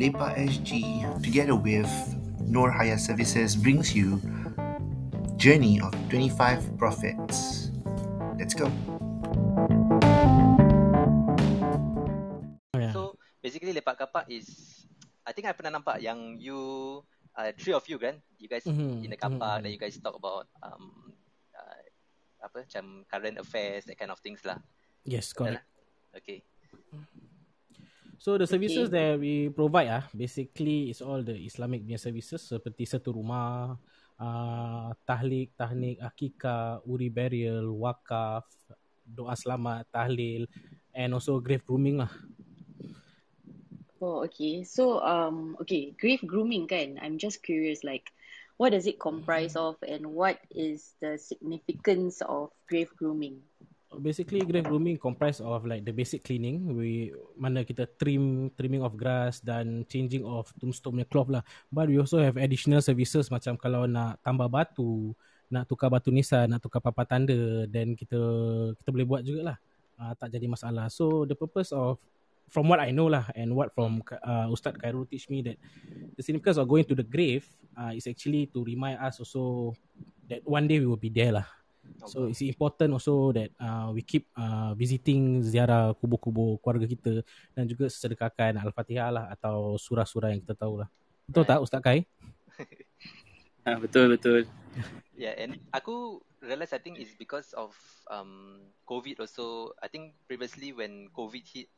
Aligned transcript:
Lepa 0.00 0.32
SG, 0.32 0.80
together 1.20 1.52
with 1.52 1.84
Nor 2.48 2.72
Haya 2.72 2.96
Services, 2.96 3.52
brings 3.52 3.92
you 3.92 4.16
Journey 5.36 5.76
of 5.76 5.92
25 6.08 6.80
Prophets. 6.80 7.68
Let's 8.40 8.56
go. 8.56 8.72
Oh, 12.72 12.80
yeah. 12.80 12.96
So 12.96 13.20
basically 13.44 13.76
lepak 13.76 14.00
kapak 14.00 14.24
is 14.32 14.48
I 15.28 15.36
think 15.36 15.44
I 15.44 15.52
pernah 15.52 15.76
nampak 15.76 16.00
yang 16.00 16.40
you 16.40 17.04
uh, 17.36 17.52
three 17.60 17.76
of 17.76 17.84
you 17.84 18.00
kan 18.00 18.24
you 18.40 18.48
guys 18.48 18.64
Mhm, 18.64 19.04
in 19.04 19.12
the 19.12 19.20
kapak 19.20 19.60
mhm. 19.60 19.68
then 19.68 19.70
you 19.76 19.80
guys 19.80 20.00
talk 20.00 20.16
about 20.16 20.48
um 20.64 21.12
uh, 21.52 21.80
apa 22.40 22.64
macam 22.64 23.04
current 23.04 23.36
affairs 23.36 23.84
that 23.84 24.00
kind 24.00 24.08
of 24.08 24.16
things 24.24 24.40
lah. 24.48 24.56
yes, 25.04 25.36
Betul 25.36 25.60
correct. 25.60 25.68
Okay. 26.16 26.40
So 28.20 28.36
the 28.36 28.44
services 28.44 28.92
Okay. 28.92 29.00
that 29.00 29.16
we 29.16 29.48
provide 29.48 29.88
ah 29.88 30.04
basically 30.12 30.92
is 30.92 31.00
all 31.00 31.24
the 31.24 31.40
Islamic 31.40 31.80
punya 31.80 31.96
services 31.96 32.44
seperti 32.44 32.84
satu 32.84 33.16
rumah, 33.16 33.80
uh, 34.20 34.92
tahlik, 35.08 35.56
tahnik, 35.56 35.96
akikah, 36.04 36.84
uri 36.84 37.08
burial, 37.08 37.72
wakaf, 37.80 38.44
doa 39.08 39.32
selamat, 39.32 39.88
tahlil 39.88 40.44
and 40.92 41.16
also 41.16 41.40
grave 41.40 41.64
grooming 41.64 41.96
lah. 42.04 42.12
Oh, 44.04 44.24
okay. 44.28 44.64
So, 44.64 45.00
um, 45.00 45.56
okay, 45.64 45.96
grave 45.96 46.20
grooming 46.24 46.68
kan? 46.68 47.00
I'm 47.00 47.16
just 47.16 47.40
curious, 47.40 47.84
like, 47.84 48.12
what 48.60 48.76
does 48.76 48.84
it 48.84 49.00
comprise 49.00 49.56
of 49.56 49.76
and 49.80 50.12
what 50.12 50.36
is 50.52 50.92
the 51.00 51.16
significance 51.16 52.20
of 52.20 52.52
grave 52.68 52.92
grooming? 53.00 53.40
Basically 53.90 54.46
grave 54.46 54.70
grooming 54.70 55.02
comprise 55.02 55.42
of 55.42 55.66
like 55.66 55.82
the 55.82 55.90
basic 55.90 56.22
cleaning 56.22 56.78
we 56.78 57.10
mana 57.34 57.66
kita 57.66 57.90
trim 57.98 58.46
trimming 58.54 58.86
of 58.86 58.94
grass 58.94 59.42
dan 59.42 59.82
changing 59.90 60.22
of 60.22 60.46
tombstone 60.62 61.02
punya 61.02 61.08
cloth 61.10 61.26
lah. 61.26 61.42
But 61.74 61.90
we 61.90 61.98
also 61.98 62.22
have 62.22 62.38
additional 62.38 62.78
services 62.86 63.26
macam 63.34 63.58
kalau 63.58 63.90
nak 63.90 64.22
tambah 64.22 64.46
batu, 64.46 65.10
nak 65.50 65.66
tukar 65.66 65.90
batu 65.90 66.14
nisan, 66.14 66.54
nak 66.54 66.62
tukar 66.62 66.78
papan 66.78 67.06
tanda 67.06 67.66
then 67.66 67.98
kita 67.98 68.18
kita 68.78 68.88
boleh 68.94 69.06
buat 69.10 69.22
jugalah. 69.26 69.58
Uh, 69.98 70.14
tak 70.14 70.38
jadi 70.38 70.46
masalah. 70.46 70.86
So 70.86 71.26
the 71.26 71.34
purpose 71.34 71.74
of 71.74 71.98
from 72.50 72.70
what 72.70 72.82
I 72.82 72.94
know 72.94 73.10
lah 73.10 73.30
and 73.34 73.54
what 73.54 73.74
from 73.74 74.06
uh, 74.22 74.50
Ustaz 74.50 74.78
Khairul 74.78 75.06
teach 75.10 75.30
me 75.30 75.42
that 75.46 75.58
the 76.18 76.22
significance 76.22 76.58
of 76.58 76.70
going 76.70 76.86
to 76.86 76.98
the 76.98 77.06
grave 77.06 77.46
uh, 77.78 77.94
is 77.94 78.06
actually 78.06 78.50
to 78.54 78.62
remind 78.62 79.02
us 79.02 79.22
also 79.22 79.74
that 80.30 80.42
one 80.46 80.66
day 80.70 80.78
we 80.78 80.86
will 80.86 81.00
be 81.00 81.10
there 81.10 81.34
lah. 81.34 81.46
So 82.06 82.30
it's 82.30 82.40
important 82.42 82.96
also 82.96 83.32
that 83.34 83.50
uh, 83.60 83.92
we 83.92 84.00
keep 84.00 84.26
uh, 84.34 84.72
visiting 84.74 85.44
ziarah 85.44 85.92
kubur-kubur 85.98 86.58
keluarga 86.62 86.86
kita 86.88 87.20
dan 87.52 87.64
juga 87.68 87.90
sedekahkan 87.90 88.56
Al-Fatihah 88.56 89.10
lah 89.12 89.24
atau 89.30 89.76
surah-surah 89.76 90.32
yang 90.32 90.40
kita 90.42 90.56
tahu 90.56 90.80
lah. 90.84 90.88
Betul 91.28 91.42
Right. 91.46 91.50
tak 91.54 91.62
Ustaz 91.62 91.80
Kai? 91.84 91.98
Ha, 93.66 93.78
betul 93.84 94.06
betul. 94.16 94.42
Yeah, 95.20 95.36
and 95.36 95.60
aku 95.76 96.24
realize 96.40 96.72
I 96.72 96.80
think 96.80 96.96
it's 96.96 97.12
because 97.12 97.52
of 97.52 97.76
um 98.08 98.64
COVID 98.88 99.20
also. 99.20 99.76
I 99.84 99.92
think 99.92 100.16
previously 100.24 100.72
when 100.72 101.12
COVID 101.12 101.44
hit 101.44 101.68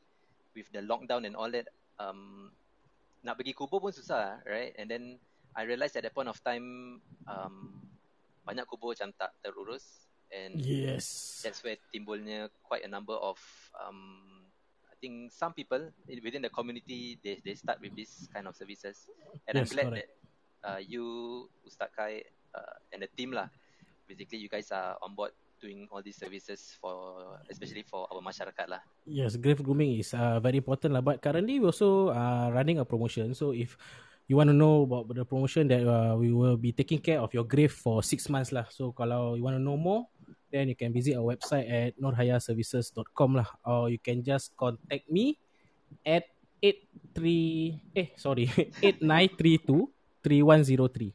with 0.55 0.71
the 0.71 0.79
lockdown 0.79 1.27
and 1.27 1.35
all 1.35 1.51
that, 1.51 1.67
um 1.99 2.55
nak 3.19 3.35
pergi 3.35 3.51
kubur 3.51 3.83
pun 3.83 3.91
susah, 3.91 4.39
right? 4.47 4.71
And 4.79 4.87
then 4.87 5.19
I 5.59 5.67
realized 5.67 5.99
at 5.99 6.07
that 6.07 6.15
point 6.15 6.31
of 6.31 6.39
time, 6.39 7.03
um 7.27 7.83
banyak 8.47 8.63
kubur 8.63 8.95
macam 8.95 9.11
tak 9.15 9.35
terurus 9.43 10.02
and 10.33 10.57
Yes. 10.57 11.39
that's 11.45 11.61
where 11.61 11.77
timbulnya 11.93 12.49
quite 12.65 12.81
a 12.83 12.89
number 12.89 13.13
of 13.13 13.37
um 13.77 14.41
I 14.89 14.95
think 14.97 15.29
some 15.29 15.53
people 15.53 15.93
within 16.09 16.41
the 16.41 16.49
community 16.49 17.21
they 17.21 17.37
they 17.45 17.53
start 17.53 17.77
with 17.83 17.93
this 17.93 18.25
kind 18.33 18.49
of 18.49 18.57
services 18.57 19.07
and 19.45 19.61
I'm 19.61 19.69
glad 19.69 19.93
correct. 19.93 20.09
that 20.09 20.09
uh, 20.65 20.79
you 20.81 21.03
Ustaz 21.67 21.91
Kai 21.93 22.23
uh, 22.55 22.75
and 22.95 23.03
the 23.05 23.11
team 23.13 23.35
lah 23.35 23.51
basically 24.09 24.39
you 24.41 24.49
guys 24.49 24.71
are 24.71 24.97
on 25.03 25.13
board 25.13 25.35
doing 25.63 25.87
all 25.91 26.03
these 26.03 26.19
services 26.19 26.75
for 26.79 27.39
especially 27.47 27.87
for 27.87 28.03
our 28.11 28.19
masyarakat 28.19 28.67
lah 28.67 28.83
Yes, 29.07 29.35
grave 29.35 29.59
grooming 29.63 29.99
is 29.99 30.15
uh, 30.15 30.39
very 30.39 30.59
important 30.63 30.95
lah. 30.95 31.03
But 31.03 31.19
currently 31.19 31.59
we 31.59 31.67
also 31.67 32.11
uh, 32.15 32.47
running 32.55 32.79
a 32.79 32.87
promotion. 32.87 33.35
So 33.35 33.51
if 33.51 33.75
you 34.27 34.39
want 34.39 34.47
to 34.47 34.55
know 34.55 34.87
about 34.87 35.11
the 35.11 35.27
promotion 35.27 35.67
that 35.67 35.83
uh, 35.83 36.15
we 36.15 36.31
will 36.31 36.55
be 36.55 36.71
taking 36.71 36.99
care 37.03 37.19
of 37.19 37.35
your 37.35 37.43
grave 37.43 37.71
for 37.75 37.99
six 37.99 38.31
months 38.31 38.55
lah. 38.55 38.63
So 38.71 38.95
kalau 38.95 39.35
you 39.35 39.43
want 39.43 39.59
to 39.59 39.63
know 39.63 39.75
more, 39.75 40.07
then 40.53 40.69
you 40.69 40.77
can 40.77 40.93
visit 40.93 41.17
our 41.17 41.25
website 41.25 41.65
at 41.65 41.97
nurhayaservices.com 41.97 43.41
lah. 43.41 43.49
Or 43.65 43.89
you 43.89 43.97
can 43.97 44.21
just 44.21 44.53
contact 44.53 45.09
me 45.09 45.41
at 46.05 46.29
83 46.61 47.81
eh 47.97 48.07
sorry 48.15 48.45
8932 48.85 49.89
3103. 50.21 51.09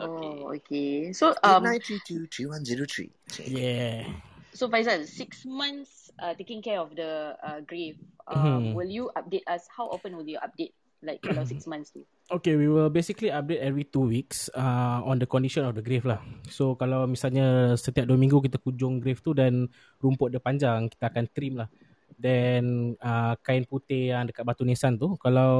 okay 0.00 0.32
Oh, 0.40 0.56
okay. 0.56 1.12
So, 1.12 1.36
um, 1.44 1.66
8932 1.68 3.12
Yeah. 3.46 4.08
so 4.56 4.66
Faizal, 4.72 5.04
six 5.04 5.44
months 5.44 6.08
uh, 6.18 6.32
taking 6.34 6.62
care 6.64 6.80
of 6.80 6.96
the 6.96 7.36
uh, 7.44 7.60
grave. 7.68 8.00
Um, 8.26 8.72
Mhm. 8.72 8.74
will 8.74 8.88
you 8.90 9.10
update 9.14 9.44
us? 9.46 9.66
How 9.68 9.92
often 9.92 10.16
will 10.16 10.26
you 10.26 10.40
update? 10.40 10.72
Like 11.04 11.20
kalau 11.20 11.44
six 11.44 11.66
months 11.68 11.92
tu? 11.92 12.06
Okay, 12.30 12.54
we 12.54 12.70
will 12.70 12.86
basically 12.94 13.26
update 13.26 13.58
every 13.58 13.82
two 13.82 14.06
weeks 14.06 14.46
uh, 14.54 15.02
on 15.02 15.18
the 15.18 15.26
condition 15.26 15.66
of 15.66 15.74
the 15.74 15.82
grave 15.82 16.06
lah. 16.06 16.22
So 16.46 16.78
kalau 16.78 17.02
misalnya 17.10 17.74
setiap 17.74 18.06
dua 18.06 18.14
minggu 18.14 18.38
kita 18.38 18.54
kunjung 18.62 19.02
grave 19.02 19.18
tu 19.18 19.34
dan 19.34 19.66
rumput 19.98 20.30
dia 20.30 20.38
panjang, 20.38 20.86
kita 20.86 21.10
akan 21.10 21.26
trim 21.34 21.58
lah. 21.58 21.66
Then 22.14 22.94
uh, 23.02 23.34
kain 23.42 23.66
putih 23.66 24.14
yang 24.14 24.30
dekat 24.30 24.46
batu 24.46 24.62
nisan 24.62 24.94
tu, 24.94 25.18
kalau 25.18 25.58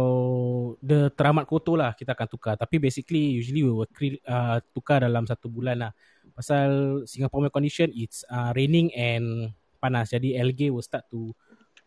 dia 0.79 1.11
teramat 1.11 1.51
kotor 1.51 1.75
lah, 1.75 1.91
kita 1.99 2.15
akan 2.15 2.29
tukar. 2.31 2.55
Tapi 2.55 2.79
basically 2.79 3.35
usually 3.35 3.67
we 3.67 3.75
will 3.75 3.91
uh, 4.31 4.63
tukar 4.71 5.03
dalam 5.03 5.27
satu 5.27 5.51
bulan 5.51 5.75
lah. 5.75 5.93
Pasal 6.39 7.03
Singapore 7.03 7.51
condition 7.51 7.91
it's 7.91 8.23
uh, 8.31 8.55
raining 8.55 8.95
and 8.95 9.51
panas. 9.83 10.15
Jadi 10.15 10.39
algae 10.39 10.71
will 10.71 10.87
start 10.87 11.03
to 11.11 11.35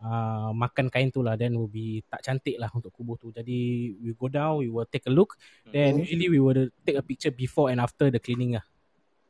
uh, 0.04 0.52
makan 0.52 0.92
kain 0.92 1.10
tu 1.10 1.24
lah 1.24 1.40
then 1.40 1.56
will 1.56 1.72
be 1.72 2.04
tak 2.12 2.22
cantik 2.22 2.60
lah 2.60 2.68
untuk 2.76 2.92
kubur 2.92 3.16
tu. 3.16 3.32
Jadi 3.32 3.96
we 4.04 4.12
go 4.14 4.28
down, 4.28 4.60
we 4.60 4.68
will 4.68 4.86
take 4.86 5.08
a 5.08 5.14
look. 5.14 5.40
Then 5.72 6.04
usually 6.04 6.28
we 6.28 6.44
will 6.44 6.70
take 6.84 7.00
a 7.00 7.06
picture 7.06 7.32
before 7.32 7.72
and 7.72 7.80
after 7.80 8.12
the 8.12 8.20
cleaning 8.20 8.60
lah. 8.60 8.66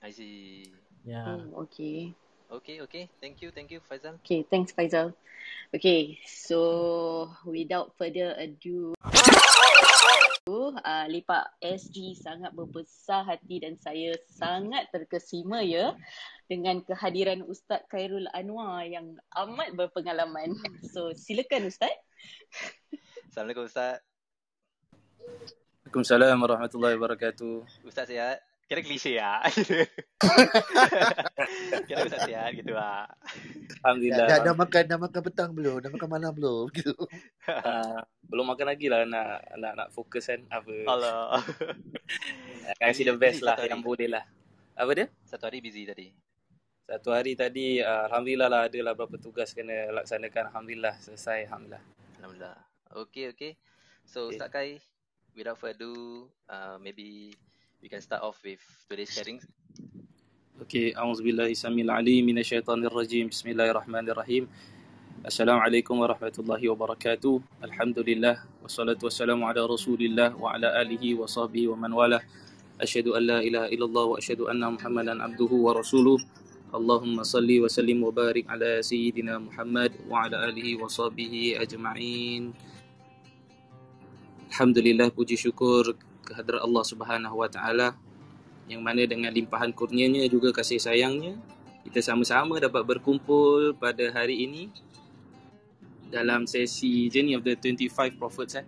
I 0.03 0.11
see 0.11 0.67
Yeah. 1.03 1.35
Hmm, 1.35 1.51
okay. 1.67 2.15
okay 2.47 2.79
okay 2.79 3.11
thank 3.19 3.43
you 3.43 3.51
thank 3.51 3.67
you 3.67 3.83
Faizal 3.83 4.15
Okay, 4.23 4.47
thanks 4.47 4.71
Faizal. 4.71 5.11
Okay, 5.75 6.15
so 6.23 7.27
without 7.43 7.91
further 7.99 8.31
ado, 8.39 8.95
uh, 10.47 11.05
Lepak 11.09 11.49
SG 11.59 12.15
sangat 12.15 12.55
berbesar 12.55 13.27
hati 13.27 13.59
dan 13.59 13.75
saya 13.81 14.15
sangat 14.31 14.87
terkesima 14.93 15.59
ya 15.65 15.97
dengan 16.47 16.83
kehadiran 16.83 17.43
Ustaz 17.47 17.87
Khairul 17.87 18.27
Anwar 18.35 18.83
yang 18.83 19.15
amat 19.35 19.75
berpengalaman. 19.75 20.55
So 20.93 21.15
silakan 21.15 21.71
Ustaz. 21.71 21.95
Assalamualaikum 23.31 23.65
Ustaz 23.65 24.03
Waalaikumsalam 25.93 26.41
warahmatullahi 26.41 26.97
wabarakatuh. 26.97 27.85
Ustaz 27.85 28.09
sihat 28.09 28.41
Kira 28.65 28.81
klise 28.81 29.13
lah 29.13 29.45
Kira 31.85 31.99
Ustaz 32.09 32.25
sihat 32.25 32.49
gitu 32.57 32.73
lah 32.73 33.05
Alhamdulillah. 33.85 34.25
Dah, 34.25 34.37
dah 34.41 34.55
makan 34.57 34.83
dah 34.89 34.97
makan 34.97 35.21
petang 35.21 35.51
belum? 35.53 35.85
Dah 35.85 35.93
makan 35.93 36.09
malam 36.09 36.33
belum? 36.33 36.65
Gitu. 36.73 36.97
Uh, 37.45 38.01
belum 38.31 38.49
makan 38.49 38.73
lagi 38.73 38.89
lah 38.89 39.05
nak 39.05 39.45
nak 39.59 39.73
nak 39.77 39.87
fokus 39.93 40.25
kan 40.25 40.41
apa. 40.49 40.73
Allah 40.89 41.37
Kasih 42.81 43.11
the 43.11 43.13
best 43.13 43.45
lah 43.45 43.59
yang 43.61 43.85
boleh 43.85 44.09
lah. 44.09 44.25
Apa 44.73 44.97
dia? 44.97 45.05
Satu 45.29 45.45
hari 45.45 45.61
busy 45.61 45.85
tadi 45.85 46.09
Satu 46.83 47.15
hari 47.15 47.31
tadi 47.39 47.79
uh, 47.79 48.11
alhamdulillah 48.11 48.51
lah 48.51 48.61
ada 48.67 48.79
lah 48.83 48.91
beberapa 48.91 49.15
tugas 49.15 49.55
kena 49.55 49.87
laksanakan 50.03 50.51
alhamdulillah 50.51 50.99
selesai 50.99 51.47
alhamdulillah. 51.47 51.79
Alhamdulillah. 52.19 52.57
Okay, 53.07 53.31
okay. 53.31 53.55
So 54.03 54.27
Okay. 54.27 54.35
Ustaz 54.35 54.51
Kai, 54.51 54.69
without 55.31 55.55
further 55.55 55.87
ado, 55.87 56.27
uh, 56.51 56.75
maybe 56.83 57.31
we 57.79 57.87
can 57.87 58.03
start 58.03 58.19
off 58.19 58.35
with 58.43 58.59
today's 58.91 59.15
sharing. 59.15 59.39
Okey, 60.59 60.91
auzubillahi 60.91 61.55
samil 61.55 61.87
alim 61.87 62.27
minasyaitonir 62.27 62.91
rajim. 62.91 63.31
Bismillahirrahmanirrahim. 63.31 64.51
Assalamualaikum 65.23 65.95
warahmatullahi 66.03 66.67
wabarakatuh. 66.67 67.63
Alhamdulillah 67.63 68.43
wassalatu 68.59 69.07
wassalamu 69.07 69.47
ala 69.47 69.63
Rasulillah 69.63 70.35
wa 70.35 70.51
ala 70.51 70.75
alihi 70.83 71.15
wa 71.15 71.31
sahbihi 71.31 71.71
wa 71.71 71.79
man 71.79 71.95
wala. 71.95 72.19
Asyhadu 72.75 73.15
an 73.15 73.23
la 73.23 73.39
ilaha 73.39 73.71
illallah 73.71 74.05
wa 74.11 74.15
asyhadu 74.19 74.51
anna 74.51 74.67
Muhammadan 74.67 75.23
abduhu 75.23 75.63
wa 75.63 75.79
rasuluh. 75.79 76.19
Allahumma 76.73 77.21
salli 77.21 77.61
wa 77.61 77.69
sallim 77.69 78.01
wa 78.01 78.09
barik 78.09 78.49
ala 78.49 78.81
sayyidina 78.81 79.37
Muhammad 79.37 79.93
wa 80.09 80.25
ala 80.25 80.49
alihi 80.49 80.73
wa 80.73 80.89
sahbihi 80.89 81.61
ajma'in. 81.61 82.49
Alhamdulillah 84.49 85.13
puji 85.13 85.37
syukur 85.37 85.93
kehadrat 86.25 86.65
Allah 86.65 86.81
Subhanahu 86.81 87.37
wa 87.37 87.45
taala 87.45 87.93
yang 88.65 88.81
mana 88.81 89.05
dengan 89.05 89.29
limpahan 89.29 89.69
kurnianya 89.69 90.25
juga 90.25 90.49
kasih 90.49 90.81
sayangnya 90.81 91.37
kita 91.85 91.99
sama-sama 91.99 92.57
dapat 92.57 92.81
berkumpul 92.87 93.75
pada 93.75 94.09
hari 94.09 94.47
ini 94.47 94.71
dalam 96.07 96.47
sesi 96.49 97.11
Journey 97.11 97.35
of 97.37 97.45
the 97.45 97.53
25 97.59 98.17
Prophets 98.17 98.57
eh. 98.57 98.65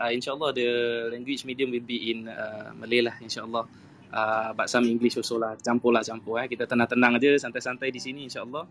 uh, 0.00 0.08
insyaallah 0.08 0.54
the 0.54 0.68
language 1.10 1.42
medium 1.42 1.74
will 1.74 1.84
be 1.84 2.14
in 2.14 2.30
uh, 2.30 2.70
Malay 2.78 3.02
lah 3.02 3.18
insyaallah 3.18 3.66
uh, 4.12 4.52
but 4.52 4.68
some 4.68 4.84
English 4.86 5.16
also 5.16 5.40
lah. 5.40 5.56
Campur 5.58 5.90
lah 5.90 6.04
campur 6.04 6.38
eh. 6.38 6.46
Kita 6.46 6.68
tenang-tenang 6.68 7.18
aja 7.18 7.48
santai-santai 7.48 7.88
di 7.90 7.98
sini 7.98 8.28
insyaallah. 8.28 8.64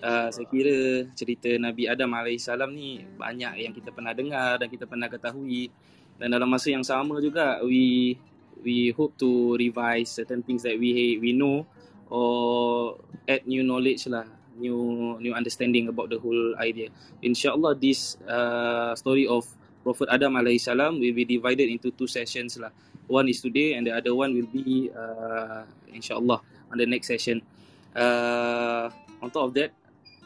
Uh, 0.00 0.28
saya 0.30 0.46
kira 0.48 1.10
cerita 1.12 1.50
Nabi 1.58 1.90
Adam 1.90 2.14
alaihissalam 2.14 2.70
ni 2.72 3.02
banyak 3.02 3.60
yang 3.60 3.72
kita 3.74 3.90
pernah 3.90 4.14
dengar 4.14 4.56
dan 4.56 4.70
kita 4.70 4.86
pernah 4.86 5.10
ketahui. 5.10 5.68
Dan 6.14 6.30
dalam 6.30 6.46
masa 6.46 6.70
yang 6.70 6.86
sama 6.86 7.18
juga 7.18 7.58
we 7.66 8.14
we 8.62 8.94
hope 8.94 9.18
to 9.18 9.58
revise 9.58 10.14
certain 10.14 10.40
things 10.46 10.62
that 10.62 10.78
we 10.78 11.18
we 11.18 11.34
know 11.34 11.66
or 12.08 12.94
add 13.26 13.42
new 13.50 13.66
knowledge 13.66 14.06
lah 14.06 14.24
new 14.54 15.18
new 15.18 15.34
understanding 15.34 15.90
about 15.90 16.06
the 16.08 16.18
whole 16.18 16.54
idea. 16.62 16.88
Insyaallah 17.20 17.74
this 17.74 18.14
uh, 18.24 18.94
story 18.94 19.26
of 19.26 19.42
Prophet 19.84 20.08
Adam 20.08 20.38
alaihissalam 20.38 20.96
will 20.96 21.12
be 21.12 21.26
divided 21.26 21.68
into 21.68 21.92
two 21.92 22.08
sessions 22.08 22.56
lah. 22.56 22.70
One 23.06 23.28
is 23.28 23.44
today 23.44 23.76
and 23.76 23.84
the 23.84 23.92
other 23.92 24.16
one 24.16 24.32
will 24.32 24.48
be 24.48 24.88
uh, 24.92 25.68
insyaallah 25.92 26.40
on 26.72 26.76
the 26.80 26.88
next 26.88 27.08
session. 27.08 27.44
Uh, 27.92 28.88
on 29.20 29.28
top 29.30 29.50
of 29.50 29.52
that, 29.54 29.70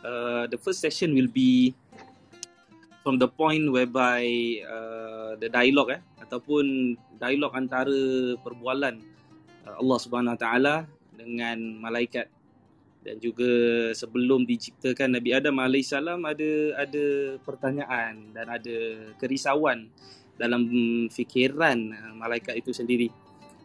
uh, 0.03 0.47
the 0.47 0.59
first 0.59 0.81
session 0.81 1.15
will 1.15 1.29
be 1.29 1.75
from 3.03 3.19
the 3.19 3.27
point 3.27 3.67
whereby 3.73 4.23
uh, 4.63 5.33
the 5.41 5.49
dialogue 5.49 5.97
eh 5.97 6.01
ataupun 6.23 6.95
dialog 7.17 7.57
antara 7.57 8.37
perbualan 8.41 9.01
uh, 9.65 9.75
Allah 9.81 9.99
Subhanahu 9.99 10.37
Wa 10.37 10.41
Taala 10.41 10.75
dengan 11.17 11.57
malaikat 11.81 12.29
dan 13.03 13.17
juga 13.23 13.49
sebelum 13.95 14.45
diciptakan 14.45 15.17
Nabi 15.17 15.33
Adam 15.33 15.57
alaihissalam 15.57 16.21
ada 16.29 16.51
ada 16.77 17.05
pertanyaan 17.41 18.35
dan 18.37 18.47
ada 18.53 18.77
kerisauan 19.17 19.89
dalam 20.39 20.65
fikiran 21.11 21.77
uh, 21.93 22.15
malaikat 22.15 22.57
itu 22.57 22.71
sendiri. 22.71 23.11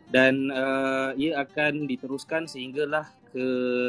Dan 0.09 0.51
uh, 0.51 1.15
ia 1.15 1.41
akan 1.41 1.87
diteruskan 1.87 2.45
sehinggalah 2.45 3.09
ke 3.33 3.45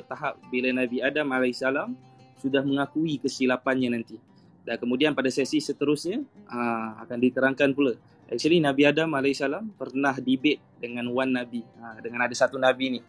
tahap 0.09 0.41
bila 0.49 0.73
Nabi 0.73 1.05
Adam 1.05 1.29
alaihissalam 1.33 1.93
sudah 2.41 2.65
mengakui 2.65 3.21
kesilapannya 3.21 3.99
nanti. 3.99 4.17
Dan 4.65 4.81
kemudian 4.81 5.13
pada 5.13 5.29
sesi 5.29 5.61
seterusnya 5.61 6.25
uh, 6.49 7.03
akan 7.05 7.19
diterangkan 7.21 7.73
pula. 7.77 7.93
Actually 8.29 8.61
Nabi 8.61 8.89
Adam 8.89 9.13
alaihissalam 9.13 9.77
pernah 9.77 10.17
debate 10.17 10.61
dengan 10.81 11.05
one 11.13 11.33
nabi. 11.33 11.61
Uh, 11.77 12.01
dengan 12.01 12.25
ada 12.25 12.33
satu 12.33 12.57
nabi 12.57 12.97
ni. 12.97 13.01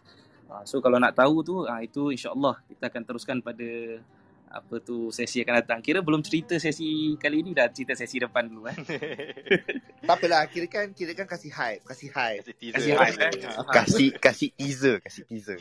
Ha, 0.46 0.62
so 0.62 0.78
kalau 0.78 1.02
nak 1.02 1.18
tahu 1.18 1.42
tu 1.42 1.54
ha, 1.66 1.82
itu 1.82 2.14
insya-Allah 2.14 2.62
kita 2.70 2.86
akan 2.86 3.02
teruskan 3.02 3.38
pada 3.42 3.98
apa 4.46 4.78
tu 4.78 5.10
sesi 5.10 5.42
akan 5.42 5.54
datang. 5.60 5.78
Kira 5.82 6.00
belum 6.00 6.22
cerita 6.22 6.56
sesi 6.56 7.14
kali 7.18 7.42
ini 7.42 7.50
dah 7.52 7.66
cerita 7.68 7.98
sesi 7.98 8.22
depan 8.22 8.46
dulu 8.46 8.70
eh. 8.70 8.78
tak 10.06 10.16
apalah, 10.16 10.46
kira 10.46 10.66
kan 10.70 10.86
kira 10.94 11.12
kan 11.12 11.26
kasih 11.26 11.50
hype, 11.50 11.82
kasih 11.82 12.10
hype. 12.14 12.42
Kasih 12.54 12.92
hype. 12.94 13.18
Eh? 13.18 13.32
kasih 13.74 14.08
kasih 14.16 14.48
teaser, 14.54 14.96
kasih 15.02 15.22
teaser. 15.26 15.58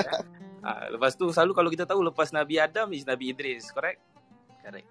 ha, 0.64 0.88
lepas 0.88 1.12
tu 1.14 1.28
selalu 1.30 1.52
kalau 1.52 1.70
kita 1.70 1.84
tahu 1.84 2.00
lepas 2.00 2.32
Nabi 2.32 2.56
Adam 2.56 2.90
is 2.96 3.04
Nabi 3.04 3.36
Idris, 3.36 3.68
correct? 3.70 4.00
Correct. 4.64 4.88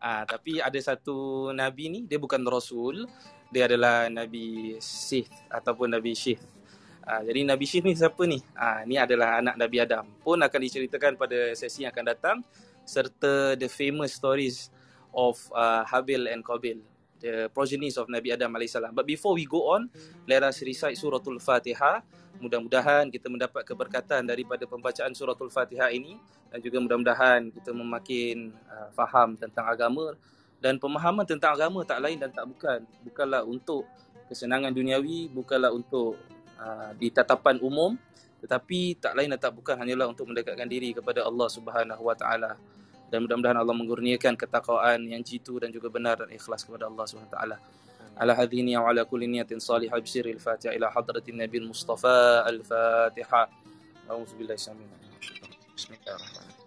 Ah, 0.00 0.24
tapi 0.24 0.64
ada 0.64 0.80
satu 0.80 1.52
nabi 1.52 1.92
ni 1.92 2.00
dia 2.08 2.16
bukan 2.16 2.40
rasul, 2.48 3.04
dia 3.52 3.68
adalah 3.68 4.08
Nabi 4.08 4.80
Sith 4.80 5.28
ataupun 5.52 5.92
Nabi 5.92 6.16
Syith. 6.16 6.40
Ha, 7.04 7.20
jadi 7.20 7.44
Nabi 7.44 7.68
Syif 7.68 7.84
ni 7.84 7.92
siapa 7.92 8.22
ni? 8.24 8.40
Ha, 8.56 8.88
ni 8.88 8.96
adalah 8.96 9.44
anak 9.44 9.60
Nabi 9.60 9.76
Adam. 9.76 10.08
Pun 10.24 10.40
akan 10.40 10.60
diceritakan 10.62 11.20
pada 11.20 11.52
sesi 11.52 11.84
yang 11.84 11.92
akan 11.92 12.06
datang 12.06 12.36
serta 12.90 13.54
the 13.54 13.70
famous 13.70 14.18
stories 14.18 14.74
of 15.14 15.38
uh, 15.54 15.86
Habil 15.86 16.26
and 16.26 16.42
Qabil, 16.42 16.82
the 17.22 17.46
progenies 17.54 17.94
of 17.94 18.10
Nabi 18.10 18.34
Adam 18.34 18.50
AS. 18.58 18.74
But 18.90 19.06
before 19.06 19.38
we 19.38 19.46
go 19.46 19.78
on, 19.78 19.86
let 20.26 20.42
us 20.42 20.58
recite 20.66 20.98
suratul 20.98 21.38
Fatihah. 21.38 22.02
Mudah-mudahan 22.42 23.06
kita 23.14 23.30
mendapat 23.30 23.62
keberkatan 23.62 24.26
daripada 24.26 24.66
pembacaan 24.66 25.14
suratul 25.14 25.54
Fatihah 25.54 25.94
ini 25.94 26.18
dan 26.50 26.58
juga 26.58 26.82
mudah-mudahan 26.82 27.54
kita 27.54 27.70
memakin 27.70 28.50
uh, 28.66 28.90
faham 28.90 29.38
tentang 29.38 29.70
agama 29.70 30.18
dan 30.58 30.82
pemahaman 30.82 31.22
tentang 31.22 31.54
agama 31.54 31.86
tak 31.86 32.02
lain 32.02 32.18
dan 32.18 32.34
tak 32.34 32.50
bukan. 32.50 32.82
Bukanlah 33.06 33.46
untuk 33.46 33.86
kesenangan 34.26 34.74
duniawi, 34.74 35.30
bukanlah 35.30 35.70
untuk 35.70 36.18
Ah, 36.60 36.92
di 36.92 37.08
tatapan 37.08 37.56
umum 37.64 37.96
tetapi 38.44 39.00
tak 39.00 39.16
lain 39.16 39.32
dan 39.32 39.40
tak 39.40 39.56
bukan 39.56 39.80
hanyalah 39.80 40.12
untuk 40.12 40.28
mendekatkan 40.28 40.68
diri 40.68 40.92
kepada 40.92 41.24
Allah 41.24 41.48
Subhanahu 41.48 42.04
Wa 42.04 42.12
Taala 42.12 42.52
dan 43.10 43.26
mudah-mudahan 43.26 43.58
Allah 43.58 43.74
mengurniakan 43.74 44.38
ketakwaan 44.38 45.02
yang 45.02 45.20
jitu 45.20 45.58
dan 45.58 45.74
juga 45.74 45.90
benar 45.90 46.22
dan 46.22 46.30
ikhlas 46.30 46.62
kepada 46.62 46.86
Allah 46.86 47.04
Subhanahu 47.10 47.28
Wa 47.28 47.36
Taala. 47.36 47.56
Ala 48.20 48.32
hadhini 48.38 48.78
wa 48.78 48.86
ala 48.86 49.02
kulli 49.02 49.26
niyatin 49.26 49.58
salihah 49.58 49.98
bisiril 49.98 50.38
Fatiha 50.38 50.70
ila 50.78 50.94
hadratin 50.94 51.40
Nabi 51.40 51.58
Mustafa 51.66 52.46
al-Fatiha. 52.46 53.42
A'udzu 54.06 54.38
billahi 54.38 54.60
Bismillahirrahmanirrahim. 54.60 56.59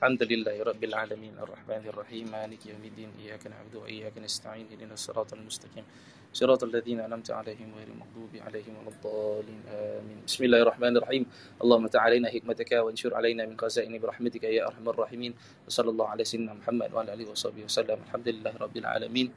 Alhamdulillahi 0.00 0.64
Rabbil 0.64 0.94
Alamin 0.96 1.36
Ar-Rahmanir 1.36 1.92
Rahim 1.92 2.32
Maliki 2.32 2.72
Yawmiddin 2.72 3.12
Iyaka 3.20 3.52
na'budu 3.52 3.84
wa 3.84 3.88
iyaka 3.88 4.16
nasta'in 4.16 4.64
Ihdinas 4.72 5.04
siratal 5.04 5.44
mustaqim 5.44 5.84
صراط 6.30 6.62
الذين 6.64 7.00
أنعمت 7.00 7.30
عليهم 7.30 7.74
غير 7.74 7.88
المغضوب 7.90 8.30
عليهم 8.46 8.72
ولا 8.78 8.88
الضالين 8.94 9.60
آمين 9.66 10.18
بسم 10.30 10.44
الله 10.44 10.62
الرحمن 10.62 10.96
الرحيم 10.96 11.24
اللهم 11.62 11.86
تعالينا 11.86 12.30
حكمتك 12.30 12.70
وانشر 12.72 13.14
علينا 13.14 13.46
من 13.50 13.58
خزائن 13.58 13.98
برحمتك 13.98 14.44
يا 14.44 14.70
أرحم 14.70 14.88
الراحمين 14.88 15.34
وصلى 15.66 15.90
الله 15.90 16.06
على 16.08 16.22
سيدنا 16.24 16.54
محمد 16.54 16.94
وعلى 16.94 17.10
آله 17.18 17.34
وصحبه 17.34 17.66
وسلم 17.66 17.98
الحمد 18.06 18.28
لله 18.28 18.52
رب 18.62 18.76
العالمين 18.76 19.28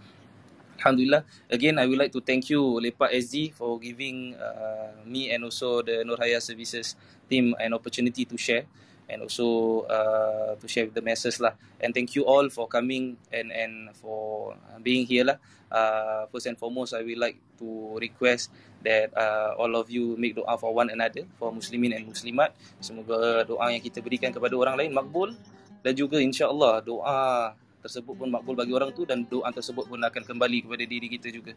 Alhamdulillah. 0.74 1.24
Again, 1.50 1.78
I 1.80 1.86
would 1.86 1.98
like 1.98 2.12
to 2.12 2.20
thank 2.20 2.50
you, 2.50 2.60
Lepak 2.82 3.14
SD, 3.14 3.54
for 3.54 3.80
giving 3.80 4.34
uh, 4.36 4.92
me 5.06 5.30
and 5.32 5.46
also 5.46 5.82
the 5.82 6.02
Nurhaya 6.04 6.42
Services 6.42 6.98
team 7.30 7.56
an 7.62 7.74
opportunity 7.74 8.26
to 8.26 8.36
share 8.38 8.66
and 9.10 9.22
also 9.22 9.84
uh, 9.88 10.56
to 10.58 10.66
share 10.68 10.88
the 10.88 11.02
masses 11.04 11.40
lah. 11.40 11.56
And 11.84 11.92
thank 11.92 12.16
you 12.16 12.24
all 12.24 12.48
for 12.48 12.68
coming 12.68 13.20
and 13.32 13.52
and 13.52 13.92
for 13.98 14.56
being 14.82 15.08
here 15.08 15.28
lah 15.28 15.38
uh, 15.74 16.30
first 16.30 16.46
and 16.46 16.56
foremost, 16.56 16.94
I 16.94 17.02
would 17.02 17.18
like 17.18 17.42
to 17.58 17.98
request 17.98 18.54
that 18.86 19.10
uh, 19.18 19.58
all 19.58 19.74
of 19.74 19.90
you 19.90 20.14
make 20.22 20.38
doa 20.38 20.54
for 20.62 20.72
one 20.72 20.94
another, 20.94 21.26
for 21.42 21.50
Muslimin 21.50 21.98
and 21.98 22.06
Muslimat. 22.06 22.54
Semoga 22.78 23.42
doa 23.44 23.74
yang 23.74 23.82
kita 23.82 24.00
berikan 24.00 24.30
kepada 24.30 24.54
orang 24.54 24.78
lain 24.78 24.92
makbul 24.94 25.34
dan 25.82 25.98
juga 25.98 26.22
insya-Allah 26.22 26.86
doa 26.86 27.52
tersebut 27.84 28.16
pun 28.16 28.32
makbul 28.32 28.56
bagi 28.56 28.72
orang 28.72 28.96
tu 28.96 29.04
dan 29.04 29.28
doa 29.28 29.52
tersebut 29.52 29.84
pun 29.90 30.00
akan 30.00 30.24
kembali 30.24 30.64
kepada 30.64 30.84
diri 30.88 31.08
kita 31.10 31.28
juga. 31.34 31.52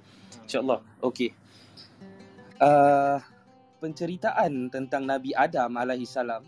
Insya-Allah. 0.49 0.83
Okey. 1.05 1.31
Uh, 2.57 3.21
penceritaan 3.79 4.73
tentang 4.73 5.05
Nabi 5.05 5.37
Adam 5.37 5.77
alaihi 5.77 6.09
salam 6.09 6.41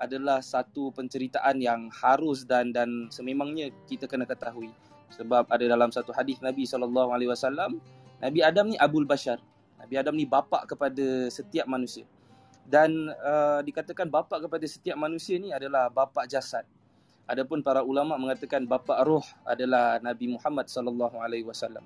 adalah 0.00 0.40
satu 0.40 0.88
penceritaan 0.96 1.60
yang 1.60 1.92
harus 1.92 2.48
dan 2.48 2.72
dan 2.72 3.12
sememangnya 3.12 3.68
kita 3.84 4.08
kena 4.08 4.24
ketahui. 4.24 4.72
Sebab 5.12 5.52
ada 5.52 5.64
dalam 5.68 5.92
satu 5.92 6.10
hadis 6.16 6.40
Nabi 6.40 6.64
sallallahu 6.64 7.12
alaihi 7.12 7.28
wasallam 7.28 7.76
Nabi 8.20 8.40
Adam 8.40 8.72
ni 8.72 8.76
Abul 8.80 9.04
Bashar. 9.04 9.36
Nabi 9.76 9.94
Adam 10.00 10.16
ni 10.16 10.24
bapa 10.24 10.64
kepada 10.64 11.28
setiap 11.28 11.68
manusia. 11.68 12.08
Dan 12.64 13.12
uh, 13.20 13.60
dikatakan 13.64 14.08
bapa 14.08 14.40
kepada 14.40 14.62
setiap 14.64 14.96
manusia 14.96 15.36
ni 15.36 15.52
adalah 15.52 15.88
bapa 15.92 16.24
jasad. 16.24 16.64
Adapun 17.24 17.64
para 17.64 17.80
ulama 17.80 18.18
mengatakan 18.20 18.66
bapa 18.68 19.00
roh 19.06 19.24
adalah 19.46 20.02
Nabi 20.04 20.36
Muhammad 20.36 20.68
sallallahu 20.68 21.16
alaihi 21.18 21.46
wasallam. 21.46 21.82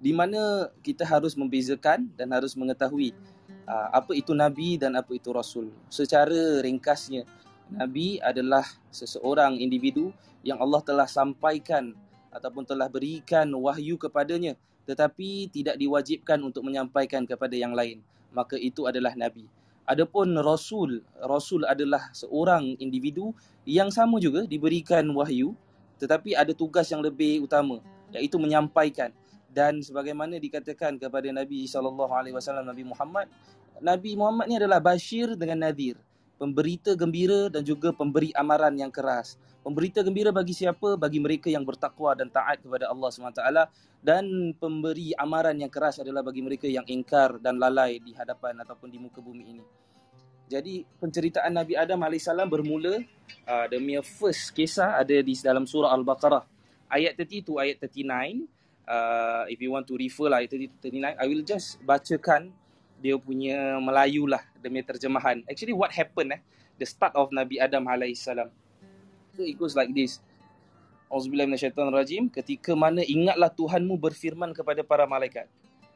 Di 0.00 0.16
mana 0.16 0.72
kita 0.80 1.04
harus 1.04 1.36
membezakan 1.36 2.08
dan 2.16 2.32
harus 2.32 2.56
mengetahui 2.56 3.12
apa 3.94 4.12
itu 4.16 4.34
nabi 4.34 4.76
dan 4.80 4.98
apa 4.98 5.14
itu 5.14 5.30
rasul. 5.30 5.70
Secara 5.90 6.58
ringkasnya 6.64 7.24
Nabi 7.70 8.18
adalah 8.18 8.66
seseorang 8.90 9.54
individu 9.62 10.10
yang 10.42 10.58
Allah 10.58 10.82
telah 10.82 11.06
sampaikan 11.06 11.94
ataupun 12.34 12.66
telah 12.66 12.90
berikan 12.90 13.46
wahyu 13.54 13.94
kepadanya 13.94 14.58
tetapi 14.90 15.46
tidak 15.54 15.78
diwajibkan 15.78 16.42
untuk 16.42 16.66
menyampaikan 16.66 17.22
kepada 17.22 17.54
yang 17.54 17.70
lain. 17.70 18.02
Maka 18.34 18.58
itu 18.58 18.90
adalah 18.90 19.14
nabi. 19.14 19.46
Adapun 19.86 20.34
rasul 20.42 21.02
rasul 21.22 21.62
adalah 21.62 22.10
seorang 22.10 22.74
individu 22.82 23.30
yang 23.62 23.90
sama 23.90 24.18
juga 24.18 24.46
diberikan 24.46 25.06
wahyu 25.14 25.54
tetapi 26.02 26.34
ada 26.34 26.50
tugas 26.50 26.90
yang 26.90 27.02
lebih 27.06 27.46
utama 27.46 27.78
iaitu 28.10 28.34
menyampaikan. 28.34 29.14
Dan 29.50 29.82
sebagaimana 29.82 30.38
dikatakan 30.38 30.94
kepada 30.94 31.26
Nabi 31.34 31.66
sallallahu 31.66 32.14
alaihi 32.14 32.34
wasallam 32.38 32.70
Nabi 32.70 32.86
Muhammad 32.86 33.26
Nabi 33.78 34.18
Muhammad 34.18 34.50
ni 34.50 34.58
adalah 34.58 34.82
bashir 34.82 35.38
dengan 35.38 35.70
nadir 35.70 35.94
pemberita 36.40 36.96
gembira 36.96 37.52
dan 37.52 37.60
juga 37.60 37.92
pemberi 37.92 38.32
amaran 38.32 38.72
yang 38.72 38.88
keras. 38.88 39.36
Pemberita 39.60 40.00
gembira 40.00 40.32
bagi 40.32 40.56
siapa? 40.56 40.96
Bagi 40.96 41.20
mereka 41.20 41.52
yang 41.52 41.68
bertakwa 41.68 42.16
dan 42.16 42.32
taat 42.32 42.64
kepada 42.64 42.88
Allah 42.88 43.12
SWT. 43.12 43.44
Dan 44.00 44.56
pemberi 44.56 45.12
amaran 45.20 45.52
yang 45.60 45.68
keras 45.68 46.00
adalah 46.00 46.24
bagi 46.24 46.40
mereka 46.40 46.64
yang 46.64 46.88
ingkar 46.88 47.36
dan 47.36 47.60
lalai 47.60 48.00
di 48.00 48.16
hadapan 48.16 48.56
ataupun 48.64 48.88
di 48.88 48.96
muka 48.96 49.20
bumi 49.20 49.44
ini. 49.52 49.64
Jadi 50.48 50.82
penceritaan 50.96 51.52
Nabi 51.52 51.76
Adam 51.76 52.00
AS 52.08 52.26
bermula 52.48 53.04
uh, 53.44 53.66
the 53.68 53.76
mere 53.76 54.02
first 54.02 54.56
kisah 54.56 54.96
ada 54.96 55.20
di 55.20 55.36
dalam 55.44 55.68
surah 55.68 55.92
Al-Baqarah. 55.92 56.42
Ayat 56.88 57.20
30 57.20 57.44
ayat 57.60 57.76
39. 57.84 58.48
uh, 58.90 59.44
if 59.46 59.62
you 59.62 59.70
want 59.70 59.86
to 59.86 59.94
refer 59.94 60.26
lah 60.26 60.42
ayat 60.42 60.58
39 60.82 60.98
I 61.14 61.24
will 61.30 61.46
just 61.46 61.78
bacakan 61.86 62.50
dia 63.00 63.16
punya 63.16 63.80
Melayu 63.80 64.28
lah 64.28 64.44
demi 64.60 64.84
terjemahan. 64.84 65.40
Actually 65.48 65.74
what 65.74 65.90
happened 65.90 66.36
eh? 66.36 66.40
The 66.76 66.86
start 66.86 67.16
of 67.16 67.32
Nabi 67.32 67.60
Adam 67.60 67.88
alaihissalam 67.88 68.52
so 69.40 69.48
it 69.48 69.56
goes 69.56 69.72
like 69.72 69.88
this. 69.96 70.20
Auzubillahiminasyaitanirrajim 71.10 72.30
ketika 72.30 72.76
mana 72.76 73.02
ingatlah 73.02 73.50
Tuhanmu 73.50 73.98
berfirman 73.98 74.52
kepada 74.54 74.84
para 74.84 75.08
malaikat. 75.08 75.48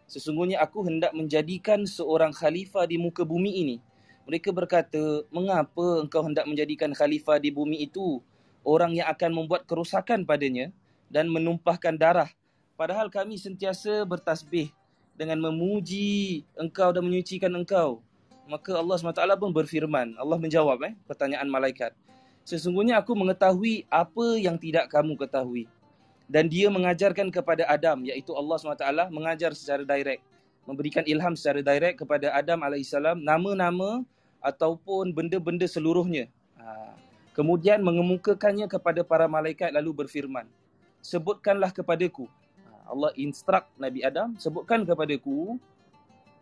Sesungguhnya 0.08 0.58
aku 0.64 0.82
hendak 0.88 1.12
menjadikan 1.12 1.87
seorang 1.87 2.34
khalifah 2.34 2.88
di 2.88 2.96
muka 2.99 3.23
bumi 3.23 3.52
ini. 3.62 3.76
Mereka 4.25 4.50
berkata 4.50 5.23
mengapa 5.28 6.02
engkau 6.02 6.25
hendak 6.25 6.49
menjadikan 6.49 6.90
khalifah 6.96 7.37
di 7.38 7.52
bumi 7.52 7.84
itu? 7.84 8.25
Orang 8.64 8.96
yang 8.96 9.06
akan 9.12 9.44
membuat 9.44 9.68
kerosakan 9.68 10.25
padanya 10.25 10.73
dan 11.12 11.28
menumpahkan 11.28 11.94
darah. 12.00 12.32
Padahal 12.75 13.12
kami 13.12 13.38
sentiasa 13.38 14.02
bertasbih 14.08 14.73
dengan 15.14 15.38
memuji 15.50 16.42
engkau 16.59 16.90
dan 16.90 17.06
menyucikan 17.06 17.50
engkau 17.54 18.02
maka 18.44 18.76
Allah 18.76 18.97
SWT 19.00 19.25
pun 19.40 19.50
berfirman 19.54 20.18
Allah 20.21 20.37
menjawab 20.37 20.78
eh 20.85 20.92
pertanyaan 21.09 21.49
malaikat 21.49 21.97
Sesungguhnya 22.44 23.00
aku 23.00 23.16
mengetahui 23.16 23.88
apa 23.88 24.37
yang 24.37 24.61
tidak 24.61 24.92
kamu 24.92 25.16
ketahui. 25.16 25.64
Dan 26.28 26.52
dia 26.52 26.68
mengajarkan 26.68 27.33
kepada 27.33 27.64
Adam, 27.64 28.04
iaitu 28.04 28.37
Allah 28.37 28.56
SWT, 28.61 29.09
mengajar 29.09 29.56
secara 29.56 29.80
direct. 29.80 30.21
Memberikan 30.68 31.04
ilham 31.09 31.33
secara 31.37 31.64
direct 31.64 32.04
kepada 32.04 32.33
Adam 32.37 32.61
AS, 32.64 32.92
nama-nama 33.16 34.04
ataupun 34.44 35.12
benda-benda 35.16 35.64
seluruhnya. 35.64 36.28
Ha. 36.61 36.92
Kemudian 37.33 37.80
mengemukakannya 37.80 38.68
kepada 38.68 39.00
para 39.04 39.25
malaikat 39.25 39.73
lalu 39.73 40.04
berfirman, 40.04 40.44
Sebutkanlah 41.00 41.73
kepadaku. 41.73 42.28
Allah 42.84 43.10
instruct 43.16 43.72
Nabi 43.80 44.04
Adam, 44.04 44.36
sebutkan 44.36 44.84
kepadaku 44.84 45.56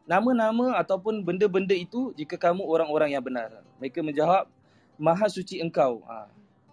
nama-nama 0.02 0.74
ataupun 0.82 1.22
benda-benda 1.22 1.72
itu 1.72 2.10
jika 2.18 2.34
kamu 2.34 2.66
orang-orang 2.66 3.14
yang 3.14 3.22
benar. 3.22 3.62
Mereka 3.78 4.02
menjawab, 4.02 4.50
Maha 4.98 5.26
suci 5.30 5.62
engkau. 5.62 6.02
Ha. 6.06 6.26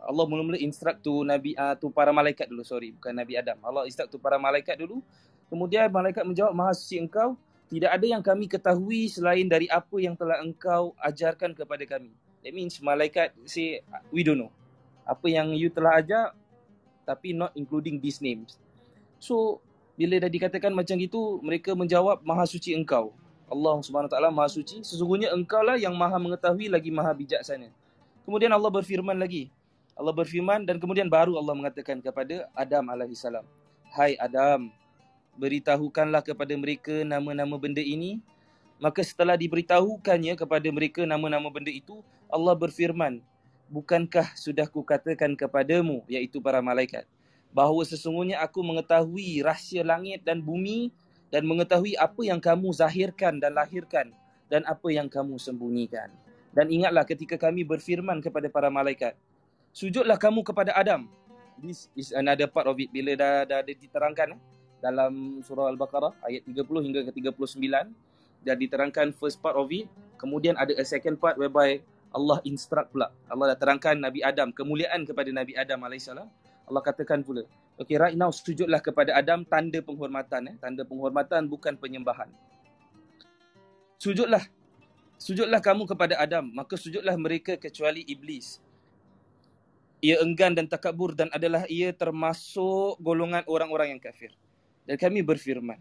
Allah 0.06 0.26
mula-mula 0.26 0.58
instruct 0.58 1.06
tu 1.06 1.22
Nabi 1.22 1.54
uh, 1.54 1.78
tu 1.78 1.94
para 1.94 2.10
malaikat 2.10 2.50
dulu, 2.50 2.66
sorry, 2.66 2.94
bukan 2.98 3.14
Nabi 3.14 3.38
Adam. 3.38 3.58
Allah 3.62 3.86
instruct 3.86 4.10
tu 4.10 4.18
para 4.18 4.42
malaikat 4.42 4.78
dulu. 4.78 5.02
Kemudian 5.50 5.90
malaikat 5.90 6.26
menjawab, 6.26 6.54
Maha 6.54 6.74
suci 6.74 6.98
engkau. 6.98 7.38
Tidak 7.70 7.90
ada 7.90 8.02
yang 8.02 8.26
kami 8.26 8.50
ketahui 8.50 9.06
selain 9.14 9.46
dari 9.46 9.70
apa 9.70 9.94
yang 10.02 10.18
telah 10.18 10.42
engkau 10.42 10.98
ajarkan 11.06 11.54
kepada 11.54 11.86
kami. 11.86 12.10
That 12.42 12.54
means 12.58 12.82
malaikat 12.82 13.38
say, 13.46 13.86
we 14.10 14.26
don't 14.26 14.42
know. 14.42 14.50
Apa 15.06 15.30
yang 15.30 15.54
you 15.54 15.70
telah 15.70 16.02
ajar, 16.02 16.34
tapi 17.06 17.34
not 17.38 17.54
including 17.54 18.02
these 18.02 18.22
names. 18.26 18.58
So, 19.20 19.60
bila 20.00 20.16
dah 20.16 20.32
dikatakan 20.32 20.72
macam 20.72 20.96
itu, 20.96 21.44
mereka 21.44 21.76
menjawab, 21.76 22.24
Maha 22.24 22.48
suci 22.48 22.72
engkau. 22.72 23.12
Allah 23.50 23.76
SWT 23.82 24.16
Maha 24.32 24.50
suci. 24.50 24.80
Sesungguhnya 24.86 25.34
engkau 25.34 25.60
lah 25.66 25.76
yang 25.76 25.98
maha 25.98 26.16
mengetahui 26.22 26.70
lagi 26.70 26.94
maha 26.94 27.12
bijaksana. 27.12 27.74
Kemudian 28.24 28.54
Allah 28.54 28.70
berfirman 28.70 29.18
lagi. 29.18 29.50
Allah 29.98 30.14
berfirman 30.16 30.64
dan 30.64 30.80
kemudian 30.80 31.10
baru 31.12 31.36
Allah 31.36 31.58
mengatakan 31.58 32.00
kepada 32.00 32.48
Adam 32.56 32.88
AS. 32.94 33.26
Hai 33.90 34.16
Adam, 34.22 34.70
beritahukanlah 35.36 36.22
kepada 36.24 36.54
mereka 36.56 37.02
nama-nama 37.04 37.58
benda 37.58 37.82
ini. 37.82 38.22
Maka 38.80 39.04
setelah 39.04 39.36
diberitahukannya 39.36 40.40
kepada 40.40 40.68
mereka 40.72 41.04
nama-nama 41.04 41.52
benda 41.52 41.68
itu, 41.68 42.00
Allah 42.32 42.56
berfirman, 42.56 43.20
Bukankah 43.70 44.34
sudah 44.34 44.66
kukatakan 44.66 45.36
kepadamu, 45.36 46.02
iaitu 46.10 46.42
para 46.42 46.58
malaikat, 46.58 47.06
bahawa 47.50 47.82
sesungguhnya 47.86 48.42
aku 48.42 48.62
mengetahui 48.62 49.42
rahsia 49.42 49.82
langit 49.82 50.22
dan 50.22 50.42
bumi 50.42 50.94
dan 51.30 51.46
mengetahui 51.46 51.98
apa 51.98 52.22
yang 52.26 52.42
kamu 52.42 52.70
zahirkan 52.74 53.38
dan 53.38 53.54
lahirkan 53.58 54.14
dan 54.50 54.66
apa 54.66 54.88
yang 54.90 55.06
kamu 55.06 55.38
sembunyikan. 55.38 56.10
Dan 56.50 56.74
ingatlah 56.74 57.06
ketika 57.06 57.38
kami 57.38 57.62
berfirman 57.62 58.22
kepada 58.26 58.50
para 58.50 58.74
malaikat, 58.74 59.14
sujudlah 59.70 60.18
kamu 60.18 60.42
kepada 60.42 60.74
Adam. 60.74 61.06
This 61.62 61.92
is 61.94 62.10
another 62.16 62.50
part 62.50 62.66
of 62.66 62.80
it 62.82 62.90
bila 62.90 63.14
dah 63.14 63.46
dah, 63.46 63.62
diterangkan 63.62 64.34
eh, 64.34 64.40
dalam 64.80 65.44
surah 65.44 65.70
Al-Baqarah 65.70 66.24
ayat 66.26 66.48
30 66.48 66.86
hingga 66.88 67.02
ke 67.06 67.12
39 67.14 67.60
dah 68.40 68.56
diterangkan 68.56 69.12
first 69.12 69.44
part 69.44 69.60
of 69.60 69.68
it, 69.68 69.86
kemudian 70.16 70.56
ada 70.56 70.72
a 70.80 70.86
second 70.88 71.20
part 71.20 71.36
whereby 71.36 71.84
Allah 72.10 72.40
instruct 72.48 72.96
pula. 72.96 73.12
Allah 73.30 73.54
dah 73.54 73.60
terangkan 73.60 74.00
Nabi 74.00 74.24
Adam, 74.24 74.50
kemuliaan 74.50 75.04
kepada 75.06 75.30
Nabi 75.30 75.54
Adam 75.60 75.84
alaihissalam. 75.86 76.28
Allah 76.70 76.86
katakan 76.86 77.26
pula, 77.26 77.50
okay 77.82 77.98
right 77.98 78.14
now 78.14 78.30
sujudlah 78.30 78.78
kepada 78.78 79.18
Adam 79.18 79.42
tanda 79.42 79.82
penghormatan 79.82 80.54
eh, 80.54 80.56
tanda 80.62 80.86
penghormatan 80.86 81.50
bukan 81.50 81.74
penyembahan. 81.74 82.30
Sujudlah 84.00 84.46
Sujudlah 85.20 85.60
kamu 85.60 85.84
kepada 85.84 86.16
Adam, 86.16 86.48
maka 86.48 86.80
sujudlah 86.80 87.12
mereka 87.20 87.60
kecuali 87.60 88.08
iblis. 88.08 88.64
Ia 90.00 90.24
enggan 90.24 90.56
dan 90.56 90.64
takabur 90.64 91.12
dan 91.12 91.28
adalah 91.36 91.68
ia 91.68 91.92
termasuk 91.92 92.96
golongan 93.04 93.44
orang-orang 93.44 93.92
yang 93.92 94.00
kafir. 94.00 94.32
Dan 94.88 94.96
kami 94.96 95.20
berfirman, 95.20 95.76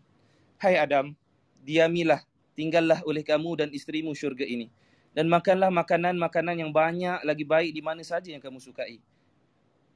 Hai 0.59 0.75
Adam, 0.75 1.15
diamilah, 1.63 2.19
tinggallah 2.59 2.99
oleh 3.07 3.23
kamu 3.23 3.63
dan 3.63 3.69
isterimu 3.71 4.11
syurga 4.11 4.43
ini. 4.43 4.75
Dan 5.15 5.31
makanlah 5.31 5.71
makanan-makanan 5.71 6.59
yang 6.59 6.75
banyak 6.75 7.23
lagi 7.23 7.47
baik 7.47 7.71
di 7.71 7.79
mana 7.79 8.03
saja 8.03 8.35
yang 8.35 8.43
kamu 8.43 8.59
sukai. 8.59 8.99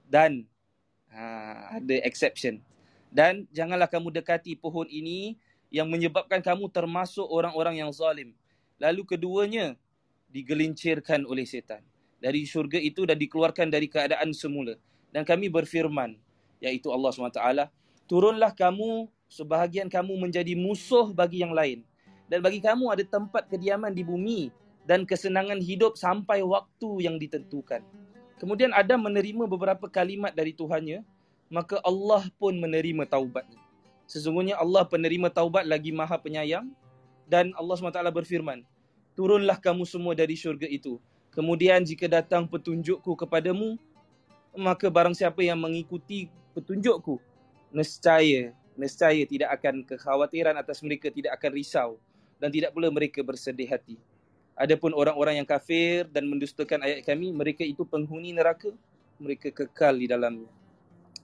Dan 0.06 0.46
ha, 1.12 1.78
ada 1.78 1.96
exception. 2.02 2.58
Dan 3.12 3.44
janganlah 3.52 3.86
kamu 3.86 4.08
dekati 4.08 4.56
pohon 4.56 4.88
ini 4.88 5.36
yang 5.68 5.88
menyebabkan 5.88 6.40
kamu 6.40 6.68
termasuk 6.72 7.24
orang-orang 7.28 7.84
yang 7.84 7.92
zalim. 7.92 8.32
Lalu 8.80 9.04
keduanya 9.04 9.76
digelincirkan 10.32 11.28
oleh 11.28 11.44
setan. 11.44 11.84
Dari 12.18 12.48
syurga 12.48 12.80
itu 12.80 13.04
dan 13.04 13.20
dikeluarkan 13.20 13.68
dari 13.68 13.86
keadaan 13.86 14.32
semula. 14.32 14.80
Dan 15.12 15.28
kami 15.28 15.52
berfirman, 15.52 16.16
iaitu 16.64 16.88
Allah 16.88 17.12
SWT, 17.12 17.68
Turunlah 18.08 18.52
kamu, 18.52 19.08
sebahagian 19.28 19.88
kamu 19.88 20.28
menjadi 20.28 20.52
musuh 20.52 21.12
bagi 21.12 21.40
yang 21.40 21.56
lain. 21.56 21.84
Dan 22.28 22.40
bagi 22.40 22.60
kamu 22.60 22.92
ada 22.92 23.04
tempat 23.04 23.48
kediaman 23.48 23.92
di 23.92 24.04
bumi 24.04 24.52
dan 24.88 25.04
kesenangan 25.08 25.60
hidup 25.60 25.96
sampai 25.96 26.44
waktu 26.44 27.08
yang 27.08 27.16
ditentukan. 27.16 27.84
Kemudian 28.42 28.74
Adam 28.74 29.06
menerima 29.06 29.46
beberapa 29.46 29.86
kalimat 29.86 30.34
dari 30.34 30.50
Tuhannya, 30.50 31.06
maka 31.46 31.78
Allah 31.86 32.26
pun 32.42 32.58
menerima 32.58 33.06
taubatnya. 33.06 33.62
Sesungguhnya 34.10 34.58
Allah 34.58 34.82
penerima 34.82 35.30
taubat 35.30 35.62
lagi 35.62 35.94
maha 35.94 36.18
penyayang 36.18 36.66
dan 37.30 37.54
Allah 37.54 37.78
SWT 37.78 38.02
berfirman, 38.10 38.66
turunlah 39.14 39.62
kamu 39.62 39.86
semua 39.86 40.18
dari 40.18 40.34
syurga 40.34 40.66
itu. 40.66 40.98
Kemudian 41.30 41.86
jika 41.86 42.10
datang 42.10 42.50
petunjukku 42.50 43.14
kepadamu, 43.14 43.78
maka 44.58 44.90
barang 44.90 45.14
siapa 45.14 45.38
yang 45.46 45.62
mengikuti 45.62 46.26
petunjukku, 46.50 47.22
nescaya, 47.70 48.50
nescaya 48.74 49.22
tidak 49.22 49.54
akan 49.54 49.86
kekhawatiran 49.86 50.58
atas 50.58 50.82
mereka, 50.82 51.14
tidak 51.14 51.38
akan 51.38 51.50
risau 51.54 51.90
dan 52.42 52.50
tidak 52.50 52.74
pula 52.74 52.90
mereka 52.90 53.22
bersedih 53.22 53.70
hati. 53.70 53.96
Adapun 54.52 54.92
orang-orang 54.92 55.40
yang 55.40 55.48
kafir 55.48 56.04
dan 56.12 56.28
mendustakan 56.28 56.84
ayat 56.84 57.02
kami, 57.08 57.32
mereka 57.32 57.64
itu 57.64 57.88
penghuni 57.88 58.36
neraka, 58.36 58.68
mereka 59.16 59.48
kekal 59.48 59.96
di 59.96 60.04
dalamnya. 60.04 60.50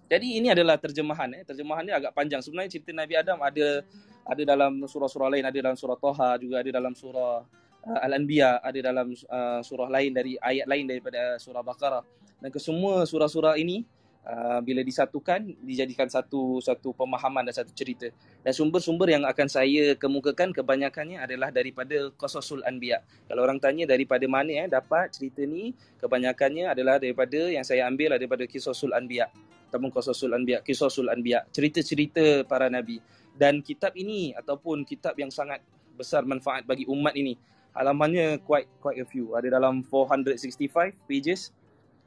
Jadi 0.08 0.40
ini 0.40 0.48
adalah 0.48 0.80
terjemahan 0.80 1.28
eh. 1.36 1.44
Terjemahan 1.44 1.84
ni 1.84 1.92
agak 1.92 2.16
panjang. 2.16 2.40
Sebenarnya 2.40 2.72
cerita 2.72 2.96
Nabi 2.96 3.14
Adam 3.20 3.38
ada 3.44 3.84
ada 4.24 4.42
dalam 4.44 4.84
surah-surah 4.88 5.28
lain, 5.28 5.44
ada 5.44 5.56
dalam 5.56 5.76
surah 5.76 5.96
Toha 6.00 6.40
juga 6.40 6.64
ada 6.64 6.70
dalam 6.72 6.96
surah 6.96 7.44
uh, 7.84 8.00
Al-Anbiya, 8.08 8.64
ada 8.64 8.78
dalam 8.80 9.12
uh, 9.12 9.60
surah 9.60 9.88
lain 9.92 10.16
dari 10.16 10.40
ayat 10.40 10.64
lain 10.64 10.88
daripada 10.88 11.36
surah 11.36 11.60
Baqarah. 11.60 12.04
Dan 12.40 12.48
kesemua 12.48 13.04
surah-surah 13.04 13.60
ini 13.60 13.84
uh, 14.28 14.60
bila 14.60 14.84
disatukan 14.84 15.56
dijadikan 15.64 16.06
satu 16.06 16.60
satu 16.60 16.92
pemahaman 16.92 17.48
dan 17.48 17.64
satu 17.64 17.72
cerita. 17.72 18.12
Dan 18.44 18.52
sumber-sumber 18.52 19.08
yang 19.08 19.24
akan 19.24 19.48
saya 19.48 19.96
kemukakan 19.96 20.52
kebanyakannya 20.52 21.24
adalah 21.24 21.48
daripada 21.48 22.12
Qasasul 22.20 22.60
Anbiya. 22.68 23.00
Kalau 23.26 23.42
orang 23.42 23.58
tanya 23.58 23.88
daripada 23.88 24.28
mana 24.28 24.52
eh 24.52 24.68
dapat 24.68 25.10
cerita 25.16 25.40
ni, 25.48 25.72
kebanyakannya 25.98 26.68
adalah 26.68 27.00
daripada 27.00 27.48
yang 27.48 27.64
saya 27.64 27.88
ambil 27.88 28.14
daripada 28.20 28.44
Qasasul 28.44 28.92
Anbiya. 28.92 29.32
Ataupun 29.72 29.92
Qasasul 29.92 30.32
Anbiya, 30.36 30.60
Qasasul 30.60 31.08
Anbiya, 31.08 31.48
cerita-cerita 31.48 32.44
para 32.44 32.68
nabi. 32.68 33.00
Dan 33.32 33.64
kitab 33.64 33.94
ini 33.96 34.34
ataupun 34.36 34.82
kitab 34.84 35.14
yang 35.16 35.32
sangat 35.32 35.60
besar 35.94 36.26
manfaat 36.26 36.62
bagi 36.62 36.86
umat 36.86 37.14
ini 37.18 37.38
halamannya 37.78 38.42
quite 38.42 38.66
quite 38.82 38.98
a 38.98 39.06
few. 39.06 39.38
Ada 39.38 39.54
dalam 39.54 39.86
465 39.86 40.98
pages. 41.06 41.54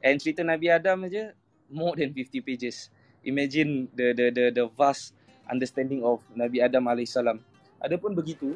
And 0.02 0.18
cerita 0.20 0.44
Nabi 0.44 0.68
Adam 0.68 1.06
aja 1.08 1.32
more 1.72 1.96
than 1.96 2.12
50 2.12 2.44
pages. 2.44 2.92
Imagine 3.24 3.88
the 3.96 4.12
the 4.12 4.26
the 4.30 4.44
the 4.52 4.64
vast 4.76 5.16
understanding 5.48 6.04
of 6.04 6.20
Nabi 6.36 6.60
Adam 6.60 6.84
alaihissalam. 6.86 7.40
Adapun 7.82 8.14
begitu, 8.14 8.54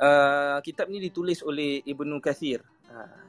uh, 0.00 0.58
kitab 0.64 0.88
ni 0.88 1.02
ditulis 1.02 1.44
oleh 1.44 1.84
Ibnu 1.84 2.22
Kathir. 2.22 2.64
Uh, 2.88 3.20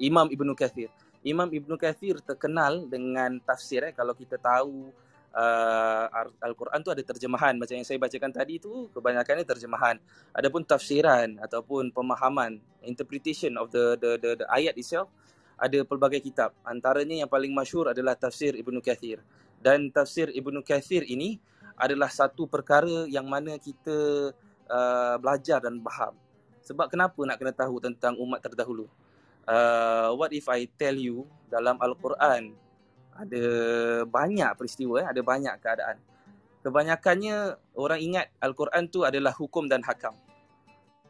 Imam 0.00 0.26
Ibnu 0.26 0.56
Kathir. 0.56 0.88
Imam 1.20 1.46
Ibnu 1.46 1.76
Kathir 1.76 2.18
terkenal 2.24 2.88
dengan 2.88 3.36
tafsir 3.44 3.84
eh 3.84 3.92
kalau 3.92 4.16
kita 4.16 4.40
tahu 4.40 4.88
uh, 5.36 6.04
Al-Quran 6.40 6.80
tu 6.80 6.90
ada 6.90 7.02
terjemahan 7.04 7.54
macam 7.60 7.76
yang 7.76 7.86
saya 7.86 8.00
bacakan 8.00 8.32
tadi 8.32 8.56
tu 8.56 8.88
kebanyakannya 8.96 9.44
terjemahan 9.44 9.96
adapun 10.32 10.64
tafsiran 10.64 11.38
ataupun 11.44 11.92
pemahaman 11.92 12.58
interpretation 12.82 13.54
of 13.60 13.68
the 13.68 14.00
the 14.00 14.10
the, 14.16 14.30
the 14.40 14.46
ayat 14.48 14.74
itself 14.80 15.12
ada 15.60 15.84
pelbagai 15.84 16.24
kitab. 16.24 16.56
Antaranya 16.64 17.20
yang 17.20 17.28
paling 17.28 17.52
masyhur 17.52 17.92
adalah 17.92 18.16
tafsir 18.16 18.56
Ibnu 18.56 18.80
Kathir. 18.80 19.20
Dan 19.60 19.92
tafsir 19.92 20.32
Ibnu 20.32 20.64
Kathir 20.64 21.04
ini 21.04 21.36
adalah 21.76 22.08
satu 22.08 22.48
perkara 22.48 23.04
yang 23.04 23.28
mana 23.28 23.60
kita 23.60 24.32
uh, 24.72 25.14
belajar 25.20 25.60
dan 25.60 25.76
faham. 25.84 26.16
Sebab 26.64 26.88
kenapa 26.88 27.20
nak 27.28 27.36
kena 27.36 27.52
tahu 27.52 27.76
tentang 27.84 28.16
umat 28.16 28.40
terdahulu? 28.40 28.88
Uh, 29.44 30.16
what 30.16 30.32
if 30.32 30.48
I 30.48 30.64
tell 30.80 30.96
you 30.96 31.28
dalam 31.52 31.76
Al-Quran 31.76 32.56
ada 33.20 33.44
banyak 34.08 34.50
peristiwa, 34.56 35.04
eh, 35.04 35.06
ada 35.12 35.20
banyak 35.20 35.54
keadaan. 35.60 35.96
Kebanyakannya 36.60 37.56
orang 37.76 38.00
ingat 38.00 38.26
Al-Quran 38.40 38.88
tu 38.88 39.04
adalah 39.04 39.32
hukum 39.36 39.68
dan 39.68 39.84
hakam. 39.84 40.16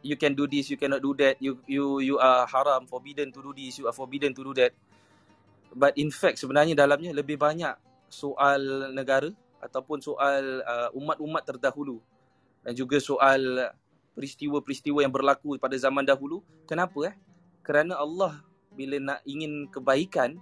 You 0.01 0.17
can 0.17 0.33
do 0.33 0.49
this, 0.49 0.73
you 0.73 0.81
cannot 0.81 1.05
do 1.05 1.13
that. 1.21 1.37
You 1.39 1.61
you 1.69 2.01
you 2.01 2.17
are 2.17 2.49
haram, 2.49 2.89
forbidden 2.89 3.33
to 3.37 3.41
do 3.45 3.53
this, 3.53 3.77
you 3.77 3.87
are 3.87 3.97
forbidden 3.97 4.33
to 4.33 4.43
do 4.43 4.53
that. 4.57 4.73
But 5.71 5.95
in 6.01 6.11
fact 6.11 6.41
sebenarnya 6.41 6.75
dalamnya 6.75 7.15
lebih 7.15 7.37
banyak 7.37 7.77
soal 8.11 8.91
negara 8.91 9.31
ataupun 9.61 10.03
soal 10.03 10.65
uh, 10.65 10.89
umat-umat 10.97 11.47
terdahulu 11.47 12.01
dan 12.65 12.73
juga 12.75 12.99
soal 12.99 13.71
peristiwa-peristiwa 14.17 15.05
yang 15.05 15.13
berlaku 15.13 15.61
pada 15.61 15.77
zaman 15.79 16.03
dahulu. 16.03 16.43
Kenapa 16.65 17.13
eh? 17.13 17.15
Kerana 17.63 18.01
Allah 18.01 18.41
bila 18.75 18.97
nak 18.99 19.21
ingin 19.29 19.69
kebaikan, 19.69 20.41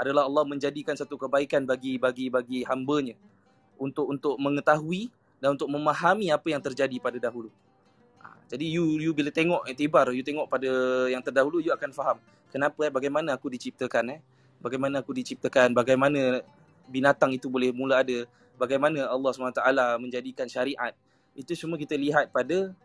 adalah 0.00 0.24
Allah 0.24 0.48
menjadikan 0.48 0.96
satu 0.96 1.20
kebaikan 1.20 1.68
bagi 1.68 2.00
bagi 2.00 2.32
bagi 2.32 2.64
hamba-Nya 2.64 3.20
untuk 3.76 4.08
untuk 4.08 4.40
mengetahui 4.40 5.12
dan 5.36 5.56
untuk 5.56 5.68
memahami 5.68 6.32
apa 6.32 6.48
yang 6.48 6.62
terjadi 6.64 6.96
pada 6.96 7.20
dahulu. 7.20 7.52
Jadi 8.50 8.66
you 8.66 8.98
you 8.98 9.14
bila 9.14 9.30
tengok 9.30 9.62
itibar, 9.70 10.10
you 10.10 10.26
tengok 10.26 10.50
pada 10.50 10.66
yang 11.06 11.22
terdahulu 11.22 11.62
you 11.62 11.70
akan 11.70 11.94
faham 11.94 12.18
kenapa 12.50 12.90
eh 12.90 12.92
bagaimana 12.92 13.38
aku 13.38 13.46
diciptakan 13.46 14.18
eh. 14.18 14.20
Bagaimana 14.60 15.00
aku 15.00 15.16
diciptakan, 15.16 15.72
bagaimana 15.72 16.44
binatang 16.84 17.32
itu 17.32 17.48
boleh 17.48 17.72
mula 17.72 18.04
ada, 18.04 18.28
bagaimana 18.60 19.08
Allah 19.08 19.32
SWT 19.32 19.64
menjadikan 19.96 20.44
syariat. 20.52 20.92
Itu 21.32 21.56
semua 21.56 21.80
kita 21.80 21.96
lihat 21.96 22.28
pada 22.28 22.76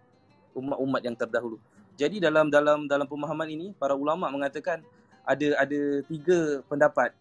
umat-umat 0.56 1.04
yang 1.04 1.20
terdahulu. 1.20 1.60
Jadi 2.00 2.24
dalam 2.24 2.48
dalam 2.48 2.88
dalam 2.88 3.04
pemahaman 3.04 3.52
ini 3.52 3.68
para 3.76 3.92
ulama 3.92 4.32
mengatakan 4.32 4.80
ada 5.28 5.48
ada 5.60 5.82
tiga 6.08 6.64
pendapat. 6.64 7.12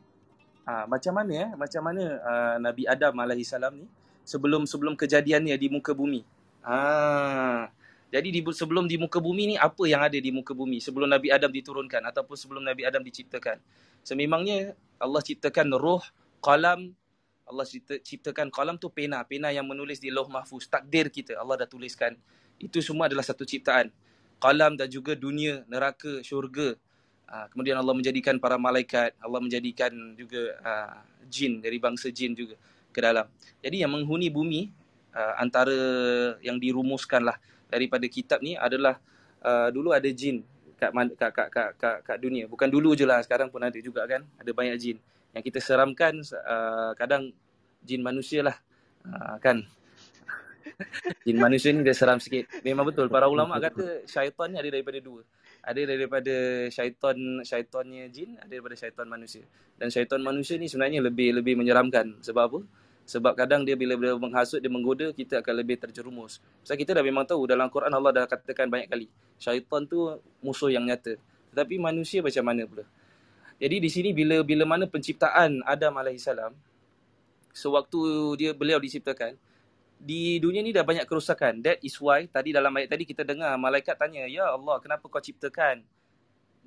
Ha, 0.65 0.87
macam 0.87 1.13
mana 1.19 1.33
eh? 1.35 1.51
Macam 1.59 1.83
mana 1.83 2.05
uh, 2.23 2.57
Nabi 2.63 2.87
Adam 2.87 3.15
alaihi 3.19 3.43
salam 3.43 3.75
ni 3.75 3.87
sebelum 4.23 4.71
sebelum 4.71 4.95
kejadiannya 4.95 5.59
di 5.59 5.67
muka 5.67 5.91
bumi. 5.91 6.23
Ha, 6.63 7.75
jadi 8.15 8.31
di, 8.31 8.47
sebelum 8.47 8.87
di 8.87 8.95
muka 8.95 9.19
bumi 9.19 9.51
ni 9.51 9.57
apa 9.59 9.83
yang 9.91 10.07
ada 10.07 10.15
di 10.15 10.31
muka 10.31 10.55
bumi 10.55 10.79
sebelum 10.79 11.11
Nabi 11.11 11.35
Adam 11.35 11.51
diturunkan 11.51 11.99
ataupun 12.15 12.39
sebelum 12.39 12.63
Nabi 12.63 12.87
Adam 12.87 13.03
diciptakan. 13.03 13.59
Sememangnya 14.07 14.79
Allah 15.03 15.19
ciptakan 15.19 15.75
roh, 15.75 15.99
qalam, 16.39 16.95
Allah 17.43 17.67
cipta, 17.67 17.99
ciptakan 17.99 18.55
qalam 18.55 18.79
tu 18.79 18.87
pena, 18.87 19.19
pena 19.27 19.51
yang 19.51 19.67
menulis 19.67 19.99
di 19.99 20.15
Lauh 20.15 20.31
Mahfuz, 20.31 20.71
takdir 20.71 21.11
kita 21.11 21.35
Allah 21.43 21.67
dah 21.67 21.69
tuliskan. 21.69 22.15
Itu 22.63 22.79
semua 22.79 23.11
adalah 23.11 23.27
satu 23.27 23.43
ciptaan. 23.43 23.91
Qalam 24.39 24.79
dan 24.79 24.87
juga 24.87 25.19
dunia, 25.19 25.67
neraka, 25.67 26.23
syurga, 26.23 26.79
Uh, 27.25 27.49
kemudian 27.49 27.81
Allah 27.81 27.97
menjadikan 27.97 28.37
para 28.37 28.61
malaikat, 28.61 29.17
Allah 29.17 29.41
menjadikan 29.41 29.91
juga 30.13 30.61
uh, 30.61 31.01
jin 31.25 31.57
dari 31.65 31.81
bangsa 31.81 32.13
jin 32.13 32.37
juga 32.37 32.53
ke 32.93 33.01
dalam. 33.01 33.25
Jadi 33.65 33.81
yang 33.81 33.97
menghuni 33.97 34.29
bumi 34.29 34.69
uh, 35.17 35.41
antara 35.41 35.73
yang 36.45 36.61
dirumuskan 36.61 37.25
lah 37.25 37.41
daripada 37.69 38.07
kitab 38.07 38.41
ni 38.41 38.57
adalah 38.59 38.99
uh, 39.45 39.69
dulu 39.71 39.93
ada 39.93 40.07
jin 40.11 40.43
kat, 40.77 40.91
kat, 40.93 41.31
kat, 41.33 41.49
kat, 41.51 41.71
kat, 41.79 41.97
kat 42.05 42.17
dunia. 42.21 42.45
Bukan 42.51 42.69
dulu 42.69 42.93
je 42.93 43.07
lah, 43.09 43.23
sekarang 43.25 43.49
pun 43.49 43.63
ada 43.63 43.77
juga 43.79 44.05
kan. 44.05 44.27
Ada 44.41 44.51
banyak 44.51 44.77
jin. 44.77 44.97
Yang 45.33 45.43
kita 45.51 45.59
seramkan 45.63 46.21
uh, 46.25 46.93
kadang 46.99 47.31
jin 47.83 48.01
manusia 48.05 48.45
lah. 48.45 48.57
Uh, 49.05 49.37
kan? 49.41 49.63
jin 51.27 51.39
manusia 51.39 51.71
ni 51.71 51.87
dia 51.87 51.95
seram 51.97 52.19
sikit. 52.19 52.51
Memang 52.67 52.89
betul. 52.89 53.07
Para 53.09 53.31
ulama 53.31 53.57
kata 53.63 54.05
syaitan 54.05 54.51
ni 54.51 54.59
ada 54.59 54.69
daripada 54.69 54.99
dua 54.99 55.23
ada 55.65 55.81
daripada 55.81 56.35
syaitan 56.69 57.17
syaitannya 57.41 58.05
jin 58.13 58.37
ada 58.37 58.53
daripada 58.53 58.77
syaitan 58.77 59.09
manusia 59.09 59.45
dan 59.81 59.89
syaitan 59.89 60.21
manusia 60.21 60.61
ni 60.61 60.69
sebenarnya 60.69 61.01
lebih 61.01 61.41
lebih 61.41 61.57
menyeramkan 61.57 62.21
sebab 62.21 62.45
apa 62.53 62.61
sebab 63.05 63.37
kadang 63.37 63.63
dia 63.65 63.77
bila 63.77 63.97
dia 63.97 64.17
menghasut 64.17 64.61
dia 64.61 64.73
menggoda 64.73 65.13
kita 65.13 65.45
akan 65.45 65.55
lebih 65.61 65.77
terjerumus 65.77 66.41
sebab 66.65 66.77
kita 66.81 66.91
dah 66.97 67.05
memang 67.05 67.29
tahu 67.29 67.45
dalam 67.45 67.69
Quran 67.69 67.93
Allah 67.93 68.11
dah 68.11 68.25
katakan 68.25 68.69
banyak 68.69 68.89
kali 68.89 69.07
syaitan 69.37 69.85
tu 69.85 70.17
musuh 70.41 70.73
yang 70.73 70.89
nyata 70.89 71.21
tetapi 71.53 71.77
manusia 71.77 72.25
macam 72.25 72.45
mana 72.45 72.65
pula 72.65 72.85
jadi 73.61 73.77
di 73.79 73.89
sini 73.93 74.11
bila 74.17 74.41
bila 74.41 74.65
mana 74.65 74.89
penciptaan 74.89 75.61
Adam 75.69 75.95
alaihissalam 76.01 76.57
sewaktu 77.55 78.01
dia 78.41 78.51
beliau 78.51 78.83
diciptakan 78.83 79.39
di 80.05 80.37
dunia 80.37 80.61
ni 80.61 80.75
dah 80.75 80.85
banyak 80.85 81.09
kerosakan. 81.09 81.65
That 81.65 81.81
is 81.81 81.97
why 81.97 82.29
tadi 82.29 82.53
dalam 82.53 82.75
ayat 82.77 82.93
tadi 82.93 83.09
kita 83.09 83.25
dengar 83.25 83.57
malaikat 83.57 83.97
tanya, 83.97 84.29
"Ya 84.29 84.53
Allah, 84.53 84.77
kenapa 84.83 85.09
kau 85.09 85.23
ciptakan 85.23 85.81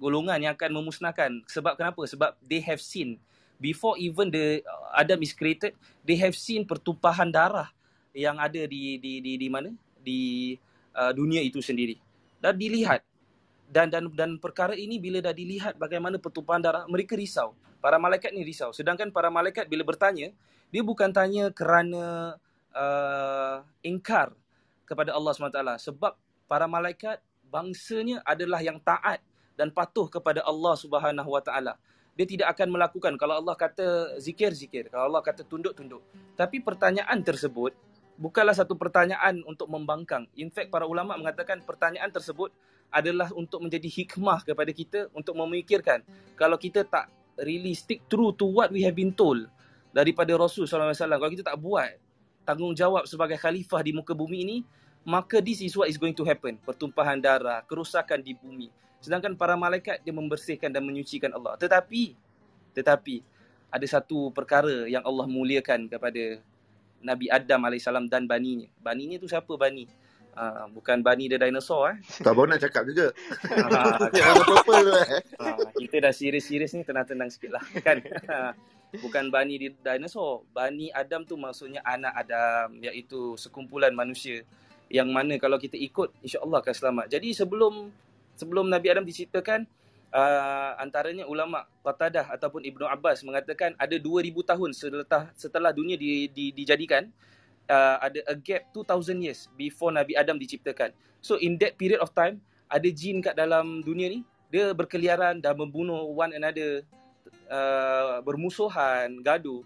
golongan 0.01 0.41
yang 0.41 0.53
akan 0.57 0.73
memusnahkan?" 0.81 1.45
Sebab 1.45 1.77
kenapa? 1.77 2.01
Sebab 2.09 2.33
they 2.41 2.63
have 2.65 2.81
seen 2.81 3.21
before 3.57 3.97
even 3.97 4.29
the 4.29 4.61
uh, 4.63 4.97
Adam 4.97 5.21
is 5.21 5.33
created, 5.33 5.73
they 6.05 6.17
have 6.17 6.33
seen 6.33 6.63
pertumpahan 6.63 7.29
darah 7.29 7.69
yang 8.13 8.41
ada 8.41 8.65
di 8.65 8.97
di 8.97 9.21
di 9.21 9.37
di 9.37 9.47
mana? 9.49 9.69
Di 10.01 10.53
uh, 10.95 11.11
dunia 11.13 11.41
itu 11.43 11.61
sendiri. 11.61 11.97
Dan 12.37 12.57
dilihat 12.57 13.01
dan 13.67 13.91
dan 13.91 14.07
dan 14.15 14.39
perkara 14.39 14.73
ini 14.73 14.97
bila 14.97 15.19
dah 15.19 15.35
dilihat 15.35 15.75
bagaimana 15.75 16.17
pertumpahan 16.17 16.63
darah, 16.63 16.83
mereka 16.87 17.17
risau. 17.17 17.53
Para 17.77 18.01
malaikat 18.01 18.33
ni 18.33 18.41
risau. 18.41 18.73
Sedangkan 18.73 19.13
para 19.13 19.29
malaikat 19.29 19.69
bila 19.69 19.85
bertanya, 19.85 20.33
dia 20.73 20.81
bukan 20.81 21.13
tanya 21.13 21.53
kerana 21.53 22.35
uh, 22.73 23.61
ingkar 23.85 24.33
kepada 24.87 25.13
Allah 25.13 25.31
SWT 25.35 25.61
sebab 25.83 26.15
para 26.47 26.65
malaikat 26.65 27.19
bangsanya 27.51 28.23
adalah 28.23 28.63
yang 28.63 28.79
taat 28.79 29.19
dan 29.59 29.73
patuh 29.73 30.07
kepada 30.07 30.43
Allah 30.45 30.73
Subhanahu 30.77 31.29
Wa 31.33 31.43
Taala. 31.43 31.73
Dia 32.17 32.25
tidak 32.25 32.47
akan 32.57 32.73
melakukan 32.73 33.13
kalau 33.15 33.37
Allah 33.37 33.53
kata 33.53 34.17
zikir 34.17 34.49
zikir, 34.57 34.89
kalau 34.89 35.13
Allah 35.13 35.21
kata 35.21 35.45
tunduk 35.45 35.77
tunduk. 35.77 36.01
Tapi 36.33 36.59
pertanyaan 36.65 37.21
tersebut 37.21 37.77
bukanlah 38.17 38.57
satu 38.57 38.73
pertanyaan 38.73 39.45
untuk 39.45 39.69
membangkang. 39.69 40.25
In 40.33 40.49
fact 40.49 40.73
para 40.73 40.89
ulama 40.89 41.13
mengatakan 41.13 41.61
pertanyaan 41.61 42.09
tersebut 42.09 42.49
adalah 42.89 43.29
untuk 43.37 43.61
menjadi 43.61 43.85
hikmah 43.85 44.41
kepada 44.41 44.71
kita 44.73 44.99
untuk 45.13 45.37
memikirkan 45.37 46.01
kalau 46.33 46.57
kita 46.57 46.81
tak 46.87 47.11
really 47.37 47.77
stick 47.77 48.01
true 48.09 48.33
to 48.33 48.49
what 48.49 48.73
we 48.73 48.81
have 48.81 48.97
been 48.97 49.13
told 49.13 49.45
daripada 49.93 50.33
Rasul 50.33 50.65
SAW. 50.65 50.93
Kalau 50.93 51.31
kita 51.31 51.45
tak 51.45 51.59
buat 51.61 51.93
tanggungjawab 52.47 53.05
sebagai 53.05 53.37
khalifah 53.37 53.85
di 53.85 53.91
muka 53.93 54.17
bumi 54.17 54.41
ini, 54.41 54.57
maka 55.05 55.39
this 55.43 55.61
is 55.61 55.77
what 55.77 55.91
is 55.91 55.99
going 56.01 56.15
to 56.17 56.25
happen. 56.25 56.57
Pertumpahan 56.63 57.21
darah, 57.21 57.61
kerusakan 57.67 58.23
di 58.25 58.33
bumi. 58.33 58.67
Sedangkan 58.99 59.37
para 59.37 59.53
malaikat 59.53 60.01
dia 60.01 60.13
membersihkan 60.13 60.73
dan 60.73 60.83
menyucikan 60.83 61.31
Allah. 61.33 61.55
Tetapi, 61.55 62.17
tetapi 62.73 63.21
ada 63.67 63.85
satu 63.85 64.31
perkara 64.31 64.87
yang 64.87 65.03
Allah 65.03 65.27
muliakan 65.27 65.91
kepada 65.91 66.39
Nabi 67.03 67.29
Adam 67.29 67.67
AS 67.69 67.85
dan 68.09 68.25
baninya. 68.25 68.67
Baninya 68.81 69.21
tu 69.21 69.29
siapa 69.29 69.53
bani? 69.53 69.85
Uh, 70.37 70.69
bukan 70.69 71.01
bani 71.01 71.25
dia 71.25 71.41
dinosaur 71.41 71.97
eh. 71.97 71.97
Tak 72.21 72.29
baru 72.37 72.53
nak 72.53 72.61
cakap 72.61 72.85
juga. 72.85 73.09
Uh, 73.49 74.05
kita 75.81 75.97
dah 76.05 76.13
serius-serius 76.13 76.77
ni 76.77 76.85
tenang-tenang 76.85 77.33
sikit 77.33 77.57
lah. 77.57 77.63
Kan? 77.81 78.05
bukan 79.01 79.33
bani 79.33 79.57
di 79.57 79.67
dinosaur. 79.73 80.45
Bani 80.53 80.93
Adam 80.93 81.25
tu 81.25 81.35
maksudnya 81.41 81.81
anak 81.81 82.13
Adam 82.13 82.77
iaitu 82.85 83.33
sekumpulan 83.33 83.91
manusia 83.97 84.45
yang 84.87 85.09
mana 85.11 85.35
kalau 85.41 85.59
kita 85.59 85.75
ikut 85.75 86.13
insya-Allah 86.21 86.61
akan 86.61 86.75
selamat. 86.75 87.05
Jadi 87.11 87.33
sebelum 87.33 87.89
sebelum 88.37 88.69
Nabi 88.69 88.93
Adam 88.93 89.03
diciptakan 89.03 89.65
uh, 90.13 90.71
antaranya 90.77 91.25
ulama 91.25 91.65
Qatadah 91.81 92.29
ataupun 92.37 92.63
Ibnu 92.63 92.85
Abbas 92.85 93.25
mengatakan 93.25 93.73
ada 93.75 93.97
2000 93.97 94.31
tahun 94.45 94.69
setelah 94.71 95.23
setelah 95.33 95.71
dunia 95.73 95.97
di, 95.97 96.29
di, 96.29 96.53
dijadikan 96.53 97.09
uh, 97.67 97.97
ada 97.99 98.21
a 98.29 98.35
gap 98.37 98.69
2000 98.71 99.17
years 99.19 99.49
before 99.57 99.89
Nabi 99.91 100.15
Adam 100.15 100.37
diciptakan. 100.37 100.93
So 101.19 101.35
in 101.41 101.57
that 101.59 101.75
period 101.75 101.99
of 101.99 102.13
time 102.13 102.39
ada 102.69 102.87
jin 102.87 103.19
kat 103.19 103.35
dalam 103.35 103.81
dunia 103.81 104.07
ni 104.11 104.21
dia 104.47 104.71
berkeliaran 104.71 105.43
dan 105.43 105.59
membunuh 105.59 106.07
one 106.07 106.31
another 106.31 106.83
uh, 107.51 108.23
bermusuhan, 108.23 109.19
gaduh. 109.19 109.63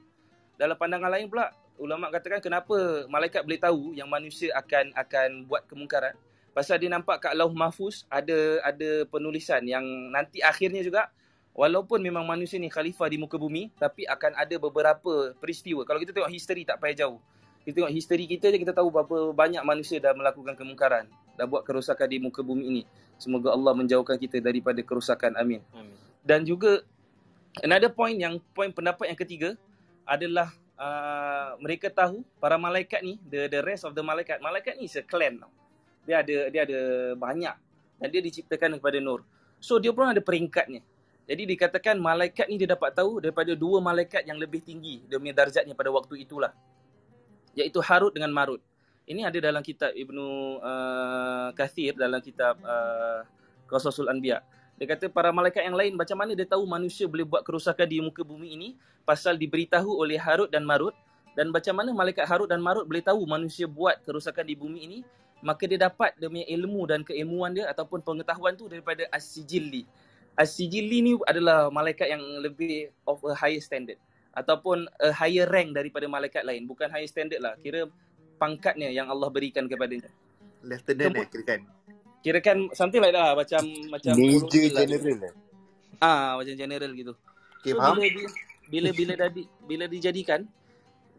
Dalam 0.58 0.78
pandangan 0.78 1.10
lain 1.10 1.30
pula, 1.30 1.54
ulama 1.78 2.10
katakan 2.10 2.42
kenapa 2.42 3.06
malaikat 3.10 3.46
boleh 3.46 3.62
tahu 3.62 3.94
yang 3.94 4.10
manusia 4.10 4.54
akan 4.58 4.94
akan 4.98 5.30
buat 5.46 5.66
kemungkaran? 5.70 6.18
Pasal 6.52 6.84
dia 6.84 6.92
nampak 6.92 7.24
kat 7.24 7.34
Lauh 7.36 7.52
Mahfuz 7.56 8.04
ada 8.12 8.60
ada 8.68 9.08
penulisan 9.08 9.64
yang 9.64 9.84
nanti 10.12 10.44
akhirnya 10.44 10.84
juga 10.84 11.08
walaupun 11.56 12.04
memang 12.04 12.28
manusia 12.28 12.60
ni 12.60 12.68
khalifah 12.68 13.08
di 13.08 13.16
muka 13.16 13.40
bumi 13.40 13.72
tapi 13.80 14.04
akan 14.04 14.36
ada 14.36 14.56
beberapa 14.60 15.32
peristiwa. 15.40 15.88
Kalau 15.88 16.00
kita 16.04 16.12
tengok 16.12 16.32
history 16.32 16.68
tak 16.68 16.84
payah 16.84 17.08
jauh. 17.08 17.20
Kita 17.64 17.84
tengok 17.84 17.94
history 17.94 18.26
kita 18.28 18.52
je 18.52 18.58
kita 18.60 18.74
tahu 18.76 18.92
berapa 18.92 19.32
banyak 19.32 19.64
manusia 19.64 20.02
dah 20.04 20.12
melakukan 20.12 20.58
kemungkaran 20.60 21.08
dah 21.40 21.48
buat 21.48 21.64
kerosakan 21.64 22.12
di 22.12 22.18
muka 22.20 22.44
bumi 22.44 22.64
ini. 22.68 22.84
Semoga 23.16 23.54
Allah 23.56 23.72
menjauhkan 23.72 24.20
kita 24.20 24.44
daripada 24.44 24.82
kerosakan. 24.84 25.40
Amin. 25.40 25.64
Amin. 25.72 25.96
dan 26.22 26.46
juga 26.46 26.86
another 27.66 27.90
point 27.90 28.18
yang 28.18 28.38
point 28.54 28.70
pendapat 28.70 29.10
yang 29.10 29.20
ketiga 29.20 29.50
adalah 30.06 30.54
uh, 30.78 31.58
mereka 31.62 31.90
tahu 31.90 32.22
para 32.38 32.58
malaikat 32.58 33.02
ni 33.02 33.18
the 33.26 33.50
the 33.50 33.62
rest 33.62 33.86
of 33.86 33.94
the 33.98 34.04
malaikat. 34.04 34.38
Malaikat 34.42 34.78
ni 34.78 34.90
is 34.90 34.98
a 34.98 35.04
clan 35.06 35.42
tau. 35.42 35.61
Dia 36.06 36.26
ada 36.26 36.38
dia 36.50 36.62
ada 36.66 36.80
banyak 37.18 37.56
dan 38.02 38.08
dia 38.10 38.22
diciptakan 38.22 38.82
kepada 38.82 38.98
nur. 38.98 39.22
So 39.62 39.78
dia 39.78 39.94
pun 39.94 40.10
ada 40.10 40.22
peringkatnya. 40.22 40.82
Jadi 41.30 41.48
dikatakan 41.54 42.02
malaikat 42.02 42.50
ni 42.50 42.58
dia 42.58 42.74
dapat 42.74 42.92
tahu 42.98 43.22
daripada 43.22 43.54
dua 43.54 43.78
malaikat 43.80 44.26
yang 44.26 44.42
lebih 44.42 44.66
tinggi. 44.66 45.06
Dia 45.06 45.22
punya 45.22 45.38
darjatnya 45.38 45.78
pada 45.78 45.94
waktu 45.94 46.26
itulah. 46.26 46.52
Iaitu 47.54 47.78
Harut 47.80 48.12
dengan 48.12 48.34
Marut. 48.34 48.60
Ini 49.06 49.28
ada 49.28 49.38
dalam 49.38 49.62
kitab 49.62 49.94
Ibnu 49.94 50.60
uh, 50.60 51.50
Kathir 51.54 51.94
dalam 51.94 52.20
kitab 52.20 52.58
uh, 52.66 53.22
Qasasul 53.70 54.10
Anbiya. 54.10 54.42
Dia 54.82 54.98
kata 54.98 55.14
para 55.14 55.30
malaikat 55.30 55.62
yang 55.62 55.78
lain 55.78 55.94
macam 55.94 56.18
mana 56.18 56.34
dia 56.34 56.48
tahu 56.50 56.66
manusia 56.66 57.06
boleh 57.06 57.22
buat 57.22 57.46
kerosakan 57.46 57.86
di 57.86 58.02
muka 58.02 58.26
bumi 58.26 58.58
ini 58.58 58.70
pasal 59.06 59.38
diberitahu 59.38 59.94
oleh 59.94 60.18
Harut 60.18 60.50
dan 60.50 60.66
Marut? 60.66 60.98
Dan 61.38 61.54
macam 61.54 61.78
mana 61.78 61.94
malaikat 61.94 62.26
Harut 62.26 62.50
dan 62.50 62.60
Marut 62.60 62.90
boleh 62.90 63.06
tahu 63.06 63.24
manusia 63.30 63.70
buat 63.70 64.02
kerosakan 64.02 64.42
di 64.42 64.58
bumi 64.58 64.80
ini 64.90 65.00
maka 65.42 65.66
dia 65.66 65.78
dapat 65.82 66.14
dia 66.18 66.30
punya 66.30 66.48
ilmu 66.48 66.82
dan 66.90 67.02
keilmuan 67.02 67.52
dia 67.54 67.68
ataupun 67.70 68.02
pengetahuan 68.02 68.54
tu 68.54 68.70
daripada 68.70 69.06
As-Sijilli. 69.10 69.84
As-Sijilli 70.38 70.98
ni 71.04 71.14
adalah 71.28 71.68
malaikat 71.74 72.08
yang 72.08 72.24
lebih 72.40 72.90
of 73.04 73.20
a 73.28 73.36
higher 73.36 73.60
standard 73.60 73.98
ataupun 74.32 74.88
a 75.04 75.12
higher 75.12 75.44
rank 75.50 75.76
daripada 75.76 76.08
malaikat 76.08 76.48
lain 76.48 76.64
bukan 76.64 76.88
higher 76.88 77.10
standard 77.10 77.44
lah 77.44 77.54
kira 77.60 77.90
pangkatnya 78.40 78.88
yang 78.90 79.12
Allah 79.12 79.28
berikan 79.28 79.68
kepadanya. 79.68 80.08
Lieutenant 80.64 81.14
Kebut- 81.14 81.22
eh 81.22 81.28
kira 81.30 81.44
kan. 81.46 81.62
Kira 82.22 82.40
kan 82.40 82.58
something 82.78 83.02
like 83.02 83.14
that 83.18 83.22
lah 83.22 83.34
macam 83.34 83.64
macam 83.90 84.14
Major 84.14 84.66
lah. 84.72 84.86
general 84.86 85.18
lah. 85.26 85.34
Ah 86.02 86.38
macam 86.38 86.54
general 86.54 86.92
gitu. 86.94 87.14
Okay, 87.62 87.74
so 87.74 87.82
faham? 87.82 87.98
bila 87.98 88.08
dia, 88.10 88.28
bila 88.72 88.90
bila 88.94 89.14
dah 89.18 89.30
di, 89.30 89.44
bila 89.66 89.86
dijadikan 89.86 90.46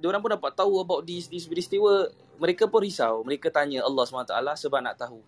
diorang 0.03 0.19
pun 0.19 0.35
dapat 0.35 0.51
tahu 0.59 0.83
about 0.83 1.07
this 1.07 1.31
this 1.31 1.47
peristiwa. 1.47 2.11
Mereka 2.43 2.67
pun 2.67 2.83
risau. 2.83 3.23
Mereka 3.23 3.55
tanya 3.55 3.87
Allah 3.87 4.03
SWT 4.03 4.35
sebab 4.59 4.83
nak 4.83 4.99
tahu. 4.99 5.23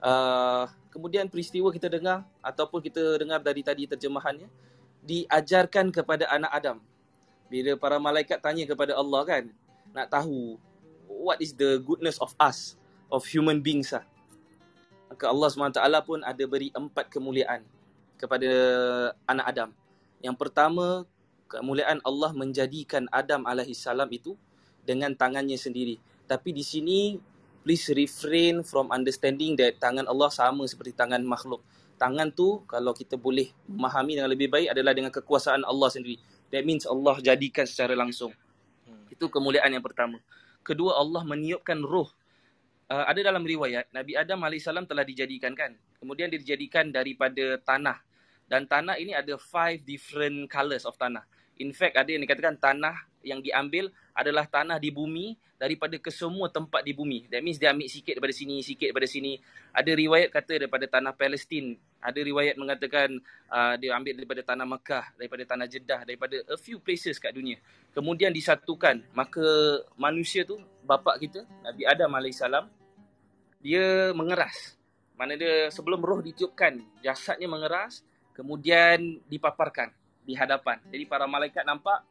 Uh, 0.00 0.64
kemudian 0.88 1.28
peristiwa 1.28 1.68
kita 1.68 1.92
dengar 1.92 2.24
ataupun 2.40 2.80
kita 2.80 3.20
dengar 3.20 3.40
dari 3.44 3.60
tadi 3.60 3.84
terjemahannya 3.84 4.48
diajarkan 5.04 5.92
kepada 5.92 6.24
anak 6.32 6.50
Adam. 6.56 6.76
Bila 7.52 7.76
para 7.76 8.00
malaikat 8.00 8.40
tanya 8.40 8.64
kepada 8.64 8.96
Allah 8.96 9.20
kan 9.28 9.44
nak 9.92 10.08
tahu 10.08 10.56
what 11.04 11.36
is 11.44 11.52
the 11.52 11.76
goodness 11.84 12.16
of 12.18 12.32
us 12.40 12.74
of 13.12 13.22
human 13.28 13.60
beings 13.62 13.92
lah 13.94 14.02
maka 15.14 15.30
Allah 15.30 15.46
SWT 15.46 15.78
pun 16.02 16.18
ada 16.26 16.44
beri 16.48 16.74
empat 16.74 17.06
kemuliaan 17.06 17.62
kepada 18.18 18.50
anak 19.30 19.46
Adam. 19.46 19.70
Yang 20.18 20.36
pertama, 20.42 21.06
kemuliaan 21.54 22.02
Allah 22.02 22.34
menjadikan 22.34 23.06
Adam 23.14 23.46
alaihissalam 23.46 24.10
itu 24.10 24.34
dengan 24.82 25.14
tangannya 25.14 25.54
sendiri. 25.54 26.02
Tapi 26.26 26.50
di 26.50 26.66
sini, 26.66 27.16
please 27.62 27.88
refrain 27.94 28.66
from 28.66 28.90
understanding 28.90 29.54
that 29.56 29.78
tangan 29.78 30.04
Allah 30.10 30.28
sama 30.34 30.66
seperti 30.66 30.92
tangan 30.92 31.22
makhluk. 31.22 31.62
Tangan 31.94 32.34
tu, 32.34 32.66
kalau 32.66 32.90
kita 32.90 33.14
boleh 33.14 33.54
memahami 33.70 34.18
dengan 34.18 34.30
lebih 34.30 34.50
baik 34.50 34.74
adalah 34.74 34.92
dengan 34.92 35.14
kekuasaan 35.14 35.62
Allah 35.62 35.88
sendiri. 35.88 36.18
That 36.50 36.66
means 36.66 36.84
Allah 36.84 37.16
jadikan 37.22 37.64
secara 37.64 37.94
langsung. 37.94 38.34
Hmm. 38.84 39.06
Itu 39.08 39.30
kemuliaan 39.30 39.70
yang 39.70 39.84
pertama. 39.84 40.18
Kedua, 40.66 40.98
Allah 40.98 41.22
meniupkan 41.22 41.78
roh. 41.80 42.10
Uh, 42.84 43.04
ada 43.08 43.20
dalam 43.24 43.40
riwayat, 43.40 43.88
Nabi 43.96 44.12
Adam 44.12 44.44
AS 44.44 44.68
telah 44.68 45.04
dijadikan 45.06 45.56
kan. 45.56 45.72
Kemudian 45.96 46.28
dia 46.28 46.36
dijadikan 46.36 46.92
daripada 46.92 47.56
tanah. 47.64 48.02
Dan 48.44 48.68
tanah 48.68 49.00
ini 49.00 49.16
ada 49.16 49.40
five 49.40 49.80
different 49.88 50.52
colours 50.52 50.84
of 50.84 50.92
tanah. 51.00 51.24
In 51.62 51.70
fact, 51.70 51.94
ada 51.94 52.10
yang 52.10 52.22
dikatakan 52.26 52.58
tanah 52.58 52.96
yang 53.24 53.40
diambil 53.40 53.90
adalah 54.14 54.46
tanah 54.46 54.78
di 54.78 54.90
bumi 54.90 55.38
daripada 55.54 55.96
kesemua 55.96 56.50
tempat 56.50 56.82
di 56.82 56.92
bumi. 56.92 57.30
That 57.30 57.40
means 57.40 57.56
dia 57.56 57.72
ambil 57.72 57.88
sikit 57.88 58.18
daripada 58.18 58.34
sini, 58.34 58.60
sikit 58.60 58.90
daripada 58.90 59.08
sini. 59.08 59.32
Ada 59.70 59.90
riwayat 59.94 60.28
kata 60.34 60.52
daripada 60.60 60.84
tanah 60.90 61.12
Palestin. 61.16 61.78
Ada 62.04 62.20
riwayat 62.20 62.60
mengatakan 62.60 63.16
uh, 63.48 63.74
dia 63.80 63.96
ambil 63.96 64.12
daripada 64.18 64.42
tanah 64.44 64.66
Mekah, 64.68 65.04
daripada 65.16 65.42
tanah 65.48 65.66
Jeddah, 65.70 66.00
daripada 66.04 66.36
a 66.52 66.58
few 66.60 66.82
places 66.82 67.16
kat 67.16 67.32
dunia. 67.32 67.56
Kemudian 67.96 68.34
disatukan. 68.34 69.00
Maka 69.16 69.46
manusia 69.96 70.44
tu, 70.44 70.60
bapa 70.84 71.16
kita, 71.16 71.48
Nabi 71.64 71.82
Adam 71.88 72.12
AS, 72.18 72.42
dia 73.64 74.12
mengeras. 74.12 74.76
Mana 75.16 75.38
dia 75.38 75.70
sebelum 75.70 76.02
roh 76.02 76.20
ditiupkan, 76.20 76.82
jasadnya 77.00 77.46
mengeras, 77.48 78.04
kemudian 78.36 79.22
dipaparkan 79.30 79.94
di 80.24 80.34
hadapan. 80.34 80.80
Jadi 80.88 81.04
para 81.04 81.28
malaikat 81.28 81.62
nampak, 81.62 82.02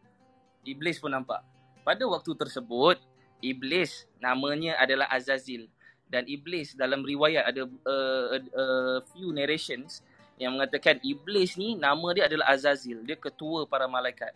iblis 0.63 1.01
pun 1.01 1.11
nampak. 1.11 1.41
Pada 1.83 2.05
waktu 2.07 2.31
tersebut, 2.37 3.01
iblis 3.43 4.07
namanya 4.21 4.79
adalah 4.79 5.11
Azazil 5.11 5.67
dan 6.07 6.29
iblis 6.29 6.77
dalam 6.77 7.01
riwayat 7.01 7.43
ada 7.49 7.65
uh, 7.65 8.27
a 8.37 8.65
few 9.11 9.33
narrations 9.33 10.05
yang 10.37 10.53
mengatakan 10.55 11.01
iblis 11.01 11.57
ni 11.57 11.73
nama 11.73 12.07
dia 12.13 12.29
adalah 12.29 12.53
Azazil. 12.53 13.01
Dia 13.03 13.17
ketua 13.17 13.65
para 13.65 13.89
malaikat. 13.89 14.31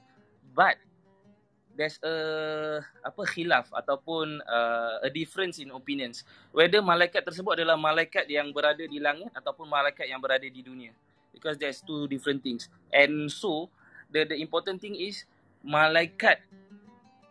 But 0.58 0.82
there's 1.78 2.02
a 2.02 2.16
apa 3.06 3.22
khilaf 3.30 3.70
ataupun 3.70 4.42
uh, 4.42 5.06
a 5.06 5.10
difference 5.14 5.62
in 5.62 5.70
opinions 5.70 6.26
whether 6.50 6.82
malaikat 6.82 7.22
tersebut 7.22 7.62
adalah 7.62 7.78
malaikat 7.78 8.26
yang 8.26 8.50
berada 8.50 8.82
di 8.82 8.98
langit 8.98 9.30
ataupun 9.38 9.70
malaikat 9.70 10.10
yang 10.10 10.18
berada 10.18 10.50
di 10.50 10.66
dunia 10.66 10.90
because 11.38 11.62
there's 11.62 11.86
two 11.86 12.10
different 12.10 12.42
things. 12.42 12.66
And 12.90 13.30
so 13.30 13.70
the 14.10 14.26
the 14.26 14.38
important 14.42 14.82
thing 14.82 14.98
is 14.98 15.30
malaikat 15.62 16.42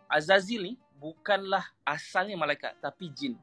Azazil 0.07 0.63
ni 0.63 0.73
bukanlah 0.97 1.67
asalnya 1.83 2.39
malaikat 2.39 2.79
tapi 2.79 3.11
jin. 3.11 3.35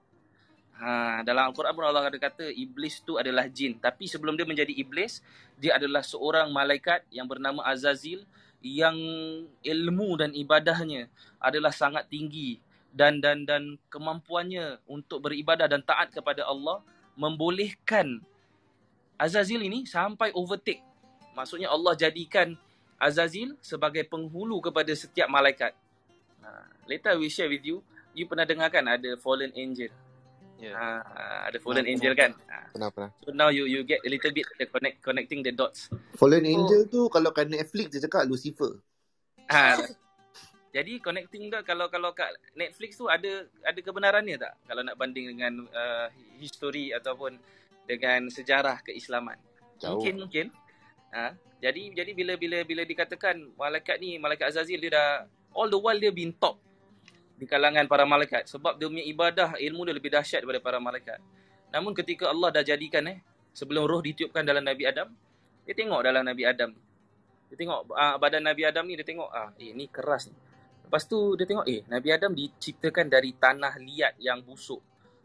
Ha, 0.75 1.23
dalam 1.23 1.47
Al-Quran 1.53 1.71
pun 1.71 1.87
Allah 1.87 2.11
ada 2.11 2.19
kata 2.19 2.51
iblis 2.51 2.99
tu 3.05 3.15
adalah 3.15 3.47
jin. 3.47 3.79
Tapi 3.79 4.11
sebelum 4.11 4.35
dia 4.35 4.43
menjadi 4.43 4.75
iblis, 4.75 5.23
dia 5.55 5.79
adalah 5.79 6.03
seorang 6.03 6.51
malaikat 6.51 7.07
yang 7.15 7.31
bernama 7.31 7.63
Azazil 7.63 8.27
yang 8.65 8.97
ilmu 9.63 10.19
dan 10.19 10.35
ibadahnya 10.35 11.07
adalah 11.39 11.71
sangat 11.71 12.11
tinggi. 12.11 12.59
Dan 12.95 13.23
dan 13.23 13.47
dan 13.47 13.79
kemampuannya 13.91 14.83
untuk 14.87 15.31
beribadah 15.31 15.71
dan 15.71 15.83
taat 15.83 16.11
kepada 16.11 16.47
Allah 16.47 16.83
membolehkan 17.15 18.23
Azazil 19.19 19.63
ini 19.63 19.87
sampai 19.87 20.35
overtake. 20.35 20.83
Maksudnya 21.35 21.71
Allah 21.71 21.95
jadikan 21.95 22.55
Azazil 22.99 23.59
sebagai 23.59 24.07
penghulu 24.07 24.63
kepada 24.63 24.91
setiap 24.95 25.27
malaikat. 25.31 25.75
Ha, 26.43 26.49
later 26.87 27.19
we 27.19 27.31
share 27.31 27.51
with 27.51 27.63
you. 27.63 27.83
You 28.15 28.31
pernah 28.31 28.47
dengar 28.47 28.71
kan 28.71 28.87
ada 28.87 29.19
fallen 29.19 29.51
angel? 29.59 29.91
Yeah. 30.63 30.79
Ha, 30.79 31.51
ada 31.51 31.59
fallen 31.59 31.87
angel 31.87 32.15
kan? 32.15 32.31
Ha. 32.47 32.71
Pernah, 32.75 32.91
pernah. 32.91 33.11
So 33.23 33.31
now 33.35 33.51
you 33.51 33.67
you 33.67 33.83
get 33.87 34.03
a 34.03 34.11
little 34.11 34.35
bit 34.35 34.47
the 34.59 34.67
connect 34.67 34.99
connecting 35.03 35.43
the 35.43 35.55
dots. 35.55 35.91
Fallen 36.19 36.43
Angel 36.43 36.87
tu 36.91 37.07
kalau 37.07 37.31
kat 37.31 37.47
Netflix 37.47 37.91
dia 37.95 38.03
cakap 38.07 38.27
Lucifer. 38.27 38.83
Ha. 39.51 39.79
Jadi 40.75 40.99
connecting 40.99 41.55
tu 41.55 41.59
kalau 41.63 41.87
kalau 41.87 42.11
kat 42.11 42.35
Netflix 42.59 42.99
tu 42.99 43.07
ada 43.07 43.47
ada 43.63 43.79
kebenarannya 43.79 44.35
tak? 44.39 44.59
Kalau 44.67 44.83
nak 44.83 44.99
banding 44.99 45.39
dengan 45.39 45.71
uh, 45.71 46.11
history 46.43 46.91
ataupun 46.91 47.39
dengan 47.85 48.29
sejarah 48.29 48.81
keislaman. 48.85 49.37
Jauh. 49.81 50.01
Mungkin 50.01 50.15
mungkin. 50.21 50.47
Ha. 51.15 51.37
Jadi 51.63 51.95
jadi 51.97 52.11
bila 52.13 52.35
bila 52.37 52.61
bila 52.67 52.83
dikatakan 52.85 53.39
malaikat 53.57 53.97
ni 54.03 54.21
malaikat 54.21 54.53
Azazil 54.53 54.83
dia 54.83 54.93
dah 54.93 55.09
all 55.57 55.71
the 55.71 55.79
while 55.79 55.97
dia 55.97 56.13
been 56.13 56.35
top 56.37 56.61
di 57.35 57.47
kalangan 57.49 57.87
para 57.91 58.07
malaikat 58.07 58.47
sebab 58.47 58.79
dia 58.79 58.87
punya 58.87 59.05
ibadah 59.07 59.49
ilmu 59.59 59.89
dia 59.89 59.95
lebih 59.95 60.11
dahsyat 60.13 60.43
daripada 60.45 60.61
para 60.61 60.79
malaikat. 60.83 61.19
Namun 61.75 61.91
ketika 61.97 62.31
Allah 62.31 62.51
dah 62.55 62.63
jadikan 62.63 63.07
eh 63.11 63.19
sebelum 63.55 63.87
roh 63.87 64.03
ditiupkan 64.03 64.43
dalam 64.47 64.63
Nabi 64.63 64.87
Adam, 64.87 65.11
dia 65.67 65.75
tengok 65.75 66.01
dalam 66.03 66.23
Nabi 66.23 66.43
Adam. 66.47 66.71
Dia 67.51 67.57
tengok 67.59 67.81
uh, 67.91 68.17
badan 68.19 68.43
Nabi 68.47 68.63
Adam 68.67 68.85
ni 68.87 68.95
dia 68.99 69.07
tengok 69.07 69.31
ah 69.31 69.51
eh 69.59 69.71
ni 69.75 69.87
keras 69.91 70.31
ni. 70.31 70.37
Lepas 70.85 71.09
tu 71.09 71.35
dia 71.35 71.47
tengok 71.49 71.67
eh 71.67 71.83
Nabi 71.91 72.09
Adam 72.13 72.31
diciptakan 72.35 73.07
dari 73.11 73.35
tanah 73.35 73.79
liat 73.81 74.21
yang 74.23 74.43
busuk, 74.45 74.83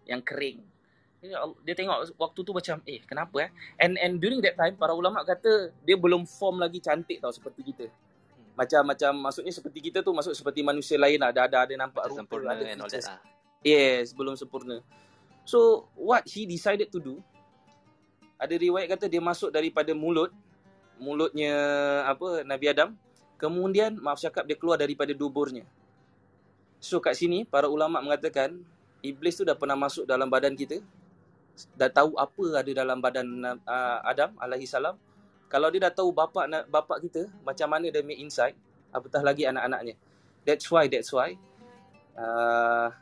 yang 0.10 0.24
kering. 0.26 0.79
Dia, 1.20 1.36
dia 1.68 1.76
tengok 1.76 2.16
waktu 2.16 2.40
tu 2.48 2.52
macam 2.56 2.80
eh 2.88 3.04
kenapa 3.04 3.36
eh? 3.44 3.50
And 3.76 4.00
and 4.00 4.24
during 4.24 4.40
that 4.40 4.56
time 4.56 4.80
para 4.80 4.96
ulama 4.96 5.28
kata 5.28 5.76
dia 5.84 6.00
belum 6.00 6.24
form 6.24 6.64
lagi 6.64 6.80
cantik 6.80 7.20
tau 7.20 7.32
seperti 7.36 7.76
kita. 7.76 7.92
Macam 8.56 8.88
macam 8.88 9.12
maksudnya 9.28 9.52
seperti 9.52 9.92
kita 9.92 10.00
tu 10.00 10.16
masuk 10.16 10.32
seperti 10.32 10.64
manusia 10.64 10.96
lain 10.96 11.20
lah. 11.20 11.36
Dah 11.36 11.48
ada 11.48 11.68
ada 11.68 11.74
nampak 11.76 12.08
Macam 12.08 12.12
rupa, 12.12 12.20
sempurna 12.24 12.50
ada 12.56 12.64
and 12.68 12.80
all 12.80 12.92
that 12.92 13.04
lah. 13.04 13.20
Yes, 13.60 14.16
belum 14.16 14.40
sempurna. 14.40 14.80
So, 15.44 15.90
what 15.98 16.24
he 16.30 16.48
decided 16.48 16.94
to 16.96 17.00
do, 17.02 17.16
ada 18.40 18.56
riwayat 18.56 18.96
kata 18.96 19.12
dia 19.12 19.20
masuk 19.20 19.52
daripada 19.52 19.92
mulut, 19.92 20.32
mulutnya 20.96 21.52
apa 22.08 22.48
Nabi 22.48 22.72
Adam. 22.72 22.96
Kemudian 23.40 23.96
maaf 24.00 24.20
cakap 24.20 24.48
dia 24.48 24.60
keluar 24.60 24.76
daripada 24.76 25.16
duburnya. 25.16 25.64
So 26.80 27.00
kat 27.04 27.16
sini 27.16 27.44
para 27.44 27.68
ulama 27.68 28.00
mengatakan 28.00 28.60
iblis 29.04 29.36
tu 29.40 29.44
dah 29.48 29.56
pernah 29.56 29.76
masuk 29.80 30.04
dalam 30.08 30.28
badan 30.28 30.56
kita. 30.56 30.84
Dah 31.76 31.90
tahu 31.92 32.16
apa 32.16 32.64
ada 32.64 32.72
dalam 32.72 33.02
badan 33.02 33.28
uh, 33.66 34.00
Adam 34.06 34.36
alaihi 34.40 34.70
salam. 34.70 34.96
Kalau 35.50 35.68
dia 35.74 35.90
dah 35.90 35.94
tahu 35.94 36.14
bapa 36.14 36.46
bapa 36.70 37.02
kita 37.02 37.26
macam 37.42 37.68
mana 37.74 37.90
dia 37.90 38.06
make 38.06 38.22
inside, 38.22 38.54
apatah 38.94 39.26
lagi 39.26 39.50
anak-anaknya. 39.50 39.98
That's 40.46 40.70
why 40.70 40.86
that's 40.86 41.10
why 41.10 41.36
uh, 42.14 42.94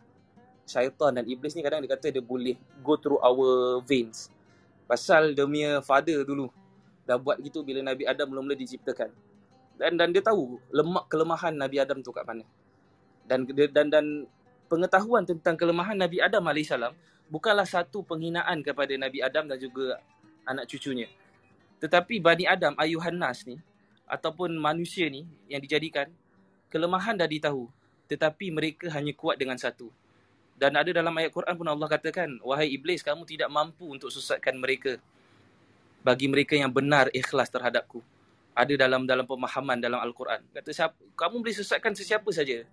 syaitan 0.63 1.11
dan 1.19 1.25
iblis 1.27 1.55
ni 1.55 1.61
kadang 1.63 1.83
dia 1.83 1.91
kata 1.91 2.11
dia 2.11 2.23
boleh 2.23 2.55
go 2.81 2.95
through 2.95 3.19
our 3.19 3.83
veins. 3.83 4.31
Pasal 4.87 5.35
dia 5.35 5.43
punya 5.43 5.83
father 5.83 6.23
dulu 6.23 6.47
dah 7.07 7.15
buat 7.19 7.39
gitu 7.39 7.63
bila 7.63 7.79
Nabi 7.83 8.03
Adam 8.07 8.31
mula-mula 8.31 8.55
diciptakan. 8.55 9.11
Dan 9.77 9.99
dan 9.99 10.09
dia 10.11 10.23
tahu 10.23 10.59
lemak 10.71 11.07
kelemahan 11.11 11.53
Nabi 11.55 11.77
Adam 11.83 11.99
tu 11.99 12.11
kat 12.15 12.23
mana. 12.23 12.43
Dan 13.27 13.47
dan 13.47 13.87
dan 13.91 14.05
pengetahuan 14.67 15.23
tentang 15.23 15.55
kelemahan 15.55 15.95
Nabi 15.95 16.19
Adam 16.19 16.43
alaihissalam 16.43 16.91
bukanlah 17.27 17.67
satu 17.67 18.03
penghinaan 18.03 18.63
kepada 18.63 18.95
Nabi 18.95 19.23
Adam 19.23 19.47
dan 19.47 19.57
juga 19.59 19.99
anak 20.47 20.67
cucunya. 20.71 21.07
Tetapi 21.77 22.17
Bani 22.23 22.47
Adam 22.49 22.73
ayuhan 22.79 23.15
nas 23.15 23.45
ni 23.45 23.59
ataupun 24.07 24.55
manusia 24.57 25.11
ni 25.11 25.27
yang 25.51 25.61
dijadikan 25.61 26.09
kelemahan 26.71 27.15
dah 27.19 27.27
ditahu 27.27 27.69
tetapi 28.07 28.55
mereka 28.55 28.87
hanya 28.95 29.11
kuat 29.13 29.35
dengan 29.35 29.59
satu. 29.59 29.91
Dan 30.57 30.73
ada 30.73 30.89
dalam 30.89 31.13
ayat 31.13 31.29
Quran 31.29 31.53
pun 31.53 31.67
Allah 31.69 31.85
katakan, 31.85 32.41
wahai 32.41 32.73
iblis 32.73 33.05
kamu 33.05 33.29
tidak 33.29 33.51
mampu 33.51 33.93
untuk 33.93 34.09
susatkan 34.09 34.57
mereka 34.57 34.97
bagi 36.01 36.25
mereka 36.25 36.57
yang 36.57 36.73
benar 36.73 37.13
ikhlas 37.13 37.51
terhadapku. 37.53 38.01
Ada 38.57 38.73
dalam 38.73 39.05
dalam 39.05 39.27
pemahaman 39.29 39.77
dalam 39.77 40.01
Al-Quran. 40.01 40.41
Kata 40.49 40.89
kamu 41.13 41.45
boleh 41.45 41.53
sesatkan 41.53 41.93
sesiapa 41.93 42.25
saja. 42.33 42.65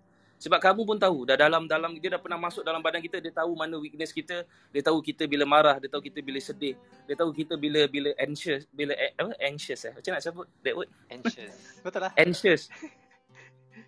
Sebab 0.45 0.61
kamu 0.61 0.85
pun 0.85 1.01
tahu 1.01 1.25
dah 1.25 1.41
dalam 1.41 1.65
dalam 1.65 1.97
dia 1.97 2.13
dah 2.13 2.21
pernah 2.21 2.37
masuk 2.37 2.61
dalam 2.61 2.85
badan 2.85 3.01
kita, 3.01 3.17
dia 3.17 3.33
tahu 3.33 3.57
mana 3.57 3.81
weakness 3.81 4.13
kita, 4.13 4.45
dia 4.45 4.83
tahu 4.85 5.01
kita 5.01 5.25
bila 5.25 5.49
marah, 5.49 5.81
dia 5.81 5.89
tahu 5.89 6.05
kita 6.05 6.21
bila 6.21 6.37
sedih, 6.37 6.77
dia 7.09 7.17
tahu 7.17 7.33
kita 7.33 7.57
bila 7.57 7.89
bila 7.89 8.13
anxious, 8.21 8.69
bila 8.69 8.93
apa 8.93 9.33
anxious 9.41 9.89
eh. 9.89 9.97
Macam 9.97 10.13
nak 10.13 10.21
sebut 10.21 10.45
that 10.61 10.77
word? 10.77 10.93
Anxious. 11.09 11.57
Betul 11.89 12.01
lah. 12.05 12.13
Anxious. 12.21 12.69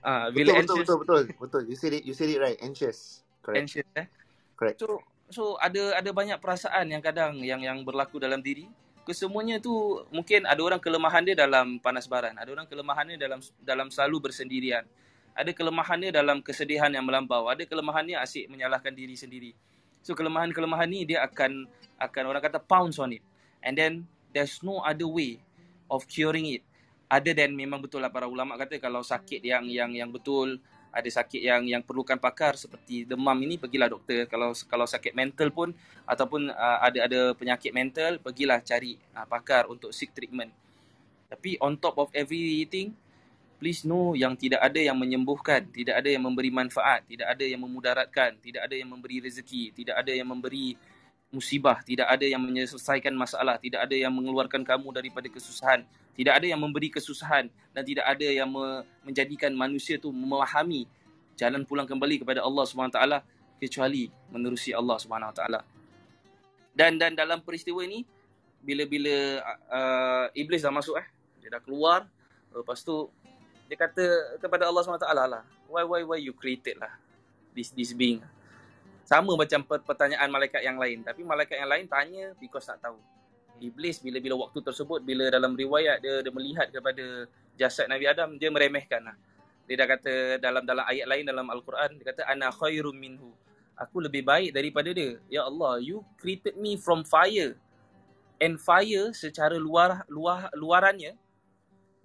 Ah, 0.00 0.32
bila 0.32 0.56
betul, 0.56 0.80
anxious. 0.80 0.80
betul, 0.80 0.96
betul, 0.96 1.20
betul, 1.28 1.40
betul. 1.44 1.62
You 1.68 1.76
said 1.76 1.92
it, 1.92 2.02
you 2.08 2.16
said 2.16 2.32
it 2.32 2.40
right. 2.40 2.56
Anxious. 2.64 3.20
Correct. 3.44 3.60
Anxious 3.60 3.88
eh. 3.92 4.08
Correct. 4.56 4.80
So 4.80 5.04
so 5.28 5.60
ada 5.60 6.00
ada 6.00 6.08
banyak 6.08 6.40
perasaan 6.40 6.88
yang 6.88 7.04
kadang 7.04 7.36
yang 7.44 7.60
yang 7.60 7.84
berlaku 7.84 8.16
dalam 8.16 8.40
diri. 8.40 8.64
Kesemuanya 9.04 9.60
tu 9.60 10.00
mungkin 10.08 10.48
ada 10.48 10.58
orang 10.64 10.80
kelemahan 10.80 11.20
dia 11.20 11.36
dalam 11.36 11.76
panas 11.84 12.08
baran, 12.08 12.32
ada 12.32 12.48
orang 12.48 12.64
kelemahannya 12.64 13.20
dalam 13.20 13.44
dalam 13.60 13.92
selalu 13.92 14.32
bersendirian. 14.32 14.88
Ada 15.36 15.52
kelemahannya 15.52 16.10
dalam 16.10 16.40
kesedihan 16.40 16.88
yang 16.88 17.04
melampau, 17.04 17.44
ada 17.52 17.60
kelemahannya 17.68 18.16
asyik 18.24 18.48
menyalahkan 18.48 18.96
diri 18.96 19.12
sendiri. 19.12 19.52
So 20.00 20.16
kelemahan-kelemahan 20.16 20.88
ni 20.88 21.04
dia 21.04 21.20
akan 21.28 21.68
akan 22.00 22.22
orang 22.24 22.40
kata 22.40 22.56
pounce 22.56 22.96
on 22.96 23.12
it. 23.12 23.22
And 23.60 23.76
then 23.76 24.08
there's 24.32 24.64
no 24.64 24.80
other 24.80 25.04
way 25.04 25.36
of 25.92 26.08
curing 26.08 26.48
it 26.48 26.62
other 27.06 27.32
than 27.32 27.54
memang 27.54 27.78
betul 27.78 28.02
lah 28.02 28.10
para 28.10 28.26
ulama 28.26 28.58
kata 28.58 28.82
kalau 28.82 29.02
sakit 29.02 29.38
yang 29.42 29.64
yang 29.70 29.90
yang 29.94 30.10
betul 30.10 30.58
ada 30.90 31.06
sakit 31.06 31.38
yang 31.44 31.62
yang 31.68 31.82
perlukan 31.84 32.18
pakar 32.18 32.56
seperti 32.58 33.06
demam 33.06 33.36
ini 33.38 33.60
pergilah 33.60 33.86
doktor 33.86 34.26
kalau 34.26 34.50
kalau 34.66 34.86
sakit 34.88 35.14
mental 35.14 35.52
pun 35.54 35.70
ataupun 36.08 36.50
uh, 36.50 36.78
ada 36.82 37.06
ada 37.06 37.20
penyakit 37.36 37.70
mental 37.70 38.18
pergilah 38.18 38.58
cari 38.64 38.98
uh, 39.14 39.26
pakar 39.28 39.70
untuk 39.70 39.94
seek 39.94 40.10
treatment 40.16 40.50
tapi 41.30 41.60
on 41.62 41.78
top 41.78 42.00
of 42.00 42.08
everything 42.16 42.96
please 43.56 43.84
know 43.88 44.12
yang 44.12 44.36
tidak 44.36 44.60
ada 44.60 44.80
yang 44.80 44.96
menyembuhkan 44.96 45.66
tidak 45.72 46.00
ada 46.00 46.08
yang 46.12 46.24
memberi 46.24 46.52
manfaat 46.52 47.04
tidak 47.08 47.32
ada 47.32 47.44
yang 47.44 47.60
memudaratkan 47.64 48.36
tidak 48.40 48.68
ada 48.68 48.74
yang 48.76 48.88
memberi 48.92 49.20
rezeki 49.24 49.72
tidak 49.72 49.96
ada 50.00 50.12
yang 50.12 50.28
memberi 50.28 50.76
musibah 51.32 51.80
tidak 51.82 52.06
ada 52.06 52.24
yang 52.24 52.40
menyelesaikan 52.40 53.12
masalah 53.16 53.56
tidak 53.58 53.84
ada 53.84 53.96
yang 53.96 54.12
mengeluarkan 54.14 54.62
kamu 54.62 54.92
daripada 54.94 55.26
kesusahan 55.26 55.82
tidak 56.16 56.40
ada 56.40 56.46
yang 56.48 56.60
memberi 56.60 56.88
kesusahan 56.88 57.52
dan 57.76 57.82
tidak 57.84 58.08
ada 58.08 58.24
yang 58.24 58.48
me- 58.48 58.82
menjadikan 59.04 59.52
manusia 59.52 60.00
tu 60.00 60.08
memahami 60.08 60.88
jalan 61.36 61.62
pulang 61.68 61.84
kembali 61.84 62.24
kepada 62.24 62.40
Allah 62.40 62.64
SWT 62.64 62.98
kecuali 63.60 64.08
menerusi 64.32 64.72
Allah 64.72 64.96
SWT. 64.96 65.40
Dan 66.72 66.96
dan 66.96 67.12
dalam 67.12 67.44
peristiwa 67.44 67.84
ini 67.84 68.04
bila-bila 68.64 69.44
uh, 69.68 70.26
iblis 70.32 70.64
dah 70.64 70.72
masuk 70.72 70.96
eh 70.96 71.06
dia 71.38 71.52
dah 71.52 71.62
keluar 71.62 72.08
lepas 72.50 72.80
tu 72.82 73.12
dia 73.66 73.76
kata 73.78 74.04
kepada 74.38 74.70
Allah 74.70 74.82
SWT 74.82 75.10
lah 75.10 75.42
why 75.66 75.82
why 75.82 76.02
why 76.06 76.18
you 76.18 76.34
created 76.34 76.78
lah 76.78 76.92
this 77.52 77.74
this 77.74 77.90
being 77.92 78.22
sama 79.06 79.38
macam 79.38 79.62
pertanyaan 79.62 80.30
malaikat 80.30 80.62
yang 80.62 80.78
lain 80.78 81.02
tapi 81.06 81.22
malaikat 81.22 81.58
yang 81.62 81.70
lain 81.70 81.86
tanya 81.86 82.34
because 82.38 82.66
nak 82.66 82.82
tahu 82.82 82.98
iblis 83.60 84.00
bila-bila 84.04 84.48
waktu 84.48 84.60
tersebut 84.60 85.00
bila 85.00 85.32
dalam 85.32 85.56
riwayat 85.56 86.00
dia 86.04 86.20
dia 86.20 86.32
melihat 86.32 86.68
kepada 86.68 87.28
jasad 87.56 87.88
Nabi 87.88 88.04
Adam 88.04 88.36
dia 88.36 88.52
meremehkan 88.52 89.00
lah. 89.02 89.16
Dia 89.66 89.82
dah 89.82 89.88
kata 89.88 90.12
dalam 90.38 90.62
dalam 90.62 90.84
ayat 90.86 91.06
lain 91.08 91.24
dalam 91.26 91.46
al-Quran 91.50 91.98
dia 91.98 92.04
kata 92.12 92.22
ana 92.28 92.52
khairum 92.52 92.94
minhu. 92.94 93.32
Aku 93.76 94.00
lebih 94.00 94.24
baik 94.24 94.56
daripada 94.56 94.88
dia. 94.88 95.20
Ya 95.28 95.44
Allah, 95.44 95.76
you 95.84 96.00
created 96.16 96.56
me 96.56 96.80
from 96.80 97.04
fire. 97.04 97.60
And 98.40 98.56
fire 98.60 99.12
secara 99.12 99.56
luar 99.56 100.04
luar 100.08 100.48
luarannya 100.56 101.16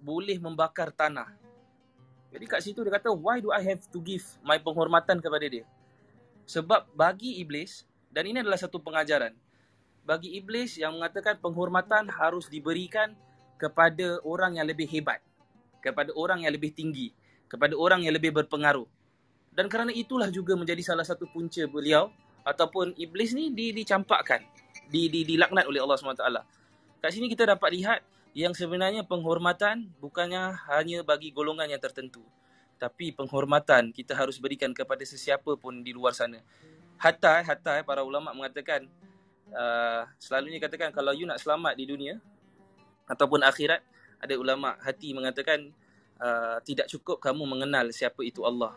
boleh 0.00 0.36
membakar 0.40 0.92
tanah. 0.92 1.32
Jadi 2.32 2.44
kat 2.48 2.60
situ 2.64 2.80
dia 2.80 2.92
kata 2.96 3.12
why 3.12 3.38
do 3.44 3.52
I 3.52 3.60
have 3.60 3.84
to 3.92 3.98
give 4.00 4.24
my 4.40 4.56
penghormatan 4.56 5.20
kepada 5.20 5.44
dia? 5.44 5.68
Sebab 6.48 6.88
bagi 6.96 7.38
iblis 7.44 7.84
dan 8.08 8.24
ini 8.24 8.40
adalah 8.40 8.56
satu 8.56 8.80
pengajaran 8.80 9.36
bagi 10.02 10.34
iblis 10.34 10.78
yang 10.78 10.98
mengatakan 10.98 11.38
penghormatan 11.38 12.10
harus 12.10 12.50
diberikan 12.50 13.14
kepada 13.54 14.18
orang 14.26 14.58
yang 14.58 14.66
lebih 14.66 14.90
hebat, 14.90 15.22
kepada 15.78 16.10
orang 16.18 16.42
yang 16.42 16.50
lebih 16.50 16.74
tinggi, 16.74 17.14
kepada 17.46 17.78
orang 17.78 18.02
yang 18.02 18.14
lebih 18.14 18.34
berpengaruh. 18.34 18.86
Dan 19.54 19.70
kerana 19.70 19.94
itulah 19.94 20.26
juga 20.32 20.58
menjadi 20.58 20.82
salah 20.82 21.06
satu 21.06 21.30
punca 21.30 21.62
beliau 21.70 22.10
ataupun 22.42 22.98
iblis 22.98 23.30
ni 23.30 23.54
di, 23.54 23.70
dicampakkan, 23.70 24.42
di, 24.90 25.06
di, 25.06 25.22
dilaknat 25.22 25.70
oleh 25.70 25.78
Allah 25.78 25.94
SWT. 25.94 26.26
Kat 26.98 27.10
sini 27.14 27.30
kita 27.30 27.46
dapat 27.46 27.70
lihat 27.70 28.00
yang 28.32 28.56
sebenarnya 28.56 29.04
penghormatan 29.04 29.92
bukannya 30.00 30.56
hanya 30.72 31.04
bagi 31.04 31.32
golongan 31.32 31.68
yang 31.68 31.80
tertentu. 31.80 32.24
Tapi 32.80 33.14
penghormatan 33.14 33.92
kita 33.94 34.16
harus 34.16 34.40
berikan 34.40 34.72
kepada 34.74 35.04
sesiapa 35.04 35.54
pun 35.60 35.84
di 35.84 35.92
luar 35.94 36.16
sana. 36.16 36.40
Hatta, 36.96 37.44
hatta 37.44 37.84
para 37.84 38.02
ulama 38.02 38.32
mengatakan 38.34 38.88
uh, 39.52 40.02
selalunya 40.16 40.58
katakan 40.58 40.90
kalau 40.90 41.12
you 41.12 41.28
nak 41.28 41.38
selamat 41.38 41.76
di 41.76 41.84
dunia 41.86 42.18
ataupun 43.06 43.44
akhirat 43.44 43.84
ada 44.22 44.34
ulama 44.38 44.78
hati 44.80 45.12
mengatakan 45.12 45.70
uh, 46.18 46.58
tidak 46.64 46.88
cukup 46.88 47.20
kamu 47.20 47.44
mengenal 47.44 47.90
siapa 47.92 48.22
itu 48.24 48.42
Allah 48.46 48.72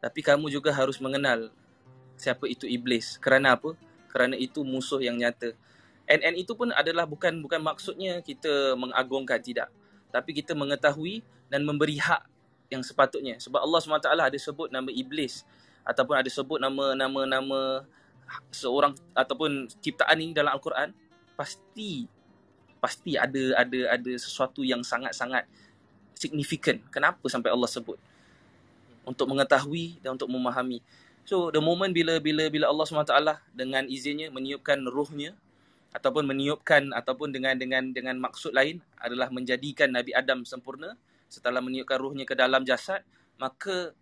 tapi 0.00 0.24
kamu 0.24 0.48
juga 0.48 0.72
harus 0.72 0.96
mengenal 1.02 1.52
siapa 2.16 2.48
itu 2.48 2.64
iblis 2.64 3.20
kerana 3.20 3.58
apa 3.58 3.76
kerana 4.10 4.34
itu 4.38 4.64
musuh 4.64 5.02
yang 5.02 5.18
nyata 5.18 5.52
and 6.10 6.20
and 6.26 6.36
itu 6.36 6.52
pun 6.52 6.74
adalah 6.74 7.06
bukan 7.06 7.38
bukan 7.38 7.62
maksudnya 7.62 8.18
kita 8.20 8.74
mengagungkan 8.74 9.38
tidak 9.38 9.70
tapi 10.10 10.34
kita 10.34 10.58
mengetahui 10.58 11.22
dan 11.46 11.62
memberi 11.62 12.02
hak 12.02 12.26
yang 12.70 12.82
sepatutnya 12.82 13.38
sebab 13.38 13.62
Allah 13.62 13.78
SWT 13.78 14.10
ada 14.10 14.38
sebut 14.38 14.68
nama 14.74 14.90
iblis 14.90 15.46
ataupun 15.86 16.18
ada 16.18 16.30
sebut 16.30 16.58
nama 16.58 16.98
nama 16.98 17.20
nama 17.26 17.60
seorang 18.50 18.94
ataupun 19.14 19.70
ciptaan 19.78 20.18
ini 20.18 20.34
dalam 20.34 20.54
al-Quran 20.54 20.94
pasti 21.34 22.06
pasti 22.78 23.14
ada 23.14 23.60
ada 23.60 23.80
ada 23.94 24.12
sesuatu 24.16 24.64
yang 24.64 24.80
sangat-sangat 24.80 25.44
signifikan. 26.16 26.76
Kenapa 26.92 27.24
sampai 27.32 27.48
Allah 27.48 27.68
sebut? 27.68 27.96
Untuk 29.08 29.24
mengetahui 29.28 30.00
dan 30.04 30.20
untuk 30.20 30.28
memahami. 30.28 30.84
So 31.24 31.48
the 31.48 31.60
moment 31.60 31.92
bila 31.92 32.20
bila 32.20 32.48
bila 32.48 32.68
Allah 32.68 32.84
SWT 32.84 33.14
dengan 33.56 33.84
izinnya 33.88 34.28
meniupkan 34.32 34.80
ruhnya 34.84 35.36
ataupun 35.90 36.24
meniupkan 36.26 36.94
ataupun 36.94 37.34
dengan 37.34 37.58
dengan 37.58 37.90
dengan 37.90 38.16
maksud 38.22 38.54
lain 38.54 38.78
adalah 38.98 39.28
menjadikan 39.34 39.90
Nabi 39.90 40.14
Adam 40.14 40.46
sempurna 40.46 40.94
setelah 41.26 41.58
meniupkan 41.58 41.98
ruhnya 41.98 42.22
ke 42.22 42.38
dalam 42.38 42.62
jasad 42.62 43.02
maka 43.38 43.94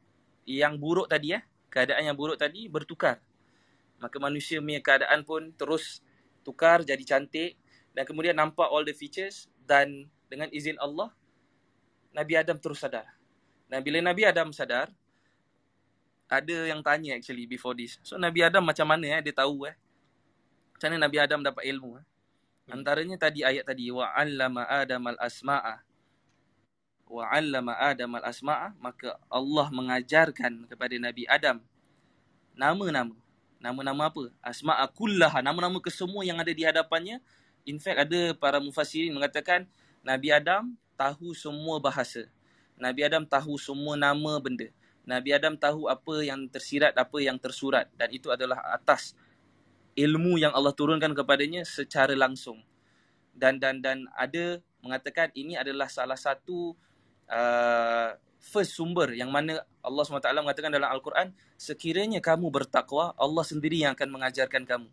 yang 0.44 0.76
buruk 0.76 1.08
tadi 1.08 1.36
eh 1.36 1.42
keadaan 1.72 2.12
yang 2.12 2.16
buruk 2.16 2.36
tadi 2.36 2.68
bertukar 2.68 3.20
maka 3.98 4.16
manusia 4.20 4.60
punya 4.60 4.80
keadaan 4.84 5.24
pun 5.24 5.52
terus 5.56 6.04
tukar 6.44 6.84
jadi 6.84 7.02
cantik 7.04 7.56
dan 7.96 8.04
kemudian 8.04 8.36
nampak 8.36 8.68
all 8.68 8.84
the 8.84 8.94
features 8.94 9.48
dan 9.64 10.06
dengan 10.28 10.48
izin 10.52 10.76
Allah 10.78 11.12
Nabi 12.12 12.34
Adam 12.34 12.56
terus 12.56 12.80
sadar. 12.80 13.06
Dan 13.68 13.84
bila 13.84 14.00
Nabi 14.00 14.24
Adam 14.24 14.48
sadar 14.50 14.88
ada 16.28 16.56
yang 16.68 16.80
tanya 16.84 17.16
actually 17.16 17.44
before 17.48 17.76
this. 17.76 18.00
So 18.04 18.16
Nabi 18.20 18.44
Adam 18.44 18.64
macam 18.64 18.88
mana 18.88 19.04
eh 19.06 19.20
dia 19.20 19.34
tahu 19.34 19.68
eh. 19.68 19.76
Macam 20.78 20.94
mana 20.94 21.10
Nabi 21.10 21.18
Adam 21.18 21.42
dapat 21.42 21.66
ilmu 21.74 21.98
eh? 21.98 22.06
Antaranya 22.70 23.18
tadi 23.18 23.42
ayat 23.42 23.66
tadi 23.66 23.90
wa 23.90 24.14
'allama 24.14 24.62
Adam 24.62 25.10
al-asma'a. 25.10 25.82
Wa 27.10 27.34
'allama 27.34 27.74
Adam 27.74 28.14
al-asma'a 28.14 28.78
maka 28.78 29.18
Allah 29.26 29.66
mengajarkan 29.74 30.70
kepada 30.70 30.94
Nabi 31.02 31.26
Adam 31.26 31.58
nama-nama. 32.54 33.18
Nama-nama 33.58 34.06
apa? 34.06 34.30
Asma'a 34.38 34.86
kullaha, 34.94 35.42
nama-nama 35.42 35.82
kesemua 35.82 36.22
yang 36.22 36.38
ada 36.38 36.54
di 36.54 36.62
hadapannya. 36.62 37.18
In 37.66 37.82
fact 37.82 37.98
ada 37.98 38.38
para 38.38 38.62
mufassirin 38.62 39.10
mengatakan 39.10 39.66
Nabi 40.06 40.30
Adam 40.30 40.78
tahu 40.94 41.34
semua 41.34 41.82
bahasa. 41.82 42.30
Nabi 42.78 43.02
Adam 43.02 43.26
tahu 43.26 43.58
semua 43.58 43.98
nama 43.98 44.38
benda. 44.38 44.70
Nabi 45.02 45.34
Adam 45.34 45.58
tahu 45.58 45.90
apa 45.90 46.22
yang 46.22 46.46
tersirat, 46.46 46.94
apa 46.94 47.18
yang 47.18 47.34
tersurat 47.34 47.90
dan 47.98 48.14
itu 48.14 48.30
adalah 48.30 48.62
atas 48.70 49.18
ilmu 49.98 50.38
yang 50.38 50.54
Allah 50.54 50.70
turunkan 50.70 51.10
kepadanya 51.10 51.66
secara 51.66 52.14
langsung. 52.14 52.62
Dan 53.34 53.58
dan 53.58 53.82
dan 53.82 54.06
ada 54.14 54.62
mengatakan 54.82 55.34
ini 55.34 55.58
adalah 55.58 55.90
salah 55.90 56.14
satu 56.14 56.74
uh, 57.26 58.14
first 58.38 58.78
sumber 58.78 59.10
yang 59.12 59.34
mana 59.34 59.58
Allah 59.82 60.02
SWT 60.06 60.30
mengatakan 60.30 60.70
dalam 60.70 60.86
Al-Quran 60.86 61.34
sekiranya 61.58 62.22
kamu 62.22 62.54
bertakwa 62.54 63.12
Allah 63.18 63.42
sendiri 63.42 63.82
yang 63.82 63.98
akan 63.98 64.08
mengajarkan 64.14 64.62
kamu. 64.62 64.88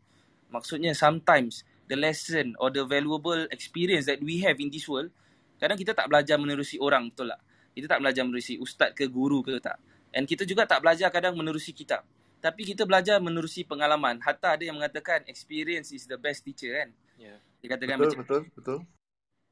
Maksudnya 0.50 0.98
sometimes 0.98 1.62
the 1.86 1.98
lesson 1.98 2.58
or 2.58 2.74
the 2.74 2.82
valuable 2.86 3.46
experience 3.54 4.10
that 4.10 4.22
we 4.26 4.41
have 4.41 4.58
in 4.58 4.74
this 4.74 4.89
world 4.89 5.13
kadang 5.62 5.78
kita 5.78 5.94
tak 5.94 6.10
belajar 6.10 6.36
menerusi 6.36 6.82
orang 6.82 7.13
betul 7.13 7.32
tak? 7.32 7.41
Kita 7.76 7.86
tak 7.91 8.00
belajar 8.02 8.24
menerusi 8.26 8.56
ustaz 8.58 8.91
ke 8.96 9.06
guru 9.08 9.46
ke 9.46 9.62
tak? 9.62 9.78
And 10.15 10.24
kita 10.26 10.48
juga 10.48 10.63
tak 10.63 10.80
belajar 10.80 11.12
kadang 11.12 11.36
menerusi 11.36 11.76
kitab. 11.76 12.08
Tapi 12.46 12.62
kita 12.62 12.86
belajar 12.86 13.18
menerusi 13.18 13.66
pengalaman. 13.66 14.22
Hatta 14.22 14.54
ada 14.54 14.62
yang 14.62 14.78
mengatakan 14.78 15.26
experience 15.26 15.90
is 15.90 16.06
the 16.06 16.14
best 16.14 16.46
teacher 16.46 16.78
kan. 16.78 16.94
Yeah. 17.18 17.42
Dia 17.58 17.74
katakan 17.74 17.98
Betul, 17.98 18.06
macam 18.06 18.20
betul, 18.22 18.42
betul. 18.54 18.78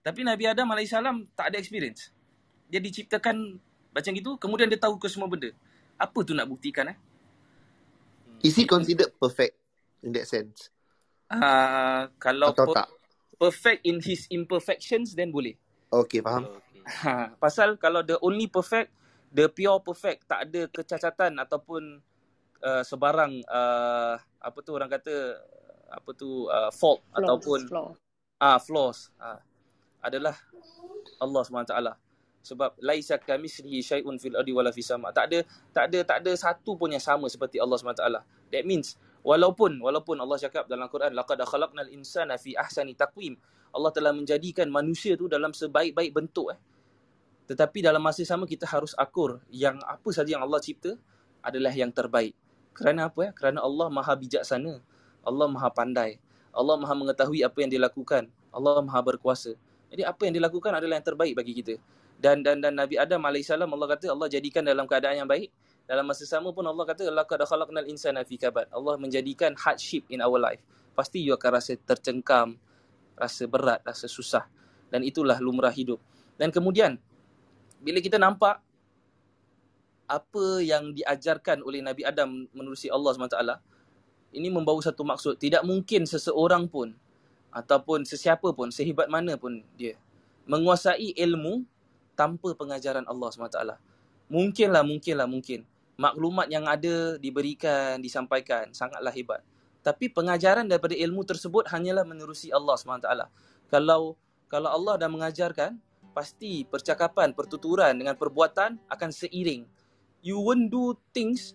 Tapi 0.05 0.21
Nabi 0.21 0.45
Adam 0.45 0.69
AS 0.77 0.93
tak 1.33 1.45
ada 1.49 1.57
experience. 1.57 2.13
Dia 2.69 2.77
diciptakan 2.77 3.57
macam 3.89 4.11
gitu, 4.13 4.37
kemudian 4.37 4.69
dia 4.69 4.77
tahu 4.77 5.01
ke 5.01 5.09
semua 5.09 5.25
benda. 5.25 5.49
Apa 5.97 6.21
tu 6.21 6.37
nak 6.37 6.45
buktikan 6.45 6.93
eh? 6.93 6.97
Is 8.45 8.61
he 8.61 8.69
considered 8.69 9.09
perfect 9.17 9.57
in 10.05 10.13
that 10.13 10.29
sense? 10.29 10.69
Uh, 11.33 12.13
kalau 12.21 12.53
Atau 12.53 12.69
per- 12.69 12.77
tak? 12.77 12.87
perfect 13.41 13.79
in 13.89 13.97
his 14.05 14.29
imperfections, 14.29 15.17
then 15.17 15.33
boleh. 15.33 15.57
Okay, 15.89 16.21
faham. 16.21 16.45
Okay. 16.45 16.61
Ha, 16.83 17.31
pasal 17.39 17.79
kalau 17.79 18.03
the 18.03 18.19
only 18.19 18.51
perfect, 18.51 18.91
the 19.31 19.47
pure 19.47 19.79
perfect, 19.79 20.27
tak 20.27 20.51
ada 20.51 20.67
kecacatan 20.67 21.39
ataupun 21.39 22.03
uh, 22.63 22.81
sebarang 22.81 23.43
uh, 23.45 24.15
apa 24.17 24.57
tu 24.63 24.71
orang 24.73 24.89
kata 24.89 25.37
apa 25.93 26.09
tu 26.17 26.49
uh, 26.49 26.71
fault 26.73 27.03
Flaws, 27.05 27.19
ataupun 27.21 27.59
flaw. 27.69 27.87
ah 28.41 28.57
flaws 28.57 29.13
ah 29.21 29.39
adalah 30.03 30.35
Allah 31.23 31.41
SWT. 31.47 31.75
Sebab 32.43 32.75
laisa 32.83 33.15
kamislihi 33.15 33.79
syai'un 33.79 34.19
fil 34.19 34.35
ardi 34.35 34.51
wala 34.51 34.75
fis 34.75 34.83
sama. 34.83 35.15
Tak 35.15 35.31
ada 35.31 35.39
tak 35.71 35.83
ada 35.87 35.99
tak 36.03 36.17
ada 36.27 36.31
satu 36.35 36.75
pun 36.75 36.91
yang 36.91 36.99
sama 36.99 37.31
seperti 37.31 37.55
Allah 37.63 37.79
SWT. 37.79 38.03
That 38.51 38.63
means 38.67 38.99
walaupun 39.23 39.79
walaupun 39.79 40.19
Allah 40.19 40.35
cakap 40.35 40.67
dalam 40.67 40.91
Quran 40.91 41.15
laqad 41.15 41.39
khalaqnal 41.39 41.87
insana 41.87 42.35
fi 42.35 42.51
ahsani 42.59 42.99
taqwim. 42.99 43.39
Allah 43.73 43.89
telah 43.95 44.11
menjadikan 44.13 44.67
manusia 44.69 45.15
tu 45.15 45.31
dalam 45.31 45.55
sebaik-baik 45.55 46.11
bentuk 46.13 46.51
eh. 46.53 46.59
Tetapi 47.47 47.79
dalam 47.81 48.03
masa 48.03 48.21
sama 48.27 48.43
kita 48.45 48.67
harus 48.69 48.91
akur 48.99 49.39
yang 49.49 49.79
apa 49.87 50.11
saja 50.13 50.35
yang 50.37 50.43
Allah 50.43 50.59
cipta 50.59 50.99
adalah 51.41 51.71
yang 51.73 51.89
terbaik. 51.89 52.35
Kerana 52.73 53.09
apa 53.09 53.29
ya? 53.29 53.31
Kerana 53.31 53.61
Allah 53.61 53.87
Maha 53.89 54.13
bijaksana. 54.17 54.81
Allah 55.23 55.47
Maha 55.47 55.69
pandai. 55.69 56.19
Allah 56.53 56.75
Maha 56.77 56.93
mengetahui 56.97 57.45
apa 57.45 57.57
yang 57.61 57.71
dilakukan. 57.71 58.29
Allah 58.53 58.81
Maha 58.81 59.01
berkuasa. 59.01 59.53
Jadi 59.93 60.01
apa 60.05 60.21
yang 60.25 60.33
dilakukan 60.37 60.73
adalah 60.73 60.97
yang 60.97 61.05
terbaik 61.05 61.33
bagi 61.37 61.53
kita. 61.53 61.77
Dan 62.17 62.41
dan 62.41 62.61
dan 62.61 62.73
Nabi 62.73 62.97
Adam 62.97 63.21
alaihissalam 63.21 63.69
Allah 63.69 63.87
kata 63.93 64.09
Allah 64.09 64.25
jadikan 64.25 64.65
dalam 64.65 64.89
keadaan 64.89 65.25
yang 65.25 65.29
baik. 65.29 65.53
Dalam 65.85 66.07
masa 66.07 66.23
sama 66.23 66.49
pun 66.55 66.63
Allah 66.63 66.81
kata 66.87 67.11
laqad 67.11 67.43
khalaqnal 67.45 67.85
insana 67.85 68.25
fi 68.25 68.39
kabad. 68.39 68.71
Allah 68.73 68.95
menjadikan 68.97 69.53
hardship 69.53 70.07
in 70.09 70.23
our 70.23 70.39
life. 70.39 70.63
Pasti 70.97 71.21
you 71.21 71.33
akan 71.35 71.59
rasa 71.59 71.77
tercengkam, 71.77 72.57
rasa 73.17 73.43
berat, 73.45 73.83
rasa 73.85 74.09
susah. 74.09 74.45
Dan 74.89 75.05
itulah 75.05 75.37
lumrah 75.41 75.73
hidup. 75.73 75.99
Dan 76.37 76.49
kemudian 76.49 76.97
bila 77.81 77.99
kita 77.99 78.15
nampak 78.17 78.61
apa 80.13 80.61
yang 80.61 80.93
diajarkan 80.93 81.65
oleh 81.65 81.81
Nabi 81.81 82.05
Adam 82.05 82.45
menerusi 82.53 82.93
Allah 82.93 83.17
SWT, 83.17 83.41
ini 84.37 84.53
membawa 84.53 84.77
satu 84.85 85.01
maksud. 85.01 85.41
Tidak 85.41 85.65
mungkin 85.65 86.05
seseorang 86.05 86.69
pun 86.69 86.93
ataupun 87.49 88.05
sesiapa 88.05 88.53
pun, 88.53 88.69
sehebat 88.69 89.09
mana 89.09 89.33
pun 89.41 89.65
dia, 89.73 89.97
menguasai 90.45 91.17
ilmu 91.17 91.65
tanpa 92.13 92.53
pengajaran 92.53 93.09
Allah 93.09 93.29
SWT. 93.33 93.59
Mungkinlah, 94.29 94.85
mungkinlah, 94.85 95.25
mungkin. 95.25 95.65
Maklumat 95.97 96.49
yang 96.49 96.65
ada 96.69 97.17
diberikan, 97.17 97.97
disampaikan, 98.01 98.69
sangatlah 98.73 99.13
hebat. 99.13 99.41
Tapi 99.81 100.09
pengajaran 100.09 100.69
daripada 100.69 100.93
ilmu 100.93 101.25
tersebut 101.25 101.69
hanyalah 101.73 102.05
menerusi 102.05 102.53
Allah 102.53 102.77
SWT. 102.77 103.09
Kalau 103.69 104.17
kalau 104.53 104.69
Allah 104.69 105.01
dah 105.01 105.09
mengajarkan, 105.09 105.81
pasti 106.13 106.61
percakapan, 106.61 107.33
pertuturan 107.33 107.97
dengan 107.97 108.13
perbuatan 108.13 108.77
akan 108.85 109.09
seiring. 109.09 109.65
You 110.23 110.39
won't 110.39 110.71
do 110.71 110.95
things 111.11 111.51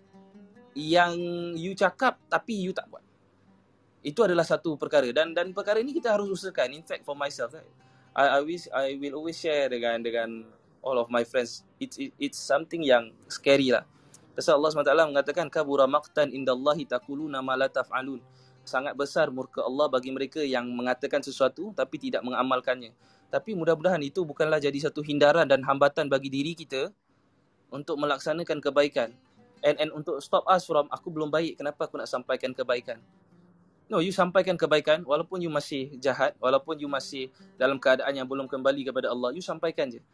yang 0.77 1.17
you 1.57 1.73
cakap 1.73 2.21
tapi 2.29 2.69
you 2.69 2.77
tak 2.77 2.87
buat. 2.93 3.03
Itu 4.05 4.23
adalah 4.23 4.45
satu 4.45 4.77
perkara 4.77 5.09
dan 5.11 5.33
dan 5.33 5.51
perkara 5.57 5.81
ini 5.81 5.97
kita 5.97 6.13
harus 6.13 6.29
usahakan. 6.29 6.77
In 6.77 6.85
fact 6.85 7.03
for 7.03 7.17
myself, 7.17 7.57
I 8.15 8.39
I 8.39 8.41
wish 8.45 8.69
I 8.71 8.95
will 9.01 9.19
always 9.19 9.41
share 9.41 9.73
dengan 9.73 10.05
dengan 10.05 10.45
all 10.85 11.01
of 11.01 11.11
my 11.11 11.25
friends. 11.25 11.67
It's 11.83 11.99
it, 11.99 12.15
it's 12.21 12.39
something 12.39 12.85
yang 12.85 13.11
scary 13.27 13.75
lah. 13.75 13.89
Pasal 14.39 14.55
Allah 14.55 14.71
SWT 14.71 14.95
mengatakan 15.11 15.51
kabura 15.51 15.91
maqtan 15.91 16.31
indallahi 16.31 16.87
taquluna 16.87 17.43
ma 17.43 17.59
la 17.59 17.67
taf'alun. 17.67 18.23
Sangat 18.63 18.95
besar 18.95 19.35
murka 19.35 19.67
Allah 19.67 19.91
bagi 19.91 20.15
mereka 20.15 20.45
yang 20.45 20.69
mengatakan 20.71 21.19
sesuatu 21.25 21.75
tapi 21.75 21.99
tidak 21.99 22.23
mengamalkannya. 22.23 22.95
Tapi 23.35 23.59
mudah-mudahan 23.59 23.99
itu 23.99 24.23
bukanlah 24.23 24.63
jadi 24.63 24.79
satu 24.79 25.03
hindaran 25.03 25.49
dan 25.49 25.67
hambatan 25.67 26.07
bagi 26.07 26.31
diri 26.31 26.55
kita 26.55 26.95
untuk 27.69 27.97
melaksanakan 28.01 28.59
kebaikan. 28.61 29.13
And 29.65 29.75
and 29.83 29.91
untuk 29.91 30.23
stop 30.23 30.47
us 30.47 30.65
from 30.65 30.87
aku 30.93 31.11
belum 31.11 31.35
baik, 31.35 31.59
kenapa 31.59 31.91
aku 31.91 31.99
nak 31.99 32.07
sampaikan 32.07 32.55
kebaikan? 32.55 33.03
No, 33.89 34.05
you 34.05 34.13
sampaikan 34.13 34.55
kebaikan 34.61 35.01
walaupun 35.03 35.41
you 35.41 35.49
masih 35.49 35.97
jahat, 35.97 36.37
walaupun 36.37 36.77
you 36.77 36.87
masih 36.93 37.33
dalam 37.57 37.81
keadaan 37.81 38.13
yang 38.13 38.29
belum 38.29 38.45
kembali 38.45 38.85
kepada 38.85 39.09
Allah, 39.09 39.33
you 39.33 39.41
sampaikan 39.41 39.89
je. 39.89 40.05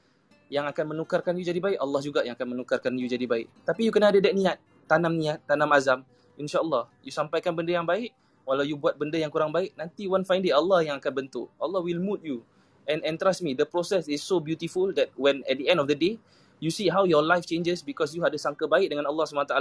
Yang 0.46 0.70
akan 0.70 0.94
menukarkan 0.94 1.34
you 1.34 1.42
jadi 1.42 1.58
baik, 1.58 1.82
Allah 1.82 2.00
juga 2.00 2.22
yang 2.22 2.38
akan 2.38 2.54
menukarkan 2.54 2.94
you 2.94 3.10
jadi 3.10 3.26
baik. 3.26 3.50
Tapi 3.66 3.80
you 3.82 3.90
kena 3.90 4.14
ada 4.14 4.22
that 4.22 4.30
niat, 4.30 4.58
tanam 4.86 5.18
niat, 5.18 5.42
tanam 5.42 5.66
azam. 5.74 6.06
InsyaAllah, 6.38 6.86
you 7.02 7.10
sampaikan 7.10 7.50
benda 7.50 7.74
yang 7.74 7.82
baik, 7.82 8.14
walau 8.46 8.62
you 8.62 8.78
buat 8.78 8.94
benda 8.94 9.18
yang 9.18 9.34
kurang 9.34 9.50
baik, 9.50 9.74
nanti 9.74 10.06
one 10.06 10.22
fine 10.22 10.46
day 10.46 10.54
Allah 10.54 10.86
yang 10.86 10.96
akan 11.02 11.12
bentuk. 11.26 11.50
Allah 11.58 11.82
will 11.82 11.98
mood 11.98 12.22
you. 12.22 12.46
And 12.86 13.02
and 13.02 13.16
trust 13.16 13.42
me, 13.42 13.58
the 13.58 13.66
process 13.66 14.06
is 14.06 14.22
so 14.22 14.38
beautiful 14.38 14.92
that 14.94 15.10
when 15.18 15.42
at 15.48 15.56
the 15.56 15.66
end 15.66 15.80
of 15.80 15.88
the 15.88 15.96
day, 15.96 16.20
you 16.62 16.70
see 16.70 16.90
how 16.90 17.04
your 17.04 17.22
life 17.22 17.46
changes 17.46 17.82
because 17.82 18.14
you 18.14 18.22
ada 18.22 18.36
sangka 18.38 18.64
baik 18.68 18.90
dengan 18.92 19.08
Allah 19.08 19.24
SWT, 19.26 19.54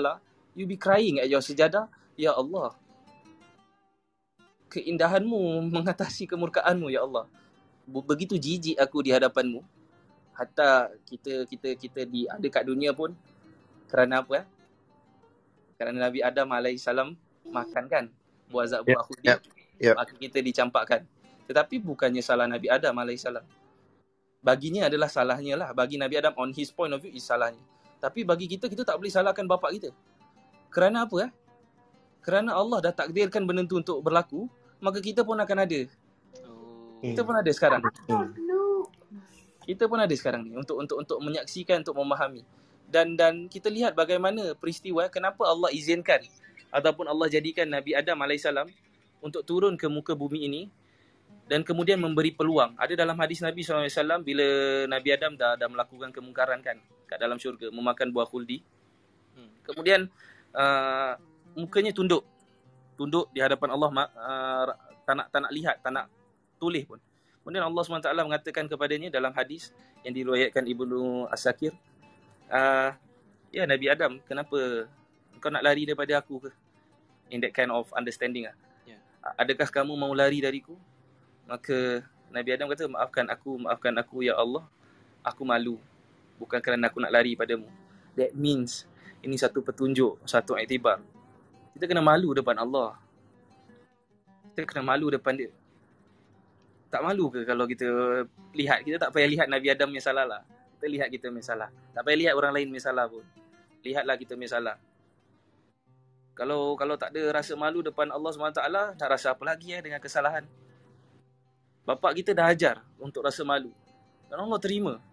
you 0.53 0.65
be 0.69 0.77
crying 0.77 1.17
at 1.19 1.29
your 1.29 1.41
sejadah, 1.41 1.89
Ya 2.13 2.33
Allah, 2.33 2.77
keindahanmu 4.69 5.69
mengatasi 5.73 6.29
kemurkaanmu, 6.29 6.93
Ya 6.93 7.05
Allah. 7.05 7.25
Be- 7.85 8.05
Begitu 8.05 8.37
jijik 8.37 8.77
aku 8.77 9.01
di 9.01 9.09
hadapanmu, 9.13 9.61
hatta 10.33 10.93
kita 11.05 11.45
kita 11.49 11.69
kita 11.77 12.01
di 12.05 12.29
ada 12.29 12.45
kat 12.49 12.65
dunia 12.65 12.93
pun, 12.93 13.13
kerana 13.89 14.25
apa? 14.25 14.41
Eh? 14.41 14.45
Kerana 15.77 16.09
Nabi 16.09 16.21
Adam 16.21 16.47
AS 16.53 16.87
makan 17.43 17.85
kan, 17.89 18.05
buah 18.49 18.65
zat 18.69 18.81
buah 18.85 19.03
yep, 19.21 19.41
yep. 19.81 19.95
maka 19.97 20.13
kita 20.15 20.39
dicampakkan. 20.39 21.03
Tetapi 21.49 21.83
bukannya 21.83 22.23
salah 22.23 22.47
Nabi 22.47 22.71
Adam 22.71 22.95
AS. 23.03 23.25
Baginya 24.43 24.91
adalah 24.91 25.07
salahnya 25.07 25.55
lah. 25.55 25.71
Bagi 25.71 25.95
Nabi 25.95 26.19
Adam 26.19 26.35
on 26.35 26.51
his 26.51 26.67
point 26.69 26.91
of 26.91 26.99
view 26.99 27.15
is 27.15 27.23
salahnya. 27.23 27.63
Tapi 28.03 28.27
bagi 28.27 28.51
kita, 28.51 28.67
kita 28.67 28.83
tak 28.83 28.99
boleh 28.99 29.07
salahkan 29.07 29.47
bapa 29.47 29.71
kita. 29.71 29.95
Kerana 30.67 31.07
apa? 31.07 31.15
Eh? 31.23 31.31
Kerana 32.19 32.59
Allah 32.59 32.83
dah 32.83 32.91
takdirkan 32.91 33.47
benda 33.47 33.63
tu 33.63 33.79
untuk 33.79 34.03
berlaku, 34.03 34.51
maka 34.83 34.99
kita 34.99 35.23
pun 35.23 35.39
akan 35.39 35.57
ada. 35.63 35.79
Oh. 36.43 36.99
Kita 36.99 37.23
pun 37.23 37.35
ada 37.39 37.51
sekarang. 37.55 37.79
Hmm. 38.11 38.35
Kita 39.63 39.87
pun 39.87 39.95
ada 39.95 40.11
sekarang 40.11 40.43
ni 40.43 40.59
untuk 40.59 40.75
untuk 40.75 40.99
untuk 40.99 41.17
menyaksikan, 41.23 41.79
untuk 41.87 41.95
memahami. 41.95 42.43
Dan 42.91 43.15
dan 43.15 43.47
kita 43.47 43.71
lihat 43.71 43.95
bagaimana 43.95 44.51
peristiwa 44.59 45.07
kenapa 45.07 45.47
Allah 45.47 45.71
izinkan 45.71 46.19
ataupun 46.67 47.07
Allah 47.07 47.31
jadikan 47.31 47.71
Nabi 47.71 47.95
Adam 47.95 48.19
AS 48.27 48.43
untuk 49.23 49.47
turun 49.47 49.79
ke 49.79 49.87
muka 49.87 50.11
bumi 50.11 50.43
ini 50.51 50.61
dan 51.43 51.61
kemudian 51.61 51.99
memberi 51.99 52.31
peluang. 52.31 52.75
Ada 52.79 52.95
dalam 52.95 53.19
hadis 53.19 53.43
Nabi 53.43 53.63
SAW 53.63 54.23
bila 54.23 54.47
Nabi 54.87 55.09
Adam 55.11 55.35
dah, 55.35 55.59
dah 55.59 55.67
melakukan 55.67 56.15
kemungkaran 56.15 56.63
kan 56.63 56.79
kat 57.03 57.19
dalam 57.19 57.35
syurga, 57.35 57.67
memakan 57.69 58.15
buah 58.15 58.27
khuldi. 58.27 58.63
Hmm. 59.35 59.51
Kemudian 59.67 60.07
uh, 60.55 61.19
mukanya 61.59 61.91
tunduk. 61.91 62.23
Tunduk 62.95 63.27
di 63.35 63.43
hadapan 63.43 63.75
Allah 63.75 63.89
uh, 63.91 64.65
tak 65.03 65.15
nak 65.19 65.27
tak 65.33 65.39
nak 65.43 65.51
lihat, 65.51 65.75
tak 65.83 65.91
nak 65.91 66.07
tertulis 66.55 66.87
pun. 66.87 66.99
Kemudian 67.43 67.67
Allah 67.67 67.83
SWT 67.83 68.07
mengatakan 68.23 68.71
kepadanya 68.71 69.11
dalam 69.11 69.35
hadis 69.35 69.75
yang 70.07 70.15
diriwayatkan 70.15 70.63
Ibnu 70.63 71.27
Asakir, 71.27 71.75
uh, 72.47 72.95
ya 73.51 73.67
Nabi 73.67 73.91
Adam, 73.91 74.23
kenapa 74.23 74.87
kau 75.43 75.51
nak 75.51 75.59
lari 75.59 75.83
daripada 75.83 76.23
aku 76.23 76.47
ke? 76.47 76.51
In 77.35 77.43
that 77.43 77.51
kind 77.51 77.67
of 77.67 77.91
understanding 77.91 78.47
ah. 78.47 78.55
Yeah. 78.87 79.03
Adakah 79.35 79.67
kamu 79.67 79.91
mau 79.99 80.15
lari 80.15 80.39
dariku? 80.39 80.79
Maka 81.47 82.03
Nabi 82.33 82.49
Adam 82.55 82.67
kata, 82.71 82.89
maafkan 82.89 83.25
aku, 83.29 83.61
maafkan 83.61 83.93
aku 83.99 84.25
ya 84.25 84.35
Allah. 84.39 84.65
Aku 85.23 85.43
malu. 85.43 85.79
Bukan 86.39 86.59
kerana 86.59 86.89
aku 86.91 86.99
nak 86.99 87.13
lari 87.13 87.37
padamu. 87.37 87.69
That 88.17 88.35
means 88.35 88.89
ini 89.23 89.39
satu 89.39 89.63
petunjuk, 89.63 90.19
satu 90.27 90.59
iktibar. 90.59 90.99
Kita 91.73 91.87
kena 91.89 92.03
malu 92.03 92.35
depan 92.35 92.59
Allah. 92.59 92.99
Kita 94.53 94.67
kena 94.69 94.83
malu 94.85 95.09
depan 95.09 95.33
dia. 95.33 95.49
Tak 96.93 97.01
malu 97.01 97.33
ke 97.33 97.41
kalau 97.41 97.65
kita 97.65 97.89
lihat? 98.53 98.85
Kita 98.85 99.01
tak 99.01 99.09
payah 99.17 99.25
lihat 99.25 99.47
Nabi 99.49 99.73
Adam 99.73 99.89
punya 99.89 100.03
salah 100.03 100.29
lah. 100.29 100.41
Kita 100.77 100.85
lihat 100.85 101.09
kita 101.09 101.33
punya 101.33 101.41
salah. 101.41 101.69
Tak 101.95 102.05
payah 102.05 102.17
lihat 102.21 102.33
orang 102.37 102.53
lain 102.53 102.69
punya 102.69 102.83
salah 102.85 103.09
pun. 103.09 103.25
Lihatlah 103.81 104.13
kita 104.13 104.37
punya 104.37 104.53
salah. 104.53 104.75
Kalau 106.37 106.77
kalau 106.77 106.93
tak 106.97 107.13
ada 107.17 107.33
rasa 107.33 107.57
malu 107.57 107.81
depan 107.81 108.13
Allah 108.13 108.29
SWT, 108.29 108.61
nak 108.97 109.09
rasa 109.09 109.33
apa 109.33 109.41
lagi 109.41 109.73
eh 109.73 109.81
dengan 109.81 109.97
kesalahan? 109.97 110.45
Bapak 111.83 112.15
kita 112.15 112.31
dah 112.31 112.47
ajar 112.47 112.79
untuk 112.95 113.27
rasa 113.27 113.43
malu. 113.43 113.71
Dan 114.31 114.39
Allah 114.39 114.59
terima. 114.59 115.03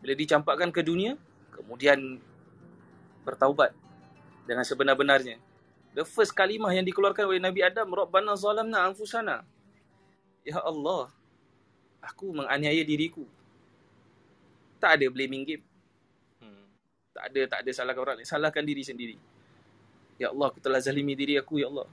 Bila 0.00 0.16
dicampakkan 0.16 0.72
ke 0.72 0.80
dunia, 0.80 1.20
kemudian 1.52 2.18
bertaubat 3.22 3.76
dengan 4.48 4.64
sebenar-benarnya. 4.64 5.38
The 5.92 6.08
first 6.08 6.32
kalimah 6.32 6.72
yang 6.72 6.88
dikeluarkan 6.88 7.28
oleh 7.28 7.38
Nabi 7.38 7.60
Adam, 7.60 7.92
Rabbana 7.92 8.32
zalamna 8.32 8.88
anfusana. 8.88 9.44
Ya 10.42 10.58
Allah, 10.58 11.12
aku 12.00 12.32
menganiaya 12.32 12.82
diriku. 12.82 13.28
Tak 14.80 14.98
ada 14.98 15.06
blaming 15.12 15.44
game. 15.46 15.64
Hmm. 16.42 16.66
Tak 17.14 17.30
ada, 17.30 17.40
tak 17.46 17.58
ada 17.62 17.70
salahkan 17.70 18.02
orang 18.02 18.16
lain. 18.18 18.26
Salahkan 18.26 18.64
diri 18.64 18.82
sendiri. 18.82 19.16
Ya 20.18 20.32
Allah, 20.32 20.50
aku 20.50 20.58
telah 20.58 20.80
zalimi 20.82 21.14
diri 21.14 21.38
aku, 21.38 21.62
Ya 21.62 21.68
Allah. 21.70 21.86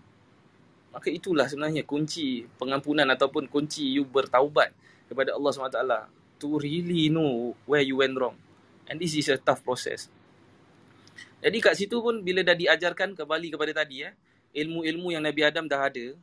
Maka 0.90 1.14
itulah 1.14 1.46
sebenarnya 1.46 1.86
kunci 1.86 2.50
pengampunan 2.58 3.06
ataupun 3.14 3.46
kunci 3.46 3.94
you 3.94 4.06
bertaubat 4.06 4.74
kepada 5.06 5.38
Allah 5.38 5.52
SWT. 5.54 5.82
To 6.40 6.56
really 6.56 7.12
know 7.12 7.54
where 7.68 7.84
you 7.84 8.00
went 8.00 8.16
wrong. 8.16 8.40
And 8.88 8.98
this 8.98 9.14
is 9.14 9.28
a 9.30 9.38
tough 9.38 9.62
process. 9.62 10.08
Jadi 11.40 11.58
kat 11.60 11.76
situ 11.76 12.00
pun 12.00 12.24
bila 12.24 12.44
dah 12.44 12.56
diajarkan 12.56 13.16
kembali 13.16 13.48
kepada 13.54 13.84
tadi 13.84 14.04
eh, 14.04 14.16
ilmu-ilmu 14.56 15.14
yang 15.14 15.24
Nabi 15.24 15.42
Adam 15.46 15.68
dah 15.70 15.88
ada. 15.88 16.16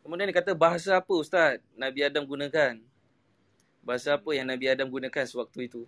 Kemudian 0.00 0.28
dia 0.30 0.36
kata 0.36 0.52
bahasa 0.54 1.00
apa 1.00 1.12
ustaz 1.12 1.58
Nabi 1.74 2.06
Adam 2.06 2.26
gunakan? 2.26 2.78
Bahasa 3.80 4.20
apa 4.20 4.30
yang 4.36 4.46
Nabi 4.48 4.66
Adam 4.68 4.88
gunakan 4.92 5.24
sewaktu 5.24 5.70
itu? 5.70 5.82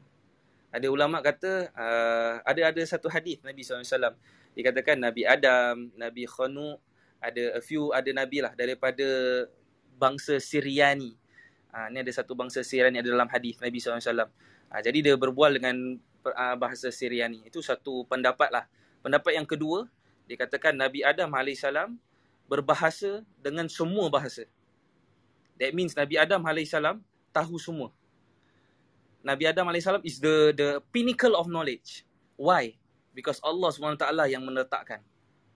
Ada 0.73 0.89
ulama 0.89 1.21
kata 1.21 1.69
uh, 1.77 2.35
ada 2.43 2.73
ada 2.73 2.83
satu 2.89 3.13
hadis 3.13 3.39
Nabi 3.45 3.61
SAW. 3.61 4.17
Dikatakan 4.57 5.01
Nabi 5.01 5.29
Adam, 5.29 5.93
Nabi 5.97 6.25
Khanu, 6.25 6.81
ada 7.23 7.57
a 7.57 7.61
few 7.63 7.95
ada 7.95 8.11
nabi 8.11 8.43
lah 8.43 8.53
daripada 8.59 9.07
bangsa 9.97 10.43
Syriani. 10.43 11.15
Ha, 11.73 11.89
ni 11.89 12.03
ada 12.03 12.13
satu 12.13 12.35
bangsa 12.35 12.61
Syriani 12.67 13.01
ada 13.01 13.09
dalam 13.09 13.31
hadis 13.31 13.57
Nabi 13.63 13.79
SAW. 13.79 14.29
Ha, 14.69 14.83
jadi 14.83 14.99
dia 15.01 15.15
berbual 15.15 15.57
dengan 15.57 15.97
uh, 16.27 16.57
bahasa 16.59 16.91
Syriani. 16.91 17.47
Itu 17.47 17.63
satu 17.63 18.05
pendapat 18.11 18.51
lah. 18.51 18.65
Pendapat 19.01 19.39
yang 19.39 19.47
kedua, 19.47 19.87
dikatakan 20.27 20.75
Nabi 20.75 21.07
Adam 21.07 21.31
AS 21.33 21.65
berbahasa 22.51 23.25
dengan 23.41 23.71
semua 23.71 24.11
bahasa. 24.13 24.45
That 25.57 25.73
means 25.73 25.95
Nabi 25.95 26.19
Adam 26.19 26.43
AS 26.45 26.75
tahu 27.33 27.57
semua. 27.57 27.95
Nabi 29.23 29.47
Adam 29.47 29.71
AS 29.71 29.87
is 30.03 30.19
the 30.19 30.51
the 30.53 30.69
pinnacle 30.91 31.39
of 31.39 31.47
knowledge. 31.47 32.05
Why? 32.35 32.75
Because 33.13 33.39
Allah 33.45 33.71
SWT 33.71 34.03
yang 34.27 34.43
meletakkan 34.43 35.05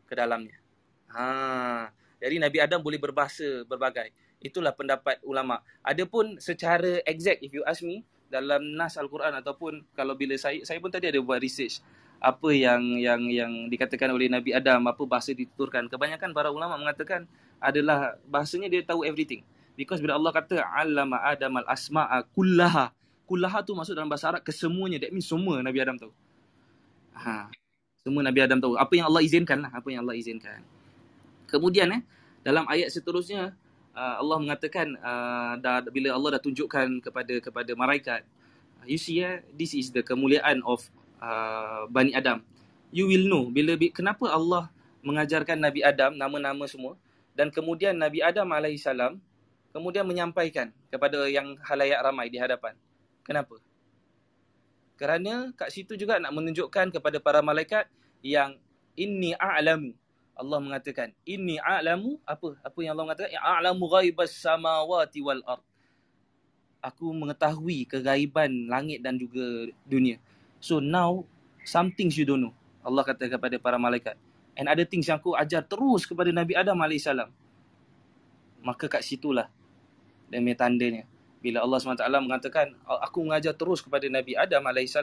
ke 0.07 0.15
dalamnya. 0.15 0.66
Ha. 1.13 1.91
Jadi 2.23 2.37
Nabi 2.41 2.59
Adam 2.59 2.81
boleh 2.81 2.99
berbahasa 2.99 3.63
berbagai. 3.69 4.11
Itulah 4.41 4.73
pendapat 4.73 5.21
ulama. 5.23 5.61
Adapun 5.85 6.39
secara 6.41 7.03
exact 7.05 7.43
if 7.45 7.53
you 7.53 7.63
ask 7.69 7.85
me 7.85 8.03
dalam 8.27 8.75
nas 8.75 8.99
al-Quran 8.99 9.33
ataupun 9.39 9.87
kalau 9.95 10.19
bila 10.19 10.35
saya 10.35 10.59
saya 10.67 10.83
pun 10.83 10.91
tadi 10.91 11.07
ada 11.07 11.23
buat 11.23 11.39
research 11.39 11.79
apa 12.19 12.49
yang 12.51 12.97
yang 12.97 13.23
yang 13.29 13.53
dikatakan 13.69 14.09
oleh 14.11 14.27
Nabi 14.27 14.57
Adam 14.57 14.81
apa 14.89 15.03
bahasa 15.05 15.37
dituturkan. 15.37 15.89
Kebanyakan 15.93 16.33
para 16.33 16.49
ulama 16.49 16.81
mengatakan 16.81 17.29
adalah 17.61 18.17
bahasanya 18.29 18.73
dia 18.73 18.83
tahu 18.85 19.05
everything. 19.05 19.45
Because 19.77 20.01
bila 20.01 20.17
Allah 20.17 20.33
kata 20.33 20.57
allama 20.65 21.21
Adam 21.21 21.61
al-asma'a 21.61 22.25
kullaha. 22.33 22.97
Kullaha 23.29 23.61
tu 23.61 23.77
masuk 23.77 23.93
dalam 23.93 24.09
bahasa 24.09 24.33
Arab 24.33 24.41
kesemuanya. 24.41 24.97
That 25.03 25.13
means 25.13 25.29
semua 25.29 25.61
Nabi 25.61 25.79
Adam 25.85 26.01
tahu. 26.01 26.13
Ha. 27.21 27.53
Semua 28.01 28.23
Nabi 28.25 28.41
Adam 28.41 28.59
tahu. 28.63 28.79
Apa 28.81 28.93
yang 28.97 29.07
Allah 29.13 29.21
izinkan 29.21 29.59
lah. 29.61 29.71
Apa 29.75 29.93
yang 29.93 30.07
Allah 30.07 30.17
izinkan. 30.17 30.65
Kemudian 31.47 31.89
eh 31.95 32.03
dalam 32.43 32.67
ayat 32.67 32.91
seterusnya 32.91 33.55
uh, 33.95 34.15
Allah 34.23 34.39
mengatakan 34.39 34.95
uh, 35.01 35.59
dah, 35.59 35.83
bila 35.91 36.15
Allah 36.15 36.39
dah 36.39 36.43
tunjukkan 36.43 37.03
kepada 37.03 37.35
kepada 37.43 37.73
malaikat 37.75 38.23
you 38.87 39.01
see 39.01 39.19
eh 39.19 39.43
this 39.55 39.75
is 39.75 39.91
the 39.91 40.03
kemuliaan 40.05 40.63
of 40.63 40.87
uh, 41.19 41.91
Bani 41.91 42.15
Adam. 42.15 42.43
You 42.95 43.11
will 43.11 43.27
know 43.27 43.51
bila 43.51 43.75
kenapa 43.91 44.31
Allah 44.31 44.71
mengajarkan 45.03 45.59
Nabi 45.59 45.83
Adam 45.83 46.15
nama-nama 46.15 46.67
semua 46.71 46.95
dan 47.35 47.51
kemudian 47.51 47.99
Nabi 47.99 48.23
Adam 48.23 48.47
alaihissalam 48.51 49.19
kemudian 49.75 50.07
menyampaikan 50.07 50.73
kepada 50.89 51.27
yang 51.29 51.59
halayak 51.67 52.01
ramai 52.01 52.31
di 52.31 52.39
hadapan. 52.41 52.79
Kenapa? 53.27 53.59
Kerana 54.97 55.53
kat 55.53 55.69
situ 55.75 55.99
juga 55.99 56.17
nak 56.17 56.33
menunjukkan 56.33 56.89
kepada 56.95 57.21
para 57.21 57.45
malaikat 57.45 57.85
yang 58.25 58.57
inni 58.97 59.37
a'lamu 59.37 59.93
Allah 60.37 60.61
mengatakan 60.61 61.17
inni 61.25 61.57
a'lamu 61.57 62.21
apa? 62.29 62.61
Apa 62.61 62.79
yang 62.85 62.93
Allah 62.93 63.09
mengatakan? 63.09 63.33
A'lamu 63.41 63.89
ghaibas 63.89 64.37
samawati 64.37 65.25
wal 65.25 65.41
ard. 65.49 65.65
Aku 66.85 67.11
mengetahui 67.17 67.89
kegaiban 67.89 68.69
langit 68.69 69.01
dan 69.01 69.17
juga 69.17 69.73
dunia. 69.89 70.21
So 70.61 70.79
now 70.79 71.25
some 71.65 71.89
things 71.91 72.21
you 72.21 72.29
don't 72.29 72.45
know. 72.45 72.55
Allah 72.85 73.03
kata 73.03 73.33
kepada 73.33 73.57
para 73.57 73.81
malaikat. 73.81 74.15
And 74.55 74.69
ada 74.69 74.85
things 74.85 75.09
yang 75.09 75.19
aku 75.19 75.33
ajar 75.35 75.65
terus 75.65 76.05
kepada 76.05 76.29
Nabi 76.31 76.53
Adam 76.53 76.79
AS 76.85 77.09
maka 78.61 78.91
kat 78.91 79.03
situlah 79.05 79.49
demi 80.29 80.53
tandanya. 80.53 81.07
Bila 81.39 81.63
Allah 81.63 81.79
SWT 81.79 82.03
mengatakan 82.19 82.75
aku 82.85 83.23
mengajar 83.23 83.55
terus 83.55 83.79
kepada 83.79 84.05
Nabi 84.09 84.37
Adam 84.37 84.65
AS 84.69 84.97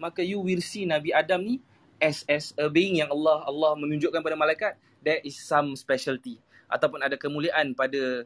maka 0.00 0.24
you 0.24 0.40
will 0.40 0.64
see 0.64 0.88
Nabi 0.88 1.12
Adam 1.12 1.44
ni 1.44 1.60
as 2.00 2.24
as 2.26 2.56
a 2.56 2.66
being 2.66 2.98
yang 2.98 3.12
Allah 3.12 3.44
Allah 3.46 3.76
menunjukkan 3.76 4.24
pada 4.24 4.34
malaikat 4.34 4.72
there 5.04 5.20
is 5.22 5.36
some 5.36 5.76
specialty. 5.76 6.40
Ataupun 6.66 7.04
ada 7.04 7.14
kemuliaan 7.14 7.76
pada 7.76 8.24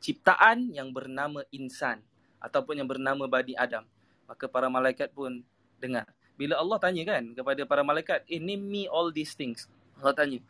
ciptaan 0.00 0.72
yang 0.72 0.90
bernama 0.90 1.44
insan 1.52 2.00
ataupun 2.40 2.80
yang 2.80 2.88
bernama 2.88 3.28
Bani 3.28 3.52
Adam. 3.54 3.84
Maka 4.24 4.48
para 4.48 4.66
malaikat 4.72 5.12
pun 5.12 5.44
dengar. 5.76 6.08
Bila 6.40 6.56
Allah 6.56 6.80
tanya 6.80 7.04
kan 7.04 7.36
kepada 7.36 7.62
para 7.68 7.84
malaikat 7.84 8.24
eh 8.24 8.40
name 8.40 8.64
me 8.64 8.82
all 8.88 9.12
these 9.12 9.36
things. 9.36 9.68
Allah 10.00 10.16
tanya 10.16 10.40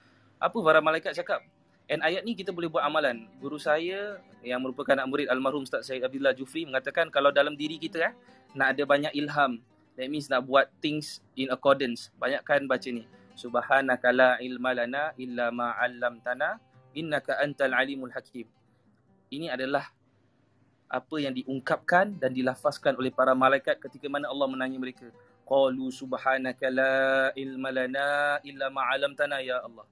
apa 0.40 0.56
para 0.56 0.80
malaikat 0.80 1.12
cakap? 1.12 1.44
And 1.90 2.00
ayat 2.06 2.22
ni 2.22 2.38
kita 2.38 2.54
boleh 2.54 2.70
buat 2.70 2.86
amalan. 2.86 3.26
Guru 3.42 3.58
saya 3.58 4.22
yang 4.40 4.62
merupakan 4.62 4.94
anak 4.94 5.10
murid 5.10 5.26
almarhum 5.26 5.66
Ustaz 5.66 5.90
Syed 5.90 6.06
Abdullah 6.06 6.32
Jufri 6.32 6.62
mengatakan 6.64 7.10
kalau 7.10 7.34
dalam 7.34 7.58
diri 7.58 7.76
kita 7.76 7.98
eh 8.00 8.14
nak 8.54 8.78
ada 8.78 8.82
banyak 8.86 9.12
ilham, 9.18 9.58
That 9.98 10.08
means 10.08 10.30
nak 10.30 10.46
buat 10.46 10.70
things 10.78 11.20
in 11.34 11.50
accordance. 11.50 12.08
Banyakkan 12.16 12.64
baca 12.64 12.88
ni. 12.88 13.04
Subhanaka 13.34 14.12
la 14.12 14.30
ilma 14.44 14.76
lana 14.76 15.16
illa 15.16 15.48
ma 15.48 15.72
'allamtana 15.76 16.60
innaka 16.92 17.40
antal 17.40 17.72
alimul 17.72 18.12
hakim. 18.12 18.46
Ini 19.32 19.54
adalah 19.54 19.88
apa 20.90 21.16
yang 21.22 21.32
diungkapkan 21.32 22.18
dan 22.18 22.34
dilafazkan 22.34 22.98
oleh 22.98 23.14
para 23.14 23.32
malaikat 23.32 23.78
ketika 23.78 24.10
mana 24.10 24.28
Allah 24.28 24.48
menanya 24.50 24.76
mereka. 24.76 25.08
Qalu 25.46 25.90
subhanaka 25.90 26.66
la 26.70 27.30
ilma 27.34 27.70
lana 27.74 28.38
illa 28.44 28.68
ma 28.68 28.86
'allamtana 28.90 29.40
ya 29.42 29.62
Allah. 29.62 29.86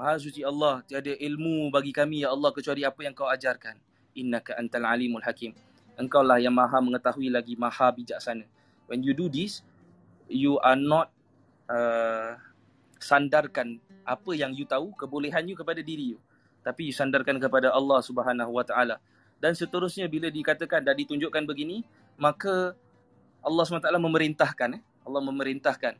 Maha 0.00 0.16
suci 0.16 0.40
Allah, 0.40 0.80
tiada 0.88 1.12
ilmu 1.12 1.68
bagi 1.68 1.92
kami 1.92 2.24
ya 2.24 2.32
Allah 2.32 2.48
kecuali 2.56 2.88
apa 2.88 3.04
yang 3.04 3.12
kau 3.12 3.28
ajarkan. 3.28 3.76
Innaka 4.16 4.56
antal 4.56 4.88
alimul 4.88 5.20
hakim. 5.20 5.52
Engkau 6.00 6.24
lah 6.24 6.40
yang 6.40 6.56
maha 6.56 6.80
mengetahui 6.80 7.28
lagi 7.28 7.52
maha 7.60 7.92
bijaksana 7.92 8.48
when 8.90 9.06
you 9.06 9.14
do 9.14 9.30
this 9.30 9.62
you 10.26 10.58
are 10.60 10.76
not 10.76 11.14
uh, 11.70 12.34
sandarkan 12.98 13.78
apa 14.02 14.30
yang 14.34 14.50
you 14.52 14.66
tahu 14.66 14.90
kebolehan 14.98 15.46
you 15.46 15.54
kepada 15.54 15.78
diri 15.80 16.18
you 16.18 16.20
tapi 16.66 16.90
you 16.90 16.94
sandarkan 16.94 17.38
kepada 17.38 17.70
Allah 17.70 18.02
Subhanahu 18.02 18.50
Wa 18.52 18.66
Taala 18.66 18.98
dan 19.38 19.54
seterusnya 19.54 20.10
bila 20.10 20.28
dikatakan 20.28 20.82
dan 20.82 20.98
ditunjukkan 20.98 21.46
begini 21.46 21.86
maka 22.20 22.74
Allah 23.40 23.64
SWT 23.64 23.88
memerintahkan 23.88 24.76
eh 24.76 24.82
Allah 25.06 25.22
memerintahkan 25.24 25.96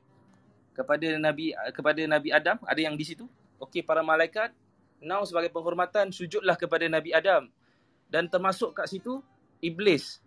kepada 0.76 1.06
nabi 1.16 1.56
kepada 1.72 2.00
nabi 2.04 2.28
Adam 2.34 2.60
ada 2.66 2.80
yang 2.82 2.98
di 2.98 3.06
situ 3.08 3.24
okey 3.62 3.80
para 3.80 4.04
malaikat 4.04 4.52
Now 5.00 5.24
sebagai 5.24 5.48
penghormatan 5.48 6.12
sujudlah 6.12 6.60
kepada 6.60 6.84
Nabi 6.84 7.16
Adam. 7.16 7.48
Dan 8.12 8.28
termasuk 8.28 8.76
kat 8.76 8.86
situ 8.92 9.24
iblis. 9.64 10.20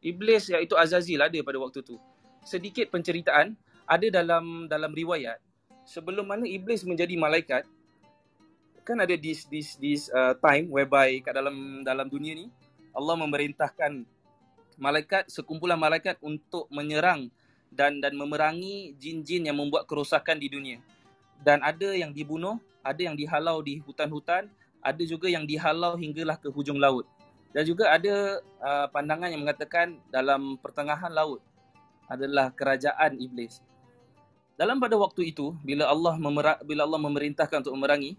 Iblis 0.00 0.48
iaitu 0.48 0.76
Azazil 0.76 1.20
ada 1.20 1.38
pada 1.44 1.58
waktu 1.60 1.84
tu. 1.84 2.00
Sedikit 2.44 2.88
penceritaan 2.88 3.52
ada 3.84 4.06
dalam 4.08 4.64
dalam 4.70 4.92
riwayat 4.96 5.36
sebelum 5.84 6.22
mana 6.22 6.46
iblis 6.46 6.86
menjadi 6.86 7.18
malaikat 7.18 7.66
kan 8.86 8.96
ada 9.02 9.12
this 9.18 9.44
this 9.50 9.74
this 9.82 10.06
uh, 10.14 10.32
time 10.38 10.70
whereby 10.70 11.18
kat 11.18 11.34
dalam 11.34 11.82
dalam 11.82 12.06
dunia 12.06 12.38
ni 12.38 12.46
Allah 12.94 13.18
memerintahkan 13.18 14.06
malaikat 14.80 15.28
sekumpulan 15.28 15.76
malaikat 15.78 16.16
untuk 16.24 16.66
menyerang 16.72 17.28
dan 17.70 18.02
dan 18.02 18.16
memerangi 18.18 18.94
jin-jin 18.98 19.46
yang 19.46 19.58
membuat 19.58 19.86
kerosakan 19.86 20.42
di 20.42 20.50
dunia. 20.50 20.78
Dan 21.40 21.62
ada 21.62 21.94
yang 21.94 22.10
dibunuh, 22.10 22.58
ada 22.82 22.98
yang 22.98 23.14
dihalau 23.14 23.62
di 23.62 23.78
hutan-hutan, 23.80 24.50
ada 24.82 25.02
juga 25.06 25.30
yang 25.30 25.46
dihalau 25.46 25.94
hinggalah 25.94 26.36
ke 26.36 26.50
hujung 26.50 26.76
laut. 26.76 27.06
Dan 27.50 27.62
juga 27.66 27.90
ada 27.90 28.38
uh, 28.62 28.86
pandangan 28.94 29.30
yang 29.30 29.42
mengatakan 29.42 29.98
dalam 30.10 30.54
pertengahan 30.62 31.10
laut 31.10 31.42
adalah 32.06 32.54
kerajaan 32.54 33.18
iblis. 33.18 33.58
Dalam 34.54 34.78
pada 34.78 34.94
waktu 34.94 35.34
itu 35.34 35.56
bila 35.64 35.90
Allah 35.90 36.14
memera- 36.20 36.60
bila 36.62 36.86
Allah 36.86 37.00
memerintahkan 37.00 37.64
untuk 37.64 37.74
memerangi 37.74 38.14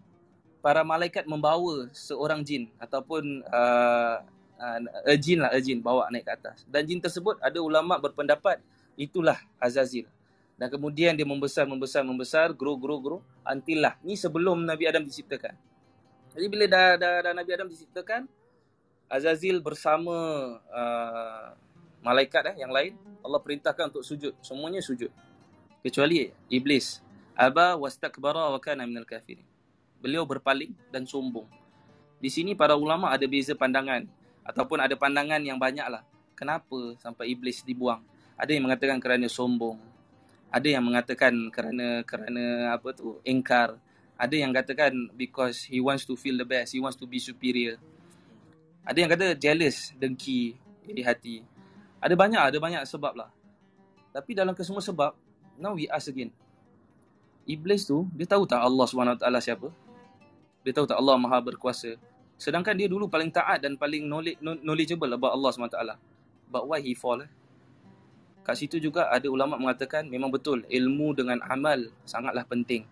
para 0.59 0.83
malaikat 0.83 1.23
membawa 1.25 1.87
seorang 1.95 2.43
jin 2.43 2.67
ataupun 2.81 3.45
uh, 3.47 4.19
uh, 4.59 5.17
jin 5.17 5.41
lah, 5.41 5.53
jin 5.63 5.79
bawa 5.79 6.11
naik 6.11 6.27
ke 6.27 6.33
atas. 6.35 6.67
Dan 6.67 6.83
jin 6.85 6.99
tersebut 6.99 7.39
ada 7.39 7.57
ulama 7.63 7.97
berpendapat 7.97 8.59
itulah 8.99 9.39
Azazil. 9.57 10.05
Dan 10.61 10.69
kemudian 10.69 11.17
dia 11.17 11.25
membesar, 11.25 11.65
membesar, 11.65 12.05
membesar, 12.05 12.53
grow, 12.53 12.77
grow, 12.77 13.01
grow. 13.01 13.19
Until 13.41 13.81
lah. 13.81 13.97
Ni 14.05 14.13
sebelum 14.13 14.61
Nabi 14.61 14.85
Adam 14.85 15.01
diciptakan. 15.01 15.57
Jadi 16.37 16.45
bila 16.45 16.69
dah, 16.69 17.01
dah, 17.01 17.13
dah 17.25 17.33
Nabi 17.33 17.49
Adam 17.49 17.65
diciptakan, 17.65 18.29
Azazil 19.11 19.59
bersama 19.59 20.15
uh, 20.71 21.51
malaikat 21.99 22.55
eh, 22.55 22.63
yang 22.63 22.71
lain, 22.71 22.95
Allah 23.19 23.43
perintahkan 23.43 23.91
untuk 23.91 24.07
sujud. 24.07 24.31
Semuanya 24.39 24.79
sujud. 24.79 25.11
Kecuali 25.83 26.31
Iblis. 26.47 27.03
Aba 27.35 27.75
wastakbara 27.75 28.47
wa 28.47 28.59
kana 28.63 28.87
minal 28.87 29.03
kafirin 29.03 29.51
beliau 30.01 30.25
berpaling 30.25 30.73
dan 30.89 31.05
sombong. 31.05 31.45
Di 32.17 32.27
sini 32.33 32.57
para 32.57 32.73
ulama 32.73 33.13
ada 33.13 33.23
beza 33.29 33.53
pandangan 33.53 34.09
ataupun 34.41 34.81
ada 34.81 34.97
pandangan 34.97 35.39
yang 35.39 35.61
banyak 35.61 35.85
lah. 35.85 36.01
Kenapa 36.33 36.97
sampai 36.97 37.37
iblis 37.37 37.61
dibuang? 37.61 38.01
Ada 38.33 38.57
yang 38.57 38.65
mengatakan 38.65 38.97
kerana 38.97 39.29
sombong. 39.29 39.77
Ada 40.49 40.67
yang 40.73 40.83
mengatakan 40.83 41.33
kerana 41.53 42.01
kerana 42.01 42.73
apa 42.73 42.89
tu? 42.97 43.21
engkar. 43.21 43.77
Ada 44.17 44.35
yang 44.37 44.53
katakan 44.53 44.93
because 45.17 45.65
he 45.65 45.81
wants 45.81 46.05
to 46.05 46.17
feel 46.17 46.37
the 46.37 46.45
best, 46.45 46.73
he 46.73 46.81
wants 46.81 46.97
to 46.97 47.05
be 47.05 47.21
superior. 47.21 47.77
Ada 48.81 48.97
yang 48.97 49.09
kata 49.13 49.37
jealous, 49.37 49.93
dengki 49.97 50.57
di 50.85 51.03
hati. 51.05 51.45
Ada 52.01 52.17
banyak, 52.17 52.41
ada 52.41 52.57
banyak 52.57 52.81
sebab 52.89 53.13
lah. 53.13 53.29
Tapi 54.11 54.33
dalam 54.33 54.57
kesemua 54.57 54.81
sebab, 54.81 55.13
now 55.61 55.77
we 55.77 55.85
ask 55.87 56.09
again. 56.09 56.33
Iblis 57.45 57.85
tu, 57.85 58.09
dia 58.17 58.25
tahu 58.25 58.49
tak 58.49 58.61
Allah 58.61 58.85
SWT 58.85 59.25
siapa? 59.41 59.69
Dia 60.61 60.73
tahu 60.73 60.85
tak 60.89 60.97
Allah 60.97 61.17
maha 61.17 61.41
berkuasa. 61.41 61.97
Sedangkan 62.41 62.73
dia 62.73 62.89
dulu 62.89 63.05
paling 63.05 63.29
taat 63.29 63.61
dan 63.61 63.77
paling 63.77 64.05
knowledgeable 64.65 65.09
about 65.13 65.33
Allah 65.37 65.49
SWT. 65.53 65.77
But 66.49 66.65
why 66.65 66.81
he 66.81 66.97
fall? 66.97 67.21
Eh? 67.21 67.29
Kat 68.41 68.57
situ 68.57 68.81
juga 68.81 69.09
ada 69.13 69.29
ulama 69.29 69.61
mengatakan 69.61 70.09
memang 70.09 70.33
betul 70.33 70.65
ilmu 70.65 71.13
dengan 71.13 71.37
amal 71.45 71.93
sangatlah 72.09 72.41
penting. 72.49 72.89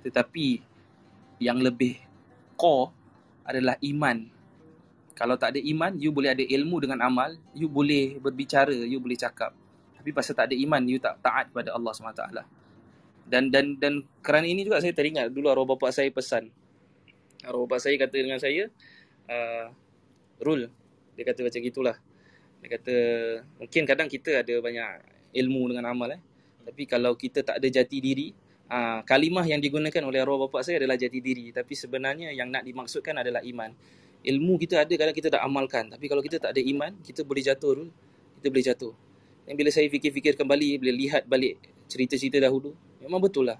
Tetapi 0.00 0.64
yang 1.40 1.60
lebih 1.60 2.00
core 2.56 2.88
adalah 3.44 3.76
iman. 3.84 4.32
Kalau 5.16 5.40
tak 5.40 5.56
ada 5.56 5.60
iman, 5.64 5.96
you 5.96 6.12
boleh 6.12 6.36
ada 6.36 6.44
ilmu 6.44 6.76
dengan 6.84 7.00
amal, 7.00 7.40
you 7.56 7.72
boleh 7.72 8.20
berbicara, 8.20 8.76
you 8.76 9.00
boleh 9.00 9.16
cakap. 9.16 9.56
Tapi 9.96 10.12
pasal 10.12 10.36
tak 10.36 10.52
ada 10.52 10.56
iman, 10.60 10.84
you 10.84 11.00
tak 11.00 11.16
taat 11.24 11.48
kepada 11.48 11.72
Allah 11.72 11.90
SWT. 11.96 12.24
Dan 13.26 13.48
dan 13.48 13.80
dan 13.80 14.04
kerana 14.20 14.44
ini 14.44 14.62
juga 14.62 14.78
saya 14.84 14.92
teringat 14.92 15.32
dulu 15.32 15.48
arwah 15.48 15.72
bapa 15.72 15.88
saya 15.88 16.12
pesan. 16.12 16.52
Arwah 17.42 17.64
bapa 17.64 17.80
saya 17.80 17.96
kata 17.96 18.12
dengan 18.12 18.38
saya 18.38 18.68
uh, 19.26 19.66
rule 20.44 20.70
dia 21.16 21.24
kata 21.24 21.48
macam 21.48 21.60
gitulah. 21.64 21.96
Dia 22.60 22.68
kata 22.76 22.96
mungkin 23.56 23.82
kadang 23.88 24.08
kita 24.12 24.44
ada 24.44 24.54
banyak 24.60 24.88
ilmu 25.32 25.74
dengan 25.74 25.90
amal 25.90 26.12
eh. 26.12 26.20
Tapi 26.68 26.84
kalau 26.84 27.16
kita 27.16 27.40
tak 27.40 27.56
ada 27.58 27.66
jati 27.72 27.98
diri 27.98 28.30
uh, 28.68 29.00
kalimah 29.02 29.48
yang 29.48 29.58
digunakan 29.64 30.04
oleh 30.06 30.20
arwah 30.20 30.46
bapa 30.46 30.60
saya 30.62 30.78
adalah 30.78 30.94
jati 30.94 31.18
diri. 31.24 31.50
Tapi 31.50 31.72
sebenarnya 31.72 32.30
yang 32.30 32.52
nak 32.52 32.68
dimaksudkan 32.68 33.16
adalah 33.16 33.40
iman 33.42 33.72
ilmu 34.22 34.56
kita 34.56 34.84
ada 34.84 34.94
kadang 34.94 35.16
kita 35.16 35.28
tak 35.28 35.42
amalkan. 35.42 35.92
Tapi 35.92 36.04
kalau 36.06 36.22
kita 36.24 36.40
tak 36.40 36.56
ada 36.56 36.60
iman 36.62 36.92
kita 37.04 37.26
boleh 37.26 37.42
jatuh 37.44 37.72
rule 37.82 37.92
kita 38.40 38.46
boleh 38.52 38.64
jatuh. 38.64 38.92
Dan 39.46 39.54
bila 39.54 39.70
saya 39.70 39.86
fikir-fikir 39.86 40.34
kembali 40.34 40.82
bila 40.82 40.92
lihat 40.94 41.26
balik 41.26 41.58
cerita-cerita 41.86 42.42
dahulu 42.42 42.74
memang 43.02 43.20
betul 43.22 43.46
lah. 43.46 43.58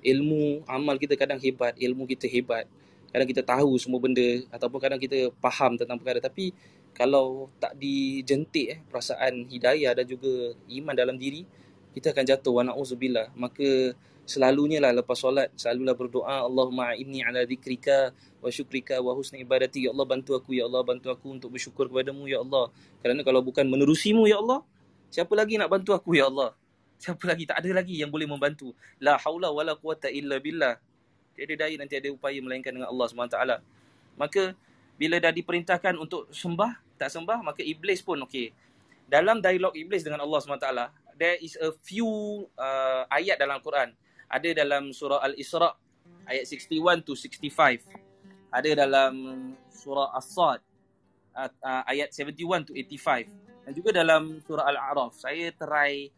Ilmu 0.00 0.64
amal 0.70 0.96
kita 0.96 1.18
kadang 1.18 1.42
hebat 1.42 1.74
ilmu 1.76 2.06
kita 2.06 2.30
hebat. 2.30 2.64
Kadang 3.08 3.28
kita 3.28 3.40
tahu 3.40 3.80
semua 3.80 3.98
benda 3.98 4.44
ataupun 4.52 4.78
kadang 4.78 5.00
kita 5.00 5.32
faham 5.40 5.80
tentang 5.80 5.96
perkara. 5.96 6.20
Tapi 6.20 6.52
kalau 6.92 7.48
tak 7.62 7.78
dijentik 7.78 8.66
eh, 8.74 8.78
perasaan 8.90 9.48
hidayah 9.48 9.96
dan 9.96 10.04
juga 10.04 10.52
iman 10.68 10.94
dalam 10.94 11.16
diri 11.16 11.44
kita 11.96 12.12
akan 12.12 12.24
jatuh. 12.24 12.52
Wa 12.60 12.62
na'udzubillah. 12.68 13.32
Maka 13.32 13.96
selalunya 14.28 14.78
lah 14.84 14.92
lepas 14.92 15.16
solat 15.16 15.48
selalulah 15.56 15.96
berdoa 15.96 16.44
Allahumma 16.44 16.92
inni 17.00 17.24
ala 17.24 17.40
zikrika 17.48 18.12
wa 18.44 18.52
syukrika 18.52 19.00
wa 19.00 19.16
husni 19.16 19.40
ibadati 19.40 19.88
ya 19.88 19.96
Allah 19.96 20.04
bantu 20.04 20.36
aku 20.36 20.52
ya 20.52 20.68
Allah 20.68 20.84
bantu 20.84 21.08
aku 21.08 21.40
untuk 21.40 21.48
bersyukur 21.56 21.88
kepadamu 21.88 22.28
ya 22.28 22.44
Allah 22.44 22.68
kerana 23.00 23.24
kalau 23.24 23.40
bukan 23.40 23.64
menerusimu 23.64 24.28
ya 24.28 24.36
Allah 24.36 24.60
siapa 25.08 25.32
lagi 25.32 25.56
nak 25.56 25.72
bantu 25.72 25.96
aku 25.96 26.12
ya 26.12 26.28
Allah 26.28 26.52
siapa 27.00 27.24
lagi 27.24 27.48
tak 27.48 27.64
ada 27.64 27.80
lagi 27.80 27.96
yang 27.96 28.12
boleh 28.12 28.28
membantu 28.28 28.76
la 29.00 29.16
haula 29.16 29.48
wala 29.48 29.72
quwata 29.72 30.12
illa 30.12 30.36
billah 30.36 30.76
Tiada 31.38 31.54
daya 31.54 31.78
nanti 31.78 31.94
ada 31.94 32.10
upaya 32.10 32.34
melainkan 32.42 32.74
dengan 32.74 32.90
Allah 32.90 33.06
SWT. 33.06 33.38
Maka 34.18 34.58
bila 34.98 35.22
dah 35.22 35.30
diperintahkan 35.30 35.94
untuk 35.94 36.26
sembah, 36.34 36.82
tak 36.98 37.14
sembah, 37.14 37.46
maka 37.46 37.62
iblis 37.62 38.02
pun 38.02 38.18
okey. 38.26 38.50
Dalam 39.06 39.38
dialog 39.38 39.70
iblis 39.78 40.02
dengan 40.02 40.26
Allah 40.26 40.42
SWT, 40.42 40.66
there 41.14 41.38
is 41.38 41.54
a 41.62 41.70
few 41.86 42.10
uh, 42.58 43.06
ayat 43.06 43.38
dalam 43.38 43.62
Quran. 43.62 43.94
Ada 44.28 44.64
dalam 44.64 44.92
surah 44.92 45.24
Al-Isra' 45.24 45.72
ayat 46.28 46.44
61 46.44 47.04
to 47.04 47.16
65. 47.16 47.84
Ada 48.52 48.70
dalam 48.84 49.14
surah 49.72 50.12
As-Sad 50.16 50.60
ayat 51.88 52.12
71 52.12 52.68
to 52.68 52.72
85. 52.76 53.66
Dan 53.68 53.72
juga 53.72 53.90
dalam 53.92 54.40
surah 54.44 54.68
Al-A'raf. 54.68 55.16
Saya 55.16 55.52
try 55.52 56.08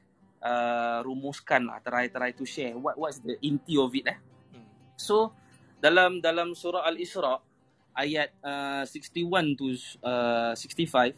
uh, 0.42 1.02
rumuskan 1.06 1.66
lah, 1.68 1.78
try, 1.84 2.08
try 2.08 2.30
to 2.32 2.44
share 2.46 2.74
what 2.76 2.96
what's 2.96 3.20
the 3.22 3.36
inti 3.44 3.76
of 3.76 3.92
it 3.94 4.06
eh. 4.10 4.18
So 4.96 5.32
dalam 5.80 6.20
dalam 6.20 6.52
surah 6.52 6.84
Al-Isra 6.88 7.40
ayat 7.96 8.32
uh, 8.44 8.84
61 8.86 9.58
to 9.58 9.74
uh, 10.04 10.52
65 10.54 11.16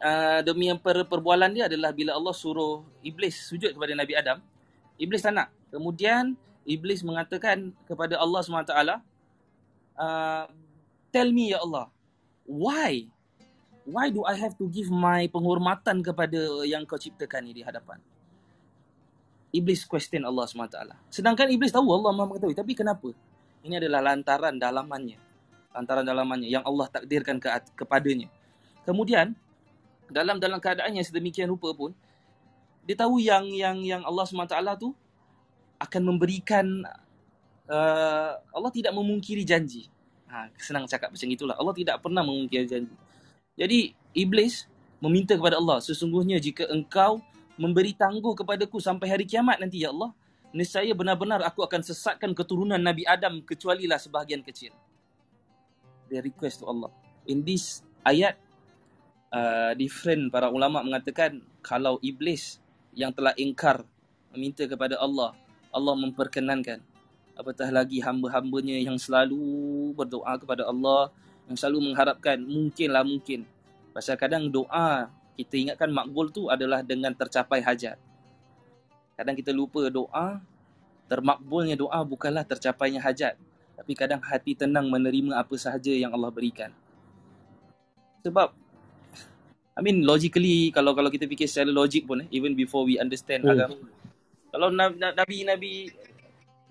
uh, 0.00 0.40
demi 0.44 0.70
yang 0.70 0.78
per, 0.78 1.02
perbualan 1.08 1.50
dia 1.50 1.66
adalah 1.66 1.90
bila 1.90 2.14
Allah 2.14 2.34
suruh 2.36 2.84
iblis 3.02 3.50
sujud 3.50 3.74
kepada 3.74 3.92
Nabi 3.96 4.14
Adam 4.14 4.38
iblis 5.00 5.24
tak 5.24 5.34
nak 5.34 5.48
kemudian 5.70 6.36
iblis 6.66 7.00
mengatakan 7.00 7.72
kepada 7.88 8.18
Allah 8.20 8.40
SWT 8.42 8.74
uh, 9.96 10.44
tell 11.14 11.28
me 11.32 11.54
ya 11.54 11.62
Allah 11.62 11.88
why 12.44 13.08
why 13.88 14.12
do 14.12 14.22
I 14.28 14.36
have 14.36 14.54
to 14.60 14.68
give 14.68 14.92
my 14.92 15.26
penghormatan 15.30 16.04
kepada 16.04 16.66
yang 16.68 16.84
kau 16.84 17.00
ciptakan 17.00 17.48
ni 17.48 17.56
di 17.56 17.62
hadapan 17.64 17.98
Iblis 19.50 19.82
question 19.82 20.22
Allah 20.22 20.46
SWT. 20.46 20.78
Sedangkan 21.10 21.50
Iblis 21.50 21.74
tahu 21.74 21.90
Allah 21.90 22.14
maha 22.14 22.30
mengetahui. 22.30 22.54
Tapi 22.54 22.72
kenapa? 22.78 23.10
Ini 23.66 23.82
adalah 23.82 24.14
lantaran 24.14 24.54
dalamannya. 24.56 25.18
Lantaran 25.74 26.06
dalamannya 26.06 26.46
yang 26.46 26.62
Allah 26.62 26.86
takdirkan 26.86 27.42
ke, 27.42 27.50
kepadanya. 27.74 28.30
Kemudian, 28.86 29.34
dalam 30.06 30.38
dalam 30.38 30.62
keadaan 30.62 30.94
yang 30.94 31.02
sedemikian 31.02 31.50
rupa 31.50 31.74
pun, 31.74 31.90
dia 32.86 32.94
tahu 32.94 33.18
yang 33.18 33.46
yang 33.50 33.78
yang 33.82 34.02
Allah 34.06 34.22
SWT 34.26 34.54
tu 34.78 34.94
akan 35.80 36.02
memberikan 36.14 36.84
uh, 37.66 38.32
Allah 38.36 38.72
tidak 38.72 38.92
memungkiri 38.92 39.42
janji. 39.42 39.88
Ha, 40.30 40.46
senang 40.60 40.86
cakap 40.86 41.10
macam 41.10 41.26
itulah. 41.26 41.56
Allah 41.58 41.74
tidak 41.74 41.96
pernah 41.98 42.22
memungkiri 42.22 42.68
janji. 42.68 42.94
Jadi, 43.58 43.96
Iblis 44.14 44.70
meminta 45.02 45.34
kepada 45.34 45.58
Allah, 45.58 45.82
sesungguhnya 45.82 46.38
jika 46.38 46.70
engkau 46.70 47.18
memberi 47.60 47.92
tangguh 47.92 48.32
kepadaku 48.32 48.80
sampai 48.80 49.12
hari 49.12 49.28
kiamat 49.28 49.60
nanti 49.60 49.84
ya 49.84 49.92
Allah 49.92 50.16
nescaya 50.56 50.96
benar-benar 50.96 51.44
aku 51.44 51.60
akan 51.60 51.84
sesatkan 51.84 52.32
keturunan 52.32 52.80
Nabi 52.80 53.04
Adam 53.04 53.44
kecuali 53.44 53.84
lah 53.84 54.00
sebahagian 54.00 54.40
kecil 54.40 54.72
dia 56.08 56.24
request 56.24 56.64
to 56.64 56.66
Allah 56.66 56.88
in 57.28 57.44
this 57.44 57.84
ayat 58.02 58.40
uh, 59.28 59.76
different 59.76 60.32
para 60.32 60.48
ulama 60.48 60.80
mengatakan 60.80 61.44
kalau 61.60 62.00
iblis 62.00 62.58
yang 62.96 63.12
telah 63.12 63.36
ingkar 63.36 63.84
meminta 64.32 64.64
kepada 64.64 64.96
Allah 64.98 65.36
Allah 65.70 65.94
memperkenankan 65.96 66.82
apatah 67.40 67.72
lagi 67.72 68.04
hamba-hambanya 68.04 68.76
yang 68.76 69.00
selalu 69.00 69.40
berdoa 69.96 70.36
kepada 70.36 70.68
Allah, 70.68 71.08
yang 71.48 71.56
selalu 71.56 71.88
mengharapkan 71.88 72.36
mungkinlah 72.36 73.00
mungkin. 73.00 73.48
Pasal 73.96 74.20
kadang 74.20 74.52
doa 74.52 75.08
kita 75.40 75.56
ingatkan 75.56 75.88
makbul 75.88 76.28
tu 76.28 76.52
adalah 76.52 76.84
dengan 76.84 77.16
tercapai 77.16 77.64
hajat. 77.64 77.96
Kadang 79.16 79.32
kita 79.32 79.56
lupa 79.56 79.88
doa, 79.88 80.36
termakbulnya 81.08 81.80
doa 81.80 82.04
bukanlah 82.04 82.44
tercapainya 82.44 83.00
hajat. 83.00 83.40
Tapi 83.80 83.92
kadang 83.96 84.20
hati 84.20 84.52
tenang 84.52 84.92
menerima 84.92 85.40
apa 85.40 85.56
sahaja 85.56 85.88
yang 85.96 86.12
Allah 86.12 86.28
berikan. 86.28 86.68
Sebab 88.20 88.52
I 89.72 89.80
mean 89.80 90.04
logically 90.04 90.68
kalau 90.76 90.92
kalau 90.92 91.08
kita 91.08 91.24
fikir 91.24 91.48
secara 91.48 91.72
logik 91.72 92.04
pun 92.04 92.20
eh, 92.20 92.28
even 92.28 92.52
before 92.52 92.84
we 92.84 93.00
understand 93.00 93.48
Hmm. 93.48 93.56
agama. 93.56 93.80
Kalau 94.50 94.68
na- 94.74 94.94
na- 94.94 95.14
nabi 95.14 95.46
nabi 95.46 95.72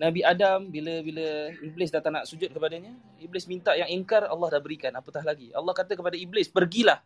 Nabi 0.00 0.24
Adam 0.24 0.72
bila 0.72 1.04
bila 1.04 1.52
iblis 1.60 1.92
datang 1.92 2.16
nak 2.16 2.24
sujud 2.24 2.48
kepadanya, 2.48 2.96
iblis 3.20 3.44
minta 3.44 3.76
yang 3.76 3.84
ingkar 3.92 4.24
Allah 4.24 4.48
dah 4.56 4.60
berikan 4.64 4.96
apatah 4.96 5.20
lagi. 5.20 5.52
Allah 5.52 5.76
kata 5.76 5.92
kepada 5.92 6.16
iblis, 6.16 6.48
"Pergilah. 6.48 7.04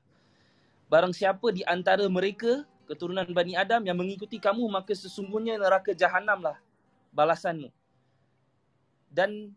Barang 0.87 1.11
siapa 1.11 1.51
di 1.51 1.67
antara 1.67 2.07
mereka 2.07 2.63
keturunan 2.87 3.27
Bani 3.35 3.59
Adam 3.59 3.83
yang 3.83 3.99
mengikuti 3.99 4.39
kamu 4.39 4.63
maka 4.71 4.95
sesungguhnya 4.95 5.59
neraka 5.59 5.91
jahanamlah 5.91 6.55
balasanmu." 7.11 7.67
Dan 9.11 9.51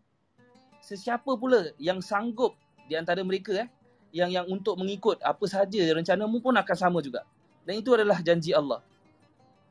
sesiapa 0.81 1.29
pula 1.37 1.69
yang 1.77 2.01
sanggup 2.01 2.57
di 2.89 2.97
antara 2.97 3.21
mereka 3.21 3.53
eh 3.53 3.69
yang 4.17 4.33
yang 4.33 4.45
untuk 4.49 4.81
mengikut 4.81 5.21
apa 5.21 5.45
sahaja 5.45 5.93
rencanamu 5.93 6.41
pun 6.41 6.57
akan 6.57 6.77
sama 6.77 7.05
juga. 7.05 7.21
Dan 7.69 7.85
itu 7.85 7.93
adalah 7.93 8.17
janji 8.17 8.49
Allah. 8.49 8.81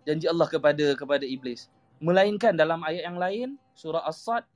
Janji 0.07 0.31
Allah 0.31 0.47
kepada 0.47 0.95
kepada 0.95 1.25
iblis. 1.27 1.67
Melainkan 1.99 2.55
dalam 2.55 2.79
ayat 2.87 3.11
yang 3.11 3.19
lain 3.19 3.49
surah 3.75 4.07
As-Sad 4.07 4.47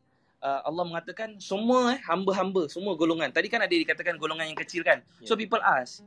uh, 0.41 0.61
Allah 0.65 0.85
mengatakan 0.87 1.37
semua 1.43 1.97
eh 1.97 2.01
hamba-hamba, 2.07 2.71
semua 2.71 2.97
golongan. 2.97 3.29
Tadi 3.35 3.51
kan 3.51 3.61
ada 3.61 3.71
dikatakan 3.71 4.17
golongan 4.17 4.49
yang 4.49 4.59
kecil 4.59 4.87
kan. 4.87 5.05
So 5.25 5.35
Ya. 5.35 5.45
people 5.45 5.61
ask, 5.61 6.05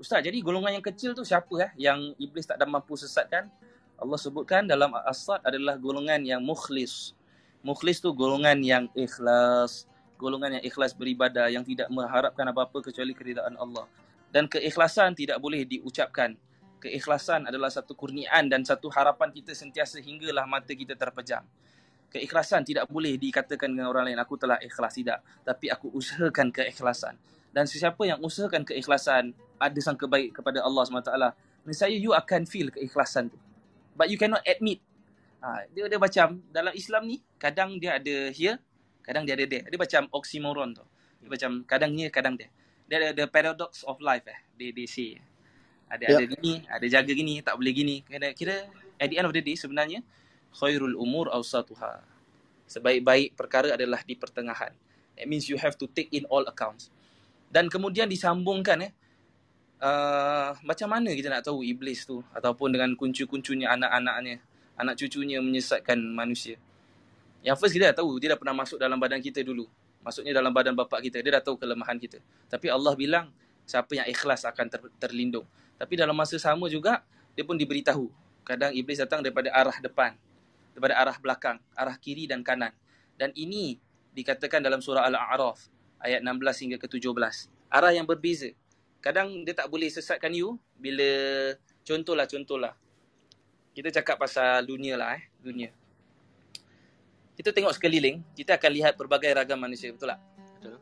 Ustaz, 0.00 0.24
jadi 0.24 0.38
golongan 0.40 0.78
yang 0.80 0.84
kecil 0.84 1.14
tu 1.14 1.22
siapa 1.22 1.52
eh 1.62 1.70
yang 1.78 2.14
iblis 2.18 2.46
tak 2.48 2.58
ada 2.58 2.66
mampu 2.66 2.96
sesatkan? 2.98 3.50
Allah 3.94 4.18
sebutkan 4.18 4.66
dalam 4.66 4.90
As-Sad 4.90 5.46
adalah 5.46 5.78
golongan 5.78 6.18
yang 6.26 6.42
mukhlis. 6.42 7.14
Mukhlis 7.62 8.02
tu 8.02 8.10
golongan 8.12 8.58
yang 8.60 8.84
ikhlas, 8.92 9.86
golongan 10.18 10.58
yang 10.58 10.64
ikhlas 10.66 10.92
beribadah 10.92 11.46
yang 11.48 11.62
tidak 11.62 11.86
mengharapkan 11.88 12.44
apa-apa 12.50 12.82
kecuali 12.82 13.14
keridaan 13.14 13.54
Allah. 13.54 13.86
Dan 14.34 14.50
keikhlasan 14.50 15.14
tidak 15.14 15.38
boleh 15.38 15.62
diucapkan. 15.62 16.34
Keikhlasan 16.84 17.48
adalah 17.48 17.72
satu 17.72 17.96
kurniaan 17.96 18.52
dan 18.52 18.60
satu 18.60 18.92
harapan 18.92 19.32
kita 19.32 19.56
sentiasa 19.56 20.04
hinggalah 20.04 20.44
mata 20.44 20.68
kita 20.68 20.92
terpejam. 20.92 21.40
Keikhlasan 22.12 22.60
tidak 22.60 22.92
boleh 22.92 23.16
dikatakan 23.16 23.72
dengan 23.72 23.88
orang 23.88 24.12
lain 24.12 24.20
aku 24.20 24.36
telah 24.36 24.60
ikhlas 24.60 24.92
tidak, 24.92 25.24
tapi 25.48 25.72
aku 25.72 25.88
usahakan 25.96 26.52
keikhlasan. 26.52 27.16
Dan 27.56 27.64
sesiapa 27.64 27.96
yang 28.04 28.20
usahakan 28.20 28.68
keikhlasan 28.68 29.32
ada 29.56 29.80
sangka 29.80 30.04
baik 30.04 30.36
kepada 30.36 30.60
Allah 30.60 30.84
SWT, 30.84 31.16
nescaya 31.64 31.96
you 31.96 32.12
akan 32.12 32.44
feel 32.44 32.68
keikhlasan 32.68 33.32
tu. 33.32 33.40
But 33.96 34.12
you 34.12 34.20
cannot 34.20 34.44
admit. 34.44 34.84
Ha, 35.40 35.64
dia 35.72 35.88
dia 35.88 35.96
macam 35.96 36.44
dalam 36.52 36.76
Islam 36.76 37.08
ni 37.08 37.24
kadang 37.40 37.80
dia 37.80 37.96
ada 37.96 38.28
here, 38.28 38.60
kadang 39.00 39.24
dia 39.24 39.40
ada 39.40 39.48
there. 39.48 39.64
Dia 39.72 39.80
macam 39.80 40.02
oxymoron 40.12 40.76
tu. 40.76 40.84
Dia 41.24 41.32
macam 41.32 41.50
kadang 41.64 41.96
here, 41.96 42.12
kadang 42.12 42.36
there. 42.36 42.52
Dia 42.92 43.00
ada 43.00 43.08
the 43.16 43.24
paradox 43.24 43.80
of 43.88 43.96
life 44.04 44.28
eh. 44.28 44.36
They, 44.60 44.76
they 44.76 44.84
say. 44.84 45.16
Ada 45.88 46.04
Ya. 46.04 46.16
ada 46.18 46.26
gini, 46.26 46.52
ada 46.66 46.86
jaga 46.88 47.12
gini, 47.12 47.34
tak 47.44 47.54
boleh 47.60 47.72
gini. 47.72 47.96
Kira, 48.06 48.32
kira 48.34 48.56
at 48.98 49.08
the 49.10 49.16
end 49.20 49.26
of 49.28 49.34
the 49.36 49.42
day 49.44 49.54
sebenarnya 49.54 50.00
khairul 50.54 50.96
umur 50.96 51.30
awsatuha. 51.30 52.02
Sebaik-baik 52.64 53.36
perkara 53.36 53.76
adalah 53.76 54.00
di 54.02 54.16
pertengahan. 54.16 54.72
That 55.14 55.26
means 55.30 55.46
you 55.46 55.60
have 55.60 55.76
to 55.78 55.86
take 55.86 56.10
in 56.10 56.26
all 56.26 56.42
accounts. 56.48 56.90
Dan 57.52 57.70
kemudian 57.70 58.10
disambungkan 58.10 58.90
eh 58.90 58.92
uh, 59.78 60.56
macam 60.64 60.88
mana 60.90 61.12
kita 61.14 61.30
nak 61.30 61.46
tahu 61.46 61.62
iblis 61.62 62.02
tu 62.08 62.24
ataupun 62.34 62.74
dengan 62.74 62.90
kuncu-kuncunya 62.98 63.70
anak-anaknya, 63.70 64.42
anak 64.80 64.94
cucunya 64.98 65.38
menyesatkan 65.38 66.00
manusia. 66.00 66.58
Yang 67.44 67.56
first 67.60 67.74
kita 67.76 67.92
dah 67.92 68.02
tahu 68.02 68.16
dia 68.18 68.34
dah 68.34 68.38
pernah 68.40 68.56
masuk 68.56 68.80
dalam 68.80 68.96
badan 68.96 69.20
kita 69.20 69.44
dulu. 69.44 69.68
Maksudnya 70.04 70.36
dalam 70.36 70.52
badan 70.52 70.76
bapak 70.76 71.00
kita, 71.00 71.24
dia 71.24 71.40
dah 71.40 71.44
tahu 71.44 71.56
kelemahan 71.56 71.96
kita. 71.96 72.20
Tapi 72.52 72.68
Allah 72.68 72.92
bilang 72.92 73.32
siapa 73.64 73.96
yang 73.96 74.04
ikhlas 74.04 74.44
akan 74.44 74.68
ter, 74.68 74.80
terlindung. 75.00 75.48
Tapi 75.78 75.94
dalam 75.98 76.14
masa 76.14 76.38
sama 76.38 76.70
juga 76.70 77.02
dia 77.34 77.42
pun 77.42 77.58
diberitahu. 77.58 78.10
Kadang 78.44 78.70
iblis 78.76 79.00
datang 79.00 79.24
daripada 79.24 79.50
arah 79.50 79.74
depan, 79.80 80.14
daripada 80.76 80.94
arah 81.00 81.16
belakang, 81.18 81.58
arah 81.74 81.96
kiri 81.96 82.28
dan 82.28 82.44
kanan. 82.44 82.70
Dan 83.16 83.32
ini 83.34 83.80
dikatakan 84.14 84.62
dalam 84.62 84.78
surah 84.78 85.06
Al-A'raf 85.08 85.66
ayat 85.98 86.20
16 86.22 86.62
hingga 86.62 86.76
ke 86.78 86.86
17. 86.86 87.10
Arah 87.72 87.92
yang 87.94 88.06
berbeza. 88.06 88.52
Kadang 89.02 89.42
dia 89.42 89.52
tak 89.52 89.68
boleh 89.68 89.90
sesatkan 89.90 90.32
you 90.32 90.56
bila 90.78 91.08
contohlah 91.82 92.24
contohlah. 92.28 92.72
Kita 93.74 93.90
cakap 93.90 94.22
pasal 94.22 94.62
dunia 94.64 94.94
lah 94.94 95.18
eh, 95.18 95.24
dunia. 95.42 95.74
Kita 97.34 97.50
tengok 97.50 97.74
sekeliling, 97.74 98.22
kita 98.38 98.54
akan 98.54 98.70
lihat 98.70 98.92
pelbagai 98.94 99.34
ragam 99.34 99.58
manusia, 99.58 99.90
betul 99.90 100.14
tak? 100.14 100.22
Betul. 100.54 100.78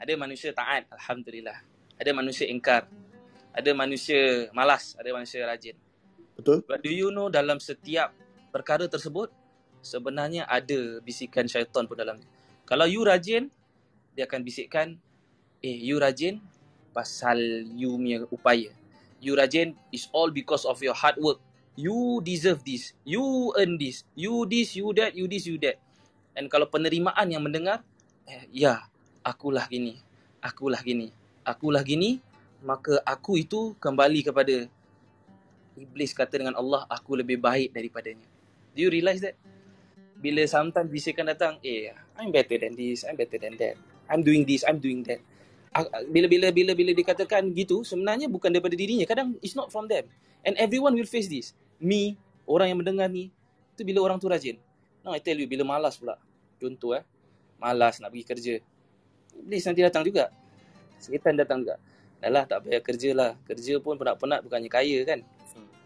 Ada 0.00 0.12
manusia 0.16 0.50
taat, 0.56 0.88
alhamdulillah. 0.88 1.60
Ada 2.00 2.10
manusia 2.16 2.48
ingkar. 2.48 2.88
Ada 3.54 3.70
manusia 3.70 4.50
malas, 4.50 4.98
ada 4.98 5.14
manusia 5.14 5.46
rajin. 5.46 5.78
Betul? 6.34 6.66
But 6.66 6.82
do 6.82 6.90
you 6.90 7.14
know 7.14 7.30
dalam 7.30 7.62
setiap 7.62 8.10
perkara 8.50 8.90
tersebut 8.90 9.30
sebenarnya 9.78 10.48
ada 10.50 10.98
bisikan 11.04 11.46
syaitan 11.46 11.86
pun 11.86 11.94
dalamnya. 11.94 12.26
Kalau 12.66 12.88
you 12.88 13.06
rajin, 13.06 13.52
dia 14.16 14.26
akan 14.26 14.40
bisikkan, 14.42 14.98
eh 15.62 15.76
you 15.78 16.00
rajin 16.00 16.40
pasal 16.96 17.38
you 17.76 17.94
punya 17.94 18.24
upaya. 18.32 18.72
You 19.20 19.36
rajin 19.36 19.78
is 19.92 20.08
all 20.10 20.32
because 20.32 20.64
of 20.64 20.80
your 20.82 20.96
hard 20.96 21.20
work. 21.20 21.38
You 21.74 22.22
deserve 22.22 22.62
this. 22.62 22.94
You 23.02 23.50
earn 23.58 23.76
this. 23.76 24.06
You 24.14 24.46
this, 24.46 24.78
you 24.78 24.94
that, 24.94 25.12
you 25.18 25.26
this, 25.26 25.44
you 25.50 25.58
that. 25.62 25.82
And 26.38 26.46
kalau 26.46 26.70
penerimaan 26.70 27.30
yang 27.30 27.42
mendengar, 27.42 27.82
eh, 28.30 28.46
ya, 28.54 28.86
akulah 29.26 29.66
gini. 29.66 29.98
Akulah 30.38 30.78
gini. 30.80 31.10
Akulah 31.42 31.82
gini, 31.82 32.22
maka 32.64 32.96
aku 33.04 33.44
itu 33.44 33.76
kembali 33.76 34.24
kepada 34.24 34.66
Iblis 35.74 36.14
kata 36.14 36.38
dengan 36.38 36.54
Allah, 36.54 36.86
aku 36.86 37.18
lebih 37.18 37.42
baik 37.42 37.74
daripadanya. 37.74 38.24
Do 38.74 38.86
you 38.86 38.90
realise 38.90 39.18
that? 39.22 39.34
Bila 40.22 40.46
sometimes 40.46 40.86
bisikan 40.88 41.26
datang, 41.26 41.58
eh, 41.66 41.90
I'm 42.14 42.30
better 42.30 42.56
than 42.56 42.78
this, 42.78 43.02
I'm 43.02 43.18
better 43.18 43.36
than 43.36 43.58
that. 43.58 43.74
I'm 44.06 44.22
doing 44.22 44.46
this, 44.46 44.62
I'm 44.62 44.78
doing 44.78 45.02
that. 45.10 45.18
Ah, 45.74 45.84
Bila 46.06 46.54
bila 46.54 46.92
dikatakan 46.94 47.50
gitu, 47.52 47.82
sebenarnya 47.82 48.30
bukan 48.30 48.54
daripada 48.54 48.78
dirinya. 48.78 49.02
Kadang 49.04 49.34
it's 49.42 49.58
not 49.58 49.74
from 49.74 49.90
them. 49.90 50.06
And 50.46 50.54
everyone 50.62 50.94
will 50.94 51.10
face 51.10 51.26
this. 51.26 51.58
Me, 51.82 52.14
orang 52.46 52.70
yang 52.70 52.78
mendengar 52.78 53.10
ni, 53.10 53.34
itu 53.74 53.82
bila 53.82 54.06
orang 54.06 54.22
tu 54.22 54.30
rajin. 54.30 54.54
No, 55.02 55.10
I 55.10 55.18
tell 55.18 55.34
you, 55.34 55.50
bila 55.50 55.66
malas 55.66 55.98
pula. 55.98 56.14
Contoh 56.62 56.94
eh, 56.94 57.02
malas 57.58 57.98
nak 57.98 58.14
pergi 58.14 58.24
kerja. 58.24 58.54
Iblis 59.42 59.62
nanti 59.66 59.82
datang 59.82 60.06
juga. 60.06 60.30
Sekitan 61.02 61.34
datang 61.34 61.66
juga. 61.66 61.76
Dah 62.24 62.32
lah, 62.32 62.44
tak 62.48 62.64
payah 62.64 62.80
kerja 62.80 63.10
lah. 63.12 63.30
Kerja 63.44 63.76
pun 63.84 64.00
penat-penat 64.00 64.40
bukannya 64.40 64.72
kaya 64.72 65.04
kan? 65.04 65.20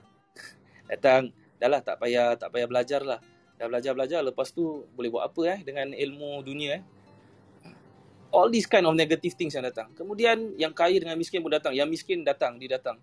Datang 0.94 1.34
dah 1.58 1.66
lah 1.66 1.82
tak 1.82 1.98
payah 1.98 2.38
tak 2.38 2.54
payah 2.54 2.70
belajar 2.70 3.02
lah. 3.02 3.18
Dah 3.58 3.66
belajar 3.66 3.90
belajar 3.90 4.22
lepas 4.22 4.54
tu 4.54 4.86
boleh 4.94 5.10
buat 5.10 5.26
apa 5.26 5.58
eh 5.58 5.58
dengan 5.66 5.90
ilmu 5.90 6.46
dunia 6.46 6.78
eh? 6.78 6.82
All 8.30 8.46
these 8.54 8.70
kind 8.70 8.86
of 8.86 8.94
negative 8.94 9.34
things 9.34 9.58
yang 9.58 9.66
datang. 9.66 9.90
Kemudian 9.98 10.54
yang 10.54 10.70
kaya 10.70 10.94
dengan 11.00 11.18
miskin 11.18 11.42
pun 11.42 11.50
datang. 11.50 11.74
Yang 11.74 11.98
miskin 11.98 12.22
datang 12.22 12.60
dia 12.60 12.78
datang. 12.78 13.00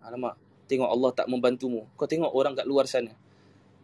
Alamak 0.00 0.38
tengok 0.70 0.88
Allah 0.88 1.10
tak 1.12 1.26
membantumu. 1.28 1.84
Kau 1.98 2.08
tengok 2.08 2.32
orang 2.32 2.56
kat 2.56 2.64
luar 2.64 2.88
sana. 2.88 3.12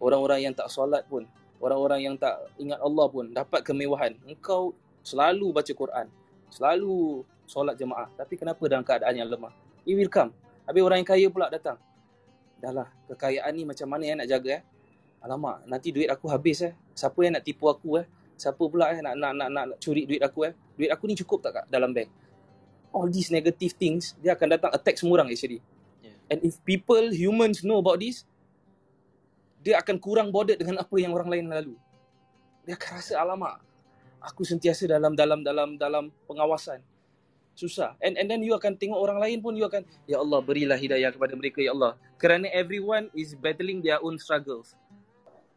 Orang-orang 0.01 0.49
yang 0.49 0.55
tak 0.57 0.73
solat 0.73 1.05
pun 1.05 1.29
orang-orang 1.59 2.07
yang 2.07 2.15
tak 2.15 2.39
ingat 2.57 2.79
Allah 2.79 3.07
pun 3.11 3.35
dapat 3.35 3.61
kemewahan. 3.67 4.15
Engkau 4.25 4.73
selalu 5.03 5.51
baca 5.51 5.73
Quran. 5.75 6.07
Selalu 6.49 7.27
solat 7.49 7.75
jemaah. 7.81 8.13
Tapi 8.13 8.37
kenapa 8.37 8.61
dalam 8.69 8.85
keadaan 8.85 9.17
yang 9.17 9.27
lemah? 9.27 9.51
It 9.89 9.97
will 9.97 10.13
come. 10.13 10.37
Habis 10.69 10.85
orang 10.85 11.01
yang 11.01 11.09
kaya 11.09 11.27
pula 11.33 11.49
datang. 11.49 11.81
Dah 12.61 12.73
lah 12.75 12.89
kekayaan 13.09 13.57
ni 13.57 13.65
macam 13.65 13.89
mana 13.89 14.05
yang 14.05 14.21
nak 14.21 14.29
jaga 14.29 14.61
eh? 14.61 14.63
Alamak 15.25 15.65
nanti 15.65 15.91
duit 15.91 16.13
aku 16.13 16.29
habis 16.29 16.61
eh? 16.61 16.77
Siapa 16.93 17.17
yang 17.25 17.41
nak 17.41 17.45
tipu 17.49 17.73
aku 17.73 18.05
eh? 18.05 18.07
Siapa 18.37 18.61
pula 18.69 18.93
eh 18.93 19.01
nak 19.01 19.17
nak 19.17 19.33
nak 19.35 19.49
nak, 19.49 19.65
nak 19.75 19.79
curi 19.81 20.05
duit 20.05 20.21
aku 20.21 20.47
eh? 20.47 20.53
Duit 20.77 20.91
aku 20.93 21.09
ni 21.09 21.15
cukup 21.17 21.41
tak 21.41 21.53
kak 21.57 21.65
dalam 21.73 21.97
bank? 21.97 22.13
All 22.93 23.09
these 23.09 23.33
negative 23.33 23.79
things 23.79 24.13
dia 24.21 24.37
akan 24.37 24.59
datang 24.59 24.71
attack 24.75 25.01
semua 25.01 25.23
orang 25.23 25.33
actually. 25.33 25.65
Yeah. 26.05 26.15
and 26.35 26.39
if 26.45 26.61
people 26.63 27.11
humans 27.15 27.65
know 27.65 27.81
about 27.81 28.03
this 28.03 28.29
dia 29.63 29.79
akan 29.79 29.99
kurang 29.99 30.29
bothered 30.31 30.59
dengan 30.59 30.83
apa 30.83 30.95
yang 30.99 31.15
orang 31.15 31.31
lain 31.31 31.47
lalu. 31.49 31.75
Dia 32.67 32.75
akan 32.75 32.91
rasa 32.99 33.23
alamak 33.23 33.63
aku 34.19 34.43
sentiasa 34.43 34.91
dalam 34.91 35.15
dalam 35.15 35.47
dalam 35.47 35.79
dalam 35.79 36.05
pengawasan 36.27 36.83
susah 37.59 37.99
and 37.99 38.15
and 38.15 38.31
then 38.31 38.39
you 38.39 38.55
akan 38.55 38.79
tengok 38.79 38.95
orang 38.95 39.19
lain 39.19 39.43
pun 39.43 39.59
you 39.59 39.67
akan 39.67 39.83
ya 40.07 40.23
Allah 40.23 40.39
berilah 40.39 40.79
hidayah 40.79 41.11
kepada 41.11 41.35
mereka 41.35 41.59
ya 41.59 41.75
Allah 41.75 41.99
kerana 42.15 42.47
everyone 42.55 43.11
is 43.19 43.35
battling 43.35 43.83
their 43.83 43.99
own 43.99 44.15
struggles 44.15 44.79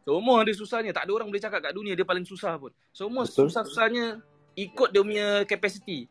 Semua 0.02 0.42
ada 0.42 0.50
susahnya. 0.50 0.90
Tak 0.90 1.06
ada 1.06 1.12
orang 1.14 1.30
boleh 1.30 1.38
cakap 1.38 1.62
kat 1.62 1.72
dunia 1.78 1.94
dia 1.94 2.02
paling 2.02 2.26
susah 2.26 2.58
pun. 2.58 2.74
Semua 2.90 3.22
Betul. 3.22 3.46
susah-susahnya 3.46 4.18
ikut 4.58 4.88
dia 4.90 5.02
punya 5.02 5.28
capacity. 5.46 6.10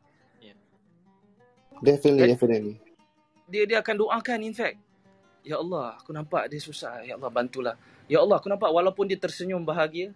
Definitely, 1.81 2.21
Kan? 2.21 2.29
definitely. 2.37 2.75
Dia 3.51 3.63
dia 3.67 3.77
akan 3.83 3.95
doakan 3.99 4.39
in 4.45 4.55
fact. 4.55 4.79
Ya 5.41 5.57
Allah, 5.57 5.97
aku 5.97 6.13
nampak 6.13 6.47
dia 6.47 6.61
susah. 6.61 7.01
Ya 7.03 7.17
Allah, 7.17 7.27
bantulah. 7.33 7.75
Ya 8.05 8.21
Allah, 8.21 8.37
aku 8.37 8.47
nampak 8.47 8.69
walaupun 8.69 9.09
dia 9.09 9.17
tersenyum 9.17 9.65
bahagia, 9.65 10.13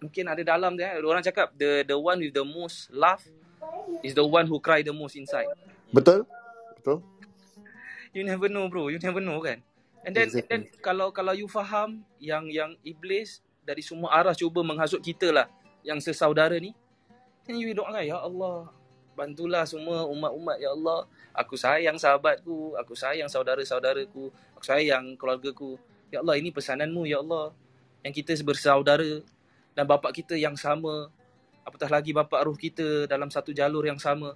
mungkin 0.00 0.24
ada 0.26 0.42
dalam 0.42 0.74
dia. 0.74 0.96
Orang 0.98 1.22
cakap 1.22 1.52
the 1.54 1.84
the 1.84 1.94
one 1.94 2.18
with 2.18 2.32
the 2.34 2.42
most 2.42 2.88
laugh 2.90 3.22
is 4.02 4.14
the 4.16 4.24
one 4.24 4.46
who 4.46 4.58
cry 4.58 4.82
the 4.82 4.92
most 4.92 5.14
inside. 5.14 5.48
Betul? 5.92 6.26
Betul? 6.80 7.04
You 8.12 8.22
never 8.24 8.48
know 8.48 8.68
bro, 8.68 8.92
you 8.92 9.00
never 9.00 9.20
know 9.20 9.40
kan. 9.40 9.64
And 10.02 10.12
then, 10.12 10.28
Exactly. 10.28 10.50
and 10.50 10.66
then 10.66 10.82
kalau 10.82 11.14
kalau 11.14 11.32
you 11.32 11.46
faham 11.46 12.02
yang 12.18 12.50
yang 12.50 12.74
iblis 12.82 13.40
dari 13.62 13.80
semua 13.80 14.10
arah 14.10 14.34
cuba 14.34 14.60
menghasut 14.66 14.98
kita 14.98 15.30
lah 15.30 15.46
yang 15.86 16.02
sesaudara 16.02 16.58
ni, 16.58 16.74
then 17.46 17.56
you 17.56 17.70
doakan 17.70 18.02
ya 18.02 18.18
Allah, 18.18 18.66
bantulah 19.14 19.62
semua 19.64 20.04
umat-umat 20.08 20.58
ya 20.58 20.74
Allah. 20.74 21.06
Aku 21.32 21.56
sayang 21.56 21.96
sahabatku, 21.96 22.76
aku 22.76 22.92
sayang 22.92 23.30
saudara-saudaraku, 23.30 24.28
aku 24.58 24.64
sayang 24.64 25.16
keluargaku. 25.16 25.78
Ya 26.12 26.20
Allah, 26.20 26.36
ini 26.36 26.52
pesananmu 26.52 27.08
ya 27.08 27.24
Allah. 27.24 27.56
Yang 28.04 28.20
kita 28.20 28.32
bersaudara 28.44 29.22
dan 29.72 29.84
bapa 29.88 30.12
kita 30.12 30.36
yang 30.36 30.58
sama. 30.58 31.08
Apatah 31.62 31.88
lagi 31.90 32.10
bapa 32.10 32.42
roh 32.42 32.58
kita 32.58 33.06
dalam 33.06 33.30
satu 33.30 33.54
jalur 33.54 33.86
yang 33.86 33.98
sama. 33.98 34.34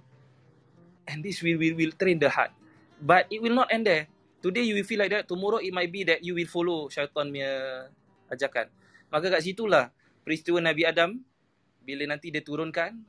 And 1.07 1.23
this 1.23 1.39
will 1.39 1.59
will, 1.59 1.75
will 1.75 1.95
train 1.95 2.19
the 2.19 2.27
heart. 2.31 2.51
But 2.99 3.29
it 3.31 3.39
will 3.39 3.55
not 3.55 3.71
end 3.71 3.87
there. 3.87 4.11
Today 4.43 4.67
you 4.67 4.75
will 4.77 4.87
feel 4.87 5.01
like 5.01 5.11
that. 5.11 5.25
Tomorrow 5.27 5.63
it 5.63 5.71
might 5.71 5.91
be 5.91 6.03
that 6.07 6.23
you 6.23 6.35
will 6.35 6.49
follow 6.49 6.87
syaitan 6.91 7.31
punya 7.31 7.51
ajakan. 8.31 8.67
Maka 9.07 9.31
kat 9.31 9.41
situlah 9.43 9.91
peristiwa 10.23 10.59
Nabi 10.59 10.83
Adam 10.83 11.19
bila 11.87 12.03
nanti 12.03 12.27
dia 12.27 12.43
turunkan 12.43 12.99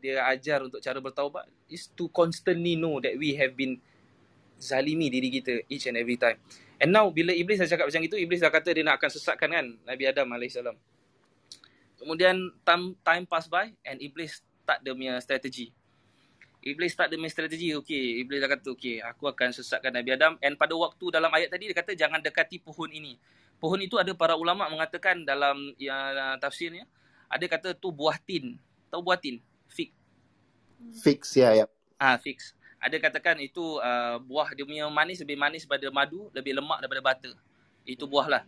dia 0.00 0.24
ajar 0.28 0.64
untuk 0.64 0.80
cara 0.80 0.96
bertaubat 1.00 1.44
is 1.68 1.88
to 1.92 2.08
constantly 2.12 2.76
know 2.76 3.00
that 3.00 3.16
we 3.16 3.36
have 3.36 3.52
been 3.52 3.80
zalimi 4.56 5.12
diri 5.12 5.28
kita 5.28 5.64
each 5.68 5.88
and 5.88 6.00
every 6.00 6.16
time. 6.16 6.40
And 6.76 6.92
now 6.92 7.08
bila 7.08 7.32
iblis 7.32 7.60
dah 7.60 7.68
cakap 7.68 7.88
macam 7.88 8.02
itu, 8.04 8.16
iblis 8.20 8.40
dah 8.40 8.52
kata 8.52 8.72
dia 8.72 8.84
nak 8.84 9.00
akan 9.00 9.10
sesatkan 9.12 9.48
kan 9.48 9.66
Nabi 9.84 10.04
Adam 10.08 10.28
AS. 10.36 10.56
Kemudian 12.06 12.54
time, 12.62 12.94
time 13.02 13.26
pass 13.26 13.50
by 13.50 13.74
and 13.82 13.98
iblis 13.98 14.38
start 14.62 14.78
dia 14.78 14.94
punya 14.94 15.18
strategi. 15.18 15.74
Iblis 16.62 16.94
start 16.94 17.10
dia 17.10 17.18
punya 17.18 17.34
strategi, 17.34 17.74
okay. 17.74 18.22
Iblis 18.22 18.38
dah 18.38 18.46
kata, 18.46 18.78
okay, 18.78 19.02
aku 19.02 19.26
akan 19.26 19.50
sesatkan 19.50 19.90
Nabi 19.90 20.14
Adam. 20.14 20.38
And 20.38 20.54
pada 20.54 20.78
waktu 20.78 21.10
dalam 21.10 21.34
ayat 21.34 21.50
tadi, 21.50 21.66
dia 21.66 21.74
kata 21.74 21.98
jangan 21.98 22.22
dekati 22.22 22.62
pohon 22.62 22.94
ini. 22.94 23.18
Pohon 23.58 23.82
itu 23.82 23.98
ada 23.98 24.14
para 24.14 24.38
ulama 24.38 24.70
mengatakan 24.70 25.26
dalam 25.26 25.74
ya, 25.82 26.38
tafsirnya, 26.38 26.86
ada 27.26 27.42
kata 27.50 27.74
tu 27.74 27.90
buah 27.90 28.22
tin. 28.22 28.54
Tahu 28.86 29.02
buah 29.02 29.18
tin? 29.18 29.42
Fig. 29.66 29.90
Fix, 31.02 31.34
ya, 31.34 31.58
ya. 31.58 31.66
Ah, 31.98 32.14
fix. 32.22 32.54
Ada 32.78 33.02
katakan 33.02 33.42
itu 33.42 33.82
uh, 33.82 34.22
buah 34.22 34.54
dia 34.54 34.62
punya 34.62 34.86
manis 34.86 35.18
lebih 35.18 35.34
manis 35.34 35.66
daripada 35.66 35.90
madu, 35.90 36.30
lebih 36.30 36.54
lemak 36.54 36.78
daripada 36.78 37.02
butter. 37.02 37.34
Itu 37.82 38.06
buah 38.06 38.30
lah. 38.30 38.42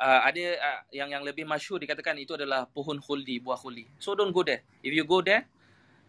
Uh, 0.00 0.20
ada 0.24 0.40
uh, 0.56 0.80
yang 0.96 1.12
yang 1.12 1.20
lebih 1.20 1.44
masyhur 1.44 1.76
dikatakan 1.76 2.16
itu 2.16 2.32
adalah 2.32 2.64
pohon 2.64 2.96
khuldi, 2.96 3.36
buah 3.36 3.60
khuldi. 3.60 3.84
So 4.00 4.16
don't 4.16 4.32
go 4.32 4.40
there. 4.40 4.64
If 4.80 4.96
you 4.96 5.04
go 5.04 5.20
there, 5.20 5.44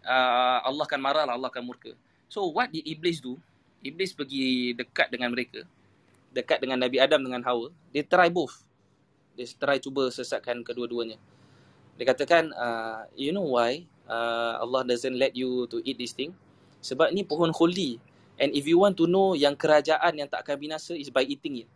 uh, 0.08 0.64
Allah 0.64 0.88
akan 0.88 1.00
marah 1.04 1.24
lah, 1.28 1.36
Allah 1.36 1.52
akan 1.52 1.68
murka. 1.68 1.92
So 2.32 2.48
what 2.56 2.72
did 2.72 2.88
Iblis 2.88 3.20
do? 3.20 3.36
Iblis 3.84 4.16
pergi 4.16 4.72
dekat 4.72 5.12
dengan 5.12 5.36
mereka. 5.36 5.68
Dekat 6.32 6.64
dengan 6.64 6.80
Nabi 6.80 7.04
Adam 7.04 7.20
dengan 7.20 7.44
Hawa. 7.44 7.68
Dia 7.92 8.08
try 8.08 8.32
both. 8.32 8.64
Dia 9.36 9.44
try 9.60 9.76
cuba 9.84 10.08
sesatkan 10.08 10.64
kedua-duanya. 10.64 11.20
Dia 12.00 12.08
katakan, 12.08 12.56
uh, 12.56 13.04
you 13.20 13.36
know 13.36 13.44
why 13.44 13.84
uh, 14.08 14.64
Allah 14.64 14.88
doesn't 14.88 15.20
let 15.20 15.36
you 15.36 15.68
to 15.68 15.84
eat 15.84 16.00
this 16.00 16.16
thing? 16.16 16.32
Sebab 16.80 17.12
ni 17.12 17.28
pohon 17.28 17.52
khuldi. 17.52 18.00
And 18.40 18.56
if 18.56 18.64
you 18.64 18.80
want 18.80 18.96
to 19.04 19.06
know 19.06 19.36
yang 19.36 19.60
kerajaan 19.60 20.16
yang 20.16 20.32
tak 20.32 20.48
akan 20.48 20.56
binasa 20.56 20.96
is 20.96 21.12
by 21.12 21.28
eating 21.28 21.68
it. 21.68 21.70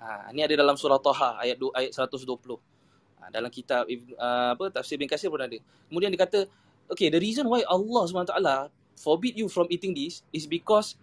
Ha, 0.00 0.32
ni 0.32 0.40
ada 0.40 0.56
dalam 0.56 0.80
surah 0.80 0.96
Taha 0.96 1.36
ayat 1.44 1.60
du, 1.60 1.68
ayat 1.76 1.92
120. 1.92 2.24
Ha, 3.20 3.28
dalam 3.28 3.52
kitab 3.52 3.84
uh, 3.84 4.56
apa 4.56 4.72
tafsir 4.72 4.96
bin 4.96 5.04
Kasir 5.04 5.28
pun 5.28 5.44
ada. 5.44 5.60
Kemudian 5.92 6.08
dia 6.08 6.24
kata, 6.24 6.48
okay, 6.88 7.12
the 7.12 7.20
reason 7.20 7.44
why 7.44 7.60
Allah 7.68 8.08
SWT 8.08 8.34
forbid 8.96 9.36
you 9.36 9.52
from 9.52 9.68
eating 9.68 9.92
this 9.92 10.24
is 10.32 10.48
because 10.48 10.96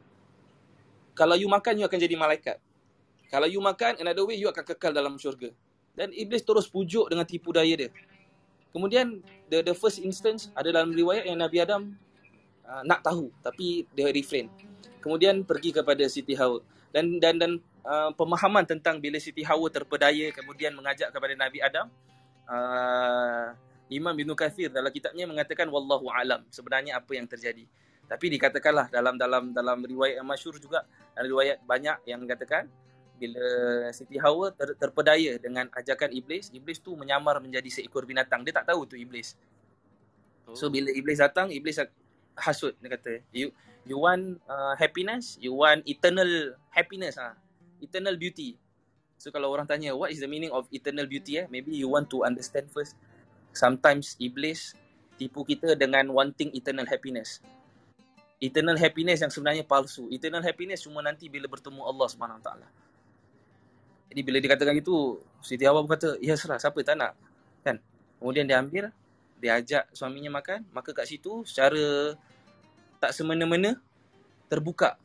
kalau 1.17 1.37
you 1.37 1.45
makan 1.45 1.77
you 1.77 1.85
akan 1.85 1.97
jadi 1.97 2.17
malaikat. 2.17 2.57
Kalau 3.29 3.45
you 3.45 3.61
makan 3.61 4.01
another 4.01 4.25
way 4.25 4.37
you 4.37 4.49
akan 4.49 4.65
kekal 4.65 4.93
dalam 4.93 5.17
syurga. 5.21 5.53
Dan 5.97 6.13
iblis 6.13 6.45
terus 6.45 6.69
pujuk 6.69 7.09
dengan 7.09 7.25
tipu 7.25 7.49
daya 7.49 7.73
dia. 7.73 7.89
Kemudian 8.69 9.25
the 9.49 9.65
the 9.65 9.73
first 9.73 9.97
instance 9.97 10.53
ada 10.53 10.69
dalam 10.69 10.93
riwayat 10.93 11.25
yang 11.25 11.41
Nabi 11.41 11.57
Adam 11.57 11.97
uh, 12.65 12.81
nak 12.85 13.01
tahu 13.01 13.33
tapi 13.41 13.89
dia 13.97 14.13
refrain. 14.13 14.49
Kemudian 15.01 15.41
pergi 15.41 15.73
kepada 15.73 16.05
Siti 16.05 16.37
Hawa 16.37 16.61
dan 16.93 17.17
dan 17.17 17.41
dan 17.41 17.51
uh, 17.87 18.11
pemahaman 18.13 18.67
tentang 18.67 18.99
bila 18.99 19.15
Siti 19.17 19.41
Hawa 19.47 19.71
terpedaya 19.71 20.29
kemudian 20.35 20.75
mengajak 20.75 21.09
kepada 21.15 21.33
Nabi 21.39 21.63
Adam 21.63 21.87
uh, 22.51 23.55
Imam 23.87 24.11
Ibn 24.11 24.35
Kathir 24.35 24.67
dalam 24.67 24.91
kitabnya 24.91 25.23
mengatakan 25.23 25.71
wallahu 25.71 26.11
alam 26.11 26.43
sebenarnya 26.51 26.99
apa 26.99 27.11
yang 27.15 27.23
terjadi. 27.23 27.63
Tapi 28.07 28.25
dikatakanlah 28.35 28.87
dalam 28.91 29.19
dalam 29.19 29.51
dalam 29.51 29.83
riwayat 29.83 30.23
yang 30.23 30.27
masyhur 30.27 30.55
juga 30.59 30.83
dalam 31.15 31.27
riwayat 31.27 31.63
banyak 31.63 31.97
yang 32.07 32.19
mengatakan 32.23 32.67
bila 33.17 33.43
Siti 33.91 34.15
Hawa 34.21 34.53
ter, 34.53 34.77
terpedaya 34.77 35.41
dengan 35.41 35.67
ajakan 35.73 36.13
iblis, 36.13 36.53
iblis 36.53 36.77
tu 36.79 36.93
menyamar 36.93 37.41
menjadi 37.41 37.67
seekor 37.67 38.05
binatang. 38.05 38.45
Dia 38.45 38.61
tak 38.61 38.71
tahu 38.71 38.85
tu 38.85 38.95
iblis. 38.95 39.35
So 40.55 40.71
bila 40.71 40.87
iblis 40.95 41.19
datang, 41.19 41.51
iblis 41.51 41.75
hasut 42.37 42.77
dia 42.79 42.87
kata, 42.95 43.19
you 43.35 43.51
you 43.83 43.99
want 43.99 44.39
uh, 44.47 44.77
happiness, 44.79 45.35
you 45.41 45.51
want 45.51 45.83
eternal 45.83 46.55
happiness 46.71 47.19
ah. 47.19 47.35
Eternal 47.79 48.15
beauty. 48.17 48.57
So 49.17 49.33
kalau 49.33 49.49
orang 49.49 49.65
tanya 49.65 49.97
what 49.97 50.13
is 50.13 50.21
the 50.21 50.29
meaning 50.29 50.53
of 50.53 50.69
eternal 50.69 51.09
beauty 51.09 51.41
eh, 51.41 51.45
maybe 51.49 51.73
you 51.73 51.89
want 51.89 52.09
to 52.13 52.21
understand 52.21 52.69
first. 52.69 52.93
Sometimes 53.53 54.13
iblis 54.21 54.77
tipu 55.17 55.41
kita 55.41 55.73
dengan 55.73 56.05
wanting 56.13 56.53
eternal 56.53 56.85
happiness. 56.85 57.41
Eternal 58.37 58.77
happiness 58.77 59.25
yang 59.25 59.33
sebenarnya 59.33 59.65
palsu. 59.65 60.05
Eternal 60.13 60.45
happiness 60.45 60.85
cuma 60.85 61.01
nanti 61.01 61.25
bila 61.25 61.49
bertemu 61.49 61.81
Allah 61.81 62.07
taala. 62.37 62.69
Jadi 64.13 64.21
bila 64.23 64.37
dikatakan 64.39 64.77
itu, 64.77 65.19
Siti 65.43 65.67
Hawa 65.67 65.83
berkata, 65.83 66.15
ya 66.23 66.37
serah, 66.39 66.61
siapa 66.61 66.79
tak 66.85 66.95
nak? 66.95 67.13
Kan? 67.65 67.81
Kemudian 68.21 68.47
dia 68.47 68.61
ambil, 68.61 68.93
dia 69.37 69.59
ajak 69.59 69.83
suaminya 69.91 70.31
makan, 70.39 70.63
maka 70.71 70.95
kat 70.95 71.05
situ 71.11 71.43
secara 71.43 72.15
tak 72.97 73.11
semena-mena 73.13 73.77
terbuka. 74.47 74.95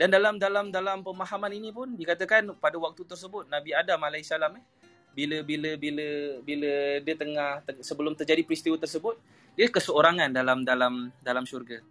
Dan 0.00 0.08
dalam 0.08 0.40
dalam 0.40 0.72
dalam 0.72 1.04
pemahaman 1.04 1.52
ini 1.52 1.68
pun 1.76 1.92
dikatakan 1.92 2.56
pada 2.56 2.80
waktu 2.80 3.04
tersebut 3.04 3.52
Nabi 3.52 3.76
Adam 3.76 4.00
alaihissalam 4.00 4.56
eh 4.56 4.64
bila 5.12 5.44
bila 5.44 5.76
bila 5.76 6.40
bila 6.40 6.72
dia 7.04 7.14
tengah 7.20 7.60
sebelum 7.84 8.16
terjadi 8.16 8.40
peristiwa 8.48 8.80
tersebut 8.80 9.20
dia 9.52 9.68
keseorangan 9.68 10.32
dalam 10.32 10.64
dalam 10.64 11.12
dalam 11.20 11.44
syurga. 11.44 11.84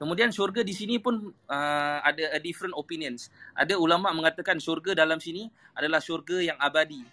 Kemudian 0.00 0.32
syurga 0.32 0.64
di 0.64 0.72
sini 0.72 0.96
pun 0.96 1.36
uh, 1.52 1.98
ada 2.00 2.32
a 2.32 2.40
different 2.40 2.72
opinions. 2.80 3.28
Ada 3.52 3.76
ulama 3.76 4.08
mengatakan 4.16 4.56
syurga 4.56 4.96
dalam 4.96 5.20
sini 5.20 5.52
adalah 5.76 6.00
syurga 6.00 6.40
yang 6.40 6.56
abadi, 6.56 7.04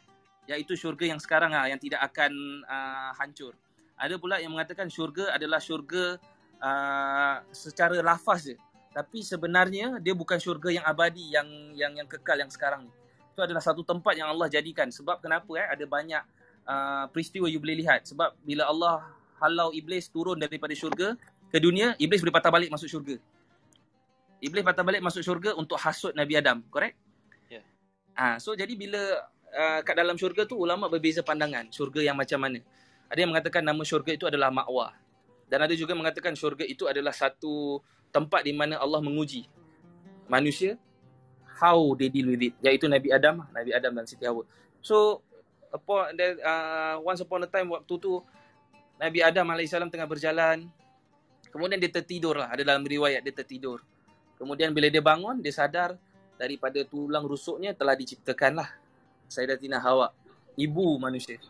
iaitu 0.48 0.80
syurga 0.80 1.12
yang 1.12 1.20
sekarang 1.20 1.52
ah 1.52 1.68
yang 1.68 1.78
tidak 1.78 2.08
akan 2.08 2.32
uh, 2.66 3.12
hancur. 3.20 3.52
Ada 4.00 4.16
pula 4.16 4.40
yang 4.40 4.56
mengatakan 4.56 4.88
syurga 4.88 5.36
adalah 5.36 5.60
syurga 5.60 6.16
uh, 6.64 7.36
secara 7.52 8.00
lafaz 8.00 8.48
je. 8.48 8.56
Tapi 8.92 9.24
sebenarnya 9.24 10.04
dia 10.04 10.12
bukan 10.12 10.36
syurga 10.36 10.68
yang 10.68 10.84
abadi 10.84 11.32
yang 11.32 11.48
yang 11.80 11.96
yang 11.96 12.08
kekal 12.08 12.36
yang 12.36 12.52
sekarang 12.52 12.88
ni. 12.88 12.92
Itu 13.32 13.40
adalah 13.40 13.64
satu 13.64 13.88
tempat 13.88 14.20
yang 14.20 14.28
Allah 14.28 14.52
jadikan. 14.52 14.92
Sebab 14.92 15.24
kenapa 15.24 15.48
eh 15.56 15.68
ada 15.72 15.86
banyak 15.88 16.24
uh, 16.68 17.06
peristiwa 17.10 17.48
you 17.48 17.64
boleh 17.64 17.80
lihat. 17.80 18.04
Sebab 18.12 18.36
bila 18.44 18.68
Allah 18.68 19.08
halau 19.40 19.72
iblis 19.72 20.12
turun 20.12 20.36
daripada 20.36 20.76
syurga 20.76 21.16
ke 21.48 21.58
dunia, 21.58 21.96
iblis 21.98 22.20
boleh 22.20 22.36
patah 22.36 22.52
balik 22.52 22.68
masuk 22.68 22.92
syurga. 22.92 23.16
Iblis 24.44 24.64
patah 24.66 24.84
balik 24.84 25.00
masuk 25.00 25.24
syurga 25.24 25.56
untuk 25.56 25.80
hasut 25.80 26.12
Nabi 26.12 26.36
Adam, 26.36 26.60
correct? 26.68 26.98
Ya. 27.48 27.62
Ah, 28.18 28.36
so 28.44 28.58
jadi 28.58 28.74
bila 28.76 29.00
uh, 29.54 29.80
kat 29.86 29.96
dalam 29.96 30.20
syurga 30.20 30.44
tu 30.44 30.60
ulama 30.60 30.92
berbeza 30.92 31.24
pandangan, 31.24 31.72
syurga 31.72 32.04
yang 32.04 32.18
macam 32.18 32.42
mana. 32.42 32.60
Ada 33.12 33.24
yang 33.24 33.32
mengatakan 33.32 33.62
nama 33.64 33.84
syurga 33.84 34.12
itu 34.16 34.26
adalah 34.28 34.50
ma'wa. 34.52 34.96
Dan 35.52 35.68
ada 35.68 35.76
juga 35.76 35.92
mengatakan 35.92 36.32
syurga 36.32 36.64
itu 36.64 36.88
adalah 36.88 37.12
satu 37.12 37.84
tempat 38.12 38.44
di 38.44 38.54
mana 38.54 38.78
Allah 38.78 39.00
menguji 39.00 39.48
manusia 40.28 40.76
how 41.62 41.96
they 41.98 42.12
deal 42.12 42.32
with 42.32 42.42
it. 42.42 42.54
Iaitu 42.62 42.86
Nabi 42.92 43.10
Adam 43.10 43.48
Nabi 43.50 43.72
Adam 43.72 43.92
dan 43.98 44.06
Siti 44.06 44.28
Hawa 44.28 44.46
so 44.84 45.24
upon 45.72 46.14
there, 46.20 46.36
uh, 46.44 47.00
once 47.02 47.24
upon 47.24 47.48
a 47.48 47.50
time 47.50 47.72
waktu 47.72 47.96
tu 47.98 48.20
Nabi 49.02 49.26
Adam 49.26 49.50
AS 49.58 49.74
tengah 49.74 50.06
berjalan. 50.06 50.70
Kemudian 51.50 51.82
dia 51.82 51.90
tertidur 51.90 52.38
lah. 52.38 52.54
Ada 52.54 52.62
dalam 52.62 52.86
riwayat 52.86 53.26
dia 53.26 53.34
tertidur. 53.34 53.82
Kemudian 54.38 54.72
bila 54.72 54.94
dia 54.94 55.02
bangun 55.02 55.42
dia 55.42 55.50
sadar 55.50 55.98
daripada 56.38 56.80
tulang 56.86 57.26
rusuknya 57.26 57.74
telah 57.74 57.98
diciptakan 57.98 58.62
lah. 58.62 58.70
Sayyidatina 59.26 59.82
Hawa. 59.82 60.14
Ibu 60.54 61.02
manusia. 61.02 61.42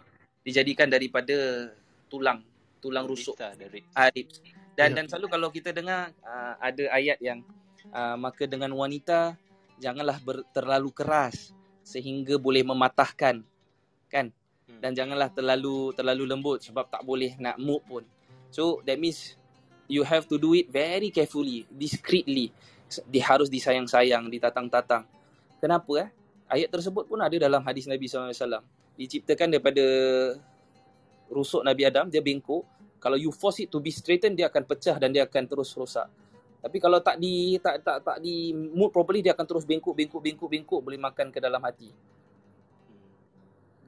Dijadikan 0.47 0.87
daripada 0.87 1.69
tulang. 2.07 2.39
Tulang 2.79 3.05
rusuk. 3.05 3.35
Lah, 3.35 3.53
the 3.53 3.83
ah, 3.93 4.09
ribs. 4.09 4.39
Dan 4.77 4.95
Ya. 4.95 4.95
dan 5.01 5.05
selalu 5.11 5.27
kalau 5.27 5.49
kita 5.51 5.75
dengar 5.75 6.15
uh, 6.23 6.55
ada 6.57 6.83
ayat 6.95 7.19
yang 7.19 7.43
uh, 7.91 8.15
maka 8.15 8.47
dengan 8.47 8.71
wanita 8.71 9.35
janganlah 9.77 10.17
ber, 10.23 10.47
terlalu 10.55 10.89
keras 10.95 11.51
sehingga 11.83 12.39
boleh 12.39 12.63
mematahkan 12.63 13.43
kan 14.07 14.31
Hmm. 14.71 14.79
dan 14.79 14.95
janganlah 14.95 15.27
terlalu 15.33 15.91
terlalu 15.91 16.23
lembut 16.23 16.63
sebab 16.63 16.87
tak 16.87 17.03
boleh 17.03 17.35
nak 17.35 17.59
move 17.59 17.83
pun. 17.83 18.03
So 18.53 18.79
that 18.87 18.95
means 18.95 19.35
you 19.91 20.07
have 20.07 20.23
to 20.31 20.39
do 20.39 20.55
it 20.55 20.71
very 20.71 21.11
carefully, 21.11 21.67
discreetly. 21.67 22.55
Dia 23.11 23.23
harus 23.35 23.51
disayang-sayang, 23.51 24.31
ditatang-tatang. 24.31 25.03
Kenapa 25.59 26.07
eh? 26.07 26.09
Ayat 26.47 26.71
tersebut 26.71 27.03
pun 27.07 27.19
ada 27.19 27.35
dalam 27.35 27.59
hadis 27.63 27.87
Nabi 27.87 28.07
SAW. 28.07 28.63
Diciptakan 28.95 29.51
daripada 29.51 29.83
rusuk 31.31 31.63
Nabi 31.63 31.87
Adam, 31.87 32.07
dia 32.11 32.19
bengkok. 32.19 32.63
Kalau 33.01 33.17
you 33.17 33.33
force 33.33 33.65
it 33.65 33.73
to 33.73 33.81
be 33.81 33.89
straightened, 33.89 34.37
dia 34.37 34.53
akan 34.53 34.61
pecah 34.69 35.01
dan 35.01 35.09
dia 35.09 35.25
akan 35.25 35.43
terus 35.49 35.73
rosak. 35.73 36.05
Tapi 36.61 36.77
kalau 36.77 37.01
tak 37.01 37.17
di 37.17 37.57
tak 37.57 37.81
tak 37.81 38.05
tak 38.05 38.17
di 38.21 38.53
mood 38.53 38.93
properly 38.93 39.25
dia 39.25 39.33
akan 39.33 39.49
terus 39.49 39.65
bengkok 39.65 39.97
bengkok 39.97 40.21
bengkok 40.21 40.45
bengkok 40.45 40.81
boleh 40.85 41.01
makan 41.01 41.33
ke 41.33 41.41
dalam 41.41 41.57
hati. 41.65 41.89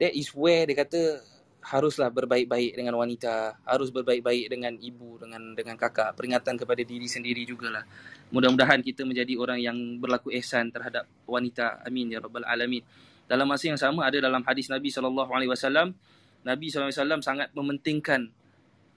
That 0.02 0.10
is 0.10 0.34
where 0.34 0.66
dia 0.66 0.82
kata 0.82 1.22
haruslah 1.64 2.10
berbaik-baik 2.10 2.76
dengan 2.76 2.98
wanita, 2.98 3.62
harus 3.64 3.88
berbaik-baik 3.94 4.50
dengan 4.50 4.74
ibu, 4.76 5.22
dengan 5.22 5.54
dengan 5.54 5.78
kakak. 5.78 6.18
Peringatan 6.18 6.58
kepada 6.58 6.82
diri 6.82 7.06
sendiri 7.06 7.46
jugalah. 7.46 7.86
Mudah-mudahan 8.34 8.82
kita 8.82 9.06
menjadi 9.06 9.38
orang 9.38 9.62
yang 9.62 9.78
berlaku 10.02 10.34
ihsan 10.42 10.74
terhadap 10.74 11.06
wanita. 11.30 11.78
Amin 11.86 12.10
ya 12.10 12.18
rabbal 12.18 12.44
alamin. 12.44 12.82
Dalam 13.24 13.48
masa 13.48 13.70
yang 13.70 13.80
sama 13.80 14.04
ada 14.04 14.18
dalam 14.18 14.42
hadis 14.44 14.66
Nabi 14.68 14.90
sallallahu 14.90 15.30
alaihi 15.30 15.48
wasallam, 15.48 15.94
Nabi 16.42 16.68
sallallahu 16.68 16.90
alaihi 16.90 17.00
wasallam 17.00 17.22
sangat 17.22 17.48
mementingkan 17.56 18.34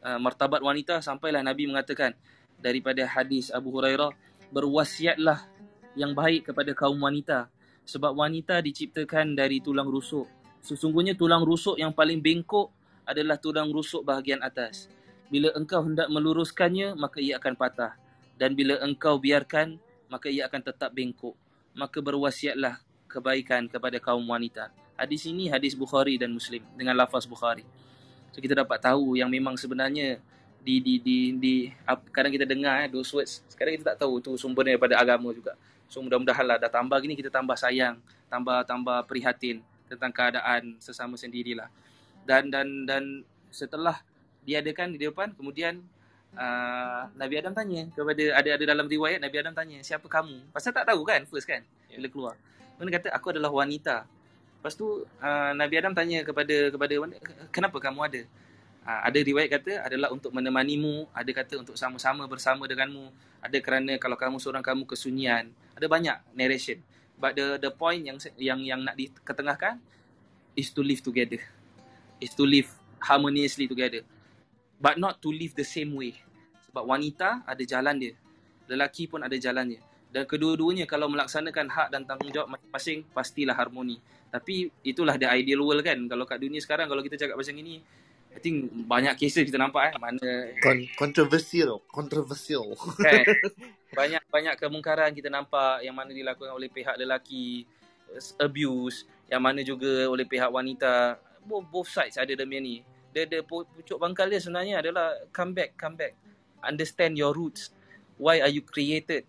uh, 0.08 0.20
martabat 0.24 0.64
wanita 0.64 1.04
sampailah 1.04 1.44
Nabi 1.44 1.68
mengatakan 1.68 2.16
daripada 2.56 3.04
hadis 3.04 3.52
Abu 3.52 3.76
Hurairah, 3.76 4.16
berwasiatlah 4.56 5.44
yang 6.00 6.16
baik 6.16 6.48
kepada 6.48 6.72
kaum 6.72 6.96
wanita 7.04 7.52
sebab 7.84 8.16
wanita 8.16 8.64
diciptakan 8.64 9.36
dari 9.36 9.60
tulang 9.60 9.92
rusuk. 9.92 10.26
Sesungguhnya 10.64 11.16
tulang 11.20 11.44
rusuk 11.44 11.76
yang 11.76 11.92
paling 11.92 12.24
bengkok 12.24 12.72
adalah 13.08 13.40
tulang 13.40 13.72
rusuk 13.72 14.04
bahagian 14.04 14.40
atas. 14.44 14.92
Bila 15.28 15.52
engkau 15.56 15.84
hendak 15.84 16.08
meluruskannya, 16.08 16.96
maka 16.96 17.20
ia 17.20 17.40
akan 17.40 17.56
patah. 17.56 17.96
Dan 18.40 18.56
bila 18.56 18.80
engkau 18.84 19.20
biarkan, 19.20 19.80
maka 20.08 20.32
ia 20.32 20.48
akan 20.48 20.62
tetap 20.64 20.92
bengkok. 20.96 21.36
Maka 21.76 22.00
berwasiatlah 22.00 22.80
kebaikan 23.08 23.68
kepada 23.72 24.00
kaum 24.00 24.24
wanita. 24.28 24.72
Hadis 24.96 25.28
ini 25.28 25.48
hadis 25.48 25.76
Bukhari 25.76 26.20
dan 26.20 26.36
Muslim 26.36 26.64
dengan 26.76 26.96
lafaz 26.96 27.24
Bukhari. 27.28 27.64
So 28.32 28.44
kita 28.44 28.54
dapat 28.54 28.78
tahu 28.82 29.18
yang 29.18 29.28
memang 29.32 29.58
sebenarnya 29.58 30.22
di 30.62 30.84
di 30.84 30.94
di 31.00 31.18
di 31.40 31.54
kadang 32.12 32.34
kita 32.34 32.44
dengar 32.44 32.84
eh 32.84 32.90
those 32.92 33.08
words 33.16 33.40
sekarang 33.48 33.80
kita 33.80 33.96
tak 33.96 34.04
tahu 34.04 34.20
tu 34.20 34.36
sumbernya 34.36 34.76
daripada 34.76 35.00
agama 35.00 35.32
juga. 35.32 35.56
So 35.88 36.04
mudah-mudahanlah 36.04 36.60
dah 36.60 36.68
tambah 36.68 37.00
gini 37.00 37.16
kita 37.16 37.32
tambah 37.32 37.56
sayang, 37.56 37.96
tambah 38.28 38.68
tambah 38.68 39.08
prihatin 39.08 39.64
tentang 39.88 40.12
keadaan 40.12 40.76
sesama 40.84 41.16
sendirilah. 41.16 41.72
Dan 42.28 42.52
dan 42.52 42.84
dan 42.84 43.04
setelah 43.48 44.04
diadakan 44.44 44.92
di 44.96 45.08
depan 45.08 45.32
kemudian 45.36 45.80
uh, 46.36 47.08
Nabi 47.16 47.40
Adam 47.40 47.56
tanya 47.56 47.88
kepada 47.96 48.24
ada 48.36 48.50
ada 48.60 48.64
dalam 48.68 48.88
riwayat 48.88 49.24
Nabi 49.24 49.36
Adam 49.40 49.56
tanya 49.56 49.80
siapa 49.80 50.12
kamu? 50.12 50.52
Pasal 50.52 50.76
tak 50.76 50.88
tahu 50.88 51.08
kan 51.08 51.24
first 51.28 51.48
kan 51.48 51.64
Ya. 51.88 52.04
bila 52.04 52.08
keluar. 52.12 52.36
Kemudian 52.76 53.00
kata 53.00 53.08
aku 53.16 53.32
adalah 53.32 53.48
wanita. 53.50 54.04
Lepas 54.58 54.74
tu 54.74 55.06
uh, 55.06 55.52
Nabi 55.54 55.76
Adam 55.78 55.94
tanya 55.94 56.26
kepada 56.26 56.74
kepada 56.74 56.94
kenapa 57.54 57.78
kamu 57.78 58.00
ada? 58.04 58.22
Uh, 58.88 59.02
ada 59.06 59.20
riwayat 59.20 59.50
kata 59.54 59.86
adalah 59.86 60.10
untuk 60.10 60.34
menemanimu, 60.34 61.08
ada 61.14 61.32
kata 61.32 61.62
untuk 61.62 61.78
sama-sama 61.78 62.26
bersama 62.26 62.66
denganmu, 62.66 63.12
ada 63.44 63.58
kerana 63.62 63.96
kalau 64.02 64.18
kamu 64.18 64.42
seorang 64.42 64.66
kamu 64.66 64.84
kesunyian. 64.90 65.54
Ada 65.78 65.86
banyak 65.86 66.18
narration. 66.34 66.82
But 67.18 67.38
the 67.38 67.58
the 67.62 67.72
point 67.74 68.06
yang 68.06 68.18
yang 68.38 68.60
yang 68.62 68.80
nak 68.86 68.98
diketengahkan 68.98 69.82
is 70.58 70.74
to 70.74 70.82
live 70.82 71.02
together. 71.02 71.42
Is 72.18 72.34
to 72.34 72.46
live 72.46 72.70
harmoniously 73.02 73.70
together. 73.70 74.02
But 74.78 74.98
not 74.98 75.22
to 75.26 75.30
live 75.30 75.54
the 75.58 75.66
same 75.66 75.94
way. 75.98 76.18
Sebab 76.70 76.86
wanita 76.86 77.46
ada 77.46 77.62
jalan 77.66 77.98
dia. 77.98 78.14
Lelaki 78.70 79.10
pun 79.10 79.22
ada 79.26 79.34
jalannya. 79.34 79.82
Dan 80.14 80.24
kedua-duanya 80.26 80.86
kalau 80.88 81.12
melaksanakan 81.12 81.68
hak 81.68 81.88
dan 81.92 82.08
tanggungjawab 82.08 82.58
masing-masing, 82.58 83.00
pastilah 83.12 83.54
harmoni. 83.58 84.00
Tapi 84.28 84.70
itulah 84.84 85.16
the 85.16 85.28
ideal 85.30 85.64
world 85.64 85.82
kan. 85.82 85.98
Kalau 86.08 86.28
kat 86.28 86.40
dunia 86.44 86.60
sekarang, 86.60 86.92
kalau 86.92 87.00
kita 87.00 87.16
cakap 87.16 87.40
macam 87.40 87.56
ini, 87.56 87.80
I 88.36 88.40
think 88.44 88.70
banyak 88.86 89.18
cases 89.18 89.48
kita 89.48 89.58
nampak 89.58 89.90
eh. 89.90 89.94
Mana 89.98 90.54
Con- 90.62 90.90
controversial, 90.94 91.82
controversial. 91.90 92.76
kan 93.02 93.26
banyak 93.98 94.22
banyak 94.30 94.54
kemungkaran 94.60 95.10
kita 95.16 95.32
nampak 95.32 95.82
yang 95.82 95.96
mana 95.96 96.12
dilakukan 96.12 96.54
oleh 96.54 96.68
pihak 96.70 97.00
lelaki 97.00 97.64
abuse 98.38 99.08
yang 99.32 99.42
mana 99.42 99.64
juga 99.64 100.08
oleh 100.08 100.28
pihak 100.28 100.52
wanita 100.52 101.18
both, 101.48 101.66
both 101.72 101.90
sides 101.90 102.20
ada 102.20 102.36
demi 102.36 102.60
ni 102.60 102.76
the 103.16 103.42
pu- 103.42 103.66
pucuk 103.66 103.98
bangkal 103.98 104.30
dia 104.30 104.38
sebenarnya 104.38 104.84
adalah 104.84 105.18
come 105.34 105.56
back 105.56 105.74
come 105.80 105.98
back 105.98 106.14
understand 106.62 107.18
your 107.18 107.34
roots 107.34 107.74
why 108.20 108.38
are 108.44 108.52
you 108.52 108.62
created 108.62 109.26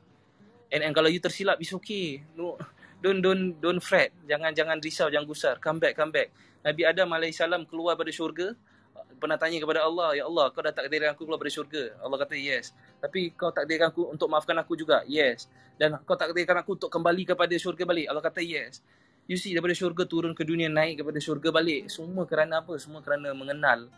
and 0.68 0.84
and 0.84 0.92
kalau 0.92 1.08
you 1.08 1.22
tersilap 1.22 1.56
is 1.62 1.72
okay 1.72 2.20
no 2.36 2.58
don't 2.98 3.20
don't 3.22 3.56
don't 3.62 3.82
fret 3.82 4.10
jangan 4.26 4.50
jangan 4.54 4.76
risau 4.82 5.08
jangan 5.10 5.26
gusar 5.26 5.54
come 5.62 5.78
back 5.78 5.94
come 5.94 6.10
back 6.10 6.34
Nabi 6.62 6.82
Adam 6.82 7.08
alaihissalam 7.14 7.66
keluar 7.70 7.94
pada 7.94 8.10
syurga 8.10 8.54
pernah 9.18 9.34
tanya 9.34 9.58
kepada 9.58 9.82
Allah, 9.82 10.14
Ya 10.14 10.24
Allah, 10.24 10.48
kau 10.54 10.62
dah 10.62 10.70
takdirkan 10.70 11.12
aku 11.12 11.26
keluar 11.26 11.42
dari 11.42 11.52
syurga. 11.52 11.96
Allah 11.98 12.18
kata, 12.22 12.34
yes. 12.38 12.70
Tapi 13.02 13.34
kau 13.34 13.50
takdirkan 13.50 13.90
aku 13.90 14.14
untuk 14.14 14.30
maafkan 14.30 14.54
aku 14.62 14.78
juga. 14.78 15.02
Yes. 15.10 15.50
Dan 15.74 15.98
kau 16.06 16.14
takdirkan 16.14 16.62
aku 16.62 16.78
untuk 16.78 16.90
kembali 16.90 17.26
kepada 17.26 17.54
syurga 17.58 17.84
balik. 17.84 18.06
Allah 18.06 18.22
kata, 18.22 18.40
yes. 18.40 18.80
You 19.28 19.36
see, 19.36 19.52
daripada 19.52 19.76
syurga 19.76 20.08
turun 20.08 20.32
ke 20.32 20.46
dunia, 20.46 20.72
naik 20.72 21.04
kepada 21.04 21.18
syurga 21.20 21.52
balik. 21.52 21.90
Semua 21.92 22.24
kerana 22.24 22.64
apa? 22.64 22.78
Semua 22.80 23.04
kerana 23.04 23.34
mengenal 23.36 23.90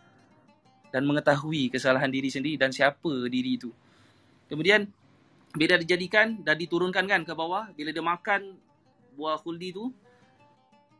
dan 0.91 1.07
mengetahui 1.07 1.71
kesalahan 1.71 2.11
diri 2.11 2.27
sendiri 2.27 2.59
dan 2.59 2.75
siapa 2.75 3.31
diri 3.31 3.55
itu. 3.55 3.71
Kemudian, 4.51 4.83
bila 5.55 5.79
dijadikan 5.79 6.43
dan 6.43 6.59
diturunkan 6.59 7.07
kan 7.07 7.21
ke 7.23 7.31
bawah, 7.31 7.71
bila 7.71 7.95
dia 7.95 8.03
makan 8.03 8.59
buah 9.15 9.39
khuldi 9.39 9.75
tu, 9.75 9.91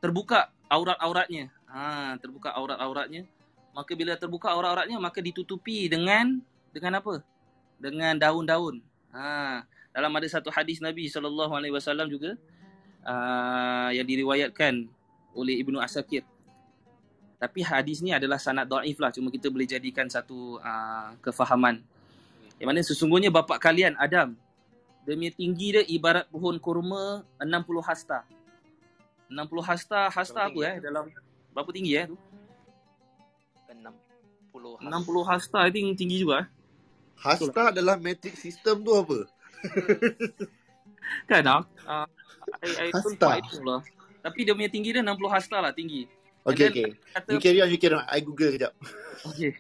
terbuka 0.04 0.52
aurat-auratnya. 0.68 1.52
Ha, 1.72 2.20
terbuka 2.20 2.52
aurat-auratnya 2.52 3.24
maka 3.72 3.92
bila 3.96 4.14
terbuka 4.20 4.52
aurat-auratnya 4.52 5.00
maka 5.00 5.24
ditutupi 5.24 5.88
dengan 5.88 6.40
dengan 6.76 7.00
apa? 7.00 7.24
Dengan 7.80 8.16
daun-daun. 8.20 8.84
Ha, 9.16 9.64
dalam 9.92 10.12
ada 10.16 10.28
satu 10.28 10.52
hadis 10.52 10.80
Nabi 10.80 11.08
sallallahu 11.08 11.52
alaihi 11.52 11.74
wasallam 11.76 12.08
juga 12.08 12.36
uh, 13.04 13.90
yang 13.92 14.08
diriwayatkan 14.08 14.88
oleh 15.36 15.60
Ibnu 15.64 15.80
Asakir. 15.80 16.24
Tapi 17.42 17.66
hadis 17.66 18.06
ni 18.06 18.14
adalah 18.14 18.38
sanad 18.38 18.70
dhaif 18.70 19.02
lah 19.02 19.10
cuma 19.10 19.34
kita 19.34 19.50
boleh 19.50 19.66
jadikan 19.66 20.06
satu 20.06 20.62
uh, 20.62 21.16
kefahaman. 21.24 21.82
Yang 22.62 22.68
mana 22.68 22.80
sesungguhnya 22.86 23.34
bapa 23.34 23.58
kalian 23.58 23.98
Adam 23.98 24.38
demi 25.08 25.34
tinggi 25.34 25.78
dia 25.78 25.84
ibarat 25.86 26.30
pohon 26.30 26.58
kurma 26.62 27.26
60 27.42 27.82
hasta. 27.82 28.24
60 29.32 29.48
hasta, 29.64 30.12
hasta 30.12 30.40
apa 30.52 30.60
eh 30.68 30.76
dalam 30.84 31.08
berapa 31.56 31.72
tinggi 31.72 31.96
eh 31.96 32.06
tu? 32.12 32.18
60 33.72 34.84
60 34.84 35.30
hasta 35.32 35.58
I 35.64 35.72
think 35.72 35.96
tinggi 35.96 36.20
juga 36.22 36.44
eh. 36.44 36.48
Hasta 37.22 37.72
dalam 37.72 38.02
metric 38.02 38.36
system 38.36 38.82
tu 38.82 38.92
apa? 38.98 39.30
Kan 41.30 41.44
ah? 41.46 41.62
Uh, 41.86 42.08
I, 42.66 42.90
I 42.90 42.92
Hasta. 42.92 43.40
lah. 43.62 43.82
Tapi 44.22 44.40
dia 44.46 44.54
punya 44.54 44.70
tinggi 44.70 44.90
dia 44.94 45.02
60 45.06 45.18
hasta 45.30 45.58
lah 45.62 45.72
tinggi. 45.74 46.06
Okay, 46.42 46.70
then 46.70 46.74
okay. 46.74 46.90
Kata, 47.14 47.30
You 47.30 47.40
carry 47.42 47.60
on, 47.62 47.70
you 47.70 47.78
carry 47.78 47.96
on. 47.98 48.06
I 48.10 48.20
google 48.22 48.50
kejap. 48.50 48.74
okay. 49.30 49.58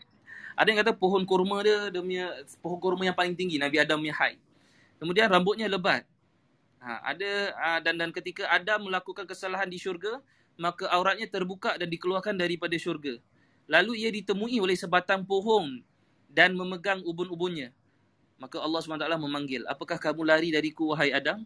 Ada 0.58 0.68
yang 0.74 0.80
kata 0.82 0.94
pohon 0.94 1.24
kurma 1.26 1.62
dia, 1.66 1.90
dia 1.90 2.02
punya 2.02 2.28
pohon 2.62 2.80
kurma 2.82 3.02
yang 3.06 3.18
paling 3.18 3.34
tinggi, 3.38 3.58
Nabi 3.62 3.82
Adam 3.82 4.02
punya 4.02 4.14
height. 4.18 4.38
Kemudian 5.02 5.34
rambutnya 5.34 5.66
lebat. 5.66 6.06
Ha, 6.78 7.14
ada 7.14 7.32
uh, 7.58 7.80
dan 7.82 7.98
dan 7.98 8.10
ketika 8.14 8.46
Adam 8.54 8.86
melakukan 8.86 9.26
kesalahan 9.26 9.66
di 9.66 9.82
syurga, 9.82 10.22
maka 10.62 10.86
auratnya 10.94 11.26
terbuka 11.26 11.74
dan 11.74 11.90
dikeluarkan 11.90 12.38
daripada 12.38 12.78
syurga. 12.78 13.18
Lalu 13.66 14.06
ia 14.06 14.14
ditemui 14.14 14.62
oleh 14.62 14.78
sebatang 14.78 15.26
pohon 15.26 15.82
dan 16.30 16.54
memegang 16.54 17.02
ubun-ubunnya. 17.02 17.74
Maka 18.42 18.58
Allah 18.58 18.82
SWT 18.82 19.06
memanggil, 19.22 19.62
apakah 19.70 20.02
kamu 20.02 20.26
lari 20.26 20.50
dariku 20.50 20.94
wahai 20.94 21.14
Adam? 21.14 21.46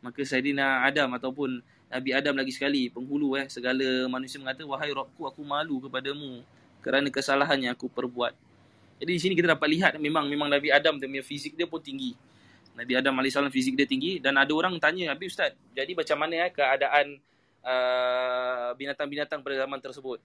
Maka 0.00 0.24
Sayyidina 0.24 0.88
Adam 0.88 1.12
ataupun 1.12 1.60
Nabi 1.92 2.10
Adam 2.16 2.32
lagi 2.36 2.52
sekali, 2.52 2.88
penghulu 2.88 3.36
eh, 3.36 3.44
segala 3.52 4.08
manusia 4.08 4.40
mengata, 4.40 4.64
wahai 4.64 4.88
Rabbku, 4.88 5.28
aku 5.28 5.44
malu 5.44 5.84
kepadamu 5.84 6.40
kerana 6.80 7.12
kesalahan 7.12 7.60
yang 7.60 7.72
aku 7.76 7.92
perbuat. 7.92 8.32
Jadi 9.00 9.10
di 9.16 9.20
sini 9.20 9.32
kita 9.36 9.56
dapat 9.56 9.68
lihat 9.68 9.92
memang 9.96 10.28
memang 10.28 10.48
Nabi 10.48 10.68
Adam 10.72 10.96
dia 11.00 11.08
punya 11.08 11.24
fizik 11.24 11.56
dia 11.56 11.68
pun 11.68 11.80
tinggi. 11.80 12.16
Nabi 12.80 12.96
Adam 12.96 13.12
AS 13.20 13.36
fizik 13.52 13.76
dia 13.76 13.84
tinggi 13.84 14.24
dan 14.24 14.40
ada 14.40 14.48
orang 14.56 14.80
tanya, 14.80 15.12
Habib 15.12 15.28
Ustaz, 15.28 15.52
jadi 15.76 15.92
macam 15.92 16.16
mana 16.16 16.48
eh, 16.48 16.52
keadaan 16.52 17.20
uh, 17.60 18.72
binatang-binatang 18.72 19.44
pada 19.44 19.68
zaman 19.68 19.76
tersebut. 19.84 20.18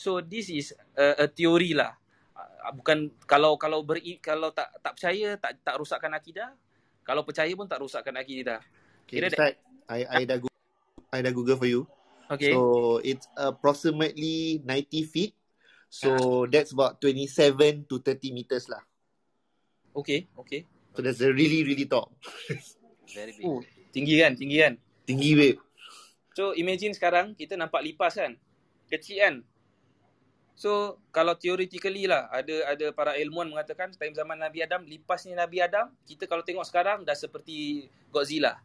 So 0.00 0.24
this 0.24 0.48
is 0.48 0.72
a, 0.96 1.24
a 1.24 1.26
theory 1.28 1.76
lah. 1.76 1.92
Uh, 2.32 2.72
bukan 2.72 3.12
kalau 3.28 3.60
kalau 3.60 3.84
beri 3.84 4.16
kalau 4.16 4.48
tak 4.48 4.72
tak 4.80 4.96
percaya 4.96 5.36
tak 5.36 5.60
tak 5.60 5.76
rosakkan 5.76 6.12
akidah. 6.16 6.56
Kalau 7.04 7.20
percaya 7.20 7.52
pun 7.52 7.68
tak 7.68 7.84
rosakkan 7.84 8.16
akidah. 8.16 8.64
Okay, 9.04 9.20
Kira 9.20 9.28
Ustaz, 9.28 9.60
I, 9.92 10.00
I 10.08 10.22
dah 10.24 10.40
Google, 10.40 10.64
I 11.12 11.20
dah 11.20 11.32
Google 11.36 11.58
for 11.60 11.68
you. 11.68 11.84
Okay. 12.32 12.56
So 12.56 12.96
it's 13.04 13.28
approximately 13.36 14.64
90 14.64 15.12
feet. 15.12 15.36
So 15.92 16.16
Ah. 16.16 16.48
that's 16.48 16.72
about 16.72 17.02
27 17.02 17.90
to 17.90 18.00
30 18.00 18.32
meters 18.32 18.72
lah. 18.72 18.80
okay, 19.90 20.30
okay. 20.38 20.62
So 21.00 21.08
that's 21.08 21.24
a 21.24 21.32
really 21.32 21.64
really 21.64 21.88
tall. 21.88 22.12
Very 23.08 23.32
big. 23.32 23.40
Oh, 23.48 23.64
tinggi 23.88 24.20
kan? 24.20 24.36
Tinggi 24.36 24.60
kan? 24.60 24.76
Tinggi 25.08 25.32
babe. 25.32 25.56
So 26.36 26.52
imagine 26.52 26.92
sekarang 26.92 27.32
kita 27.32 27.56
nampak 27.56 27.80
lipas 27.80 28.20
kan. 28.20 28.36
Kecil 28.92 29.16
kan. 29.16 29.34
So 30.60 31.00
kalau 31.08 31.40
theoretically 31.40 32.04
lah 32.04 32.28
ada 32.28 32.68
ada 32.68 32.92
para 32.92 33.16
ilmuwan 33.16 33.48
mengatakan 33.48 33.96
time 33.96 34.12
zaman 34.12 34.36
Nabi 34.36 34.60
Adam 34.60 34.84
lipasnya 34.84 35.40
Nabi 35.40 35.64
Adam 35.64 35.88
kita 36.04 36.28
kalau 36.28 36.44
tengok 36.44 36.68
sekarang 36.68 37.00
dah 37.00 37.16
seperti 37.16 37.88
Godzilla. 38.12 38.60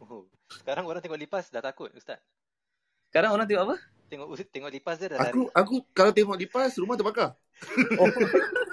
Oh. 0.00 0.24
Sekarang 0.48 0.88
orang 0.88 1.04
tengok 1.04 1.20
lipas 1.20 1.52
dah 1.52 1.60
takut 1.60 1.92
Ustaz. 1.92 2.24
Sekarang 3.12 3.36
orang 3.36 3.44
tengok 3.44 3.68
apa? 3.68 3.76
Tengok 4.08 4.32
tengok 4.48 4.72
lipas 4.72 4.96
dia 4.96 5.12
dah 5.12 5.28
Aku 5.28 5.52
lari. 5.52 5.60
aku 5.60 5.74
kalau 5.92 6.12
tengok 6.16 6.40
lipas 6.40 6.72
rumah 6.80 6.96
terbakar. 6.96 7.36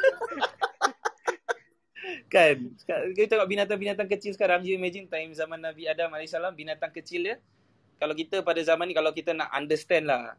Kan 2.29 2.77
kita 3.17 3.35
tengok 3.35 3.49
binatang-binatang 3.49 4.05
kecil 4.05 4.37
sekarang 4.37 4.61
you 4.61 4.77
imagine 4.77 5.09
time 5.09 5.33
zaman 5.33 5.57
Nabi 5.57 5.89
Adam 5.89 6.13
AS 6.13 6.37
binatang 6.53 6.93
kecil 6.93 7.25
dia 7.25 7.35
kalau 7.97 8.13
kita 8.13 8.45
pada 8.45 8.61
zaman 8.61 8.85
ni 8.85 8.93
kalau 8.93 9.11
kita 9.11 9.33
nak 9.33 9.49
understand 9.51 10.05
lah 10.05 10.37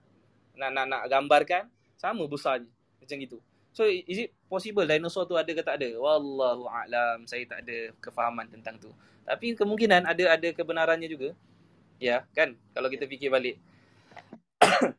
nak 0.55 0.71
nak 0.71 0.87
nak 0.87 1.03
gambarkan 1.11 1.67
sama 1.99 2.25
besarnya 2.31 2.71
macam 3.03 3.17
gitu. 3.21 3.39
So 3.71 3.87
is 3.87 4.27
it 4.27 4.31
possible 4.51 4.83
dinosaur 4.83 5.27
tu 5.27 5.39
ada 5.39 5.51
ke 5.51 5.63
tak 5.63 5.79
ada? 5.79 5.91
Wallahu 5.99 6.67
a'lam. 6.67 7.27
Saya 7.27 7.47
tak 7.47 7.67
ada 7.67 7.95
kefahaman 8.03 8.51
tentang 8.51 8.79
tu. 8.79 8.91
Tapi 9.23 9.55
kemungkinan 9.55 10.11
ada 10.11 10.35
ada 10.35 10.49
kebenarannya 10.51 11.07
juga. 11.07 11.35
Ya, 12.01 12.25
kan? 12.33 12.57
Kalau 12.73 12.89
kita 12.89 13.05
fikir 13.05 13.29
balik. 13.31 13.61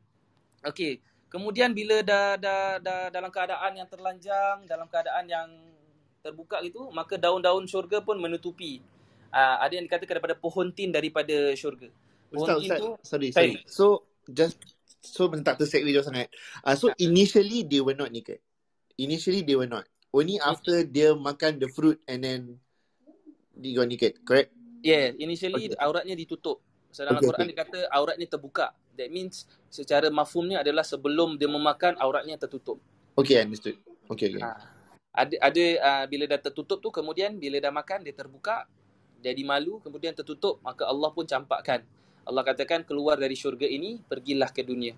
Okey. 0.69 1.01
Kemudian 1.31 1.71
bila 1.73 2.03
dah, 2.03 2.35
dah 2.37 2.77
dah 2.77 3.07
dalam 3.09 3.31
keadaan 3.31 3.79
yang 3.79 3.87
terlanjang, 3.87 4.67
dalam 4.67 4.85
keadaan 4.91 5.25
yang 5.25 5.47
terbuka 6.21 6.61
gitu, 6.61 6.87
maka 6.93 7.17
daun-daun 7.17 7.65
syurga 7.65 7.99
pun 7.99 8.15
menutupi. 8.21 8.79
Uh, 9.33 9.57
ada 9.63 9.73
yang 9.75 9.85
dikatakan 9.89 10.21
daripada 10.21 10.37
pohon 10.37 10.69
tin 10.69 10.93
daripada 10.93 11.51
syurga. 11.57 11.89
Pohon 12.29 12.47
Ustaz, 12.47 12.57
tin 12.61 12.69
Ustaz, 12.69 12.79
tu 12.79 12.87
sorry, 13.03 13.27
sorry. 13.33 13.53
So 13.65 13.85
just 14.29 14.57
so 15.01 15.27
tak 15.41 15.57
tersegue 15.57 15.89
jauh 15.89 16.05
sangat. 16.05 16.29
Uh, 16.61 16.77
so 16.77 16.93
initially 17.01 17.65
they 17.65 17.81
were 17.81 17.97
not 17.97 18.13
naked. 18.13 18.37
Initially 19.01 19.41
they 19.41 19.57
were 19.57 19.67
not. 19.67 19.89
Only 20.11 20.37
after 20.43 20.83
dia 20.83 21.15
makan 21.15 21.57
the 21.57 21.71
fruit 21.71 21.97
and 22.05 22.21
then 22.21 22.39
they 23.55 23.71
got 23.71 23.87
naked, 23.87 24.19
correct? 24.27 24.51
Yeah, 24.83 25.15
initially 25.15 25.71
Okay. 25.71 25.79
auratnya 25.79 26.13
ditutup. 26.19 26.59
So 26.91 27.07
dalam 27.07 27.17
Okay, 27.17 27.31
Al-Quran 27.31 27.45
dia 27.47 27.57
kata 27.63 27.79
auratnya 27.87 28.27
terbuka. 28.27 28.75
That 28.99 29.07
means 29.07 29.47
secara 29.71 30.11
mafhumnya 30.11 30.59
adalah 30.59 30.83
sebelum 30.83 31.39
dia 31.39 31.47
memakan 31.47 31.95
auratnya 31.95 32.35
tertutup. 32.35 32.75
Okay, 33.15 33.39
understood. 33.39 33.79
Okay, 34.11 34.35
okay. 34.35 34.43
Ha. 34.43 34.80
Ada 35.11 35.35
ada 35.43 35.65
uh, 35.83 36.05
bila 36.07 36.23
dah 36.23 36.39
tertutup 36.39 36.79
tu 36.79 36.87
kemudian 36.87 37.35
bila 37.35 37.59
dah 37.59 37.71
makan 37.71 38.07
dia 38.07 38.15
terbuka 38.15 38.63
jadi 39.19 39.43
malu 39.43 39.83
kemudian 39.83 40.15
tertutup 40.15 40.63
maka 40.63 40.87
Allah 40.87 41.09
pun 41.11 41.27
campakkan. 41.27 41.83
Allah 42.23 42.43
katakan 42.45 42.85
keluar 42.85 43.17
dari 43.17 43.35
syurga 43.35 43.67
ini 43.67 43.99
pergilah 44.07 44.49
ke 44.53 44.63
dunia. 44.63 44.95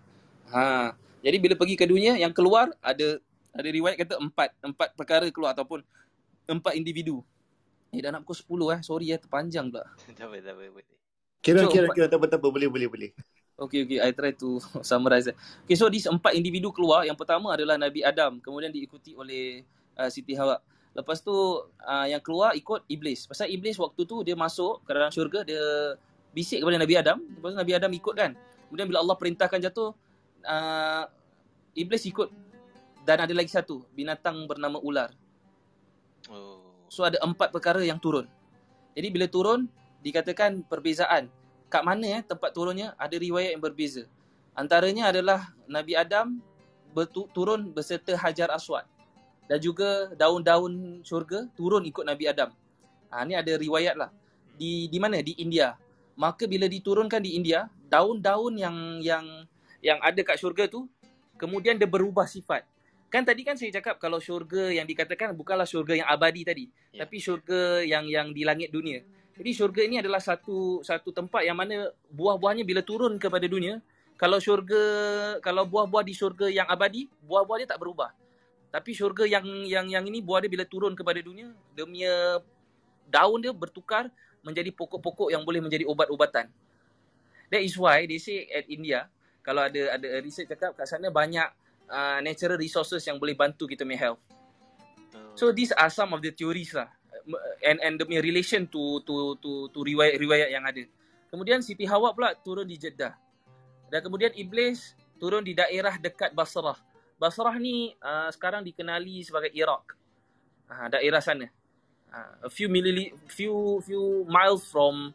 Ha. 0.51 0.93
Jadi 1.23 1.37
bila 1.39 1.55
pergi 1.55 1.75
ke 1.79 1.87
dunia 1.87 2.19
yang 2.19 2.35
keluar 2.35 2.69
ada 2.83 3.17
ada 3.53 3.69
riwayat 3.69 3.95
kata 3.95 4.19
empat 4.19 4.49
empat 4.59 4.89
perkara 4.93 5.25
keluar 5.31 5.55
ataupun 5.55 5.81
empat 6.45 6.73
individu. 6.75 7.23
Eh 7.93 8.01
dah 8.01 8.09
nak 8.09 8.25
pukul 8.25 8.73
10 8.73 8.75
eh. 8.75 8.79
Sorry 8.81 9.05
eh 9.13 9.19
terpanjang 9.21 9.69
pula. 9.69 9.85
tak 10.17 10.25
apa, 10.29 10.35
tak 10.41 10.53
apa. 10.57 10.63
boleh. 10.73 10.87
Kira 11.43 11.59
So, 11.67 11.69
kira 11.69 11.87
kira 11.93 12.07
tak 12.09 12.17
apa 12.19 12.25
tak 12.27 12.39
apa 12.41 12.47
boleh 12.49 12.67
boleh 12.67 12.87
boleh. 12.89 13.11
Okay, 13.53 13.85
okay. 13.85 13.99
I 14.01 14.09
try 14.11 14.33
to 14.33 14.57
summarize. 14.89 15.29
it. 15.29 15.37
Okay, 15.63 15.77
so 15.77 15.85
these 15.87 16.09
empat 16.09 16.33
individu 16.33 16.73
keluar. 16.73 17.05
Yang 17.05 17.21
pertama 17.21 17.53
adalah 17.53 17.77
Nabi 17.77 18.01
Adam. 18.01 18.41
Kemudian 18.41 18.73
diikuti 18.73 19.13
oleh 19.13 19.61
uh, 19.97 20.09
Siti 20.09 20.33
Hawa. 20.37 20.59
Lepas 20.93 21.25
tu 21.25 21.33
uh, 21.33 22.05
yang 22.05 22.21
keluar 22.21 22.53
ikut 22.53 22.85
Iblis. 22.85 23.25
Pasal 23.25 23.49
Iblis 23.49 23.81
waktu 23.81 24.05
tu 24.05 24.21
dia 24.21 24.37
masuk 24.37 24.85
ke 24.85 24.91
dalam 24.93 25.09
syurga. 25.09 25.41
Dia 25.41 25.97
bisik 26.33 26.61
kepada 26.61 26.77
Nabi 26.77 26.93
Adam. 26.93 27.17
Lepas 27.21 27.49
tu 27.53 27.57
Nabi 27.57 27.73
Adam 27.73 27.91
ikut 27.93 28.13
kan. 28.13 28.31
Kemudian 28.69 28.87
bila 28.89 29.01
Allah 29.01 29.17
perintahkan 29.17 29.59
jatuh. 29.61 29.97
Uh, 30.45 31.09
Iblis 31.73 32.05
ikut. 32.05 32.29
Dan 33.03 33.25
ada 33.25 33.33
lagi 33.33 33.49
satu. 33.49 33.81
Binatang 33.97 34.45
bernama 34.45 34.77
ular. 34.85 35.09
Oh. 36.29 36.61
So 36.93 37.01
ada 37.01 37.17
empat 37.25 37.49
perkara 37.49 37.81
yang 37.81 37.97
turun. 37.97 38.29
Jadi 38.93 39.07
bila 39.09 39.25
turun 39.25 39.65
dikatakan 40.05 40.61
perbezaan. 40.69 41.25
Kat 41.73 41.81
mana 41.81 42.05
eh 42.05 42.21
tempat 42.21 42.53
turunnya 42.53 42.93
ada 43.01 43.17
riwayat 43.17 43.57
yang 43.57 43.63
berbeza. 43.65 44.05
Antaranya 44.53 45.09
adalah 45.09 45.49
Nabi 45.65 45.97
Adam 45.97 46.37
bertu- 46.93 47.25
turun 47.33 47.73
beserta 47.73 48.13
Hajar 48.13 48.53
Aswad 48.53 48.85
dan 49.47 49.59
juga 49.59 50.11
daun-daun 50.15 51.03
syurga 51.03 51.47
turun 51.53 51.83
ikut 51.83 52.03
Nabi 52.07 52.29
Adam. 52.31 52.49
Ha 53.11 53.23
ni 53.27 53.37
ada 53.37 53.53
riwayat 53.53 53.95
lah. 53.99 54.09
Di 54.57 54.87
di 54.87 54.97
mana? 54.97 55.19
Di 55.19 55.35
India. 55.37 55.75
Maka 56.13 56.45
bila 56.45 56.69
diturunkan 56.69 57.21
di 57.21 57.37
India, 57.37 57.65
daun-daun 57.89 58.53
yang 58.57 59.01
yang 59.01 59.25
yang 59.81 59.99
ada 59.99 60.21
kat 60.21 60.37
syurga 60.37 60.69
tu 60.69 60.85
kemudian 61.37 61.75
dia 61.75 61.89
berubah 61.89 62.29
sifat. 62.29 62.63
Kan 63.13 63.21
tadi 63.21 63.45
kan 63.45 63.53
saya 63.53 63.69
cakap 63.69 64.01
kalau 64.01 64.17
syurga 64.17 64.73
yang 64.73 64.89
dikatakan 64.89 65.37
bukanlah 65.37 65.69
syurga 65.69 65.93
yang 65.93 66.09
abadi 66.09 66.41
tadi, 66.41 66.65
Ya. 66.89 67.05
tapi 67.05 67.21
syurga 67.21 67.85
yang 67.85 68.09
yang 68.09 68.33
di 68.33 68.41
langit 68.41 68.73
dunia. 68.73 69.05
Jadi 69.37 69.49
syurga 69.53 69.81
ini 69.85 70.01
adalah 70.01 70.21
satu 70.21 70.81
satu 70.81 71.13
tempat 71.13 71.45
yang 71.45 71.57
mana 71.57 71.93
buah-buahnya 72.09 72.65
bila 72.65 72.81
turun 72.81 73.17
kepada 73.21 73.45
dunia, 73.45 73.81
kalau 74.17 74.41
syurga 74.41 74.81
kalau 75.45 75.65
buah-buah 75.65 76.05
di 76.05 76.13
syurga 76.13 76.49
yang 76.49 76.65
abadi, 76.65 77.05
buah-buah 77.25 77.57
dia 77.65 77.69
tak 77.69 77.81
berubah. 77.81 78.13
Tapi 78.73 78.89
syurga 78.97 79.29
yang 79.29 79.45
yang 79.69 79.85
yang 79.85 80.01
ini 80.09 80.17
buah 80.17 80.41
dia 80.41 80.49
bila 80.49 80.65
turun 80.65 80.97
kepada 80.97 81.21
dunia, 81.21 81.53
dia 81.77 81.85
punya 81.85 82.41
daun 83.05 83.37
dia 83.37 83.53
bertukar 83.53 84.09
menjadi 84.41 84.73
pokok-pokok 84.73 85.29
yang 85.29 85.45
boleh 85.45 85.61
menjadi 85.61 85.85
ubat-ubatan. 85.85 86.49
That 87.53 87.61
is 87.61 87.77
why 87.77 88.09
they 88.09 88.17
say 88.17 88.49
at 88.49 88.65
India, 88.65 89.05
kalau 89.45 89.69
ada 89.69 89.93
ada 89.93 90.07
research 90.25 90.49
cakap 90.49 90.73
kat 90.73 90.89
sana 90.89 91.13
banyak 91.13 91.45
uh, 91.85 92.17
natural 92.25 92.57
resources 92.57 93.05
yang 93.05 93.21
boleh 93.21 93.37
bantu 93.37 93.69
kita 93.69 93.85
punya 93.85 94.09
health. 94.09 94.21
So 95.37 95.53
these 95.53 95.69
are 95.69 95.93
some 95.93 96.09
of 96.17 96.25
the 96.25 96.33
theories 96.33 96.73
lah 96.73 96.89
and 97.61 97.77
and 97.79 98.01
the 98.01 98.05
relation 98.19 98.67
to 98.73 98.99
to 99.05 99.37
to 99.39 99.69
to 99.69 99.79
riwayat 99.85 100.17
riwayat 100.17 100.49
yang 100.49 100.65
ada. 100.65 100.83
Kemudian 101.29 101.61
Siti 101.61 101.85
Hawa 101.85 102.13
pula 102.13 102.33
turun 102.37 102.65
di 102.65 102.77
Jeddah. 102.77 103.13
Dan 103.89 104.01
kemudian 104.01 104.33
Iblis 104.33 104.97
turun 105.17 105.45
di 105.45 105.53
daerah 105.53 105.97
dekat 105.97 106.33
Basrah. 106.33 106.77
Basrah 107.17 107.55
ni 107.57 107.93
uh, 108.01 108.29
sekarang 108.33 108.65
dikenali 108.65 109.23
sebagai 109.23 109.51
Iraq. 109.53 109.95
Uh, 110.67 110.87
daerah 110.91 111.21
sana. 111.23 111.47
Uh, 112.13 112.47
a 112.47 112.49
few 112.49 112.69
millili, 112.69 113.13
few 113.29 113.81
few 113.81 114.27
miles 114.29 114.67
from 114.69 115.13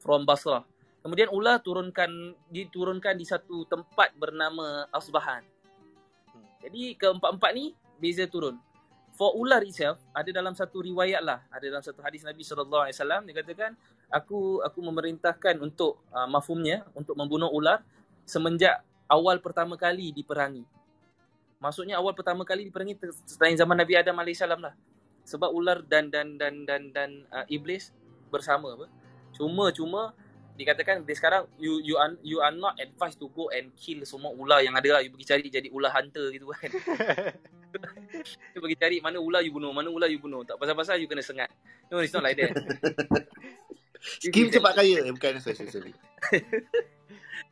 from 0.00 0.24
Basrah. 0.24 0.64
Kemudian 1.02 1.30
ular 1.30 1.62
turunkan 1.62 2.34
diturunkan 2.50 3.14
di 3.16 3.24
satu 3.24 3.64
tempat 3.64 4.12
bernama 4.18 4.84
Asbahan. 4.92 5.40
Jadi 6.58 6.98
keempat-empat 6.98 7.50
ni 7.54 7.72
beza 7.96 8.26
turun. 8.26 8.58
For 9.14 9.34
ular 9.34 9.62
itself 9.66 9.98
ada 10.14 10.30
dalam 10.30 10.54
satu 10.54 10.78
riwayat 10.78 11.22
lah, 11.22 11.42
ada 11.50 11.64
dalam 11.66 11.82
satu 11.82 12.02
hadis 12.06 12.22
Nabi 12.22 12.46
sallallahu 12.46 12.86
alaihi 12.86 12.96
wasallam 12.98 13.22
dia 13.26 13.34
katakan 13.34 13.74
aku 14.06 14.62
aku 14.62 14.78
memerintahkan 14.78 15.58
untuk 15.58 15.98
uh, 16.14 16.26
mafhumnya 16.30 16.86
untuk 16.94 17.18
membunuh 17.18 17.50
ular 17.50 17.82
semenjak 18.22 18.78
awal 19.10 19.42
pertama 19.42 19.74
kali 19.74 20.14
diperangi. 20.14 20.62
Maksudnya 21.58 21.98
awal 21.98 22.14
pertama 22.14 22.46
kali 22.46 22.70
diperangi 22.70 22.94
selain 23.26 23.58
zaman 23.58 23.74
Nabi 23.74 23.98
Adam 23.98 24.14
alaihissalam 24.22 24.62
lah. 24.62 24.74
Sebab 25.26 25.50
ular 25.50 25.82
dan 25.82 26.08
dan 26.08 26.38
dan 26.38 26.64
dan 26.64 26.82
dan 26.94 27.10
uh, 27.34 27.44
iblis 27.50 27.90
bersama 28.30 28.78
apa. 28.78 28.86
Cuma 29.34 29.74
cuma 29.74 30.14
dikatakan 30.58 31.06
dia 31.06 31.14
sekarang 31.14 31.46
you 31.58 31.78
you 31.82 31.94
are, 31.94 32.14
you 32.26 32.38
are 32.42 32.54
not 32.54 32.74
advised 32.82 33.18
to 33.22 33.30
go 33.30 33.46
and 33.54 33.70
kill 33.78 34.02
semua 34.06 34.30
ular 34.34 34.62
yang 34.62 34.74
ada 34.78 34.98
lah. 34.98 35.00
You 35.02 35.10
pergi 35.14 35.26
cari 35.34 35.46
jadi 35.50 35.68
ular 35.70 35.90
hunter 35.90 36.30
gitu 36.30 36.50
kan. 36.50 36.70
You 38.56 38.64
pergi 38.64 38.80
cari 38.80 38.96
mana 39.04 39.20
ular 39.20 39.44
you 39.44 39.52
bunuh, 39.52 39.76
mana 39.76 39.92
ular 39.92 40.08
you 40.08 40.16
bunuh. 40.16 40.40
Tak 40.40 40.56
pasal-pasal 40.56 40.96
you 40.96 41.04
kena 41.04 41.20
sengat. 41.20 41.52
No, 41.92 42.00
it's 42.00 42.16
not 42.16 42.24
like 42.24 42.40
that. 42.40 42.56
Skim 44.24 44.48
cepat 44.48 44.72
kaya. 44.72 45.04
Eh, 45.04 45.12
bukan, 45.12 45.36
sorry, 45.42 45.68
sorry. 45.68 45.92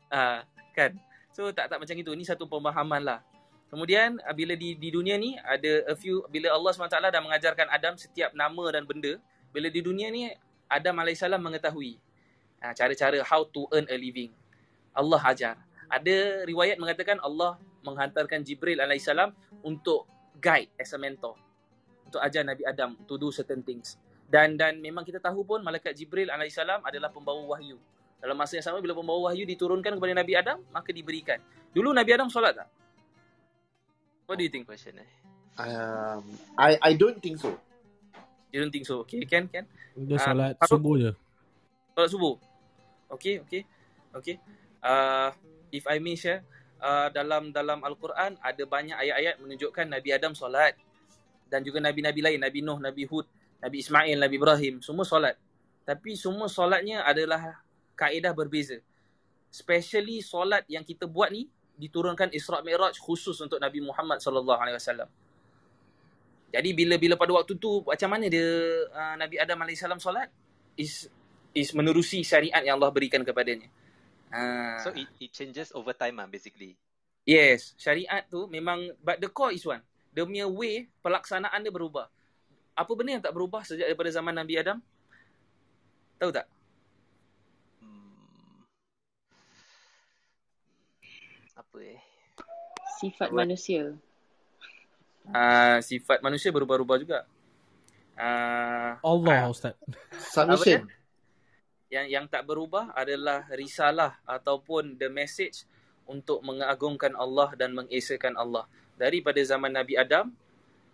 Ah, 0.07 0.47
kan. 0.71 0.95
So 1.35 1.51
tak 1.51 1.67
tak 1.67 1.83
macam 1.83 1.99
itu. 1.99 2.15
Ini 2.15 2.25
satu 2.25 2.47
pemahaman 2.47 3.03
lah. 3.03 3.19
Kemudian 3.67 4.23
ah, 4.23 4.35
bila 4.35 4.55
di 4.55 4.79
di 4.79 4.89
dunia 4.95 5.19
ni 5.19 5.35
ada 5.43 5.91
a 5.91 5.95
few 5.99 6.23
bila 6.31 6.55
Allah 6.55 6.71
SWT 6.71 6.99
dah 7.11 7.23
mengajarkan 7.23 7.67
Adam 7.67 7.99
setiap 7.99 8.31
nama 8.33 8.65
dan 8.71 8.87
benda, 8.87 9.19
bila 9.51 9.67
di 9.67 9.83
dunia 9.83 10.07
ni 10.11 10.31
Adam 10.71 11.03
AS 11.03 11.23
mengetahui 11.23 11.99
ah, 12.63 12.71
cara-cara 12.75 13.19
how 13.27 13.43
to 13.43 13.67
earn 13.75 13.87
a 13.91 13.97
living. 13.99 14.31
Allah 14.95 15.21
ajar. 15.27 15.55
Ada 15.87 16.47
riwayat 16.49 16.79
mengatakan 16.81 17.19
Allah 17.23 17.59
menghantarkan 17.87 18.43
Jibril 18.43 18.83
alaihissalam 18.83 19.31
untuk 19.63 20.07
guide 20.39 20.71
as 20.79 20.91
a 20.95 20.99
mentor. 20.99 21.39
Untuk 22.07 22.23
ajar 22.23 22.43
Nabi 22.43 22.63
Adam 22.67 22.99
to 23.07 23.15
do 23.19 23.31
certain 23.31 23.63
things. 23.63 23.99
Dan 24.27 24.59
dan 24.59 24.83
memang 24.83 25.07
kita 25.07 25.23
tahu 25.23 25.47
pun 25.47 25.63
malaikat 25.63 25.95
Jibril 25.95 26.31
alaihissalam 26.31 26.83
adalah 26.83 27.11
pembawa 27.11 27.55
wahyu. 27.55 27.79
Dalam 28.19 28.35
masa 28.35 28.59
yang 28.59 28.67
sama 28.67 28.83
bila 28.83 28.95
pembawa 28.97 29.31
wahyu 29.31 29.47
diturunkan 29.47 29.99
kepada 29.99 30.13
Nabi 30.17 30.33
Adam, 30.35 30.59
maka 30.75 30.91
diberikan. 30.91 31.39
Dulu 31.71 31.95
Nabi 31.95 32.11
Adam 32.17 32.27
solat 32.27 32.59
tak? 32.59 32.69
What 34.27 34.37
do 34.39 34.43
you 34.43 34.51
think? 34.51 34.67
Question 34.67 34.99
eh. 34.99 35.11
Um, 35.57 36.27
I 36.59 36.77
I 36.83 36.93
don't 36.99 37.17
think 37.23 37.41
so. 37.41 37.55
You 38.53 38.61
don't 38.61 38.75
think 38.75 38.85
so? 38.85 39.07
Okay, 39.07 39.23
kan? 39.25 39.49
Kan? 39.49 39.65
Dia 39.97 40.19
Ah, 40.21 40.33
solat 40.33 40.53
Farouk. 40.61 40.71
subuh 40.71 40.95
je. 41.01 41.11
Solat 41.97 42.11
subuh. 42.13 42.35
Okay, 43.17 43.41
okay. 43.41 43.63
Okay. 44.13 44.37
Uh, 44.83 45.31
if 45.71 45.87
I 45.87 46.03
may 46.03 46.19
share, 46.19 46.43
uh, 46.83 47.09
dalam 47.15 47.55
dalam 47.55 47.81
Al-Quran 47.81 48.37
ada 48.37 48.63
banyak 48.67 48.97
ayat-ayat 48.99 49.35
menunjukkan 49.41 49.87
Nabi 49.89 50.09
Adam 50.13 50.35
solat. 50.37 50.75
Dan 51.47 51.63
juga 51.63 51.79
Nabi-Nabi 51.79 52.21
lain, 52.27 52.39
Nabi 52.43 52.59
Nuh, 52.59 52.83
Nabi 52.83 53.07
Hud, 53.07 53.23
Nabi 53.63 53.79
Ismail, 53.79 54.19
Nabi 54.19 54.35
Ibrahim, 54.35 54.83
semua 54.83 55.07
solat. 55.07 55.39
Tapi 55.87 56.19
semua 56.19 56.51
solatnya 56.51 57.07
adalah 57.07 57.63
kaedah 57.95 58.35
berbeza. 58.35 58.83
Especially 59.47 60.19
solat 60.27 60.67
yang 60.67 60.83
kita 60.83 61.07
buat 61.07 61.31
ni 61.31 61.47
diturunkan 61.77 62.33
Isra 62.33 62.65
Mi'raj 62.65 62.97
khusus 62.97 63.37
untuk 63.45 63.61
Nabi 63.61 63.85
Muhammad 63.85 64.19
sallallahu 64.19 64.57
alaihi 64.57 64.77
wasallam. 64.81 65.09
Jadi 66.51 66.71
bila 66.73 66.97
bila 66.97 67.15
pada 67.21 67.37
waktu 67.37 67.61
tu 67.61 67.85
macam 67.85 68.09
mana 68.17 68.33
dia 68.33 68.45
uh, 68.89 69.15
Nabi 69.21 69.37
Adam 69.37 69.61
alaihi 69.61 69.77
salam 69.77 70.01
solat 70.01 70.33
is 70.81 71.05
is 71.53 71.73
menerusi 71.77 72.25
syariat 72.25 72.65
yang 72.65 72.81
Allah 72.81 72.89
berikan 72.89 73.21
kepadanya. 73.21 73.69
Uh, 74.33 74.81
So 74.81 74.89
it, 74.97 75.09
it 75.21 75.31
changes 75.37 75.69
over 75.77 75.93
time 75.93 76.17
ah 76.17 76.29
basically. 76.29 76.81
Yes, 77.29 77.77
syariat 77.77 78.25
tu 78.31 78.49
memang 78.49 78.97
but 79.05 79.21
the 79.21 79.29
core 79.29 79.53
is 79.53 79.67
one. 79.69 79.85
Dia 80.17 80.25
punya 80.25 80.49
way 80.49 80.89
pelaksanaan 81.05 81.61
dia 81.61 81.69
berubah. 81.69 82.09
Apa 82.73 82.93
benda 82.97 83.21
yang 83.21 83.25
tak 83.25 83.37
berubah 83.37 83.61
sejak 83.65 83.93
daripada 83.93 84.09
zaman 84.09 84.33
Nabi 84.33 84.57
Adam? 84.57 84.81
Tahu 86.17 86.33
tak? 86.33 86.49
Apa 91.57 91.79
eh? 91.81 92.01
Sifat 93.01 93.33
What? 93.33 93.49
manusia. 93.49 93.97
Uh, 95.27 95.81
sifat 95.83 96.21
manusia 96.21 96.53
berubah-ubah 96.53 96.97
juga. 97.01 97.19
Uh, 98.17 98.97
Allah 99.01 99.49
Ustaz. 99.49 99.75
Submission. 100.33 100.89
yang 101.87 102.07
yang 102.11 102.27
tak 102.27 102.43
berubah 102.45 102.91
adalah 102.93 103.47
risalah 103.55 104.19
ataupun 104.27 104.99
the 104.99 105.07
message 105.07 105.65
untuk 106.07 106.43
mengagungkan 106.43 107.17
Allah 107.17 107.53
dan 107.59 107.73
mengesakan 107.73 108.37
Allah. 108.37 108.69
Daripada 108.97 109.39
zaman 109.45 109.71
Nabi 109.73 109.97
Adam 109.99 110.33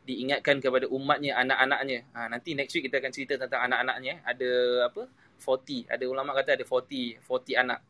diingatkan 0.02 0.58
kepada 0.58 0.90
umatnya, 0.90 1.38
anak-anaknya. 1.38 2.06
Ha, 2.10 2.26
nanti 2.26 2.58
next 2.58 2.74
week 2.74 2.90
kita 2.90 2.98
akan 2.98 3.12
cerita 3.14 3.34
tentang 3.38 3.70
anak-anaknya. 3.70 4.20
Ada 4.26 4.50
apa? 4.90 5.06
40. 5.38 5.86
Ada 5.86 6.04
ulama 6.10 6.34
kata 6.34 6.58
ada 6.58 6.64
40, 6.66 7.22
40 7.22 7.62
anak. 7.62 7.80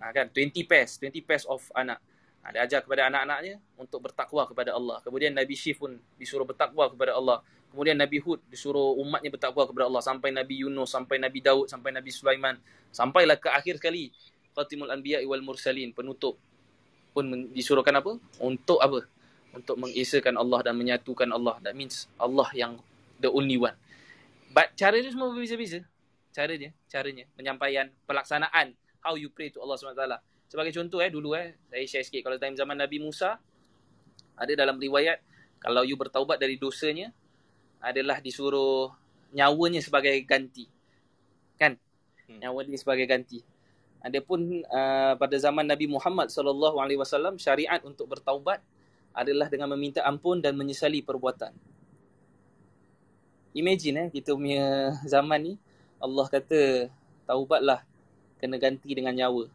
Ha, 0.00 0.04
kan 0.14 0.26
20 0.32 0.64
pairs, 0.64 0.96
20 1.02 1.28
pairs 1.28 1.44
of 1.44 1.60
anak. 1.76 2.00
Ha, 2.42 2.54
dia 2.54 2.62
ajar 2.64 2.80
kepada 2.86 3.10
anak-anaknya 3.10 3.58
untuk 3.74 3.98
bertakwa 4.04 4.46
kepada 4.46 4.72
Allah. 4.72 5.02
Kemudian 5.02 5.34
Nabi 5.34 5.58
Syif 5.58 5.82
pun 5.82 5.98
disuruh 6.16 6.46
bertakwa 6.46 6.86
kepada 6.88 7.18
Allah. 7.18 7.42
Kemudian 7.68 7.98
Nabi 7.98 8.22
Hud 8.22 8.40
disuruh 8.48 8.96
umatnya 8.96 9.28
bertakwa 9.28 9.68
kepada 9.68 9.84
Allah 9.90 10.00
sampai 10.00 10.32
Nabi 10.32 10.64
Yunus, 10.64 10.88
sampai 10.88 11.20
Nabi 11.20 11.44
Daud, 11.44 11.68
sampai 11.68 11.92
Nabi 11.92 12.08
Sulaiman, 12.08 12.56
sampailah 12.94 13.36
ke 13.36 13.52
akhir 13.52 13.76
sekali 13.76 14.08
Khatimul 14.56 14.88
Anbiya 14.88 15.20
wal 15.28 15.44
Mursalin, 15.44 15.92
penutup 15.92 16.40
pun 17.12 17.50
disuruhkan 17.52 17.94
apa? 17.98 18.16
Untuk 18.40 18.78
apa? 18.80 19.04
Untuk 19.52 19.76
mengesakan 19.80 20.38
Allah 20.38 20.62
dan 20.62 20.74
menyatukan 20.78 21.28
Allah. 21.28 21.58
That 21.60 21.74
means 21.74 22.06
Allah 22.16 22.48
yang 22.54 22.78
the 23.18 23.28
only 23.28 23.58
one. 23.58 23.74
But 24.54 24.74
cara 24.78 24.96
dia 24.98 25.10
semua 25.12 25.28
berbeza-beza. 25.34 25.84
Cara 26.32 26.54
dia, 26.54 26.70
caranya, 26.86 27.26
penyampaian, 27.34 27.90
pelaksanaan, 28.06 28.76
how 29.02 29.18
you 29.18 29.28
pray 29.32 29.50
to 29.50 29.58
Allah 29.58 29.74
SWT. 29.74 30.37
Sebagai 30.48 30.72
contoh 30.72 31.04
eh 31.04 31.12
dulu 31.12 31.36
eh, 31.36 31.60
saya 31.68 31.84
share 31.84 32.04
sikit 32.08 32.24
kalau 32.24 32.40
time 32.40 32.56
zaman 32.56 32.80
Nabi 32.80 32.98
Musa 33.04 33.36
ada 34.38 34.52
dalam 34.56 34.80
riwayat 34.80 35.20
kalau 35.60 35.84
you 35.84 35.98
bertaubat 36.00 36.40
dari 36.40 36.56
dosanya 36.56 37.12
adalah 37.84 38.18
disuruh 38.24 38.90
nyawanya 39.36 39.84
sebagai 39.84 40.14
ganti. 40.24 40.64
Kan? 41.60 41.76
Hmm. 42.26 42.38
Nyawa 42.40 42.64
dia 42.64 42.78
sebagai 42.78 43.04
ganti. 43.04 43.44
Adapun 43.98 44.62
uh, 44.70 45.18
pada 45.18 45.36
zaman 45.36 45.66
Nabi 45.66 45.90
Muhammad 45.90 46.30
sallallahu 46.30 46.78
alaihi 46.78 47.02
wasallam 47.02 47.34
syariat 47.36 47.82
untuk 47.82 48.06
bertaubat 48.06 48.62
adalah 49.10 49.50
dengan 49.50 49.74
meminta 49.74 50.06
ampun 50.06 50.38
dan 50.38 50.54
menyesali 50.54 51.02
perbuatan. 51.02 51.50
Imagine 53.58 54.06
eh 54.06 54.08
kita 54.14 54.38
punya 54.38 54.94
zaman 55.12 55.40
ni 55.42 55.54
Allah 55.98 56.26
kata 56.30 56.86
taubatlah 57.26 57.82
kena 58.38 58.54
ganti 58.56 58.94
dengan 58.94 59.18
nyawa. 59.18 59.50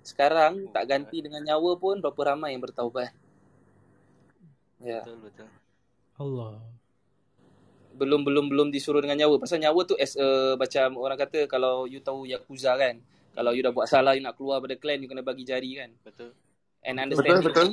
Sekarang 0.00 0.68
tak 0.72 0.88
ganti 0.88 1.20
dengan 1.20 1.44
nyawa 1.44 1.76
pun 1.76 2.00
berapa 2.00 2.34
ramai 2.34 2.56
yang 2.56 2.64
bertaubat. 2.64 3.12
Ya. 4.80 5.04
Betul 5.04 5.18
betul. 5.28 5.48
Allah. 6.20 6.60
belum 8.00 8.24
belum 8.24 8.46
belum 8.48 8.68
disuruh 8.72 9.04
dengan 9.04 9.20
nyawa. 9.20 9.36
Pasal 9.36 9.60
nyawa 9.60 9.84
tu 9.84 9.92
as 10.00 10.16
a 10.16 10.56
macam 10.56 10.96
orang 10.96 11.20
kata 11.20 11.44
kalau 11.44 11.84
you 11.84 12.00
tahu 12.00 12.24
yakuza 12.24 12.72
kan. 12.80 12.96
Kalau 13.36 13.52
you 13.52 13.60
dah 13.60 13.72
buat 13.76 13.86
salah 13.86 14.16
you 14.16 14.24
nak 14.24 14.40
keluar 14.40 14.64
pada 14.64 14.74
clan 14.80 15.04
you 15.04 15.08
kena 15.10 15.20
bagi 15.20 15.44
jari 15.44 15.76
kan. 15.76 15.92
Betul. 16.00 16.32
And 16.80 16.96
Betul, 16.96 17.04
understand 17.04 17.40
betul. 17.44 17.68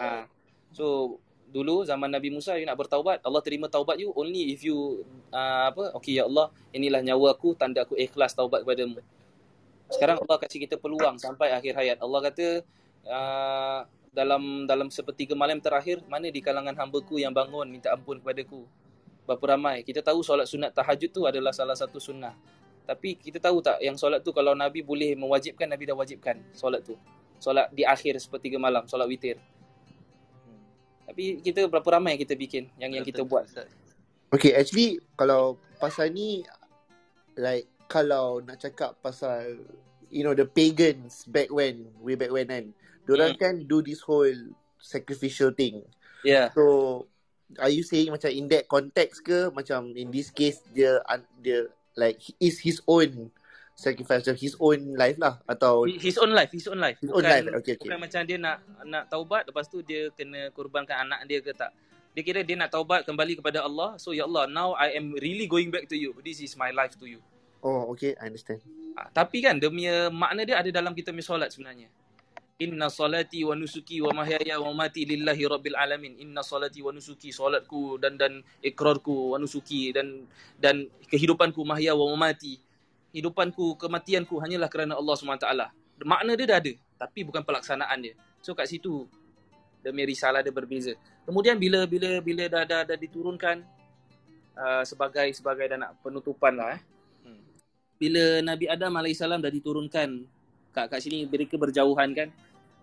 Ha. 0.00 0.24
So 0.72 1.18
dulu 1.52 1.84
zaman 1.84 2.08
Nabi 2.08 2.32
Musa 2.32 2.56
you 2.56 2.64
nak 2.64 2.80
bertaubat, 2.80 3.20
Allah 3.20 3.42
terima 3.44 3.68
taubat 3.68 4.00
you 4.00 4.08
only 4.16 4.56
if 4.56 4.64
you 4.64 5.04
uh, 5.32 5.68
apa? 5.68 5.92
Okay 6.00 6.16
ya 6.16 6.24
Allah, 6.24 6.48
inilah 6.72 7.04
nyawa 7.04 7.36
aku 7.36 7.52
tanda 7.52 7.84
aku 7.84 7.92
ikhlas 7.96 8.32
taubat 8.32 8.64
kepadamu. 8.64 9.04
Sekarang 9.88 10.20
Allah 10.20 10.36
kasih 10.36 10.60
kita 10.68 10.76
peluang 10.76 11.16
sampai 11.16 11.52
akhir 11.56 11.72
hayat. 11.76 11.98
Allah 12.04 12.20
kata 12.28 12.46
uh, 13.08 13.80
dalam 14.12 14.68
dalam 14.68 14.88
sepertiga 14.92 15.32
malam 15.32 15.60
terakhir 15.60 16.04
mana 16.08 16.28
di 16.28 16.40
kalangan 16.44 16.76
hamba-Ku 16.76 17.16
yang 17.16 17.32
bangun 17.32 17.68
minta 17.68 17.92
ampun 17.92 18.20
kepadaku. 18.20 18.68
Berapa 19.24 19.56
ramai? 19.56 19.84
Kita 19.84 20.00
tahu 20.00 20.24
solat 20.24 20.48
sunat 20.48 20.72
tahajud 20.72 21.10
tu 21.12 21.22
adalah 21.28 21.52
salah 21.52 21.76
satu 21.76 22.00
sunnah. 22.00 22.32
Tapi 22.88 23.20
kita 23.20 23.36
tahu 23.36 23.60
tak 23.60 23.84
yang 23.84 24.00
solat 24.00 24.24
tu 24.24 24.32
kalau 24.32 24.56
Nabi 24.56 24.80
boleh 24.80 25.12
mewajibkan, 25.12 25.68
Nabi 25.68 25.84
dah 25.88 25.96
wajibkan 25.96 26.40
solat 26.56 26.80
tu. 26.84 26.96
Solat 27.36 27.68
di 27.72 27.84
akhir 27.84 28.16
sepertiga 28.16 28.56
malam, 28.56 28.88
solat 28.88 29.04
witir. 29.04 29.36
Hmm. 30.44 30.60
Tapi 31.12 31.44
kita 31.44 31.68
berapa 31.68 31.84
ramai 32.00 32.16
yang 32.16 32.22
kita 32.24 32.36
bikin 32.36 32.72
yang 32.80 32.92
yang 32.96 33.04
kita 33.04 33.24
buat. 33.24 33.44
Okay, 34.32 34.56
actually 34.56 35.00
kalau 35.16 35.60
pasal 35.76 36.08
ni 36.12 36.44
like 37.36 37.68
kalau 37.88 38.44
nak 38.44 38.60
cakap 38.60 39.00
pasal 39.00 39.56
you 40.12 40.20
know 40.20 40.36
the 40.36 40.44
pagans 40.44 41.24
back 41.28 41.48
when 41.48 41.88
way 42.04 42.14
back 42.14 42.28
when 42.28 42.46
kan 42.48 42.64
diorang 43.08 43.32
Hmm. 43.34 43.40
kan 43.40 43.54
do 43.64 43.80
this 43.80 44.04
whole 44.04 44.36
sacrificial 44.78 45.50
thing. 45.50 45.82
Yeah. 46.22 46.52
so 46.52 47.04
are 47.56 47.72
you 47.72 47.80
saying 47.80 48.12
macam 48.12 48.28
in 48.28 48.46
that 48.52 48.68
context 48.68 49.24
ke 49.24 49.48
macam 49.50 49.96
in 49.96 50.12
this 50.12 50.28
case 50.28 50.60
dia 50.76 51.00
dia 51.40 51.64
like 51.96 52.20
is 52.36 52.60
his 52.60 52.84
own 52.84 53.32
sacrifice 53.78 54.26
his 54.36 54.58
own 54.58 54.98
life 54.98 55.16
lah 55.22 55.38
atau 55.46 55.86
His 55.86 56.18
own 56.18 56.34
life, 56.34 56.50
his 56.50 56.66
own 56.66 56.82
life. 56.82 56.98
His 56.98 57.14
own 57.14 57.22
life, 57.22 57.46
okay, 57.62 57.78
okay. 57.78 57.86
Bukan 57.86 58.02
macam 58.02 58.20
dia 58.26 58.36
nak 58.36 58.58
nak 58.82 59.06
taubat 59.06 59.46
lepas 59.46 59.70
tu 59.70 59.86
dia 59.86 60.10
kena 60.18 60.50
korbankan 60.50 61.06
anak 61.06 61.30
dia 61.30 61.38
ke 61.38 61.54
tak. 61.54 61.70
Dia 62.10 62.26
kira 62.26 62.42
dia 62.42 62.58
nak 62.58 62.74
taubat 62.74 63.06
kembali 63.06 63.38
kepada 63.38 63.62
Allah. 63.62 63.94
So 64.02 64.10
ya 64.10 64.26
Allah, 64.26 64.50
now 64.50 64.74
I 64.74 64.98
am 64.98 65.14
really 65.14 65.46
going 65.46 65.70
back 65.70 65.86
to 65.88 65.96
you. 65.96 66.10
This 66.26 66.42
is 66.42 66.58
my 66.58 66.74
life 66.74 66.98
to 66.98 67.06
you. 67.06 67.22
Oh 67.62 67.90
okay 67.92 68.14
I 68.20 68.30
understand 68.30 68.62
Ha, 68.98 69.06
tapi 69.14 69.38
kan 69.38 69.62
dia 69.62 69.70
punya 69.70 70.10
makna 70.10 70.42
dia 70.42 70.58
ada 70.58 70.66
dalam 70.74 70.90
kita 70.90 71.14
punya 71.14 71.22
solat 71.22 71.54
sebenarnya. 71.54 71.86
Inna 72.58 72.90
salati 72.90 73.46
wa 73.46 73.54
nusuki 73.54 74.02
wa 74.02 74.10
mahyaya 74.10 74.58
wa 74.58 74.74
mati 74.74 75.06
lillahi 75.06 75.46
rabbil 75.46 75.78
alamin. 75.78 76.18
Inna 76.18 76.42
salati 76.42 76.82
wa 76.82 76.90
nusuki 76.90 77.30
solatku 77.30 78.02
dan 78.02 78.18
dan 78.18 78.42
ikrarku 78.58 79.30
wa 79.30 79.38
nusuki 79.38 79.94
dan 79.94 80.26
dan 80.58 80.90
kehidupanku 81.06 81.62
mahya 81.62 81.94
wa 81.94 82.10
mamati. 82.10 82.58
Hidupanku, 83.14 83.78
kematianku 83.78 84.36
hanyalah 84.42 84.66
kerana 84.66 84.98
Allah 84.98 85.14
SWT. 85.16 85.48
Makna 86.02 86.34
dia 86.34 86.46
dah 86.50 86.58
ada, 86.58 86.72
tapi 86.98 87.22
bukan 87.22 87.46
pelaksanaan 87.46 87.98
dia. 88.02 88.18
So 88.42 88.58
kat 88.58 88.66
situ 88.66 89.06
punya 89.80 90.04
risalah 90.04 90.42
dia 90.42 90.50
berbeza. 90.50 90.98
Kemudian 91.22 91.54
bila 91.54 91.86
bila 91.86 92.18
bila 92.18 92.50
dah 92.50 92.66
dah, 92.66 92.82
dah 92.82 92.98
diturunkan 92.98 93.62
uh, 94.58 94.82
sebagai 94.82 95.30
sebagai 95.30 95.70
dah 95.70 95.78
nak 95.78 96.02
penutupan 96.02 96.58
lah 96.58 96.74
eh. 96.74 96.82
Bila 97.98 98.40
Nabi 98.46 98.70
Adam 98.70 98.94
AS 99.02 99.18
dah 99.20 99.52
diturunkan 99.52 100.08
kat, 100.70 100.86
kat 100.86 100.98
sini 101.02 101.26
mereka 101.26 101.58
berjauhan 101.58 102.14
kan? 102.14 102.28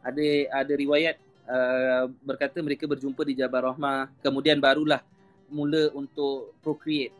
Ada 0.05 0.61
ada 0.63 0.73
riwayat 0.75 1.15
uh, 1.49 2.05
berkata 2.21 2.61
mereka 2.61 2.85
berjumpa 2.85 3.23
di 3.25 3.33
Jabal 3.39 3.73
Rahmah. 3.73 4.11
Kemudian 4.21 4.59
barulah 4.59 5.01
mula 5.49 5.89
untuk 5.95 6.53
procreate. 6.59 7.15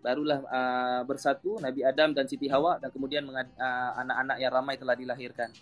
Barulah 0.00 0.40
uh, 0.48 1.02
bersatu 1.04 1.60
Nabi 1.60 1.84
Adam 1.84 2.16
dan 2.16 2.24
Siti 2.26 2.48
Hawa 2.48 2.80
dan 2.80 2.88
kemudian 2.90 3.22
mengad, 3.22 3.50
uh, 3.60 3.98
anak-anak 4.02 4.36
yang 4.40 4.52
ramai 4.54 4.74
telah 4.80 4.96
dilahirkan. 4.96 5.52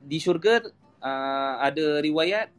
Di 0.00 0.18
syurga 0.20 0.60
uh, 1.00 1.54
ada 1.62 2.04
riwayat 2.04 2.52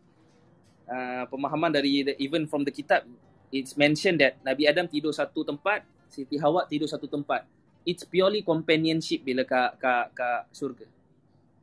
uh, 0.89 1.23
pemahaman 1.29 1.71
dari 1.71 2.07
the, 2.07 2.13
even 2.17 2.49
from 2.49 2.65
the 2.65 2.73
kitab 2.73 3.05
it's 3.51 3.75
mentioned 3.75 4.23
that 4.23 4.39
Nabi 4.41 4.65
Adam 4.65 4.87
tidur 4.87 5.11
satu 5.11 5.43
tempat, 5.43 5.83
Siti 6.07 6.39
Hawa 6.39 6.65
tidur 6.65 6.87
satu 6.87 7.05
tempat. 7.05 7.43
It's 7.81 8.05
purely 8.05 8.45
companionship 8.45 9.25
bila 9.25 9.41
kat 9.41 9.77
kat 9.81 10.13
kat 10.13 10.45
syurga. 10.53 10.85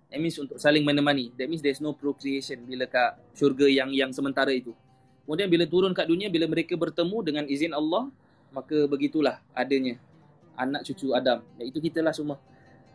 That 0.09 0.19
means 0.19 0.41
untuk 0.41 0.57
saling 0.57 0.83
menemani. 0.83 1.31
That 1.37 1.47
means 1.47 1.61
there's 1.61 1.85
no 1.85 1.93
procreation 1.93 2.65
bila 2.65 2.89
kat 2.89 3.21
syurga 3.37 3.69
yang 3.69 3.93
yang 3.93 4.11
sementara 4.11 4.51
itu. 4.51 4.73
Kemudian 5.29 5.53
bila 5.53 5.69
turun 5.69 5.93
kat 5.93 6.09
dunia, 6.09 6.33
bila 6.33 6.49
mereka 6.49 6.73
bertemu 6.73 7.17
dengan 7.21 7.45
izin 7.45 7.77
Allah, 7.77 8.09
maka 8.49 8.89
begitulah 8.89 9.37
adanya 9.53 10.01
anak 10.57 10.89
cucu 10.89 11.13
Adam. 11.13 11.45
Iaitu 11.61 11.85
kita 11.85 12.01
lah 12.01 12.17
semua. 12.17 12.41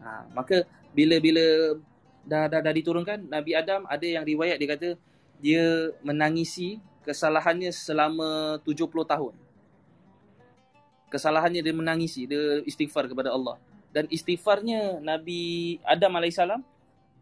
Ha, 0.01 0.25
maka 0.33 0.65
bila-bila 0.91 1.77
dah, 2.25 2.49
dah, 2.49 2.59
dah 2.59 2.73
diturunkan, 2.73 3.29
Nabi 3.29 3.53
Adam 3.53 3.87
ada 3.87 4.03
yang 4.03 4.25
riwayat 4.25 4.57
dia 4.57 4.69
kata, 4.73 4.89
dia 5.39 5.93
menangisi 6.01 6.81
kesalahannya 7.05 7.71
selama 7.71 8.57
70 8.65 8.89
tahun. 9.05 9.33
Kesalahannya 11.13 11.61
dia 11.61 11.77
menangisi, 11.77 12.25
dia 12.25 12.65
istighfar 12.65 13.05
kepada 13.05 13.29
Allah. 13.29 13.61
Dan 13.93 14.09
istighfarnya 14.09 14.97
Nabi 14.97 15.77
Adam 15.85 16.17
AS 16.17 16.41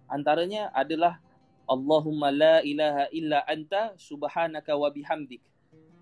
antaranya 0.08 0.72
adalah 0.72 1.20
Allahumma 1.68 2.32
la 2.32 2.64
ilaha 2.64 3.12
illa 3.12 3.44
anta 3.44 3.92
subhanaka 4.00 4.72
wa 4.80 4.88
bihamdik. 4.88 5.44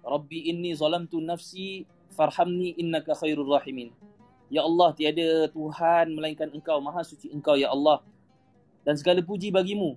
Rabbi 0.06 0.54
inni 0.54 0.78
zalamtu 0.78 1.18
nafsi 1.18 1.90
farhamni 2.14 2.78
innaka 2.78 3.18
khairur 3.18 3.50
rahimin. 3.58 3.90
Ya 4.50 4.66
Allah, 4.66 4.94
tiada 4.98 5.46
Tuhan 5.50 6.14
melainkan 6.14 6.50
Engkau, 6.50 6.82
Maha 6.82 7.06
Suci 7.06 7.30
Engkau, 7.30 7.54
Ya 7.54 7.70
Allah. 7.70 8.02
Dan 8.82 8.98
segala 8.98 9.22
puji 9.22 9.54
bagimu. 9.54 9.94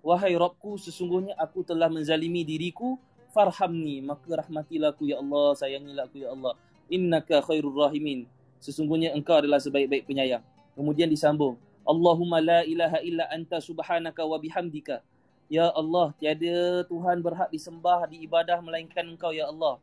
Wahai 0.00 0.32
Rabbku, 0.32 0.80
sesungguhnya 0.80 1.36
aku 1.36 1.60
telah 1.60 1.92
menzalimi 1.92 2.40
diriku, 2.40 2.96
farhamni, 3.36 4.00
maka 4.00 4.44
rahmatilah 4.44 4.96
aku, 4.96 5.12
Ya 5.12 5.20
Allah, 5.20 5.52
sayangilah 5.60 6.08
aku, 6.08 6.24
Ya 6.24 6.32
Allah. 6.32 6.56
Innaka 6.86 7.42
khairur 7.42 7.74
rahimin. 7.74 8.30
Sesungguhnya 8.62 9.12
Engkau 9.14 9.38
adalah 9.38 9.58
sebaik-baik 9.58 10.06
penyayang. 10.06 10.42
Kemudian 10.74 11.10
disambung, 11.10 11.58
Allahumma 11.86 12.42
la 12.42 12.60
ilaha 12.66 12.98
illa 13.02 13.30
anta 13.30 13.62
subhanaka 13.62 14.22
wa 14.26 14.38
bihamdika. 14.42 15.02
Ya 15.46 15.70
Allah, 15.70 16.10
tiada 16.18 16.82
Tuhan 16.90 17.22
berhak 17.22 17.46
disembah, 17.54 18.10
diibadah 18.10 18.58
melainkan 18.58 19.06
Engkau 19.06 19.30
ya 19.30 19.46
Allah. 19.46 19.78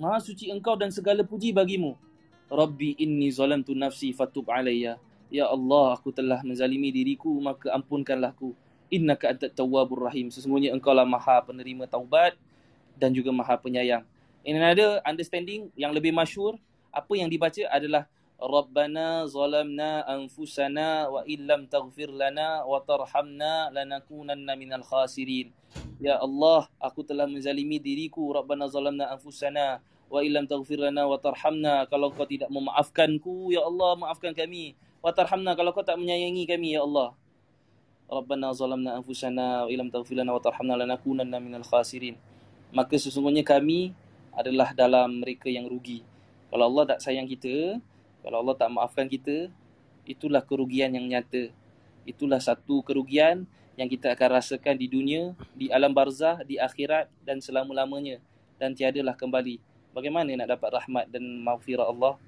Maha 0.00 0.16
suci 0.16 0.48
Engkau 0.48 0.80
dan 0.80 0.88
segala 0.88 1.20
puji 1.20 1.52
bagimu. 1.52 1.92
Rabbi 2.48 2.96
inni 2.96 3.28
zalamtu 3.28 3.76
nafsi 3.76 4.16
fatub 4.16 4.48
alayya. 4.48 4.96
Ya 5.28 5.46
Allah, 5.46 5.94
aku 5.94 6.10
telah 6.10 6.40
menzalimi 6.40 6.88
diriku, 6.90 7.30
maka 7.38 7.68
ampunkanlah 7.76 8.32
aku. 8.32 8.56
Innaka 8.90 9.30
antat 9.30 9.52
tawwabur 9.54 10.08
rahim. 10.08 10.32
Sesungguhnya 10.32 10.72
Engkau 10.72 10.90
lah 10.90 11.04
Maha 11.04 11.44
penerima 11.44 11.84
taubat 11.86 12.34
dan 12.96 13.12
juga 13.12 13.30
Maha 13.30 13.54
penyayang. 13.60 14.02
In 14.40 14.56
another 14.56 15.04
understanding 15.04 15.68
yang 15.76 15.92
lebih 15.92 16.16
masyur, 16.16 16.56
apa 16.88 17.12
yang 17.12 17.28
dibaca 17.28 17.60
adalah 17.68 18.08
Rabbana 18.40 19.28
zalamna 19.28 20.00
anfusana 20.08 21.12
wa 21.12 21.20
illam 21.28 21.68
taghfir 21.68 22.08
lana 22.08 22.64
wa 22.64 22.80
tarhamna 22.80 23.68
lanakunanna 23.68 24.56
minal 24.56 24.80
khasirin. 24.80 25.52
Ya 26.00 26.16
Allah, 26.16 26.64
aku 26.80 27.04
telah 27.04 27.28
menzalimi 27.28 27.76
diriku. 27.76 28.32
Rabbana 28.32 28.64
zalamna 28.72 29.12
anfusana 29.12 29.84
wa 30.08 30.24
illam 30.24 30.48
taghfir 30.48 30.80
lana 30.80 31.04
wa 31.04 31.20
tarhamna. 31.20 31.84
Kalau 31.92 32.08
kau 32.16 32.24
tidak 32.24 32.48
memaafkanku, 32.48 33.52
ya 33.52 33.60
Allah, 33.60 33.92
maafkan 34.00 34.32
kami. 34.32 34.72
Wa 35.04 35.12
tarhamna 35.12 35.52
kalau 35.52 35.76
kau 35.76 35.84
tak 35.84 36.00
menyayangi 36.00 36.48
kami, 36.48 36.80
ya 36.80 36.88
Allah. 36.88 37.12
Rabbana 38.08 38.56
zalamna 38.56 38.96
anfusana 38.96 39.64
wa 39.64 39.70
illam 39.70 39.92
taghfir 39.92 40.16
lana 40.16 40.32
wa 40.32 40.40
tarhamna 40.40 40.80
lanakunanna 40.80 41.36
minal 41.38 41.62
khasirin. 41.68 42.16
Maka 42.72 42.96
sesungguhnya 42.96 43.44
kami 43.44 43.92
adalah 44.34 44.72
dalam 44.74 45.22
mereka 45.22 45.50
yang 45.50 45.66
rugi. 45.66 46.06
Kalau 46.50 46.66
Allah 46.66 46.96
tak 46.96 47.00
sayang 47.02 47.30
kita, 47.30 47.78
kalau 48.20 48.42
Allah 48.42 48.54
tak 48.58 48.70
maafkan 48.74 49.06
kita, 49.06 49.48
itulah 50.04 50.42
kerugian 50.42 50.90
yang 50.92 51.06
nyata. 51.06 51.54
Itulah 52.02 52.42
satu 52.42 52.82
kerugian 52.82 53.46
yang 53.78 53.86
kita 53.86 54.12
akan 54.12 54.28
rasakan 54.40 54.76
di 54.76 54.90
dunia, 54.90 55.32
di 55.54 55.70
alam 55.70 55.94
barzah, 55.94 56.42
di 56.42 56.58
akhirat 56.58 57.08
dan 57.22 57.38
selama-lamanya. 57.38 58.18
Dan 58.60 58.76
tiadalah 58.76 59.16
kembali. 59.16 59.56
Bagaimana 59.96 60.28
nak 60.36 60.58
dapat 60.58 60.70
rahmat 60.82 61.04
dan 61.08 61.22
maghfirah 61.42 61.86
Allah? 61.88 62.20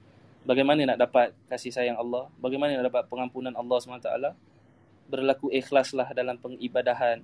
Bagaimana 0.42 0.82
nak 0.82 0.98
dapat 0.98 1.30
kasih 1.46 1.70
sayang 1.70 1.94
Allah? 1.94 2.26
Bagaimana 2.42 2.74
nak 2.80 2.90
dapat 2.90 3.04
pengampunan 3.06 3.54
Allah 3.54 3.78
SWT? 3.78 4.10
Berlaku 5.06 5.52
ikhlaslah 5.54 6.10
dalam 6.16 6.40
pengibadahan. 6.40 7.22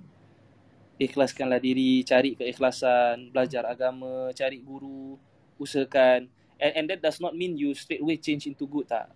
Ikhlaskanlah 0.99 1.63
diri, 1.63 2.03
cari 2.03 2.35
keikhlasan, 2.35 3.31
belajar 3.31 3.63
agama, 3.71 4.35
cari 4.35 4.59
guru, 4.59 5.15
usahakan. 5.55 6.27
And, 6.59 6.73
and 6.75 6.85
that 6.91 7.01
does 7.03 7.23
not 7.23 7.39
mean 7.39 7.55
you 7.55 7.71
straight 7.79 8.03
away 8.03 8.19
change 8.19 8.51
into 8.51 8.67
good 8.67 8.91
tak. 8.91 9.07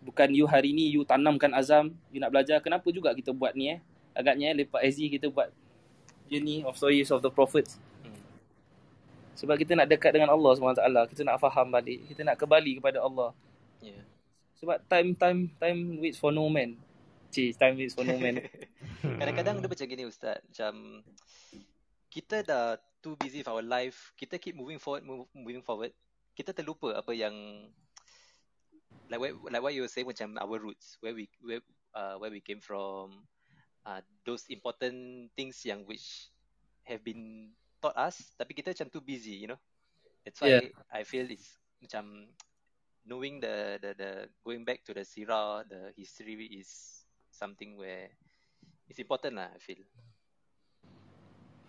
Bukan 0.00 0.32
you 0.32 0.48
hari 0.48 0.72
ni 0.72 0.88
you 0.88 1.04
tanamkan 1.04 1.52
azam 1.52 1.92
you 2.10 2.18
nak 2.18 2.32
belajar 2.32 2.58
kenapa 2.64 2.88
juga 2.90 3.12
kita 3.12 3.30
buat 3.30 3.52
ni 3.52 3.76
eh? 3.76 3.78
Agaknya 4.16 4.56
eh, 4.56 4.64
lepas 4.64 4.80
SZ 4.82 4.98
kita 5.12 5.28
buat 5.28 5.52
journey 6.32 6.64
of 6.64 6.74
stories 6.80 7.12
of 7.12 7.20
the 7.20 7.28
prophets. 7.28 7.76
Hmm. 8.02 8.18
sebab 9.36 9.54
kita 9.60 9.76
nak 9.76 9.86
dekat 9.86 10.16
dengan 10.16 10.32
Allah 10.32 10.56
SWT 10.56 11.12
kita 11.12 11.22
nak 11.28 11.38
faham 11.38 11.68
balik 11.68 12.02
kita 12.08 12.24
nak 12.24 12.40
kembali 12.40 12.80
kepada 12.80 13.04
Allah. 13.04 13.36
Yeah. 13.84 14.02
sebab 14.62 14.78
time 14.86 15.12
time 15.18 15.50
time 15.58 15.98
waits 15.98 16.22
for 16.22 16.30
no 16.30 16.46
man 16.46 16.78
Cik, 17.32 17.56
time 17.56 17.80
waits 17.80 17.96
for 17.96 18.04
no 18.04 18.20
man. 18.20 18.44
Kadang-kadang 19.20 19.64
dia 19.64 19.68
macam 19.72 19.86
gini 19.88 20.04
ustaz. 20.04 20.44
Macam 20.52 21.00
kita 22.12 22.44
dah 22.44 22.76
too 23.00 23.16
busy 23.16 23.40
with 23.40 23.48
our 23.48 23.64
life 23.64 24.12
kita 24.20 24.36
keep 24.36 24.52
moving 24.52 24.76
forward 24.76 25.02
move, 25.02 25.24
moving 25.32 25.64
forward 25.64 25.90
kita 26.36 26.52
terlupa 26.52 26.92
apa 26.92 27.16
yang 27.16 27.32
like 29.08 29.16
what, 29.18 29.32
like 29.48 29.64
what 29.64 29.72
you 29.72 29.80
were 29.80 29.90
saying 29.90 30.04
macam 30.04 30.36
our 30.36 30.60
roots 30.60 31.00
where 31.00 31.16
we 31.16 31.26
where 31.40 31.64
uh, 31.96 32.20
where 32.20 32.30
we 32.30 32.44
came 32.44 32.60
from 32.60 33.24
uh, 33.88 34.04
those 34.28 34.44
important 34.52 35.28
things 35.34 35.56
yang 35.64 35.88
which 35.88 36.28
have 36.84 37.00
been 37.00 37.50
taught 37.80 37.96
us 37.96 38.36
tapi 38.36 38.54
kita 38.54 38.76
macam 38.76 38.92
too 38.92 39.02
busy 39.02 39.42
you 39.42 39.50
know? 39.50 39.60
That's 40.22 40.38
why 40.38 40.62
yeah. 40.62 40.70
I 40.94 41.02
feel 41.02 41.26
it's 41.26 41.58
macam 41.82 42.30
knowing 43.02 43.42
the 43.42 43.82
the 43.82 43.90
the 43.98 44.10
going 44.46 44.62
back 44.62 44.86
to 44.86 44.94
the 44.94 45.02
sirah 45.02 45.66
the 45.66 45.90
history 45.98 46.38
is 46.62 47.01
something 47.42 47.74
where 47.74 48.06
it's 48.86 49.02
important 49.02 49.34
lah 49.34 49.50
I 49.50 49.58
feel. 49.58 49.82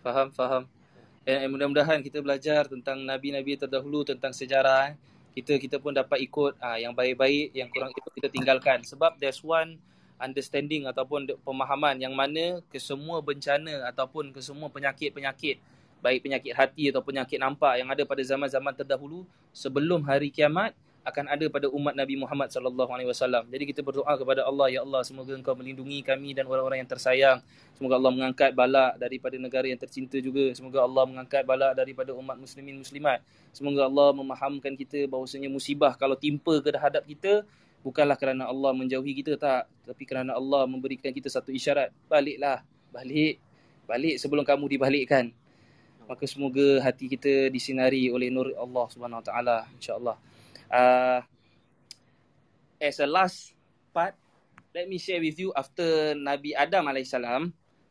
Faham 0.06 0.30
faham. 0.30 0.70
Dan 1.26 1.50
mudah-mudahan 1.50 1.98
kita 1.98 2.22
belajar 2.22 2.70
tentang 2.70 3.02
nabi-nabi 3.02 3.58
terdahulu 3.58 4.06
tentang 4.06 4.30
sejarah 4.30 4.92
eh. 4.92 4.94
kita 5.34 5.58
kita 5.58 5.82
pun 5.82 5.90
dapat 5.90 6.22
ikut 6.22 6.54
ah 6.62 6.78
yang 6.78 6.94
baik-baik 6.94 7.50
yang 7.50 7.66
kurang 7.74 7.90
itu 7.90 8.06
kita 8.22 8.30
tinggalkan. 8.30 8.86
Sebab 8.86 9.18
there's 9.18 9.42
one 9.42 9.82
understanding 10.22 10.86
ataupun 10.86 11.26
pemahaman 11.42 11.98
yang 11.98 12.14
mana 12.14 12.62
ke 12.70 12.78
semua 12.78 13.18
bencana 13.18 13.90
ataupun 13.90 14.30
ke 14.30 14.38
semua 14.38 14.70
penyakit-penyakit 14.70 15.58
baik 16.04 16.20
penyakit 16.20 16.52
hati 16.52 16.92
atau 16.92 17.00
penyakit 17.00 17.40
nampak 17.40 17.80
yang 17.80 17.88
ada 17.88 18.04
pada 18.04 18.20
zaman-zaman 18.20 18.76
terdahulu 18.76 19.24
sebelum 19.56 20.04
hari 20.04 20.28
kiamat 20.28 20.76
akan 21.04 21.28
ada 21.28 21.44
pada 21.52 21.68
umat 21.68 21.92
Nabi 21.92 22.16
Muhammad 22.16 22.48
sallallahu 22.48 22.88
alaihi 22.88 23.12
wasallam. 23.12 23.44
Jadi 23.52 23.64
kita 23.68 23.84
berdoa 23.84 24.08
kepada 24.16 24.40
Allah, 24.48 24.72
ya 24.72 24.80
Allah, 24.80 25.04
semoga 25.04 25.36
Engkau 25.36 25.52
melindungi 25.52 26.00
kami 26.00 26.32
dan 26.32 26.48
orang-orang 26.48 26.80
yang 26.80 26.88
tersayang. 26.88 27.44
Semoga 27.76 28.00
Allah 28.00 28.12
mengangkat 28.16 28.56
bala 28.56 28.96
daripada 28.96 29.36
negara 29.36 29.68
yang 29.68 29.76
tercinta 29.76 30.16
juga. 30.16 30.56
Semoga 30.56 30.80
Allah 30.80 31.04
mengangkat 31.04 31.44
bala 31.44 31.76
daripada 31.76 32.16
umat 32.16 32.40
muslimin 32.40 32.80
muslimat. 32.80 33.20
Semoga 33.52 33.84
Allah 33.84 34.16
memahamkan 34.16 34.72
kita 34.80 35.04
bahawasanya 35.04 35.52
musibah 35.52 35.92
kalau 36.00 36.16
timpa 36.16 36.64
ke 36.64 36.72
hadap 36.72 37.04
kita 37.04 37.44
bukanlah 37.84 38.16
kerana 38.16 38.48
Allah 38.48 38.72
menjauhi 38.72 39.12
kita 39.20 39.36
tak, 39.36 39.68
tapi 39.84 40.08
kerana 40.08 40.32
Allah 40.40 40.64
memberikan 40.64 41.12
kita 41.12 41.28
satu 41.28 41.52
isyarat. 41.52 41.92
Baliklah, 42.08 42.64
balik. 42.88 43.36
Balik 43.84 44.16
sebelum 44.16 44.48
kamu 44.48 44.72
dibalikkan. 44.72 45.28
Maka 46.08 46.24
semoga 46.24 46.80
hati 46.80 47.12
kita 47.12 47.52
disinari 47.52 48.08
oleh 48.08 48.32
nur 48.32 48.56
Allah 48.56 48.88
Subhanahu 48.88 49.20
Wa 49.20 49.26
Taala 49.28 49.56
insya-Allah 49.76 50.16
uh, 50.74 51.22
as 52.82 52.98
a 52.98 53.06
last 53.06 53.54
part, 53.94 54.18
let 54.74 54.90
me 54.90 54.98
share 54.98 55.22
with 55.22 55.38
you 55.38 55.54
after 55.54 56.18
Nabi 56.18 56.50
Adam 56.58 56.90
AS, 56.90 57.14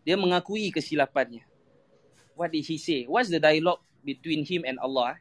dia 0.03 0.19
mengakui 0.19 0.67
kesilapannya. 0.75 1.47
What 2.35 2.51
did 2.51 2.67
he 2.67 2.75
say? 2.75 3.07
What's 3.07 3.31
the 3.31 3.39
dialogue 3.39 3.79
between 4.03 4.43
him 4.43 4.67
and 4.67 4.75
Allah? 4.83 5.15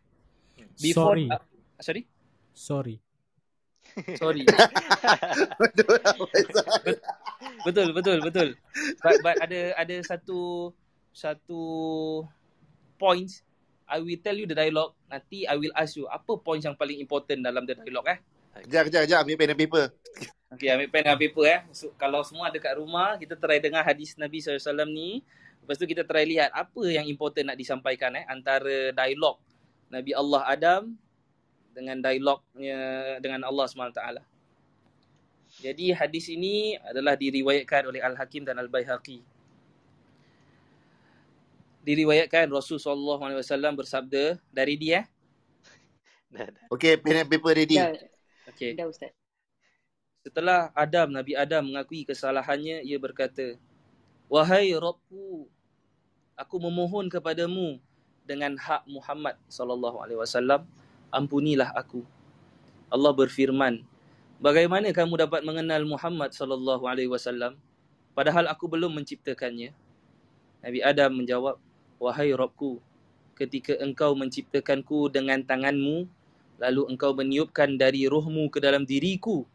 Before, 0.80 1.14
sorry. 1.14 1.30
Uh, 1.30 1.38
sorry? 1.78 2.02
Sorry. 2.50 2.96
Sorry. 4.16 4.42
betul, 7.68 7.92
betul, 7.92 8.18
betul. 8.24 8.48
But, 9.04 9.20
but 9.20 9.36
ada 9.44 9.76
ada 9.76 9.96
satu 10.00 10.72
satu 11.12 11.60
points 12.96 13.44
I 13.92 14.00
will 14.00 14.16
tell 14.24 14.32
you 14.32 14.48
the 14.48 14.56
dialogue. 14.56 14.96
Nanti 15.12 15.44
I 15.44 15.60
will 15.60 15.74
ask 15.76 16.00
you 16.00 16.08
apa 16.08 16.40
point 16.40 16.64
yang 16.64 16.72
paling 16.72 16.96
important 16.96 17.44
dalam 17.44 17.68
the 17.68 17.76
dialogue 17.76 18.08
eh. 18.08 18.18
Kejap, 18.64 18.88
kejap, 18.88 19.02
kejap. 19.04 19.20
Ambil 19.24 19.36
pen 19.36 19.52
and 19.52 19.60
paper. 19.60 19.84
Okay, 20.52 20.68
ambil 20.68 20.88
pen 20.92 21.04
dan 21.08 21.16
paper 21.16 21.44
eh. 21.48 21.60
So, 21.72 21.92
kalau 21.96 22.20
semua 22.24 22.52
ada 22.52 22.60
kat 22.60 22.76
rumah, 22.76 23.16
kita 23.16 23.36
try 23.40 23.56
dengar 23.60 23.80
hadis 23.84 24.16
Nabi 24.20 24.40
SAW 24.40 24.88
ni. 24.88 25.24
Lepas 25.64 25.80
tu 25.80 25.88
kita 25.88 26.04
try 26.04 26.28
lihat 26.28 26.52
apa 26.52 26.82
yang 26.88 27.08
important 27.08 27.52
nak 27.52 27.58
disampaikan 27.60 28.12
eh. 28.16 28.24
Antara 28.28 28.92
dialog 28.92 29.40
Nabi 29.88 30.12
Allah 30.12 30.42
Adam 30.48 30.82
dengan 31.72 31.96
dialognya 32.04 32.80
dengan 33.24 33.48
Allah 33.48 33.64
SWT. 33.64 34.00
Jadi 35.60 35.92
hadis 35.92 36.28
ini 36.32 36.76
adalah 36.80 37.16
diriwayatkan 37.16 37.88
oleh 37.88 38.00
Al-Hakim 38.00 38.44
dan 38.44 38.60
Al-Baihaqi. 38.60 39.31
Diriwayatkan 41.82 42.46
Rasulullah 42.46 43.18
SAW 43.18 43.74
bersabda 43.74 44.38
dari 44.54 44.74
dia. 44.78 45.06
Okay, 46.72 46.96
pen 46.96 47.26
and 47.26 47.28
paper 47.28 47.52
ready. 47.52 47.76
Dah, 47.76 47.92
Okay. 48.52 48.74
dah 48.74 48.90
Ustaz. 48.90 49.14
Setelah 50.22 50.70
Adam, 50.74 51.10
Nabi 51.10 51.34
Adam 51.34 51.66
mengakui 51.66 52.06
kesalahannya, 52.06 52.86
ia 52.86 52.98
berkata, 52.98 53.58
Wahai 54.30 54.70
Rabbku, 54.74 55.50
aku 56.38 56.56
memohon 56.62 57.10
kepadamu 57.10 57.82
dengan 58.22 58.54
hak 58.54 58.86
Muhammad 58.86 59.34
sallallahu 59.50 59.98
alaihi 59.98 60.18
wasallam, 60.22 60.62
ampunilah 61.10 61.74
aku. 61.74 62.06
Allah 62.86 63.12
berfirman, 63.14 63.82
Bagaimana 64.42 64.90
kamu 64.90 65.22
dapat 65.22 65.46
mengenal 65.46 65.86
Muhammad 65.86 66.34
sallallahu 66.34 66.82
alaihi 66.90 67.06
wasallam 67.06 67.54
padahal 68.10 68.50
aku 68.50 68.66
belum 68.66 68.90
menciptakannya? 68.90 69.70
Nabi 70.62 70.78
Adam 70.82 71.14
menjawab, 71.14 71.62
Wahai 72.02 72.34
Rabbku, 72.34 72.82
ketika 73.38 73.78
engkau 73.78 74.18
menciptakanku 74.18 75.06
dengan 75.06 75.38
tanganmu, 75.38 76.10
lalu 76.58 76.82
engkau 76.90 77.14
meniupkan 77.14 77.78
dari 77.78 78.10
rohmu 78.10 78.50
ke 78.50 78.58
dalam 78.58 78.82
diriku, 78.82 79.46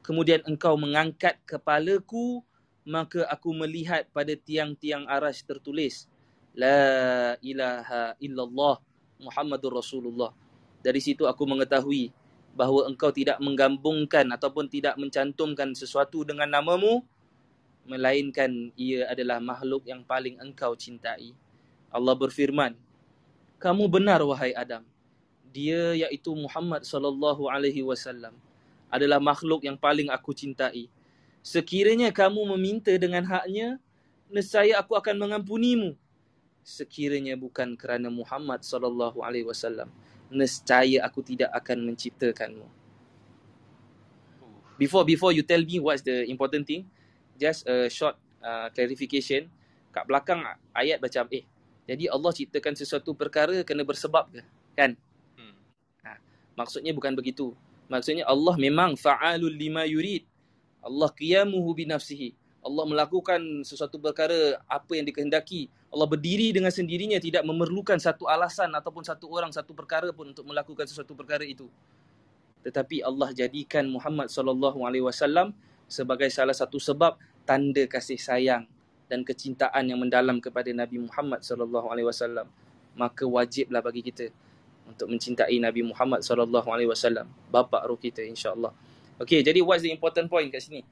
kemudian 0.00 0.40
engkau 0.48 0.80
mengangkat 0.80 1.36
kepalaku, 1.44 2.40
maka 2.88 3.28
aku 3.28 3.52
melihat 3.52 4.08
pada 4.16 4.32
tiang-tiang 4.32 5.04
arash 5.12 5.44
tertulis, 5.44 6.08
La 6.56 7.36
ilaha 7.44 8.16
illallah 8.16 8.80
Muhammadur 9.20 9.76
Rasulullah. 9.76 10.32
Dari 10.80 11.04
situ 11.04 11.28
aku 11.28 11.44
mengetahui 11.44 12.16
bahawa 12.56 12.88
engkau 12.88 13.12
tidak 13.12 13.36
menggabungkan 13.44 14.24
ataupun 14.32 14.72
tidak 14.72 14.96
mencantumkan 14.96 15.76
sesuatu 15.76 16.24
dengan 16.24 16.48
namamu, 16.48 17.04
melainkan 17.84 18.72
ia 18.72 19.04
adalah 19.12 19.36
makhluk 19.36 19.84
yang 19.84 20.00
paling 20.00 20.40
engkau 20.40 20.72
cintai. 20.72 21.36
Allah 21.90 22.14
berfirman, 22.14 22.78
Kamu 23.58 23.90
benar 23.90 24.22
wahai 24.22 24.54
Adam. 24.54 24.86
Dia 25.50 26.06
iaitu 26.06 26.30
Muhammad 26.32 26.86
sallallahu 26.86 27.50
alaihi 27.50 27.82
wasallam 27.82 28.32
adalah 28.86 29.18
makhluk 29.18 29.66
yang 29.66 29.74
paling 29.74 30.06
aku 30.10 30.30
cintai. 30.30 30.86
Sekiranya 31.42 32.14
kamu 32.14 32.54
meminta 32.54 32.94
dengan 32.94 33.26
haknya, 33.26 33.82
nescaya 34.30 34.78
aku 34.78 34.94
akan 34.94 35.18
mengampunimu. 35.18 35.98
Sekiranya 36.62 37.34
bukan 37.34 37.74
kerana 37.74 38.06
Muhammad 38.12 38.62
sallallahu 38.62 39.26
alaihi 39.26 39.44
wasallam, 39.44 39.90
nescaya 40.30 41.02
aku 41.02 41.26
tidak 41.26 41.50
akan 41.50 41.90
menciptakanmu. 41.90 42.68
Before 44.78 45.04
before 45.04 45.34
you 45.34 45.44
tell 45.44 45.60
me 45.60 45.76
what's 45.82 46.00
the 46.06 46.24
important 46.30 46.64
thing, 46.64 46.88
just 47.36 47.68
a 47.68 47.90
short 47.92 48.16
uh, 48.40 48.72
clarification. 48.72 49.52
Kat 49.90 50.06
belakang 50.06 50.40
ayat 50.72 51.02
macam 51.02 51.26
eh, 51.34 51.44
jadi 51.88 52.10
Allah 52.12 52.30
ciptakan 52.30 52.74
sesuatu 52.76 53.16
perkara 53.16 53.64
kena 53.66 53.82
bersebab 53.82 54.30
ke? 54.30 54.42
Kan? 54.76 54.94
Hmm. 55.34 55.54
Maksudnya 56.54 56.92
bukan 56.92 57.16
begitu. 57.16 57.56
Maksudnya 57.90 58.22
Allah 58.28 58.54
memang 58.54 58.94
fa'alul 58.94 59.50
lima 59.50 59.82
yurid. 59.88 60.22
Allah 60.80 61.10
qiyamuhu 61.10 61.74
binafsihi. 61.74 62.36
Allah 62.60 62.84
melakukan 62.84 63.64
sesuatu 63.64 63.96
perkara 63.96 64.60
apa 64.68 64.92
yang 64.94 65.08
dikehendaki. 65.08 65.72
Allah 65.90 66.06
berdiri 66.06 66.54
dengan 66.54 66.70
sendirinya 66.70 67.18
tidak 67.18 67.42
memerlukan 67.42 67.98
satu 67.98 68.30
alasan 68.30 68.70
ataupun 68.76 69.02
satu 69.02 69.26
orang 69.32 69.50
satu 69.50 69.74
perkara 69.74 70.12
pun 70.14 70.30
untuk 70.30 70.46
melakukan 70.46 70.86
sesuatu 70.86 71.16
perkara 71.18 71.42
itu. 71.42 71.66
Tetapi 72.62 73.02
Allah 73.02 73.32
jadikan 73.34 73.88
Muhammad 73.88 74.28
sallallahu 74.30 74.84
alaihi 74.84 75.02
wasallam 75.02 75.56
sebagai 75.90 76.30
salah 76.30 76.54
satu 76.54 76.78
sebab 76.78 77.18
tanda 77.42 77.82
kasih 77.90 78.20
sayang 78.20 78.68
dan 79.10 79.26
kecintaan 79.26 79.90
yang 79.90 79.98
mendalam 79.98 80.38
kepada 80.38 80.70
Nabi 80.70 81.02
Muhammad 81.02 81.42
sallallahu 81.42 81.90
alaihi 81.90 82.06
wasallam. 82.06 82.46
Maka 82.94 83.26
wajiblah 83.26 83.82
bagi 83.82 84.06
kita 84.06 84.30
untuk 84.86 85.10
mencintai 85.10 85.58
Nabi 85.58 85.82
Muhammad 85.82 86.22
sallallahu 86.22 86.70
alaihi 86.70 86.90
wasallam, 86.90 87.26
bapa 87.50 87.82
roh 87.86 87.98
kita 87.98 88.22
insya-Allah. 88.22 88.70
Okey, 89.18 89.42
jadi 89.42 89.58
what's 89.62 89.82
the 89.82 89.90
important 89.90 90.30
point 90.30 90.46
kat 90.50 90.62
sini? 90.62 90.86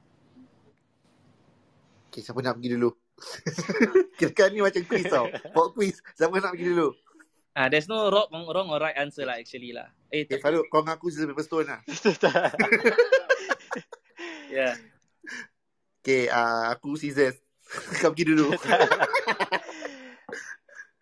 Okay, 2.11 2.19
siapa 2.19 2.43
nak 2.43 2.59
pergi 2.59 2.75
dulu? 2.75 2.91
Kira-kira 4.19 4.47
ni 4.51 4.63
macam 4.63 4.83
quiz 4.87 5.03
tau. 5.07 5.27
Pop 5.51 5.75
quiz. 5.75 5.99
Siapa 6.15 6.39
nak 6.39 6.55
pergi 6.55 6.71
dulu? 6.71 6.87
Ah, 7.57 7.67
there's 7.67 7.91
no 7.91 8.07
wrong, 8.07 8.29
wrong 8.31 8.71
or 8.71 8.79
right 8.79 8.95
answer 8.95 9.27
lah 9.27 9.35
actually 9.35 9.75
lah. 9.75 9.91
Eh, 10.07 10.23
Okay, 10.23 10.39
tak, 10.39 10.47
Farouk, 10.47 10.71
kau 10.71 10.85
ngaku 10.85 11.11
scissors 11.11 11.27
paper 11.33 11.43
stone 11.43 11.67
lah. 11.67 11.81
yeah. 14.55 14.73
Okay, 15.99 16.31
uh, 16.31 16.71
aku 16.71 16.95
scissors. 16.95 17.35
kau 18.01 18.11
pergi 18.13 18.25
dulu. 18.33 18.53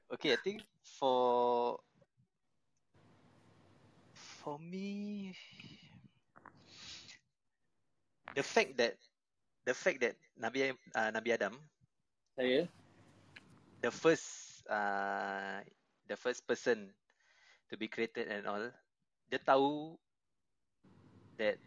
Okay, 0.07 0.33
I 0.33 0.39
think 0.39 0.63
for 0.97 1.75
for 4.39 4.55
me, 4.55 5.35
the 8.31 8.41
fact 8.41 8.79
that 8.79 8.95
the 9.67 9.75
fact 9.75 9.99
that 9.99 10.15
Nabi 10.39 10.71
uh, 10.95 11.11
Nabi 11.11 11.35
Adam, 11.35 11.59
Saya. 12.39 12.71
the 13.83 13.91
first 13.91 14.63
uh, 14.71 15.59
the 16.07 16.15
first 16.15 16.47
person 16.47 16.87
to 17.67 17.75
be 17.75 17.91
created 17.91 18.31
and 18.31 18.47
all, 18.47 18.71
dia 19.27 19.43
tahu 19.43 19.99
that 21.35 21.59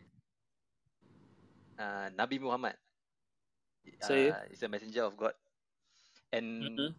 uh, 1.77 2.09
Nabi 2.17 2.41
Muhammad 2.41 2.75
Saya. 4.01 4.41
uh, 4.41 4.45
is 4.53 4.63
a 4.63 4.69
messenger 4.69 5.05
of 5.05 5.17
God, 5.17 5.35
and 6.33 6.47
Mm-hmm. 6.69 6.91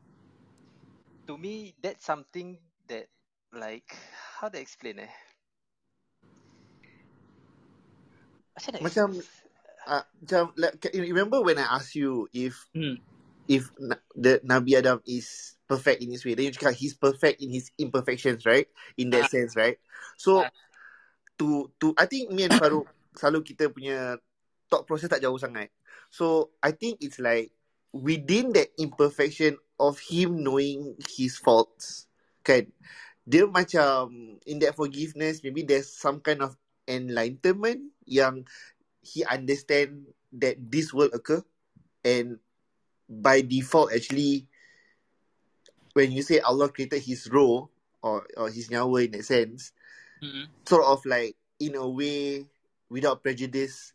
to 1.28 1.34
me 1.38 1.74
that's 1.82 2.06
something 2.06 2.58
that 2.88 3.08
like 3.54 3.90
how 4.40 4.48
to 4.50 4.58
explain 4.60 5.00
eh 5.04 5.14
macam 8.82 9.14
uh, 9.90 10.06
macam, 10.22 10.44
like, 10.58 10.78
remember 10.94 11.42
when 11.42 11.58
I 11.58 11.78
asked 11.78 11.98
you 11.98 12.30
if 12.34 12.70
Hmm. 12.74 13.02
if 13.50 13.68
na- 13.80 14.00
the 14.16 14.40
Nabi 14.46 14.78
Adam 14.78 15.02
is 15.04 15.58
perfect 15.68 16.00
in 16.02 16.12
his 16.14 16.24
way, 16.24 16.36
then 16.38 16.48
you 16.48 16.54
cakap 16.56 16.78
he's 16.78 16.96
perfect 16.96 17.42
in 17.42 17.50
his 17.52 17.68
imperfections, 17.76 18.46
right? 18.46 18.68
In 18.96 19.10
that 19.12 19.28
Ah. 19.28 19.32
sense, 19.32 19.58
right? 19.58 19.76
So, 20.16 20.46
Ah. 20.46 20.52
to 21.42 21.68
to 21.82 21.92
I 21.98 22.06
think 22.08 22.32
me 22.32 22.48
and 22.48 22.54
Farouk 22.56 22.88
selalu 23.20 23.44
kita 23.44 23.68
punya 23.74 24.16
thought 24.72 24.88
process 24.88 25.12
tak 25.12 25.20
jauh 25.20 25.36
sangat. 25.36 25.68
So, 26.12 26.52
I 26.62 26.72
think 26.76 27.00
it's 27.00 27.18
like 27.18 27.52
within 27.96 28.52
that 28.54 28.70
imperfection 28.78 29.58
of 29.80 29.98
him 30.00 30.44
knowing 30.44 30.96
his 31.16 31.40
faults, 31.40 32.08
kan? 32.44 32.68
Dia 33.24 33.48
macam 33.48 34.36
in 34.44 34.60
that 34.60 34.76
forgiveness, 34.76 35.42
maybe 35.42 35.64
there's 35.64 35.88
some 35.88 36.20
kind 36.20 36.44
of 36.44 36.58
enlightenment 36.90 37.96
yang 38.04 38.44
he 39.02 39.24
understand 39.26 40.12
that 40.36 40.58
this 40.60 40.94
will 40.94 41.10
occur 41.14 41.42
and 42.04 42.38
by 43.10 43.42
default 43.42 43.94
actually 43.94 44.48
when 45.94 46.12
you 46.12 46.22
say 46.22 46.40
Allah 46.40 46.70
created 46.70 47.04
his 47.04 47.28
roh 47.30 47.70
or, 48.02 48.26
or 48.38 48.50
his 48.50 48.70
nyawa 48.70 49.06
in 49.06 49.12
that 49.18 49.26
sense 49.26 49.74
Mm-hmm. 50.22 50.54
sort 50.70 50.86
of 50.86 51.02
like 51.10 51.34
in 51.58 51.74
a 51.74 51.82
way 51.82 52.46
without 52.94 53.24
prejudice 53.26 53.94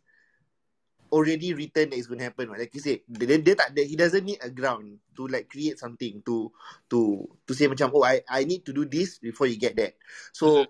already 1.11 1.53
written 1.53 1.89
that 1.89 1.97
it's 1.97 2.07
going 2.07 2.19
to 2.19 2.27
happen 2.27 2.49
like 2.51 2.73
you 2.73 2.83
said 2.83 2.99
dia, 3.07 3.39
dia 3.39 3.55
tak 3.55 3.71
ada 3.71 3.81
he 3.83 3.95
doesn't 3.95 4.25
need 4.25 4.39
a 4.43 4.51
ground 4.51 4.99
to 5.15 5.27
like 5.27 5.47
create 5.47 5.79
something 5.79 6.19
to 6.23 6.51
to 6.91 7.23
to 7.47 7.51
say 7.55 7.67
macam 7.67 7.91
oh 7.95 8.03
I 8.03 8.23
I 8.27 8.43
need 8.43 8.67
to 8.67 8.73
do 8.75 8.83
this 8.83 9.19
before 9.19 9.47
you 9.47 9.55
get 9.55 9.75
that 9.79 9.95
so 10.35 10.67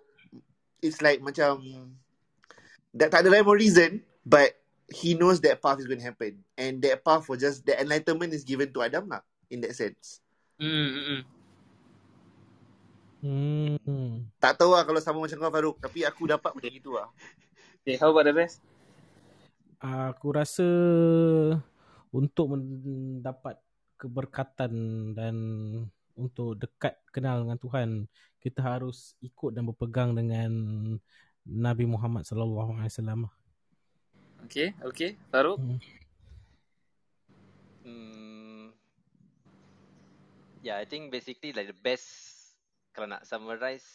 it's 0.81 1.01
like 1.01 1.21
macam 1.21 1.61
that 2.93 3.09
tak 3.09 3.25
ada 3.25 3.33
rhyme 3.33 3.49
or 3.49 3.57
reason 3.57 4.05
but 4.25 4.53
he 4.87 5.17
knows 5.17 5.41
that 5.43 5.59
path 5.59 5.81
is 5.81 5.89
going 5.89 5.99
to 5.99 6.07
happen 6.07 6.39
and 6.55 6.79
that 6.85 7.03
path 7.03 7.27
was 7.27 7.41
just 7.41 7.65
the 7.65 7.75
enlightenment 7.75 8.31
is 8.31 8.45
given 8.45 8.69
to 8.71 8.85
Adam 8.85 9.09
lah 9.09 9.21
in 9.49 9.61
that 9.61 9.73
sense 9.73 10.21
Mm-hmm. 10.57 11.21
Hmm. 13.21 14.25
tak 14.41 14.57
tahu 14.57 14.73
lah 14.73 14.81
kalau 14.85 14.97
sama 14.97 15.21
macam 15.21 15.37
kau 15.37 15.53
Farouk 15.53 15.77
tapi 15.77 16.01
aku 16.01 16.25
dapat 16.25 16.49
macam 16.49 16.73
itu 16.73 16.89
lah 16.97 17.09
Okay, 17.85 17.95
how 18.01 18.11
about 18.11 18.27
the 18.27 18.35
rest? 18.35 18.59
Aku 19.77 20.33
rasa 20.33 20.65
untuk 22.09 22.57
mendapat 22.57 23.61
keberkatan 23.97 24.73
dan 25.13 25.35
untuk 26.17 26.57
dekat 26.57 26.97
kenal 27.13 27.45
dengan 27.45 27.61
Tuhan, 27.61 27.89
kita 28.41 28.65
harus 28.65 29.13
ikut 29.21 29.53
dan 29.53 29.69
berpegang 29.69 30.17
dengan 30.17 30.49
Nabi 31.45 31.85
Muhammad 31.85 32.25
sallallahu 32.25 32.73
alaihi 32.81 32.89
wasallam. 32.89 33.21
Okay, 34.49 34.73
okay. 34.81 35.13
Farouk? 35.29 35.61
Hmm. 35.61 35.79
Hmm. 37.85 38.65
Yeah, 40.65 40.81
I 40.81 40.89
think 40.89 41.13
basically 41.13 41.53
like 41.53 41.69
the 41.69 41.77
best 41.85 42.09
kalau 42.97 43.13
nak 43.13 43.29
summarize 43.29 43.85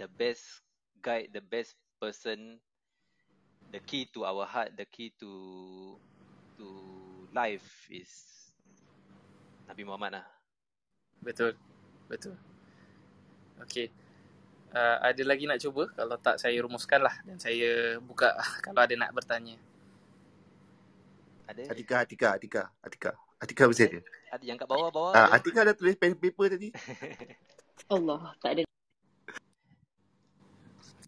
the 0.00 0.08
best 0.16 0.64
guide, 1.04 1.28
the 1.36 1.44
best 1.44 1.76
person, 2.00 2.56
the 3.72 3.80
key 3.84 4.08
to 4.16 4.24
our 4.24 4.44
heart, 4.48 4.72
the 4.76 4.84
key 4.88 5.12
to 5.20 5.30
to 6.56 6.66
life 7.32 7.86
is 7.92 8.08
Nabi 9.68 9.84
Muhammad 9.84 10.20
lah. 10.20 10.26
Betul. 11.20 11.52
Betul. 12.08 12.36
Okay. 13.68 13.92
Uh, 14.68 15.00
ada 15.00 15.22
lagi 15.24 15.48
nak 15.48 15.60
cuba? 15.60 15.88
Kalau 15.92 16.16
tak 16.20 16.36
saya 16.40 16.56
rumuskan 16.60 17.00
lah 17.00 17.14
dan 17.24 17.40
saya 17.40 17.96
buka 18.00 18.32
kalau 18.64 18.80
ada 18.84 18.94
nak 18.96 19.12
bertanya. 19.12 19.56
Ada? 21.48 21.72
Atika, 21.72 22.04
Atika, 22.04 22.28
Atika, 22.36 22.62
Atika. 22.84 23.10
Atika 23.38 23.64
mesti 23.70 23.88
ada. 23.88 24.00
Ada 24.34 24.44
yang 24.44 24.58
kat 24.60 24.68
bawah-bawah 24.68 25.16
Ah, 25.16 25.32
ada. 25.32 25.40
Atika 25.40 25.64
dah 25.64 25.72
tulis 25.72 25.96
pen 25.96 26.12
paper 26.12 26.58
tadi. 26.58 26.68
Allah, 27.94 28.36
tak 28.42 28.50
ada. 28.58 28.62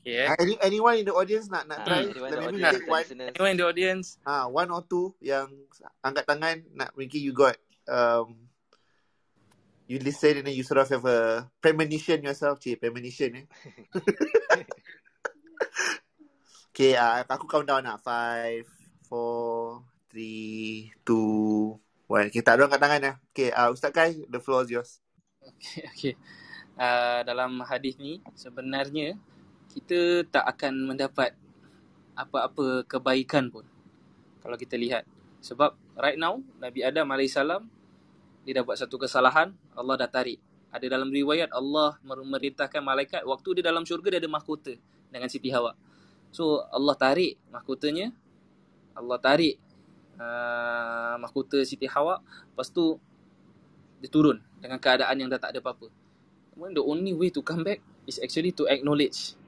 Okay 0.01 0.17
eh. 0.17 0.29
Ah, 0.33 0.37
Any, 0.41 0.55
anyone 0.65 0.97
in 0.97 1.05
the 1.05 1.13
audience 1.13 1.53
nak 1.53 1.69
nak 1.69 1.85
Ah, 1.85 1.87
try? 1.87 2.09
anyone 2.09 2.31
Let 2.33 2.41
in 2.41 2.49
audience, 2.49 2.73
take 2.73 2.89
one. 2.89 3.05
Anyone 3.21 3.51
in 3.53 3.59
the 3.61 3.67
audience? 3.69 4.07
Ah, 4.25 4.45
one 4.49 4.71
or 4.73 4.83
two 4.89 5.13
yang 5.21 5.49
angkat 6.01 6.25
tangan 6.25 6.65
nak 6.73 6.97
Ricky 6.97 7.21
you 7.21 7.37
got 7.37 7.61
um 7.85 8.49
you 9.91 9.99
listen 10.01 10.41
and 10.41 10.47
then 10.49 10.55
you 10.57 10.63
sort 10.65 10.81
of 10.81 10.89
have 10.89 11.05
a 11.05 11.51
premonition 11.59 12.23
yourself, 12.23 12.63
cik, 12.63 12.79
premonition 12.79 13.43
eh. 13.43 13.47
okay, 16.71 16.95
uh, 16.95 17.27
aku 17.27 17.51
count 17.51 17.67
down 17.67 17.83
nak. 17.83 17.99
Five, 17.99 18.71
four, 19.11 19.83
three, 20.07 20.95
two, 21.03 21.75
one. 22.07 22.31
Okay, 22.31 22.39
tak 22.39 22.63
ada 22.63 22.71
angkat 22.71 22.79
tangan 22.79 23.01
lah. 23.03 23.15
Okay, 23.35 23.51
uh, 23.51 23.75
Ustaz 23.75 23.91
Kai, 23.91 24.23
the 24.31 24.39
floor 24.39 24.63
is 24.63 24.71
yours. 24.71 25.03
Okay, 25.43 25.83
okay. 25.91 26.15
Uh, 26.79 27.27
dalam 27.27 27.59
hadis 27.67 27.99
ni 27.99 28.23
sebenarnya 28.39 29.19
kita 29.71 30.27
tak 30.27 30.45
akan 30.57 30.95
mendapat 30.95 31.35
apa-apa 32.19 32.85
kebaikan 32.85 33.49
pun 33.49 33.65
kalau 34.43 34.57
kita 34.59 34.75
lihat. 34.75 35.07
Sebab 35.41 35.73
right 35.97 36.21
now 36.21 36.43
Nabi 36.61 36.85
Adam 36.85 37.09
AS 37.17 37.39
dia 38.45 38.53
dah 38.57 38.65
buat 38.65 38.77
satu 38.77 38.97
kesalahan, 38.97 39.53
Allah 39.77 39.95
dah 40.01 40.11
tarik. 40.11 40.41
Ada 40.71 40.87
dalam 40.87 41.11
riwayat 41.11 41.51
Allah 41.51 41.99
memerintahkan 42.03 42.81
malaikat 42.81 43.23
waktu 43.27 43.59
dia 43.59 43.65
dalam 43.69 43.83
syurga 43.83 44.17
dia 44.17 44.21
ada 44.23 44.31
mahkota 44.31 44.75
dengan 45.11 45.27
Siti 45.27 45.51
Hawa. 45.51 45.75
So 46.31 46.63
Allah 46.71 46.95
tarik 46.95 47.37
mahkotanya. 47.51 48.15
Allah 48.95 49.19
tarik 49.19 49.59
uh, 50.19 51.19
mahkota 51.19 51.63
Siti 51.67 51.91
Hawa. 51.91 52.23
Lepas 52.23 52.71
tu 52.71 52.97
dia 53.99 54.09
turun 54.09 54.41
dengan 54.63 54.79
keadaan 54.79 55.17
yang 55.19 55.29
dah 55.29 55.43
tak 55.43 55.57
ada 55.57 55.61
apa-apa. 55.61 55.91
The 56.61 56.85
only 56.85 57.17
way 57.17 57.33
to 57.33 57.41
come 57.41 57.65
back 57.65 57.81
is 58.07 58.21
actually 58.23 58.53
to 58.57 58.69
acknowledge. 58.69 59.40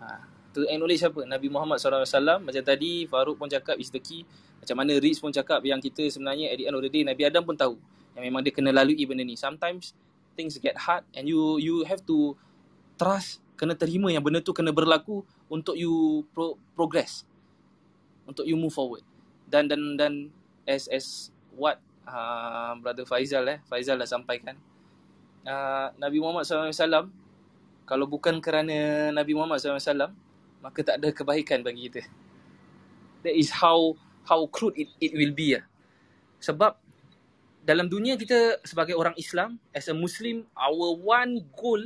Ha, 0.00 0.20
to 0.52 0.64
acknowledge 0.68 1.04
apa? 1.04 1.20
Nabi 1.24 1.48
Muhammad 1.48 1.80
SAW 1.80 2.40
macam 2.40 2.62
tadi 2.64 3.04
Farouk 3.08 3.36
pun 3.40 3.48
cakap 3.48 3.76
is 3.80 3.92
the 3.92 4.00
key. 4.00 4.24
Macam 4.60 4.76
mana 4.80 4.96
Riz 4.96 5.20
pun 5.20 5.32
cakap 5.32 5.60
yang 5.64 5.80
kita 5.80 6.08
sebenarnya 6.08 6.52
at 6.52 6.56
the 6.60 6.64
end 6.68 6.76
of 6.76 6.82
the 6.84 6.90
day 6.92 7.02
Nabi 7.04 7.22
Adam 7.28 7.44
pun 7.44 7.56
tahu 7.56 7.76
yang 8.16 8.24
memang 8.28 8.40
dia 8.40 8.52
kena 8.52 8.72
lalui 8.72 9.04
benda 9.04 9.24
ni. 9.24 9.36
Sometimes 9.36 9.92
things 10.36 10.56
get 10.60 10.76
hard 10.76 11.04
and 11.12 11.28
you 11.28 11.60
you 11.60 11.84
have 11.84 12.00
to 12.04 12.36
trust 12.96 13.44
kena 13.56 13.72
terima 13.76 14.12
yang 14.12 14.24
benda 14.24 14.40
tu 14.44 14.52
kena 14.52 14.72
berlaku 14.72 15.24
untuk 15.48 15.76
you 15.76 16.24
pro, 16.32 16.56
progress. 16.76 17.24
Untuk 18.28 18.44
you 18.44 18.56
move 18.56 18.72
forward. 18.72 19.04
Dan 19.48 19.68
dan 19.70 19.96
dan 19.96 20.12
as 20.66 20.90
as 20.90 21.30
what 21.54 21.78
uh, 22.08 22.74
brother 22.80 23.06
Faizal 23.06 23.46
eh 23.48 23.58
Faizal 23.70 23.96
dah 23.96 24.08
sampaikan 24.08 24.58
uh, 25.46 25.94
Nabi 25.96 26.18
Muhammad 26.18 26.44
SAW 26.44 27.08
kalau 27.86 28.10
bukan 28.10 28.42
kerana 28.42 29.08
Nabi 29.14 29.32
Muhammad 29.32 29.62
SAW 29.62 30.12
maka 30.60 30.82
tak 30.82 30.98
ada 30.98 31.08
kebaikan 31.14 31.62
bagi 31.62 31.88
kita 31.88 32.02
that 33.22 33.32
is 33.32 33.48
how 33.54 33.94
how 34.26 34.42
crude 34.50 34.74
it, 34.74 34.90
it 34.98 35.14
will 35.14 35.32
be 35.32 35.54
lah. 35.54 35.64
sebab 36.42 36.74
dalam 37.62 37.86
dunia 37.86 38.18
kita 38.18 38.62
sebagai 38.66 38.98
orang 38.98 39.14
Islam 39.14 39.58
as 39.70 39.86
a 39.86 39.94
Muslim 39.94 40.46
our 40.58 40.98
one 40.98 41.42
goal 41.54 41.80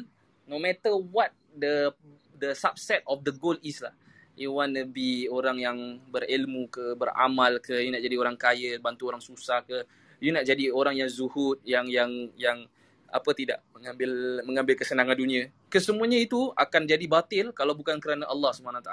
no 0.49 0.57
matter 0.57 0.97
what 0.97 1.33
the 1.57 1.93
the 2.41 2.57
subset 2.57 3.05
of 3.05 3.21
the 3.25 3.33
goal 3.37 3.57
is 3.61 3.85
lah 3.85 3.93
you 4.41 4.57
want 4.57 4.73
to 4.73 4.89
be 4.89 5.29
orang 5.29 5.61
yang 5.61 6.01
berilmu 6.09 6.69
ke 6.73 6.97
beramal 6.97 7.61
ke 7.61 7.77
you 7.85 7.93
nak 7.93 8.01
jadi 8.01 8.17
orang 8.17 8.37
kaya 8.41 8.81
bantu 8.81 9.13
orang 9.13 9.21
susah 9.21 9.61
ke 9.65 9.85
you 10.21 10.33
nak 10.33 10.49
jadi 10.49 10.73
orang 10.73 10.97
yang 10.97 11.13
zuhud 11.13 11.61
yang 11.65 11.85
yang 11.93 12.33
yang 12.41 12.65
apa 13.11 13.31
tidak? 13.35 13.61
Mengambil 13.75 14.41
mengambil 14.47 14.75
kesenangan 14.79 15.19
dunia. 15.19 15.51
Kesemuanya 15.67 16.19
itu 16.23 16.55
akan 16.55 16.83
jadi 16.87 17.07
batil 17.11 17.51
kalau 17.51 17.75
bukan 17.75 17.99
kerana 17.99 18.25
Allah 18.31 18.55
SWT 18.55 18.91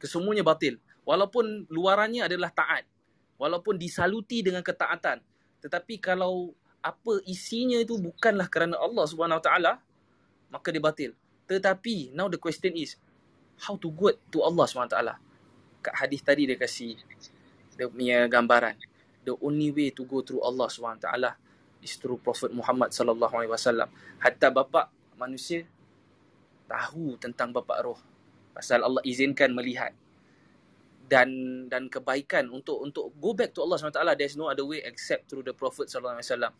kesemuanya 0.00 0.40
batil. 0.40 0.80
Walaupun 1.04 1.68
luarannya 1.68 2.24
adalah 2.24 2.48
taat. 2.48 2.88
Walaupun 3.36 3.76
disaluti 3.76 4.40
dengan 4.40 4.64
ketaatan. 4.64 5.20
Tetapi 5.60 6.00
kalau 6.00 6.56
apa 6.80 7.20
isinya 7.28 7.76
itu 7.76 8.00
bukanlah 8.00 8.48
kerana 8.48 8.80
Allah 8.80 9.04
SWT 9.04 9.50
maka 10.48 10.68
dia 10.72 10.80
batil. 10.80 11.12
Tetapi 11.44 12.16
now 12.16 12.32
the 12.32 12.40
question 12.40 12.72
is 12.80 12.96
how 13.60 13.76
to 13.76 13.92
good 13.92 14.16
to 14.32 14.40
Allah 14.40 14.64
SWT 14.64 14.96
kat 15.80 15.94
hadis 15.96 16.20
tadi 16.20 16.48
dia 16.48 16.56
kasih 16.56 16.96
dia 17.76 17.88
punya 17.88 18.24
gambaran. 18.28 18.76
The 19.24 19.36
only 19.44 19.68
way 19.72 19.88
to 19.92 20.08
go 20.08 20.24
through 20.24 20.40
Allah 20.40 20.68
SWT 20.72 21.04
is 21.80 21.96
through 22.00 22.20
Prophet 22.20 22.52
Muhammad 22.52 22.92
sallallahu 22.92 23.34
alaihi 23.34 23.52
wasallam. 23.52 23.88
Hatta 24.20 24.52
bapa 24.52 24.88
manusia 25.16 25.64
tahu 26.68 27.18
tentang 27.18 27.50
bapa 27.52 27.80
roh. 27.82 28.00
Pasal 28.54 28.84
Allah 28.84 29.02
izinkan 29.06 29.52
melihat 29.54 29.94
dan 31.10 31.66
dan 31.66 31.90
kebaikan 31.90 32.46
untuk 32.54 32.78
untuk 32.78 33.10
go 33.18 33.34
back 33.34 33.50
to 33.50 33.66
Allah 33.66 33.82
SWT 33.82 33.98
there's 34.14 34.38
no 34.38 34.46
other 34.46 34.62
way 34.62 34.78
except 34.86 35.26
through 35.26 35.42
the 35.42 35.50
Prophet 35.50 35.90
sallallahu 35.90 36.22
alaihi 36.22 36.30
wasallam 36.30 36.52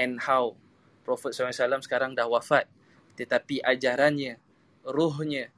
and 0.00 0.12
how 0.24 0.56
Prophet 1.04 1.36
wasallam 1.36 1.84
sekarang 1.84 2.16
dah 2.16 2.24
wafat 2.24 2.64
tetapi 3.20 3.60
ajarannya 3.60 4.40
rohnya 4.88 5.52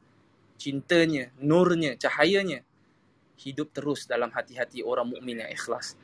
cintanya 0.58 1.30
nurnya 1.38 1.94
cahayanya 1.94 2.66
hidup 3.38 3.70
terus 3.70 4.10
dalam 4.10 4.34
hati-hati 4.34 4.82
orang 4.82 5.14
mukmin 5.14 5.46
yang 5.46 5.50
ikhlas 5.54 5.94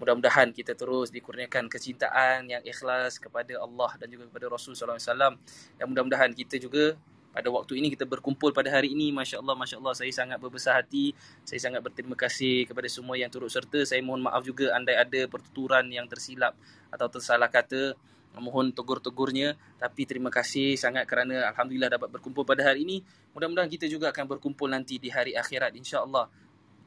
mudah-mudahan 0.00 0.48
kita 0.56 0.72
terus 0.72 1.12
dikurniakan 1.12 1.68
kecintaan 1.68 2.48
yang 2.48 2.64
ikhlas 2.64 3.20
kepada 3.20 3.60
Allah 3.60 3.92
dan 4.00 4.08
juga 4.08 4.32
kepada 4.32 4.48
Rasul 4.48 4.72
sallallahu 4.72 4.96
alaihi 4.96 5.12
wasallam. 5.12 5.34
Dan 5.76 5.84
mudah-mudahan 5.92 6.32
kita 6.32 6.56
juga 6.56 6.96
pada 7.30 7.46
waktu 7.46 7.78
ini 7.78 7.94
kita 7.94 8.08
berkumpul 8.10 8.50
pada 8.50 8.72
hari 8.74 8.90
ini 8.90 9.14
masya-Allah 9.14 9.54
masya-Allah 9.54 9.94
saya 9.94 10.10
sangat 10.10 10.40
berbesar 10.42 10.80
hati. 10.82 11.12
Saya 11.46 11.60
sangat 11.62 11.84
berterima 11.84 12.16
kasih 12.18 12.64
kepada 12.66 12.88
semua 12.88 13.14
yang 13.14 13.28
turut 13.28 13.52
serta. 13.52 13.84
Saya 13.86 14.00
mohon 14.00 14.24
maaf 14.24 14.42
juga 14.42 14.74
andai 14.74 14.98
ada 14.98 15.20
pertuturan 15.30 15.86
yang 15.92 16.08
tersilap 16.08 16.56
atau 16.90 17.06
tersalah 17.06 17.46
kata. 17.46 17.94
Mohon 18.40 18.70
tegur-tegurnya 18.72 19.58
tapi 19.78 20.06
terima 20.06 20.30
kasih 20.30 20.78
sangat 20.78 21.04
kerana 21.04 21.50
alhamdulillah 21.50 21.90
dapat 21.92 22.08
berkumpul 22.08 22.42
pada 22.42 22.66
hari 22.66 22.88
ini. 22.88 23.04
Mudah-mudahan 23.36 23.68
kita 23.68 23.84
juga 23.86 24.10
akan 24.10 24.26
berkumpul 24.26 24.66
nanti 24.66 24.96
di 24.96 25.12
hari 25.12 25.36
akhirat 25.36 25.76
insya-Allah 25.76 26.30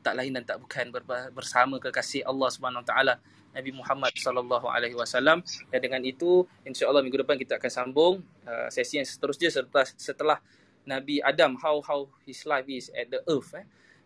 tak 0.04 0.20
lain 0.20 0.36
dan 0.36 0.44
tak 0.44 0.60
bukan 0.60 0.92
bersama 1.32 1.80
kekasih 1.80 2.28
Allah 2.28 2.52
Subhanahu 2.52 2.84
Wa 2.84 2.88
Taala 2.92 3.14
Nabi 3.56 3.72
Muhammad 3.72 4.12
sallallahu 4.14 4.68
alaihi 4.68 4.98
wasallam. 4.98 5.40
Dan 5.72 5.80
dengan 5.80 6.02
itu 6.04 6.44
insya-Allah 6.68 7.00
minggu 7.00 7.24
depan 7.24 7.40
kita 7.40 7.56
akan 7.56 7.72
sambung 7.72 8.14
uh, 8.44 8.68
sesi 8.68 9.00
yang 9.00 9.08
seterusnya 9.08 9.50
setelah 9.50 9.88
setelah 9.96 10.38
Nabi 10.84 11.24
Adam 11.24 11.56
how 11.64 11.80
how 11.80 12.12
his 12.28 12.44
life 12.44 12.68
is 12.68 12.92
at 12.92 13.08
the 13.08 13.24
earth 13.32 13.56
eh. 13.56 13.64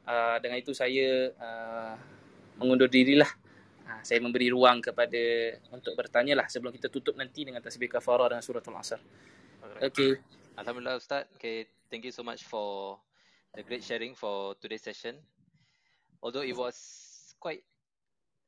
Uh, 0.08 0.40
dengan 0.40 0.62
itu 0.62 0.72
saya 0.72 1.34
uh, 1.36 1.96
mengundur 2.62 2.88
dirilah. 2.88 3.28
Uh, 3.88 4.00
saya 4.06 4.22
memberi 4.22 4.54
ruang 4.54 4.80
kepada 4.84 5.20
untuk 5.74 5.98
bertanya 5.98 6.38
lah 6.38 6.46
sebelum 6.46 6.76
kita 6.76 6.94
tutup 6.94 7.18
nanti 7.18 7.48
dengan 7.48 7.64
tasbih 7.64 7.90
kafarah 7.90 8.36
dan 8.36 8.44
suratul 8.44 8.76
asar 8.76 9.00
okay. 9.80 10.20
Alhamdulillah 10.58 10.98
Ustaz. 10.98 11.30
Okay 11.38 11.68
thank 11.90 12.04
you 12.04 12.12
so 12.12 12.24
much 12.24 12.44
for 12.44 13.00
the 13.56 13.64
great 13.64 13.84
sharing 13.84 14.12
for 14.12 14.56
today's 14.60 14.84
session 14.84 15.16
although 16.22 16.46
it 16.46 16.56
was 16.56 16.78
quite 17.40 17.64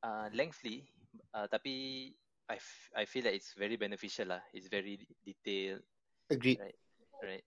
uh, 0.03 0.29
lengthy, 0.33 0.85
uh, 1.33 1.47
tapi 1.47 2.09
I, 2.49 2.57
f- 2.57 2.91
I 2.97 3.05
feel 3.05 3.23
that 3.29 3.35
it's 3.37 3.53
very 3.53 3.77
beneficial 3.77 4.33
lah. 4.33 4.41
It's 4.53 4.67
very 4.67 4.97
detailed. 5.25 5.85
Agreed. 6.29 6.59
Right, 6.59 6.79
right. 7.21 7.45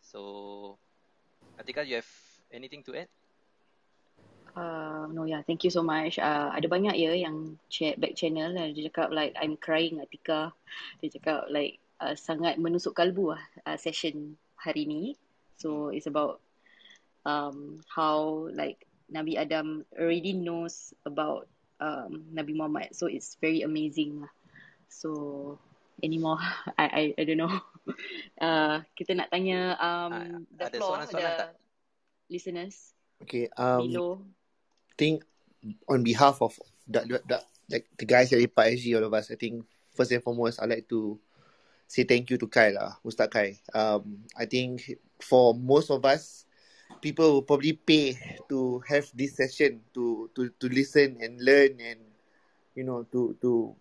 So, 0.00 0.78
Atika, 1.58 1.86
you 1.86 1.98
have 1.98 2.12
anything 2.54 2.82
to 2.86 2.94
add? 2.94 3.10
Uh, 4.58 5.06
no, 5.14 5.22
yeah, 5.22 5.42
thank 5.46 5.62
you 5.62 5.70
so 5.70 5.82
much. 5.86 6.18
Uh, 6.18 6.50
ada 6.50 6.66
banyak 6.66 6.98
ya 6.98 7.14
yang 7.14 7.58
chat 7.70 7.94
back 8.02 8.18
channel 8.18 8.50
dan 8.50 8.74
dia 8.74 8.90
cakap 8.90 9.14
like 9.14 9.30
I'm 9.38 9.54
crying 9.54 10.02
Atika. 10.02 10.50
Dia 10.98 11.14
cakap 11.14 11.46
like 11.52 11.78
uh, 12.02 12.18
sangat 12.18 12.58
menusuk 12.58 12.96
kalbu 12.98 13.38
lah 13.38 13.42
uh, 13.66 13.78
session 13.78 14.34
hari 14.58 14.88
ni. 14.88 15.14
So 15.62 15.94
it's 15.94 16.10
about 16.10 16.42
um, 17.22 17.78
how 17.86 18.50
like 18.50 18.87
Nabi 19.08 19.36
Adam 19.40 19.84
already 19.96 20.32
knows 20.36 20.92
about 21.04 21.48
um, 21.80 22.28
Nabi 22.32 22.54
Muhammad. 22.54 22.92
So 22.92 23.08
it's 23.08 23.36
very 23.40 23.62
amazing 23.64 24.22
lah. 24.24 24.32
So 24.88 25.58
anymore, 26.04 26.40
I 26.80 26.86
I 26.86 27.04
I 27.18 27.22
don't 27.24 27.40
know. 27.40 27.56
Uh, 28.38 28.84
kita 28.94 29.16
nak 29.16 29.32
tanya 29.32 29.74
um, 29.80 30.12
Ah, 30.12 30.38
the 30.60 30.64
ada 30.68 30.76
floor, 30.76 30.94
soalan-soalan 31.00 31.34
the 31.34 31.40
tak? 31.40 31.50
listeners 32.28 32.76
Okay. 33.22 33.48
Um, 33.56 33.90
below. 33.90 34.22
think 34.96 35.24
on 35.88 36.02
behalf 36.02 36.42
of 36.42 36.58
the, 36.86 37.00
the, 37.00 37.18
the, 37.26 37.38
like 37.70 37.86
the 37.98 38.06
guys 38.06 38.32
at 38.32 38.38
Lipat 38.38 38.78
SG, 38.78 38.96
all 38.96 39.04
of 39.04 39.14
us, 39.14 39.30
I 39.30 39.34
think 39.34 39.64
first 39.94 40.12
and 40.12 40.22
foremost, 40.22 40.60
I'd 40.62 40.70
like 40.70 40.88
to 40.88 41.18
say 41.86 42.04
thank 42.04 42.30
you 42.30 42.38
to 42.38 42.46
Kai 42.46 42.70
lah, 42.70 42.94
Ustaz 43.04 43.30
Kai. 43.30 43.58
Um, 43.74 44.24
I 44.36 44.46
think 44.46 44.98
for 45.22 45.54
most 45.54 45.90
of 45.90 46.04
us, 46.04 46.44
people 47.00 47.38
will 47.38 47.46
probably 47.46 47.74
pay 47.76 48.18
to 48.48 48.82
have 48.88 49.06
this 49.14 49.36
session 49.36 49.80
to 49.94 50.30
to 50.34 50.50
to 50.58 50.66
listen 50.68 51.16
and 51.20 51.38
learn 51.40 51.78
and 51.78 52.00
you 52.74 52.84
know 52.84 53.04
to 53.12 53.36
to 53.40 53.74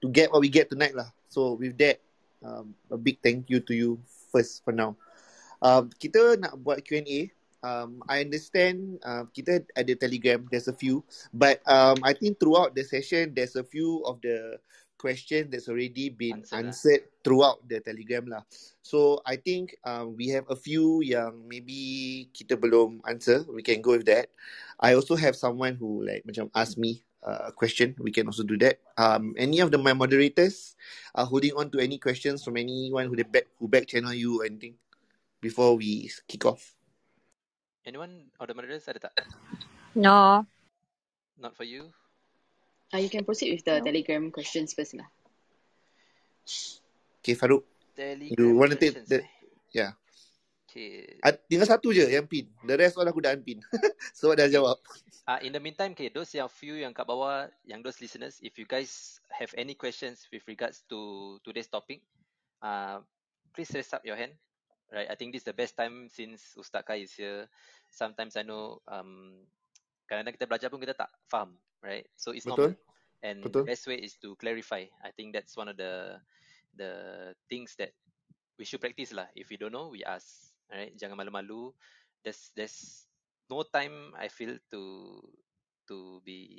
to 0.00 0.06
get 0.08 0.32
what 0.32 0.40
we 0.40 0.48
get 0.48 0.70
tonight 0.70 0.94
lah. 0.94 1.10
So 1.28 1.54
with 1.56 1.78
that, 1.78 2.02
um, 2.42 2.74
a 2.90 2.98
big 2.98 3.22
thank 3.22 3.48
you 3.48 3.60
to 3.64 3.72
you 3.72 3.90
first 4.32 4.64
for 4.64 4.74
now. 4.74 4.98
Um, 5.62 5.94
kita 5.94 6.42
nak 6.42 6.58
buat 6.58 6.82
Q&A. 6.82 7.30
Um, 7.62 8.02
I 8.10 8.26
understand 8.26 8.98
uh, 9.06 9.30
kita 9.30 9.62
ada 9.78 9.94
Telegram, 9.94 10.42
there's 10.50 10.66
a 10.66 10.74
few, 10.74 11.06
but 11.30 11.62
um, 11.70 11.94
I 12.02 12.10
think 12.10 12.42
throughout 12.42 12.74
the 12.74 12.82
session, 12.82 13.30
there's 13.38 13.54
a 13.54 13.62
few 13.62 14.02
of 14.02 14.18
the 14.18 14.58
questions 15.02 15.50
that's 15.50 15.66
already 15.66 16.06
been 16.06 16.46
Answered 16.54 17.02
lah. 17.02 17.18
throughout 17.26 17.58
the 17.66 17.82
Telegram 17.82 18.22
lah. 18.30 18.46
So 18.86 19.18
I 19.26 19.34
think 19.34 19.74
um, 19.82 20.14
we 20.14 20.30
have 20.30 20.46
a 20.46 20.54
few 20.54 21.02
yang 21.02 21.42
maybe 21.50 22.30
kita 22.30 22.54
belum 22.54 23.02
answer. 23.10 23.42
We 23.50 23.66
can 23.66 23.82
go 23.82 23.98
with 23.98 24.06
that. 24.06 24.30
I 24.78 24.94
also 24.94 25.18
have 25.18 25.34
someone 25.34 25.74
who 25.74 26.06
like 26.06 26.22
macam 26.22 26.46
ask 26.54 26.78
me 26.78 27.02
uh, 27.26 27.50
a 27.50 27.52
question. 27.52 27.98
We 27.98 28.14
can 28.14 28.30
also 28.30 28.46
do 28.46 28.54
that. 28.62 28.78
Um, 28.94 29.34
any 29.34 29.58
of 29.58 29.74
the 29.74 29.82
my 29.82 29.94
moderators 29.98 30.78
are 31.18 31.26
holding 31.26 31.58
on 31.58 31.74
to 31.74 31.82
any 31.82 31.98
questions 31.98 32.46
from 32.46 32.54
anyone 32.54 33.10
who 33.10 33.18
the 33.18 33.26
back 33.26 33.50
who 33.58 33.66
back 33.66 33.90
channel 33.90 34.14
you 34.14 34.42
or 34.42 34.46
anything 34.46 34.78
before 35.42 35.74
we 35.74 36.06
kick 36.30 36.46
off. 36.46 36.78
Anyone 37.82 38.30
of 38.38 38.46
the 38.46 38.54
moderators 38.54 38.86
ada 38.86 39.10
tak? 39.10 39.26
No. 39.98 40.46
Not 41.34 41.58
for 41.58 41.66
you? 41.66 41.90
Uh, 42.92 43.00
you 43.00 43.08
can 43.08 43.24
proceed 43.24 43.56
with 43.56 43.64
the 43.64 43.80
Telegram 43.80 44.28
questions 44.28 44.76
first 44.76 44.92
lah. 44.92 45.08
Okay, 47.24 47.32
Farouk. 47.32 47.64
Telegram 47.96 48.36
You 48.36 48.52
want 48.52 48.76
to 48.76 48.78
take 48.78 49.00
the 49.08 49.24
eh? 49.24 49.28
yeah. 49.72 49.96
Okay. 50.68 51.20
Ah, 51.20 51.32
tinggal 51.32 51.68
satu 51.68 51.92
je 51.92 52.04
yang 52.04 52.28
pin. 52.28 52.48
The 52.64 52.76
rest 52.76 52.96
all 52.96 53.08
aku 53.08 53.20
dah 53.20 53.36
unpin. 53.36 53.60
so 54.16 54.32
dah 54.32 54.48
jawab. 54.48 54.80
Uh, 55.28 55.40
in 55.44 55.52
the 55.52 55.60
meantime, 55.60 55.92
okay, 55.92 56.08
those 56.08 56.32
yang 56.32 56.48
few 56.48 56.80
yang 56.80 56.96
kat 56.96 57.04
bawah, 57.04 57.48
yang 57.68 57.84
those 57.84 58.00
listeners, 58.00 58.40
if 58.40 58.56
you 58.56 58.64
guys 58.64 59.20
have 59.28 59.52
any 59.56 59.76
questions 59.76 60.24
with 60.32 60.40
regards 60.48 60.80
to 60.88 61.36
today's 61.44 61.68
topic, 61.68 62.00
uh, 62.64 63.04
please 63.52 63.68
raise 63.76 63.92
up 63.92 64.00
your 64.04 64.16
hand. 64.16 64.32
Right, 64.92 65.08
I 65.08 65.16
think 65.16 65.32
this 65.32 65.44
is 65.44 65.48
the 65.48 65.56
best 65.56 65.72
time 65.72 66.12
since 66.12 66.52
Ustaz 66.56 66.84
Kai 66.84 67.08
is 67.08 67.16
here. 67.16 67.48
Sometimes 67.88 68.36
I 68.36 68.44
know 68.44 68.84
um, 68.84 69.40
kadang-kadang 70.04 70.36
kita 70.36 70.48
belajar 70.48 70.68
pun 70.68 70.84
kita 70.84 70.92
tak 70.92 71.08
faham, 71.32 71.56
right? 71.82 72.06
So 72.16 72.32
it's 72.32 72.46
Betul. 72.46 72.72
normal. 72.72 72.78
And 73.22 73.38
Betul. 73.44 73.66
the 73.66 73.70
best 73.74 73.86
way 73.86 73.98
is 74.02 74.18
to 74.22 74.34
clarify. 74.38 74.86
I 75.02 75.10
think 75.14 75.34
that's 75.34 75.54
one 75.54 75.68
of 75.70 75.76
the 75.76 76.18
the 76.74 77.34
things 77.46 77.74
that 77.78 77.94
we 78.58 78.64
should 78.64 78.80
practice 78.82 79.14
lah. 79.14 79.30
If 79.34 79.50
we 79.50 79.58
don't 79.58 79.74
know, 79.74 79.90
we 79.90 80.02
ask. 80.02 80.50
Right? 80.72 80.94
Jangan 80.96 81.20
malu-malu. 81.20 81.70
There's 82.24 82.50
there's 82.56 83.06
no 83.52 83.62
time 83.66 84.16
I 84.16 84.32
feel 84.32 84.56
to 84.72 84.82
to 85.90 86.22
be 86.24 86.58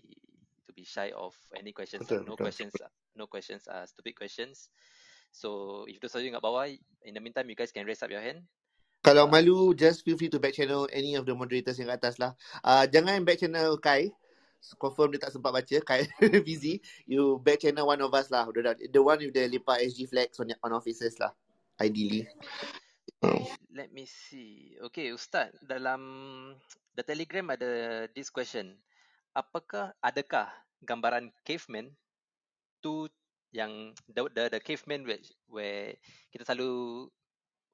to 0.67 0.71
be 0.71 0.85
shy 0.85 1.11
of 1.15 1.33
any 1.57 1.73
questions. 1.73 2.05
Betul, 2.05 2.23
no 2.23 2.35
betul. 2.35 2.45
questions 2.47 2.73
no 3.15 3.25
questions 3.27 3.65
are 3.67 3.85
stupid 3.87 4.15
questions. 4.15 4.69
So 5.33 5.83
if 5.89 5.97
those 5.97 6.13
of 6.13 6.21
you 6.21 6.29
kat 6.29 6.45
bawah, 6.45 6.69
in 6.69 7.13
the 7.17 7.21
meantime 7.23 7.49
you 7.49 7.57
guys 7.57 7.73
can 7.73 7.89
raise 7.89 8.05
up 8.05 8.13
your 8.13 8.21
hand. 8.21 8.45
Kalau 9.03 9.27
Uh, 9.27 9.31
malu, 9.33 9.75
just 9.75 10.05
feel 10.07 10.15
free 10.15 10.31
to 10.31 10.39
back 10.39 10.55
channel 10.55 10.87
any 10.93 11.19
of 11.19 11.27
the 11.27 11.35
moderators 11.35 11.75
yang 11.75 11.91
kat 11.91 11.99
atas 11.99 12.15
lah. 12.21 12.31
Uh, 12.63 12.87
jangan 12.87 13.25
back 13.27 13.41
channel 13.41 13.75
Kai. 13.81 14.13
Confirm 14.79 15.11
dia 15.11 15.21
tak 15.27 15.35
sempat 15.35 15.51
baca. 15.51 15.77
Kai 15.83 16.07
busy. 16.47 16.79
You 17.03 17.39
back 17.43 17.63
channel 17.63 17.91
one 17.91 17.99
of 17.99 18.13
us 18.15 18.31
lah. 18.31 18.47
The, 18.47 18.87
the 18.87 19.01
one 19.03 19.19
with 19.19 19.35
the 19.35 19.51
Lipa 19.51 19.79
SG 19.83 20.07
flags 20.07 20.39
on, 20.39 20.55
on 20.63 20.71
our 20.71 20.83
faces 20.83 21.19
lah. 21.19 21.35
Ideally. 21.81 22.29
Oh. 23.23 23.43
Let 23.71 23.91
me 23.91 24.07
see. 24.07 24.75
Okay, 24.91 25.11
Ustaz, 25.11 25.51
dalam 25.63 26.01
the 26.95 27.03
Telegram 27.03 27.51
ada 27.51 28.05
this 28.11 28.31
question. 28.31 28.79
Apakah 29.33 29.91
adakah 29.99 30.47
gambaran 30.85 31.33
caveman 31.43 31.89
tu 32.83 33.07
yang 33.55 33.95
the 34.11 34.27
the, 34.31 34.43
the 34.57 34.61
caveman 34.61 35.07
where, 35.07 35.23
where 35.49 35.87
kita 36.29 36.43
selalu 36.45 37.07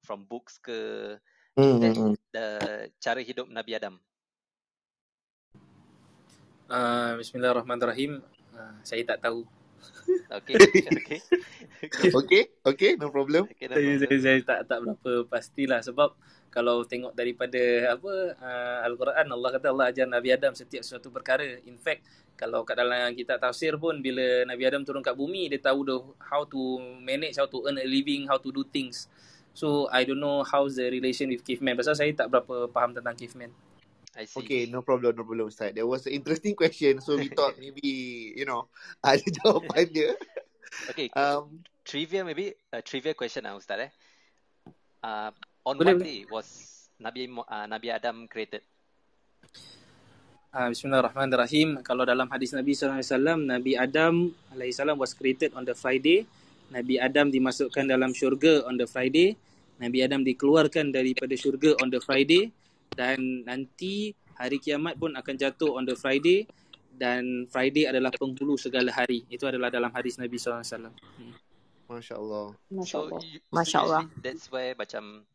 from 0.06 0.24
books 0.24 0.56
ke 0.62 0.78
hmm, 1.60 1.78
hmm. 1.82 2.14
the 2.32 2.46
cara 3.04 3.20
hidup 3.20 3.50
Nabi 3.52 3.76
Adam? 3.76 4.00
Uh, 6.70 7.18
Bismillahirrahmanirrahim. 7.18 8.22
Uh, 8.54 8.78
saya 8.86 9.02
tak 9.02 9.26
tahu. 9.26 9.42
Okay, 10.30 10.54
okay. 10.54 11.20
Okay, 12.14 12.44
okay, 12.70 12.92
no 12.94 13.10
problem. 13.10 13.50
Okay, 13.50 13.66
no 13.66 13.74
Saya, 13.74 13.82
saya, 13.82 13.98
problem. 14.06 14.22
saya 14.22 14.40
tak 14.46 14.60
tak 14.70 14.80
berapa 14.86 15.12
pastilah 15.26 15.82
sebab 15.82 16.14
kalau 16.54 16.86
tengok 16.86 17.18
daripada 17.18 17.58
apa 17.98 18.14
uh, 18.38 18.80
Al-Quran 18.86 19.26
Allah 19.34 19.50
kata 19.50 19.74
Allah 19.74 19.90
ajar 19.90 20.06
Nabi 20.06 20.30
Adam 20.30 20.54
setiap 20.54 20.86
suatu 20.86 21.10
perkara. 21.10 21.58
In 21.66 21.82
fact 21.82 22.06
kalau 22.38 22.62
kat 22.62 22.78
dalam 22.78 23.18
kitab 23.18 23.42
tafsir 23.42 23.74
pun 23.82 23.98
bila 23.98 24.46
Nabi 24.46 24.62
Adam 24.70 24.86
turun 24.86 25.02
kat 25.02 25.18
bumi 25.18 25.50
dia 25.50 25.58
tahu 25.58 25.82
dah 25.90 26.02
how 26.22 26.46
to 26.46 26.78
manage, 27.02 27.42
how 27.42 27.50
to 27.50 27.66
earn 27.66 27.82
a 27.82 27.88
living, 27.90 28.30
how 28.30 28.38
to 28.38 28.54
do 28.54 28.62
things. 28.70 29.10
So 29.58 29.90
I 29.90 30.06
don't 30.06 30.22
know 30.22 30.46
how's 30.46 30.78
the 30.78 30.86
relation 30.94 31.34
with 31.34 31.42
caveman. 31.42 31.74
Pasal 31.82 31.98
saya 31.98 32.14
tak 32.14 32.30
berapa 32.30 32.70
faham 32.70 32.94
tentang 32.94 33.18
caveman. 33.18 33.50
I 34.20 34.28
see. 34.28 34.44
Okay, 34.44 34.62
no 34.68 34.84
problem, 34.84 35.16
no 35.16 35.24
problem, 35.24 35.48
Ustaz. 35.48 35.72
That 35.72 35.88
was 35.88 36.04
an 36.04 36.12
interesting 36.12 36.52
question. 36.52 37.00
So 37.00 37.16
we 37.16 37.32
thought 37.32 37.56
maybe, 37.64 38.36
you 38.36 38.44
know, 38.44 38.68
ada 39.00 39.24
jawapan 39.24 39.88
dia. 39.88 40.12
Okay, 40.92 41.08
Um, 41.16 41.64
trivia 41.88 42.28
maybe 42.28 42.52
a 42.76 42.84
trivia 42.84 43.16
question 43.16 43.48
ah 43.48 43.56
Ustaz 43.56 43.88
eh. 43.88 43.92
Uh, 45.00 45.32
on 45.64 45.80
Boleh, 45.80 45.96
what 45.96 46.04
day 46.04 46.20
was 46.28 46.48
Nabi 47.00 47.32
uh, 47.32 47.66
Nabi 47.72 47.88
Adam 47.96 48.28
created? 48.28 48.60
Uh, 50.52 50.68
Bismillahirrahmanirrahim. 50.68 51.80
Kalau 51.88 52.04
dalam 52.04 52.28
hadis 52.28 52.52
Nabi 52.52 52.76
SAW, 52.76 53.40
Nabi 53.40 53.80
Adam 53.80 54.36
AS 54.52 54.84
was 55.00 55.16
created 55.16 55.56
on 55.56 55.64
the 55.64 55.72
Friday. 55.72 56.28
Nabi 56.68 57.00
Adam 57.00 57.32
dimasukkan 57.32 57.88
dalam 57.88 58.12
syurga 58.12 58.68
on 58.68 58.76
the 58.76 58.84
Friday. 58.84 59.40
Nabi 59.80 60.04
Adam 60.04 60.28
dikeluarkan 60.28 60.92
daripada 60.92 61.32
syurga 61.40 61.80
on 61.80 61.88
the 61.88 62.04
Friday. 62.04 62.52
Dan 62.94 63.44
nanti 63.44 64.12
hari 64.36 64.58
kiamat 64.58 64.96
pun 64.96 65.14
akan 65.16 65.36
jatuh 65.36 65.78
on 65.78 65.86
the 65.86 65.96
Friday. 65.96 66.46
Dan 66.90 67.48
Friday 67.48 67.88
adalah 67.88 68.12
penghulu 68.12 68.60
segala 68.60 68.92
hari. 68.92 69.24
Itu 69.32 69.48
adalah 69.48 69.72
dalam 69.72 69.90
hadis 69.96 70.20
Nabi 70.20 70.36
SAW. 70.36 70.62
Hmm. 70.92 71.34
Masya 71.90 72.16
Allah. 72.22 72.54
Masya 72.70 72.86
So, 72.86 72.98
Allah. 73.08 73.20
you, 73.26 73.40
Masya 73.50 73.80
so 73.82 73.86
Allah. 73.90 74.04
that's 74.22 74.46
where 74.54 74.78
macam 74.78 75.26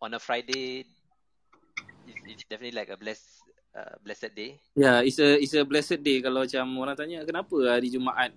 on 0.00 0.16
a 0.16 0.20
Friday 0.22 0.88
it's, 2.08 2.20
it's 2.24 2.44
definitely 2.48 2.72
like 2.72 2.88
a 2.88 2.96
blessed 2.96 3.44
uh, 3.76 3.92
blessed 4.00 4.32
day. 4.32 4.56
Ya, 4.72 4.80
yeah, 4.80 4.98
it's 5.04 5.20
a 5.20 5.36
it's 5.36 5.52
a 5.52 5.68
blessed 5.68 6.00
day 6.00 6.24
kalau 6.24 6.48
macam 6.48 6.64
orang 6.80 6.96
tanya 6.96 7.18
kenapa 7.28 7.56
hari 7.68 7.92
Jumaat 7.92 8.32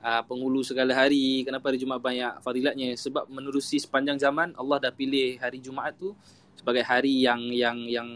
uh, 0.00 0.22
penghulu 0.24 0.64
segala 0.64 0.96
hari, 0.96 1.44
kenapa 1.44 1.68
hari 1.68 1.76
Jumaat 1.76 2.00
banyak 2.00 2.40
fadilatnya? 2.40 2.96
Sebab 2.96 3.28
menerusi 3.28 3.76
sepanjang 3.76 4.16
zaman 4.16 4.56
Allah 4.56 4.80
dah 4.80 4.92
pilih 4.96 5.36
hari 5.36 5.60
Jumaat 5.60 5.92
tu 6.00 6.16
sebagai 6.60 6.84
hari 6.84 7.24
yang 7.24 7.40
yang 7.48 7.80
yang 7.88 8.08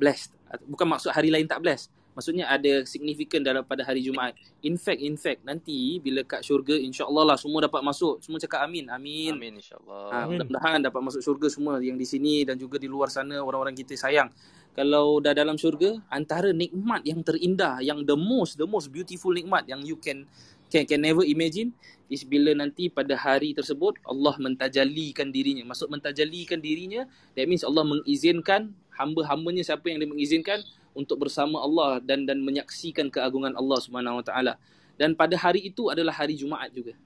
blessed. 0.00 0.32
Bukan 0.64 0.88
maksud 0.88 1.12
hari 1.12 1.28
lain 1.28 1.44
tak 1.44 1.60
blessed. 1.60 1.92
Maksudnya 2.12 2.44
ada 2.44 2.84
signifikan 2.84 3.40
daripada 3.40 3.80
hari 3.88 4.04
Jumaat. 4.04 4.36
In 4.60 4.76
fact, 4.76 5.00
in 5.00 5.16
fact, 5.16 5.40
nanti 5.48 5.96
bila 5.96 6.20
kat 6.28 6.44
syurga, 6.44 6.76
insya-Allah 6.76 7.32
lah 7.32 7.36
semua 7.40 7.64
dapat 7.64 7.80
masuk. 7.80 8.20
Semua 8.20 8.36
cakap 8.36 8.68
amin. 8.68 8.84
Amin. 8.92 9.32
Amin 9.32 9.56
insyaallah. 9.56 10.08
Ha, 10.12 10.16
mudah-mudahan 10.28 10.84
dapat 10.84 11.00
masuk 11.00 11.24
syurga 11.24 11.48
semua 11.48 11.80
yang 11.80 11.96
di 11.96 12.04
sini 12.04 12.44
dan 12.44 12.60
juga 12.60 12.76
di 12.76 12.84
luar 12.84 13.08
sana 13.08 13.40
orang-orang 13.40 13.72
kita 13.72 13.96
sayang. 13.96 14.28
Kalau 14.76 15.24
dah 15.24 15.32
dalam 15.32 15.56
syurga, 15.56 16.00
antara 16.12 16.52
nikmat 16.52 17.04
yang 17.08 17.24
terindah, 17.24 17.80
yang 17.80 18.04
the 18.04 18.16
most, 18.16 18.60
the 18.60 18.68
most 18.68 18.92
beautiful 18.92 19.32
nikmat 19.32 19.64
yang 19.64 19.80
you 19.80 19.96
can 19.96 20.28
can, 20.72 20.88
can 20.88 21.04
never 21.04 21.20
imagine 21.20 21.76
is 22.08 22.24
bila 22.24 22.56
nanti 22.56 22.88
pada 22.88 23.12
hari 23.12 23.52
tersebut 23.52 24.00
Allah 24.08 24.32
mentajalikan 24.40 25.28
dirinya. 25.28 25.68
Maksud 25.68 25.92
mentajalikan 25.92 26.60
dirinya, 26.60 27.04
that 27.36 27.44
means 27.44 27.60
Allah 27.60 27.84
mengizinkan 27.84 28.72
hamba-hambanya 28.96 29.60
siapa 29.60 29.92
yang 29.92 30.00
dia 30.00 30.08
mengizinkan 30.08 30.64
untuk 30.96 31.20
bersama 31.20 31.60
Allah 31.60 32.00
dan 32.00 32.24
dan 32.24 32.40
menyaksikan 32.40 33.12
keagungan 33.12 33.52
Allah 33.52 33.78
Subhanahu 33.84 34.24
Wa 34.24 34.32
Taala. 34.32 34.54
Dan 34.96 35.12
pada 35.12 35.36
hari 35.36 35.64
itu 35.64 35.92
adalah 35.92 36.12
hari 36.12 36.36
Jumaat 36.36 36.72
juga. 36.72 36.96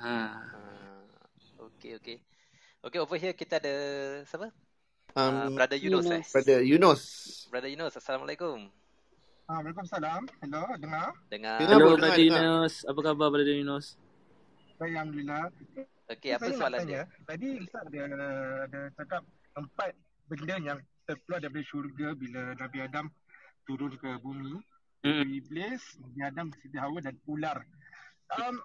Ha. 0.00 0.12
Uh, 0.12 1.00
okay 1.72 1.96
okay. 1.96 2.16
Okay 2.80 3.00
over 3.00 3.16
here 3.20 3.36
kita 3.36 3.60
ada 3.60 3.74
siapa? 4.28 4.48
Uh, 4.48 4.70
Um, 5.50 5.58
Brother 5.58 5.74
Yunus 5.74 6.06
eh. 6.06 6.22
Yunus. 6.22 6.30
Brother 6.30 6.58
Yunus. 6.62 7.02
Brother 7.50 7.70
Yunus, 7.74 7.94
Assalamualaikum. 7.98 8.70
Ah, 9.50 9.58
Waalaikumsalam. 9.58 10.22
Hello, 10.46 10.62
dengar? 10.78 11.10
Dengar. 11.26 11.58
Hello 11.58 11.76
bro, 11.82 11.98
dengar, 11.98 11.98
Brother 11.98 12.22
dengar. 12.22 12.38
Yunus. 12.38 12.74
Apa 12.86 13.00
khabar 13.02 13.28
Brother 13.34 13.56
Yunus? 13.58 13.86
Baik, 14.78 14.94
Alhamdulillah. 14.94 15.44
Okey, 16.06 16.30
apa 16.38 16.46
soalan 16.54 16.86
dia? 16.86 17.02
tadi 17.26 17.58
Ustaz 17.58 17.82
ada, 17.90 18.02
ada 18.70 18.80
cakap 18.94 19.22
empat 19.58 19.92
benda 20.30 20.54
yang 20.62 20.78
terkeluar 21.02 21.42
daripada 21.42 21.66
syurga 21.66 22.08
bila 22.14 22.54
Nabi 22.62 22.78
Adam 22.78 23.06
turun 23.66 23.90
ke 23.98 24.22
bumi. 24.22 24.54
Hmm. 25.02 25.26
Iblis, 25.34 25.82
Nabi 25.98 26.20
Adam, 26.22 26.46
Siti 26.62 26.78
Hawa 26.78 27.02
dan 27.02 27.18
ular. 27.26 27.66
Um, 28.38 28.62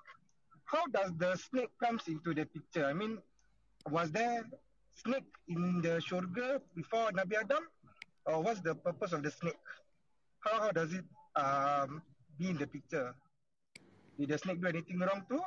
how 0.69 0.85
does 0.93 1.09
the 1.17 1.33
snake 1.33 1.73
comes 1.81 2.05
into 2.05 2.37
the 2.37 2.45
picture? 2.45 2.85
I 2.85 2.93
mean, 2.93 3.17
was 3.89 4.13
there 4.13 4.45
snake 5.01 5.25
in 5.49 5.81
the 5.81 5.97
syurga 5.97 6.61
before 6.77 7.09
Nabi 7.17 7.41
Adam? 7.41 7.65
Or 8.29 8.45
what's 8.45 8.61
the 8.61 8.77
purpose 8.77 9.17
of 9.17 9.25
the 9.25 9.33
snake? 9.33 9.57
How, 10.45 10.69
how 10.69 10.71
does 10.71 10.93
it 10.93 11.01
um, 11.33 12.05
be 12.37 12.53
in 12.53 12.57
the 12.61 12.69
picture? 12.69 13.17
Did 14.13 14.29
the 14.29 14.37
snake 14.37 14.61
do 14.61 14.69
anything 14.69 15.01
wrong 15.01 15.25
too? 15.25 15.41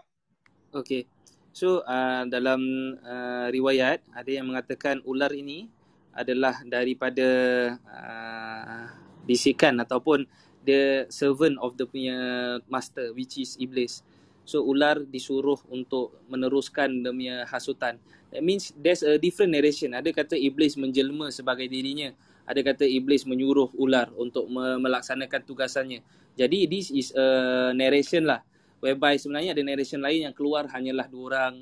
Okay. 0.75 1.07
So 1.55 1.87
uh, 1.87 2.27
dalam 2.27 2.61
uh, 3.07 3.47
riwayat 3.47 4.03
ada 4.11 4.27
yang 4.27 4.51
mengatakan 4.51 4.99
ular 5.07 5.31
ini 5.31 5.71
adalah 6.11 6.59
daripada 6.67 7.31
uh, 7.79 8.91
bisikan 9.23 9.79
ataupun 9.79 10.27
the 10.67 11.07
servant 11.15 11.63
of 11.63 11.79
the 11.79 11.87
punya 11.87 12.19
master 12.67 13.15
which 13.15 13.39
is 13.39 13.55
iblis. 13.63 14.03
So 14.43 14.67
ular 14.67 14.99
disuruh 15.07 15.63
untuk 15.71 16.19
meneruskan 16.27 17.07
dia 17.07 17.15
punya 17.15 17.37
hasutan. 17.47 18.03
That 18.35 18.43
means 18.43 18.75
there's 18.75 19.07
a 19.07 19.15
different 19.15 19.55
narration. 19.55 19.95
Ada 19.95 20.11
kata 20.11 20.35
iblis 20.35 20.75
menjelma 20.75 21.31
sebagai 21.31 21.71
dirinya. 21.71 22.11
Ada 22.49 22.65
kata 22.65 22.89
iblis 22.89 23.29
menyuruh 23.29 23.77
ular 23.77 24.09
untuk 24.17 24.49
me- 24.49 24.81
melaksanakan 24.81 25.41
tugasannya. 25.45 26.01
Jadi 26.33 26.65
this 26.65 26.89
is 26.89 27.13
a 27.13 27.71
narration 27.77 28.25
lah 28.25 28.41
whereby 28.81 29.21
sebenarnya 29.21 29.53
ada 29.53 29.61
narration 29.61 30.01
lain 30.01 30.31
yang 30.31 30.35
keluar 30.35 30.65
hanyalah 30.73 31.05
dua 31.13 31.23
orang 31.29 31.55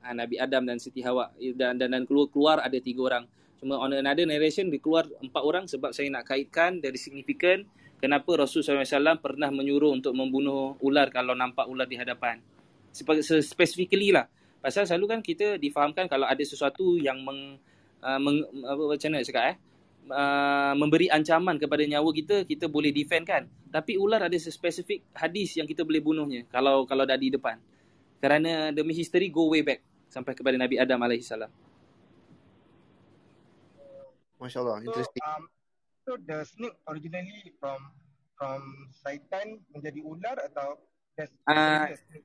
ah, 0.00 0.16
Nabi 0.16 0.40
Adam 0.40 0.64
dan 0.64 0.80
Siti 0.80 1.04
Hawa. 1.04 1.28
Dan 1.36 1.76
dan, 1.76 1.92
dan 1.92 2.02
keluar 2.08 2.32
keluar 2.32 2.56
ada 2.64 2.80
tiga 2.80 3.04
orang. 3.12 3.24
Cuma 3.60 3.76
on 3.76 3.92
another 3.92 4.24
narration 4.24 4.72
dia 4.72 4.80
keluar 4.80 5.04
empat 5.20 5.42
orang 5.44 5.64
sebab 5.68 5.92
saya 5.92 6.08
nak 6.08 6.24
kaitkan 6.24 6.80
dari 6.80 6.96
signifikan 6.96 7.68
kenapa 8.00 8.40
Rasul 8.40 8.64
SAW 8.64 9.20
pernah 9.20 9.52
menyuruh 9.52 9.92
untuk 9.92 10.16
membunuh 10.16 10.80
ular 10.80 11.12
kalau 11.12 11.36
nampak 11.36 11.68
ular 11.68 11.84
di 11.84 12.00
hadapan. 12.00 12.40
Specifically 13.44 14.16
lah. 14.16 14.24
Pasal 14.64 14.88
selalu 14.88 15.06
kan 15.08 15.20
kita 15.20 15.60
difahamkan 15.60 16.08
kalau 16.08 16.24
ada 16.24 16.40
sesuatu 16.40 16.96
yang 16.96 17.20
meng, 17.20 17.60
uh, 18.00 18.20
meng 18.20 18.44
apa 18.64 18.82
macam 18.96 19.08
mana 19.12 19.24
cakap 19.24 19.44
eh 19.52 19.56
uh, 20.08 20.72
memberi 20.78 21.12
ancaman 21.12 21.60
kepada 21.60 21.84
nyawa 21.84 22.08
kita 22.14 22.48
kita 22.48 22.70
boleh 22.70 22.88
defend 22.94 23.28
kan 23.28 23.44
tapi 23.68 24.00
ular 24.00 24.24
ada 24.24 24.36
spesifik 24.40 25.04
hadis 25.12 25.58
yang 25.60 25.68
kita 25.68 25.84
boleh 25.84 26.00
bunuhnya 26.00 26.48
kalau 26.48 26.88
kalau 26.88 27.04
dah 27.04 27.18
di 27.20 27.28
depan 27.28 27.60
kerana 28.20 28.72
demi 28.72 28.96
history 28.96 29.28
go 29.28 29.48
way 29.52 29.60
back 29.60 29.84
sampai 30.08 30.32
kepada 30.32 30.56
Nabi 30.56 30.80
Adam 30.80 31.00
alaihissalam 31.00 31.50
Masya 34.40 34.58
Allah, 34.64 34.76
So, 34.80 34.84
interesting. 34.88 35.22
um, 35.28 35.42
so 36.08 36.10
the 36.16 36.38
snake 36.48 36.76
originally 36.88 37.52
from 37.60 37.76
from 38.40 38.88
Satan 38.88 39.60
menjadi 39.68 40.00
ular 40.00 40.36
atau 40.48 40.80
Ah, 41.44 41.84
there's 41.84 42.00
a 42.00 42.04
snake? 42.08 42.24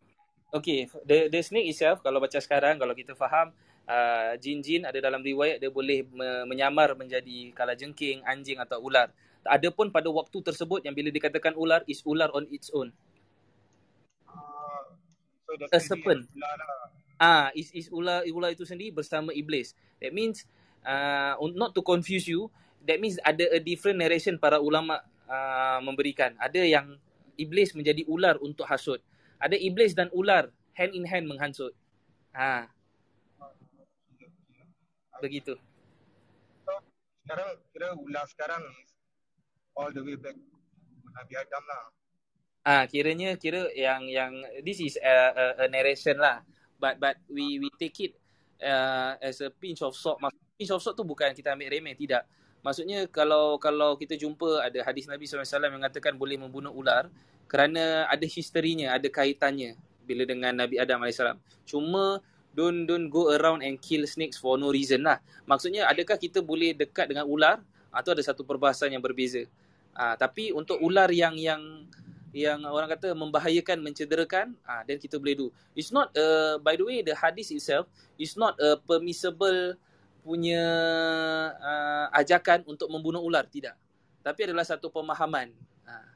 Okay, 0.55 0.87
the 1.03 1.27
the 1.27 1.43
snake 1.43 1.67
itself 1.67 1.99
kalau 1.99 2.23
baca 2.23 2.39
sekarang 2.39 2.79
kalau 2.79 2.95
kita 2.95 3.11
faham 3.11 3.51
uh, 3.87 4.33
jin-jin 4.37 4.85
ada 4.85 4.97
dalam 5.01 5.21
riwayat 5.21 5.61
dia 5.61 5.71
boleh 5.71 6.05
me- 6.09 6.45
menyamar 6.49 6.93
menjadi 6.97 7.53
kalajengking, 7.53 8.21
anjing 8.25 8.59
atau 8.61 8.81
ular. 8.81 9.09
Adapun 9.45 9.93
pada 9.93 10.09
waktu 10.09 10.41
tersebut 10.41 10.81
yang 10.85 10.97
bila 10.97 11.13
dikatakan 11.13 11.53
ular 11.53 11.85
is 11.85 12.01
ular 12.01 12.33
on 12.33 12.49
its 12.49 12.73
own. 12.73 12.89
Uh, 14.25 14.97
so 15.45 15.53
A 15.69 15.77
serpent. 15.77 16.25
lah. 16.33 16.53
Ah, 17.15 17.47
is 17.55 17.71
is 17.71 17.87
ular 17.93 18.25
ular 18.27 18.51
itu 18.51 18.67
sendiri 18.67 18.91
bersama 18.91 19.31
iblis. 19.31 19.71
That 20.03 20.11
means 20.11 20.43
uh, 20.83 21.37
not 21.55 21.71
to 21.77 21.85
confuse 21.85 22.27
you, 22.27 22.51
that 22.83 22.99
means 22.99 23.21
ada 23.23 23.47
a 23.53 23.61
different 23.61 24.01
narration 24.01 24.35
para 24.35 24.59
ulama 24.59 24.99
uh, 25.29 25.79
memberikan. 25.79 26.35
Ada 26.41 26.65
yang 26.65 26.97
iblis 27.39 27.71
menjadi 27.71 28.03
ular 28.09 28.35
untuk 28.43 28.67
hasut. 28.67 28.99
Ada 29.39 29.55
iblis 29.55 29.95
dan 29.95 30.11
ular 30.11 30.51
hand 30.75 30.91
in 30.91 31.05
hand 31.07 31.29
menghasut. 31.29 31.71
Ha, 32.35 32.67
begitu. 35.21 35.53
So 36.65 36.73
sekarang 37.25 37.49
kira 37.71 37.87
ular 37.95 38.25
sekarang 38.29 38.61
is 38.83 38.91
all 39.75 39.91
the 39.91 40.03
way 40.03 40.15
back 40.15 40.35
Nabi 41.15 41.33
Adam 41.39 41.63
lah. 41.67 41.81
Ah, 42.65 42.83
kiranya 42.89 43.37
kira 43.37 43.69
yang 43.77 44.09
yang 44.09 44.33
this 44.65 44.81
is 44.81 44.97
a, 44.97 45.15
a, 45.31 45.45
a 45.63 45.65
narration 45.69 46.17
lah. 46.17 46.41
But 46.81 46.97
but 46.97 47.21
we 47.29 47.61
we 47.61 47.69
take 47.77 47.95
it 48.01 48.17
uh, 48.59 49.15
as 49.21 49.39
a 49.39 49.53
pinch 49.53 49.85
of 49.85 49.93
salt. 49.93 50.17
Maksud 50.17 50.41
pinch 50.57 50.71
of 50.73 50.81
salt 50.81 50.97
tu 50.97 51.05
bukan 51.05 51.31
kita 51.31 51.53
ambil 51.53 51.71
remeh, 51.71 51.93
tidak. 51.93 52.25
Maksudnya 52.65 53.05
kalau 53.13 53.61
kalau 53.61 53.93
kita 53.93 54.17
jumpa 54.17 54.65
ada 54.65 54.81
hadis 54.81 55.05
Nabi 55.05 55.29
SAW 55.29 55.45
yang 55.45 55.77
mengatakan 55.77 56.17
boleh 56.17 56.41
membunuh 56.41 56.73
ular 56.73 57.13
kerana 57.45 58.09
ada 58.09 58.25
historinya, 58.25 58.97
ada 58.97 59.05
kaitannya 59.05 59.77
bila 60.01 60.25
dengan 60.25 60.57
Nabi 60.57 60.81
Adam 60.81 61.05
AS. 61.05 61.21
Cuma 61.69 62.17
don't 62.55 62.87
don't 62.87 63.11
go 63.11 63.35
around 63.35 63.59
and 63.61 63.77
kill 63.83 64.07
snakes 64.07 64.39
for 64.39 64.55
no 64.55 64.71
reason 64.71 65.03
lah. 65.03 65.19
Maksudnya 65.43 65.85
adakah 65.91 66.15
kita 66.15 66.39
boleh 66.39 66.71
dekat 66.71 67.11
dengan 67.11 67.27
ular 67.27 67.59
atau 67.91 68.15
ada 68.15 68.23
satu 68.23 68.47
perbahasan 68.47 68.95
yang 68.95 69.03
berbeza. 69.03 69.43
Ah, 69.95 70.15
tapi 70.15 70.55
untuk 70.55 70.79
ular 70.79 71.11
yang 71.11 71.35
yang 71.35 71.87
yang 72.35 72.59
orang 72.67 72.91
kata 72.91 73.15
membahayakan, 73.15 73.79
mencederakan, 73.79 74.55
ah 74.67 74.83
then 74.83 74.99
kita 74.99 75.15
boleh 75.15 75.35
do. 75.35 75.47
It's 75.75 75.91
not 75.91 76.11
uh, 76.15 76.59
by 76.59 76.75
the 76.75 76.83
way 76.83 76.99
the 77.03 77.15
hadis 77.15 77.51
itself 77.51 77.87
is 78.19 78.35
not 78.35 78.59
a 78.59 78.79
permissible 78.79 79.75
punya 80.25 80.63
uh, 81.55 82.07
ajakan 82.17 82.67
untuk 82.67 82.91
membunuh 82.91 83.23
ular 83.23 83.47
tidak. 83.47 83.79
Tapi 84.19 84.51
adalah 84.51 84.65
satu 84.67 84.91
pemahaman. 84.91 85.53
Ah. 85.87 86.11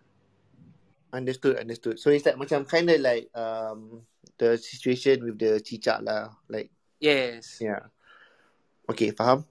Understood, 1.16 1.56
understood. 1.62 1.96
So 2.02 2.12
it's 2.12 2.26
like 2.28 2.36
macam 2.36 2.68
kind 2.68 2.90
of 2.90 3.00
like 3.00 3.32
um 3.38 4.04
the 4.40 4.56
situation 4.58 5.20
with 5.22 5.38
the 5.38 5.60
cicak 5.60 6.00
lah. 6.02 6.32
Like, 6.48 6.72
Yes. 6.98 7.60
yeah. 7.62 7.92
Okay, 8.90 9.12
faham? 9.14 9.46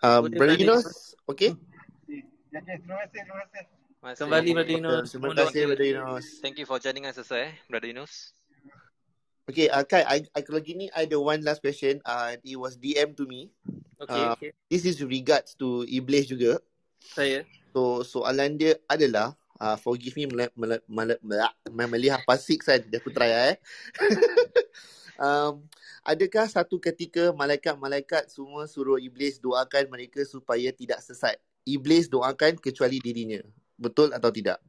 Um, 0.00 0.28
Boleh 0.30 0.36
Brother. 0.54 0.56
Yunus, 0.60 1.16
okay? 1.26 1.56
Ya, 2.06 2.22
ya, 2.62 2.76
terima 2.78 3.00
kasih, 3.04 3.20
terima 3.26 3.42
kasih. 3.50 3.64
Masih. 3.98 4.18
Kembali 4.22 4.48
Brother 4.54 4.74
Yunus. 4.78 5.06
Terima 5.10 5.28
kasih, 5.34 5.62
Brother 5.66 5.88
Yunus. 5.88 6.26
Thank 6.38 6.56
you 6.62 6.66
for 6.68 6.78
joining 6.78 7.04
us 7.08 7.16
also 7.18 7.34
eh, 7.34 7.52
Brother 7.66 7.90
Yunus. 7.90 8.36
Okay, 9.46 9.70
uh, 9.70 9.82
Kai, 9.86 10.02
I, 10.02 10.16
I, 10.34 10.40
kalau 10.42 10.58
gini, 10.58 10.90
I 10.90 11.06
ada 11.06 11.18
one 11.18 11.38
last 11.42 11.62
question. 11.62 12.02
Uh, 12.02 12.34
it 12.42 12.58
was 12.58 12.74
DM 12.74 13.14
to 13.14 13.26
me. 13.30 13.50
Okay, 13.98 14.22
Ah. 14.22 14.34
okay. 14.34 14.50
This 14.66 14.82
is 14.84 14.98
regards 15.02 15.54
to 15.58 15.86
Iblis 15.86 16.26
juga. 16.26 16.58
Saya. 16.98 17.46
So, 17.70 18.02
soalan 18.02 18.58
dia 18.58 18.74
adalah, 18.90 19.38
uh, 19.60 19.76
forgive 19.80 20.16
me, 20.16 20.24
mele, 20.28 20.46
mele, 20.56 20.76
mele, 20.88 21.14
mele, 21.20 21.86
melihat 21.90 22.22
pasik 22.24 22.64
kan. 22.64 22.80
Dia 22.80 23.00
aku 23.00 23.12
try 23.12 23.30
eh. 23.52 23.54
um, 25.20 25.64
adakah 26.04 26.46
satu 26.48 26.76
ketika 26.80 27.32
malaikat-malaikat 27.34 28.28
semua 28.32 28.68
suruh 28.68 29.00
Iblis 29.00 29.40
doakan 29.40 29.88
mereka 29.90 30.22
supaya 30.24 30.72
tidak 30.72 31.00
sesat? 31.04 31.36
Iblis 31.66 32.06
doakan 32.06 32.60
kecuali 32.62 33.02
dirinya. 33.02 33.42
Betul 33.76 34.14
atau 34.14 34.30
tidak? 34.30 34.62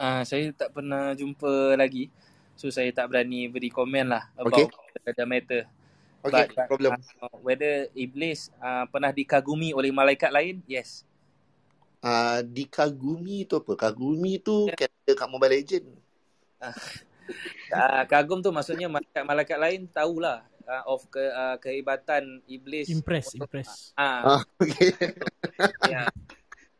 Ah, 0.00 0.24
saya 0.24 0.48
tak 0.56 0.72
pernah 0.72 1.12
jumpa 1.12 1.76
lagi. 1.76 2.08
So 2.56 2.68
saya 2.72 2.88
tak 2.92 3.08
berani 3.12 3.48
beri 3.48 3.72
komen 3.72 4.12
lah 4.12 4.28
Okay. 4.40 4.68
about 4.68 5.16
the 5.16 5.26
matter. 5.28 5.62
Okay, 6.20 6.44
But, 6.52 6.56
but 6.56 6.68
problem. 6.68 6.92
uh, 7.24 7.36
whether 7.40 7.88
iblis 7.96 8.52
uh, 8.60 8.84
pernah 8.92 9.08
dikagumi 9.08 9.72
oleh 9.72 9.88
malaikat 9.88 10.28
lain? 10.28 10.60
Yes. 10.68 11.08
Uh, 12.00 12.40
dikagumi 12.48 13.44
tu 13.44 13.60
apa? 13.60 13.72
Kagumi 13.76 14.40
tu 14.40 14.68
character 14.72 15.14
kat 15.14 15.28
Mobile 15.28 15.52
Legend. 15.60 15.86
Uh, 16.60 18.02
kagum 18.10 18.40
tu 18.40 18.48
maksudnya 18.48 18.88
malaikat-malaikat 18.88 19.58
lain 19.60 19.80
tahulah 19.92 20.40
uh, 20.70 20.84
of 20.88 21.04
ke, 21.12 21.20
uh, 21.20 21.60
kehebatan 21.60 22.40
iblis. 22.48 22.88
Impress, 22.88 23.36
impress. 23.36 23.92
Ah, 23.98 24.40
Ah, 24.40 24.42
okay. 24.56 24.96
yeah. 25.92 26.08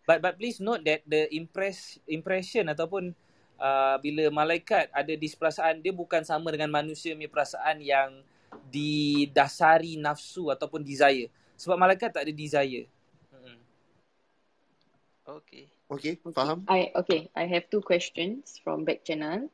But 0.09 0.25
but 0.25 0.35
please 0.41 0.59
note 0.59 0.83
that 0.89 1.05
the 1.05 1.29
impress 1.35 2.01
impression 2.09 2.67
ataupun 2.73 3.13
uh, 3.61 3.97
bila 4.01 4.27
malaikat 4.33 4.89
ada 4.91 5.13
di 5.13 5.29
perasaan 5.31 5.85
dia 5.85 5.93
bukan 5.93 6.25
sama 6.25 6.51
dengan 6.51 6.73
manusia 6.73 7.15
punya 7.15 7.31
perasaan 7.31 7.79
yang 7.79 8.25
didasari 8.73 10.01
nafsu 10.01 10.51
ataupun 10.51 10.83
desire. 10.83 11.31
Sebab 11.61 11.77
malaikat 11.77 12.11
tak 12.11 12.25
ada 12.27 12.33
desire. 12.33 12.89
Okay. 15.31 15.71
okay, 15.87 16.15
faham? 16.35 16.67
I 16.67 16.91
okay. 16.99 17.31
I 17.39 17.47
have 17.47 17.71
two 17.71 17.83
questions 17.83 18.59
from 18.63 18.83
back 18.83 19.07
channel. 19.07 19.47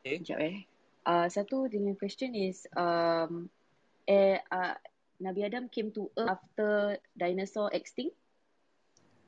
Okay. 0.00 0.22
Sekejap 0.22 0.38
eh. 0.38 0.56
Uh, 1.02 1.26
satu 1.26 1.66
dengan 1.66 1.98
question 1.98 2.30
is 2.38 2.70
um, 2.78 3.50
eh, 4.06 4.38
uh, 4.54 4.76
Nabi 5.18 5.42
Adam 5.42 5.66
came 5.66 5.90
to 5.90 6.06
Earth 6.14 6.38
after 6.38 6.70
dinosaur 7.18 7.68
extinct? 7.74 8.14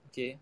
Okay. 0.08 0.38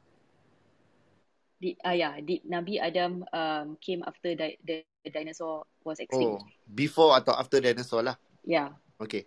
Did 1.61 1.77
ah 1.85 1.97
yeah, 1.97 2.15
did 2.21 2.45
Nabi 2.45 2.77
Adam 2.81 3.25
um 3.33 3.77
came 3.81 4.05
after 4.05 4.37
di- 4.37 4.61
the, 4.65 4.85
the 5.05 5.11
dinosaur 5.13 5.65
was 5.85 6.01
extinct? 6.01 6.41
Oh, 6.41 6.45
before 6.69 7.17
atau 7.17 7.33
after 7.37 7.61
dinosaur 7.61 8.05
lah. 8.05 8.17
Yeah. 8.45 8.77
Okay. 9.01 9.25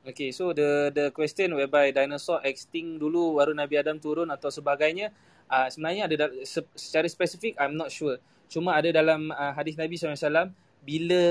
Okay, 0.00 0.32
so 0.32 0.56
the 0.56 0.88
the 0.96 1.12
question 1.12 1.52
whereby 1.52 1.92
dinosaur 1.92 2.40
extinct 2.40 2.96
dulu 2.96 3.36
baru 3.36 3.52
Nabi 3.52 3.76
Adam 3.76 4.00
turun 4.00 4.32
atau 4.32 4.48
sebagainya, 4.48 5.12
uh, 5.44 5.68
sebenarnya 5.68 6.08
ada 6.08 6.16
da- 6.24 6.36
se- 6.40 6.72
secara 6.72 7.04
spesifik 7.04 7.52
I'm 7.60 7.76
not 7.76 7.92
sure. 7.92 8.16
Cuma 8.48 8.72
ada 8.80 8.88
dalam 8.88 9.28
uh, 9.28 9.52
hadis 9.52 9.76
Nabi 9.76 10.00
SAW 10.00 10.48
bila 10.80 11.22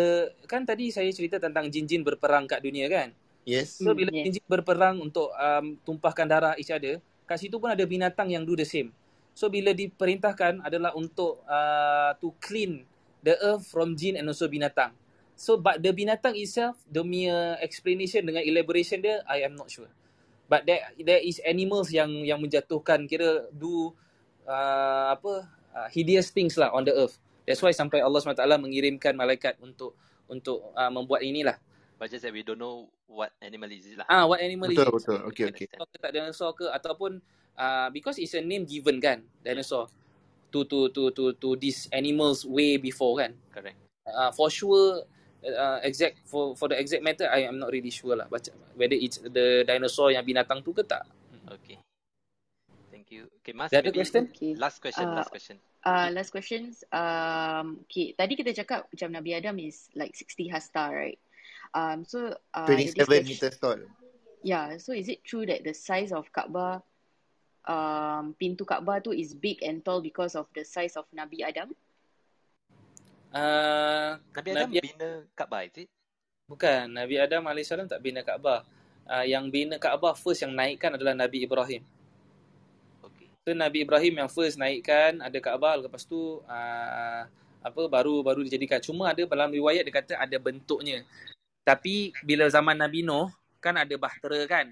kan 0.45 0.61
tadi 0.61 0.93
saya 0.93 1.09
cerita 1.09 1.41
tentang 1.41 1.65
jin-jin 1.73 2.05
berperang 2.05 2.45
kat 2.45 2.61
dunia 2.61 2.85
kan. 2.85 3.09
Yes. 3.41 3.81
So 3.81 3.89
Hmm, 3.89 3.97
bila 3.97 4.13
yes. 4.13 4.37
jin-jin 4.37 4.45
berperang 4.45 5.01
untuk 5.01 5.33
um, 5.33 5.73
tumpahkan 5.81 6.29
darah 6.29 6.53
each 6.61 6.69
other, 6.69 7.01
kat 7.25 7.37
situ 7.41 7.57
pun 7.57 7.73
ada 7.73 7.81
binatang 7.89 8.29
yang 8.29 8.45
do 8.45 8.53
the 8.53 8.69
same. 8.69 8.93
So 9.33 9.49
bila 9.49 9.73
diperintahkan 9.73 10.61
adalah 10.61 10.93
untuk 10.93 11.41
uh, 11.49 12.13
to 12.21 12.37
clean 12.37 12.85
the 13.25 13.33
earth 13.41 13.65
from 13.65 13.97
jin 13.97 14.13
and 14.13 14.29
also 14.29 14.45
binatang. 14.45 14.93
So 15.39 15.55
but 15.55 15.79
the 15.79 15.95
binatang 15.95 16.35
itself, 16.35 16.75
the 16.83 16.99
mere 16.99 17.55
explanation 17.63 18.27
dengan 18.27 18.43
elaboration 18.43 18.99
dia, 18.99 19.23
I 19.23 19.47
am 19.47 19.55
not 19.55 19.71
sure. 19.71 19.87
But 20.51 20.67
there 20.67 20.83
there 20.99 21.23
is 21.23 21.39
animals 21.47 21.95
yang 21.95 22.11
yang 22.27 22.43
menjatuhkan 22.43 23.07
kira 23.07 23.47
do 23.55 23.95
uh, 24.43 25.15
apa 25.15 25.47
uh, 25.71 25.87
hideous 25.95 26.27
things 26.35 26.59
lah 26.59 26.75
on 26.75 26.83
the 26.83 26.91
earth. 26.91 27.15
That's 27.47 27.63
why 27.63 27.71
sampai 27.71 28.03
Allah 28.03 28.19
SWT 28.19 28.43
mengirimkan 28.59 29.15
malaikat 29.15 29.55
untuk 29.63 29.95
untuk 30.27 30.75
uh, 30.75 30.91
membuat 30.91 31.23
inilah. 31.23 31.55
But 31.95 32.11
just 32.11 32.27
that 32.27 32.35
we 32.35 32.43
don't 32.43 32.59
know 32.59 32.91
what 33.07 33.31
animal 33.39 33.71
is 33.71 33.87
it 33.87 33.95
lah. 33.95 34.07
Ah, 34.11 34.27
what 34.27 34.43
animal 34.43 34.67
Betul 34.67 34.91
is 34.91 34.91
it? 34.91 34.95
betul. 34.99 35.19
Okay 35.31 35.43
Can 35.47 35.55
okay. 35.55 35.67
understand. 35.71 35.79
dinosaur 35.79 35.87
ke 35.87 35.97
tak 36.03 36.11
dinosaur 36.11 36.51
ke 36.51 36.65
ataupun 36.67 37.11
uh, 37.55 37.87
because 37.95 38.19
it's 38.19 38.35
a 38.35 38.43
name 38.43 38.67
given 38.67 38.99
kan 38.99 39.23
dinosaur 39.39 39.87
to 40.51 40.67
to 40.67 40.91
to 40.91 41.15
to 41.15 41.31
to 41.39 41.55
these 41.55 41.87
animals 41.95 42.43
way 42.43 42.75
before 42.75 43.23
kan 43.23 43.31
Correct. 43.55 43.77
uh, 44.03 44.31
for 44.35 44.51
sure 44.51 45.05
uh, 45.45 45.79
exact 45.83 46.19
for 46.27 46.55
for 46.55 46.67
the 46.67 46.77
exact 46.79 47.03
matter 47.03 47.27
I 47.29 47.47
am 47.47 47.59
not 47.59 47.71
really 47.71 47.91
sure 47.91 48.15
lah 48.15 48.27
baca 48.27 48.51
whether 48.75 48.95
it's 48.95 49.21
the 49.21 49.63
dinosaur 49.63 50.11
yang 50.11 50.23
binatang 50.23 50.63
tu 50.63 50.75
ke 50.75 50.83
tak 50.83 51.07
Okay. 51.49 51.81
Thank 52.93 53.09
you. 53.09 53.25
Okay, 53.41 53.53
Mas, 53.57 53.73
Ada 53.73 53.89
question? 53.89 54.29
Okay. 54.29 54.53
last 54.53 54.77
question, 54.81 55.05
Uh, 55.09 55.17
last 55.17 55.31
question. 55.33 55.57
Uh, 55.81 56.09
last 56.13 56.29
questions. 56.29 56.85
Um, 56.93 57.81
okay, 57.89 58.13
tadi 58.13 58.37
kita 58.37 58.53
cakap 58.53 58.85
macam 58.91 59.09
Nabi 59.09 59.33
Adam 59.33 59.57
is 59.57 59.89
like 59.97 60.13
60 60.13 60.51
hasta, 60.53 60.93
right? 60.93 61.17
Um, 61.73 62.05
so 62.05 62.37
uh, 62.53 62.69
this 62.69 62.93
27 62.93 63.05
question, 63.05 63.25
meter 63.25 63.51
tall. 63.57 63.79
yeah. 64.45 64.77
So 64.77 64.93
is 64.93 65.09
it 65.09 65.25
true 65.25 65.45
that 65.49 65.65
the 65.65 65.73
size 65.73 66.13
of 66.13 66.29
Kaabah, 66.33 66.81
um, 67.65 68.37
pintu 68.37 68.65
Kaabah 68.65 69.05
tu 69.05 69.13
is 69.13 69.33
big 69.33 69.61
and 69.65 69.81
tall 69.81 70.01
because 70.01 70.37
of 70.37 70.49
the 70.53 70.65
size 70.65 70.97
of 70.97 71.05
Nabi 71.13 71.41
Adam? 71.45 71.73
Uh, 73.33 74.17
Nabi 74.35 74.49
Adam 74.53 74.69
Nabi 74.69 74.79
bina 74.81 75.09
Kaabah, 75.35 75.61
is 75.65 75.77
it? 75.85 75.89
bukan 76.49 76.85
Nabi 76.89 77.15
Adam 77.21 77.45
AS 77.45 77.69
tak 77.69 78.01
bina 78.01 78.25
Kaabah 78.25 78.65
uh, 79.05 79.25
yang 79.25 79.47
bina 79.53 79.77
Kaabah 79.77 80.17
first 80.17 80.41
yang 80.41 80.53
naikkan 80.53 80.97
adalah 80.97 81.13
Nabi 81.13 81.45
Ibrahim 81.45 81.85
Okay. 83.05 83.27
So 83.45 83.55
Nabi 83.55 83.85
Ibrahim 83.85 84.25
yang 84.25 84.29
first 84.29 84.59
naikkan 84.59 85.23
ada 85.23 85.37
Kaabah 85.37 85.85
lepas 85.85 86.03
tu 86.03 86.41
uh, 86.43 87.23
apa 87.59 87.81
baru 87.91 88.23
baru 88.23 88.43
dijadikan. 88.43 88.79
Cuma 88.79 89.11
ada 89.11 89.23
dalam 89.27 89.51
riwayat 89.51 89.83
dia 89.83 89.93
kata 89.93 90.13
ada 90.15 90.37
bentuknya. 90.39 91.03
Tapi 91.67 92.15
bila 92.23 92.47
zaman 92.47 92.79
Nabi 92.79 93.03
Noh 93.03 93.29
kan 93.59 93.75
ada 93.75 93.95
bahtera 93.99 94.47
kan. 94.47 94.71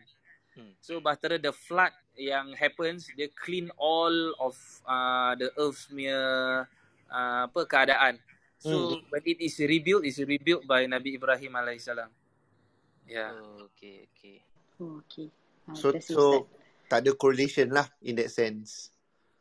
Hmm. 0.56 0.74
So 0.80 1.04
bahtera 1.04 1.38
the 1.38 1.52
flood 1.52 1.94
yang 2.18 2.56
happens 2.58 3.12
dia 3.14 3.30
clean 3.36 3.70
all 3.78 4.34
of 4.42 4.56
uh, 4.88 5.38
the 5.38 5.52
earth 5.60 5.92
punya 5.92 6.20
uh, 7.12 7.42
apa 7.52 7.62
keadaan. 7.68 8.18
So 8.58 9.02
when 9.14 9.24
it 9.26 9.38
is 9.38 9.56
rebuilt 9.62 10.04
is 10.04 10.18
rebuilt 10.18 10.66
by 10.66 10.90
Nabi 10.90 11.16
Ibrahim 11.18 11.54
alaihissalam. 11.54 12.10
Ya. 13.06 13.30
Yeah. 13.30 13.30
Oh, 13.38 13.70
okay, 13.70 14.10
okay. 14.12 14.38
Oh, 14.82 15.00
okay. 15.06 15.30
Uh, 15.70 15.76
So 15.78 15.88
so 16.02 16.24
tak 16.90 17.06
ada 17.06 17.12
correlation 17.14 17.70
lah 17.70 17.86
in 18.02 18.18
that 18.18 18.34
sense. 18.34 18.90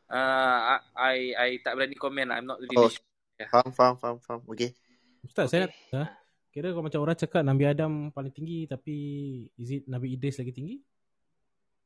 Uh, 0.07 0.79
I 0.95 1.33
I 1.35 1.49
tak 1.59 1.75
berani 1.75 1.97
komen 1.97 2.29
lah. 2.31 2.39
I'm 2.39 2.47
not 2.47 2.61
really 2.61 2.77
Oh, 2.77 2.87
sure. 2.87 3.03
faham 3.49 3.71
faham 3.73 3.95
faham 3.99 4.17
faham. 4.23 4.41
Okay. 4.47 4.71
Ustaz, 5.25 5.51
saya 5.51 5.67
nak 5.67 5.73
Okay. 5.73 5.97
ha? 5.97 6.05
kira 6.57 6.73
kalau 6.73 6.85
macam 6.89 7.01
orang 7.05 7.17
cakap 7.19 7.41
Nabi 7.45 7.63
Adam 7.69 8.09
paling 8.09 8.33
tinggi 8.33 8.65
tapi 8.65 8.95
is 9.61 9.69
it 9.77 9.83
Nabi 9.85 10.17
Idris 10.17 10.41
lagi 10.41 10.49
tinggi? 10.49 10.81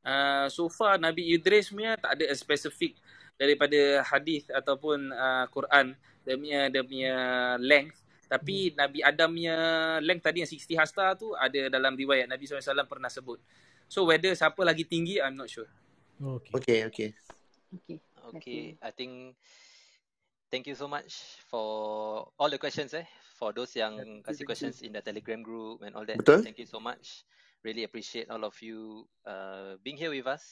Uh, 0.02 0.48
so 0.48 0.72
far 0.72 0.96
Nabi 0.96 1.28
Idris 1.36 1.76
punya 1.76 2.00
tak 2.00 2.16
ada 2.16 2.26
a 2.32 2.36
specific 2.40 2.96
daripada 3.36 4.00
hadis 4.06 4.48
ataupun 4.48 5.12
uh, 5.12 5.46
Quran 5.52 5.92
dia 6.22 6.36
punya 6.38 6.60
dia 6.70 6.84
punya 6.86 7.16
length 7.58 7.98
tapi 8.32 8.72
Nabi 8.80 9.04
Adam 9.04 9.30
punya 9.36 9.58
length 10.00 10.24
tadi 10.24 10.40
yang 10.40 10.48
60 10.48 10.80
hasta 10.80 11.04
tu 11.20 11.36
ada 11.36 11.68
dalam 11.68 11.92
riwayat 12.00 12.32
Nabi 12.32 12.48
SAW 12.48 12.88
pernah 12.88 13.12
sebut. 13.12 13.44
So 13.92 14.08
whether 14.08 14.32
siapa 14.32 14.64
lagi 14.64 14.88
tinggi 14.88 15.20
I'm 15.20 15.36
not 15.36 15.52
sure. 15.52 15.68
Okay. 16.16 16.56
Okay 16.56 16.80
okay. 16.88 17.10
okay. 17.76 18.00
Okay, 18.32 18.78
I 18.80 18.96
think 18.96 19.36
thank 20.48 20.64
you 20.70 20.78
so 20.78 20.88
much 20.88 21.42
for 21.52 22.32
all 22.40 22.48
the 22.48 22.62
questions 22.62 22.96
eh. 22.96 23.04
For 23.36 23.52
those 23.52 23.76
yang 23.76 24.00
you, 24.00 24.24
kasih 24.24 24.24
thank 24.24 24.40
you. 24.40 24.48
questions 24.48 24.76
in 24.86 24.96
the 24.96 25.04
Telegram 25.04 25.44
group 25.44 25.84
and 25.84 25.92
all 25.98 26.08
that. 26.08 26.22
Betul. 26.22 26.46
Thank 26.46 26.62
you 26.62 26.70
so 26.70 26.80
much. 26.80 27.28
Really 27.66 27.84
appreciate 27.84 28.32
all 28.32 28.46
of 28.48 28.56
you 28.64 29.10
uh, 29.28 29.76
being 29.84 29.98
here 30.00 30.14
with 30.14 30.30
us. 30.30 30.46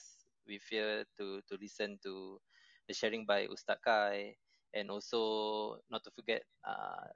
We're 0.43 0.59
here 0.59 1.07
to 1.21 1.39
to 1.47 1.53
listen 1.55 2.01
to 2.03 2.41
the 2.89 2.97
sharing 2.97 3.23
by 3.23 3.47
Ustaz 3.47 3.79
Kai 3.79 4.35
and 4.73 4.91
also 4.91 5.77
not 5.89 6.03
to 6.03 6.11
forget 6.11 6.43
uh, 6.65 7.09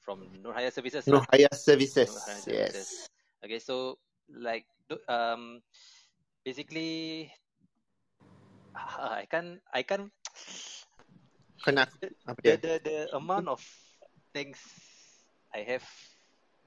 from 0.00 0.28
Nur 0.42 0.54
Haya 0.54 0.70
Services 0.70 1.06
Nur 1.06 1.24
lah. 1.24 1.50
Services. 1.52 2.10
Nur 2.10 2.22
Haya 2.22 2.40
Services. 2.40 2.88
Yes. 2.88 3.08
Okay, 3.44 3.60
so 3.60 3.98
like 4.30 4.66
um 5.08 5.62
basically 6.44 7.30
I 8.76 9.26
can 9.26 9.60
I 9.72 9.82
can 9.82 10.12
Kena 11.64 11.88
apa 12.30 12.38
the 12.42 12.54
dia? 12.54 12.56
the 12.60 12.72
the 12.84 12.98
amount 13.16 13.48
of 13.48 13.58
thanks 14.30 14.60
I 15.50 15.64
have 15.64 15.86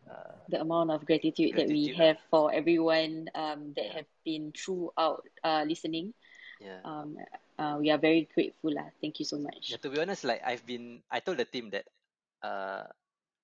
uh, 0.10 0.42
the 0.50 0.60
amount 0.60 0.90
of 0.90 1.06
gratitude, 1.06 1.54
that 1.56 1.70
we 1.70 1.94
have 1.94 2.18
for 2.34 2.52
everyone 2.52 3.30
um, 3.36 3.74
that 3.78 3.94
have 3.94 4.10
been 4.26 4.52
throughout 4.52 5.22
uh, 5.44 5.64
listening. 5.68 6.14
Yeah. 6.60 6.84
Um, 6.84 7.18
uh, 7.58 7.78
we 7.80 7.90
are 7.92 7.98
very 7.98 8.28
grateful. 8.32 8.72
Lah. 8.72 8.92
Thank 9.02 9.20
you 9.20 9.26
so 9.26 9.40
much. 9.40 9.72
yeah. 9.72 9.80
To 9.82 9.90
be 9.90 10.00
honest, 10.00 10.24
like 10.24 10.44
I've 10.44 10.64
been 10.68 11.02
I 11.12 11.20
told 11.20 11.40
the 11.40 11.48
team 11.48 11.72
that 11.72 11.88
uh 12.40 12.88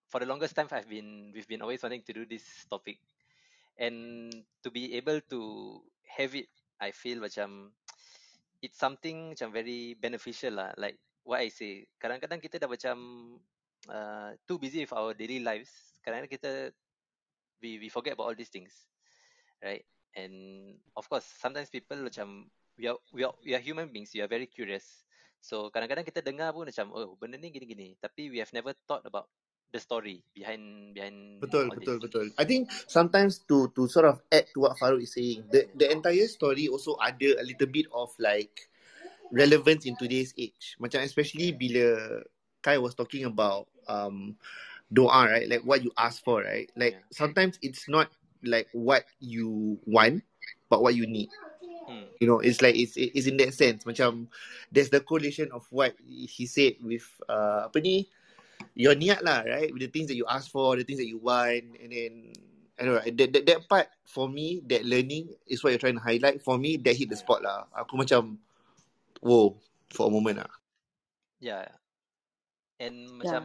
for 0.08 0.20
the 0.24 0.30
longest 0.30 0.56
time 0.56 0.68
I've 0.72 0.88
been 0.88 1.32
we've 1.34 1.48
been 1.48 1.64
always 1.64 1.84
wanting 1.84 2.04
to 2.08 2.14
do 2.14 2.24
this 2.28 2.44
topic, 2.70 3.00
and 3.80 4.32
to 4.64 4.70
be 4.72 4.96
able 4.96 5.20
to 5.32 5.82
have 6.16 6.36
it, 6.36 6.48
I 6.80 6.92
feel 6.92 7.20
macam 7.20 7.72
it's 8.64 8.80
something 8.80 9.36
macam 9.36 9.52
very 9.52 9.96
beneficial 10.00 10.60
lah. 10.60 10.72
Like 10.80 11.00
what 11.26 11.42
I 11.42 11.50
say, 11.50 11.90
kadang-kadang 12.00 12.40
kita 12.40 12.62
dah 12.62 12.70
macam 12.70 12.96
uh, 13.90 14.38
too 14.48 14.62
busy 14.62 14.86
with 14.86 14.94
our 14.94 15.12
daily 15.12 15.42
lives. 15.42 15.72
Kadang-kadang 16.06 16.32
kita 16.32 16.52
we 17.60 17.80
we 17.80 17.90
forget 17.90 18.14
about 18.14 18.32
all 18.32 18.38
these 18.38 18.52
things, 18.52 18.72
right? 19.64 19.84
And 20.16 20.78
of 20.96 21.10
course, 21.12 21.28
sometimes 21.28 21.68
people 21.68 22.00
macam 22.00 22.48
we 22.78 22.88
are 22.88 23.00
we 23.12 23.24
are 23.24 23.36
we 23.44 23.52
are 23.56 23.64
human 23.64 23.90
beings. 23.92 24.12
We 24.14 24.22
are 24.22 24.32
very 24.32 24.48
curious. 24.48 25.04
So 25.40 25.70
kadang-kadang 25.70 26.08
kita 26.08 26.26
dengar 26.26 26.52
pun 26.56 26.68
macam 26.68 26.90
oh 26.96 27.16
benda 27.20 27.38
ni 27.38 27.52
gini-gini. 27.54 27.96
Tapi 28.02 28.32
we 28.34 28.42
have 28.42 28.52
never 28.52 28.74
thought 28.90 29.06
about 29.06 29.30
the 29.72 29.80
story 29.80 30.24
behind 30.34 30.96
behind 30.96 31.38
Betul, 31.44 31.68
betul, 31.68 32.00
this. 32.00 32.04
betul. 32.08 32.28
I 32.40 32.46
think 32.48 32.72
sometimes 32.88 33.44
to 33.52 33.68
to 33.76 33.92
sort 33.92 34.08
of 34.08 34.24
add 34.32 34.48
to 34.56 34.66
what 34.66 34.80
Farouk 34.80 35.04
is 35.04 35.14
saying, 35.14 35.44
the 35.52 35.68
the 35.76 35.92
entire 35.92 36.26
story 36.32 36.72
also 36.72 36.96
ada 37.04 37.38
a 37.38 37.44
little 37.44 37.68
bit 37.68 37.92
of 37.92 38.10
like 38.18 38.72
relevance 39.36 39.84
in 39.86 40.00
today's 40.00 40.32
age. 40.40 40.80
Macam 40.80 41.04
especially 41.04 41.52
bila 41.52 42.24
Kai 42.64 42.80
was 42.80 42.96
talking 42.96 43.28
about 43.28 43.68
um 43.86 44.40
doa, 44.90 45.28
right? 45.28 45.46
Like 45.46 45.68
what 45.68 45.84
you 45.84 45.92
ask 46.00 46.24
for, 46.24 46.42
right? 46.42 46.72
Like 46.74 46.98
Yeah. 46.98 47.12
sometimes 47.12 47.60
it's 47.62 47.86
not 47.92 48.10
like 48.42 48.72
what 48.72 49.04
you 49.20 49.78
want, 49.86 50.24
but 50.72 50.82
what 50.82 50.96
you 50.96 51.06
need. 51.06 51.30
Hmm. 51.86 52.10
You 52.18 52.28
know, 52.28 52.40
it's 52.42 52.62
like 52.66 52.74
it's 52.74 52.98
it's 52.98 53.30
in 53.30 53.38
that 53.38 53.54
sense. 53.54 53.86
Macam 53.86 54.26
there's 54.74 54.90
the 54.90 55.02
correlation 55.02 55.54
of 55.54 55.66
what 55.70 55.94
he 56.02 56.50
said 56.50 56.82
with 56.82 57.06
uh, 57.30 57.70
apa 57.70 57.78
ni 57.82 58.10
your 58.74 58.98
niat 58.98 59.22
lah, 59.22 59.46
right? 59.46 59.70
With 59.70 59.86
the 59.86 59.92
things 59.94 60.10
that 60.10 60.18
you 60.18 60.26
ask 60.26 60.50
for, 60.50 60.76
the 60.76 60.84
things 60.84 60.98
that 60.98 61.08
you 61.08 61.22
want, 61.22 61.78
and 61.78 61.90
then 61.94 62.14
I 62.76 62.82
don't 62.84 62.96
know. 62.98 63.06
That, 63.06 63.30
that 63.38 63.44
that 63.46 63.60
part 63.70 63.88
for 64.04 64.28
me, 64.28 64.66
that 64.68 64.84
learning 64.84 65.32
is 65.46 65.62
what 65.64 65.72
you're 65.72 65.82
trying 65.82 66.02
to 66.02 66.04
highlight. 66.04 66.42
For 66.42 66.58
me, 66.58 66.76
that 66.82 66.98
hit 66.98 67.14
the 67.14 67.20
spot 67.20 67.46
lah. 67.46 67.70
Aku 67.78 67.96
macam, 67.96 68.42
whoa, 69.22 69.56
for 69.94 70.10
a 70.10 70.12
moment 70.12 70.42
lah. 70.44 70.52
Yeah. 71.40 71.70
And 72.82 73.08
Yeah. 73.08 73.20
macam 73.22 73.42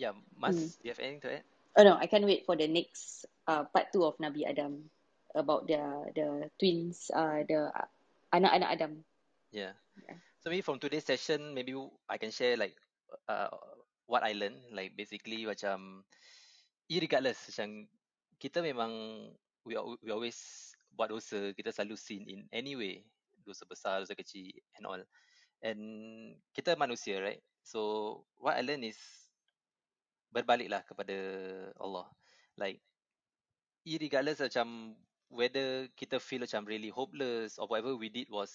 yeah, 0.00 0.16
Mas, 0.38 0.56
Mm. 0.56 0.68
do 0.72 0.80
you 0.80 0.90
have 0.96 1.02
anything 1.04 1.22
to 1.26 1.30
add? 1.36 1.46
Oh 1.76 1.84
no, 1.84 1.94
I 2.00 2.08
can't 2.08 2.24
wait 2.24 2.48
for 2.48 2.56
the 2.56 2.66
next 2.66 3.28
uh, 3.44 3.68
part 3.68 3.92
two 3.92 4.02
of 4.08 4.16
Nabi 4.16 4.48
Adam 4.48 4.88
about 5.34 5.66
the 5.66 5.80
the 6.14 6.50
twins, 6.58 7.10
uh, 7.14 7.42
the 7.46 7.70
anak-anak 8.34 8.70
Adam. 8.74 8.92
Yeah. 9.50 9.74
Yeah. 10.06 10.18
So 10.40 10.48
maybe 10.48 10.64
from 10.64 10.80
today's 10.80 11.04
session, 11.04 11.52
maybe 11.52 11.76
I 12.08 12.16
can 12.16 12.30
share 12.32 12.56
like 12.56 12.74
uh, 13.28 13.52
what 14.06 14.22
I 14.22 14.32
learned. 14.32 14.72
Like 14.72 14.96
basically 14.96 15.44
macam, 15.44 16.06
irregardless 16.88 17.50
macam 17.52 17.86
kita 18.40 18.64
memang 18.64 18.92
we 19.66 19.76
we 20.00 20.08
always 20.08 20.72
buat 20.96 21.12
dosa, 21.12 21.52
kita 21.54 21.70
selalu 21.70 21.96
sin 22.00 22.22
in 22.26 22.40
any 22.50 22.74
way, 22.74 23.04
dosa 23.44 23.68
besar, 23.68 24.00
dosa 24.02 24.16
kecil 24.16 24.50
and 24.78 24.84
all. 24.88 25.02
And 25.60 25.80
kita 26.56 26.72
manusia, 26.74 27.20
right? 27.20 27.42
So 27.62 28.22
what 28.40 28.56
I 28.56 28.64
learned 28.64 28.88
is 28.88 28.98
berbaliklah 30.32 30.86
kepada 30.88 31.16
Allah. 31.76 32.08
Like 32.56 32.80
irregardless 33.84 34.40
macam 34.40 34.96
whether 35.30 35.86
kita 35.94 36.18
feel 36.18 36.42
macam 36.42 36.66
really 36.66 36.90
hopeless 36.90 37.56
or 37.56 37.70
whatever 37.70 37.94
we 37.94 38.10
did 38.10 38.26
was 38.28 38.50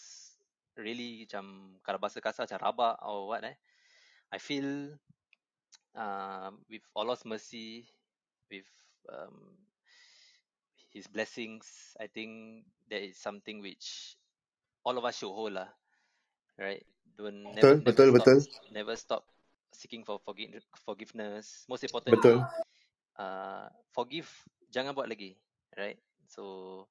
really 0.75 1.23
macam 1.23 1.75
kalau 1.81 1.97
bahasa 1.97 2.19
kasar 2.19 2.43
macam 2.45 2.61
rabak 2.61 2.95
or 3.07 3.31
what 3.31 3.47
eh. 3.47 3.55
I 4.29 4.37
feel 4.37 4.91
uh, 5.95 6.51
with 6.67 6.83
Allah's 6.91 7.23
mercy, 7.23 7.87
with 8.51 8.67
um, 9.07 9.55
His 10.91 11.07
blessings, 11.07 11.95
I 11.99 12.07
think 12.07 12.63
that 12.91 13.03
is 13.03 13.15
something 13.15 13.63
which 13.63 14.15
all 14.83 14.99
of 14.99 15.03
us 15.07 15.19
should 15.19 15.31
hold 15.31 15.55
lah, 15.55 15.71
right? 16.59 16.83
Don't 17.15 17.55
never 17.55 17.79
Betul, 17.79 17.79
never 17.79 17.87
betul, 17.87 18.07
stop 18.11 18.27
betul. 18.27 18.39
never 18.71 18.95
stop 18.95 19.23
seeking 19.71 20.03
for 20.03 20.19
forgive, 20.23 20.63
forgiveness. 20.83 21.63
Most 21.67 21.83
importantly, 21.83 22.19
Betul. 22.19 22.43
uh, 23.19 23.67
forgive, 23.91 24.27
jangan 24.71 24.95
buat 24.95 25.07
lagi, 25.07 25.35
right? 25.75 25.99
So 26.27 26.87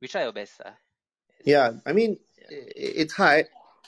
we 0.00 0.08
try 0.08 0.24
our 0.26 0.32
best 0.34 0.60
ah. 0.64 0.76
Yeah, 1.46 1.78
I 1.86 1.92
mean, 1.94 2.18
yeah, 2.38 2.58
i- 2.74 2.94
it's 3.06 3.14
hard. 3.14 3.46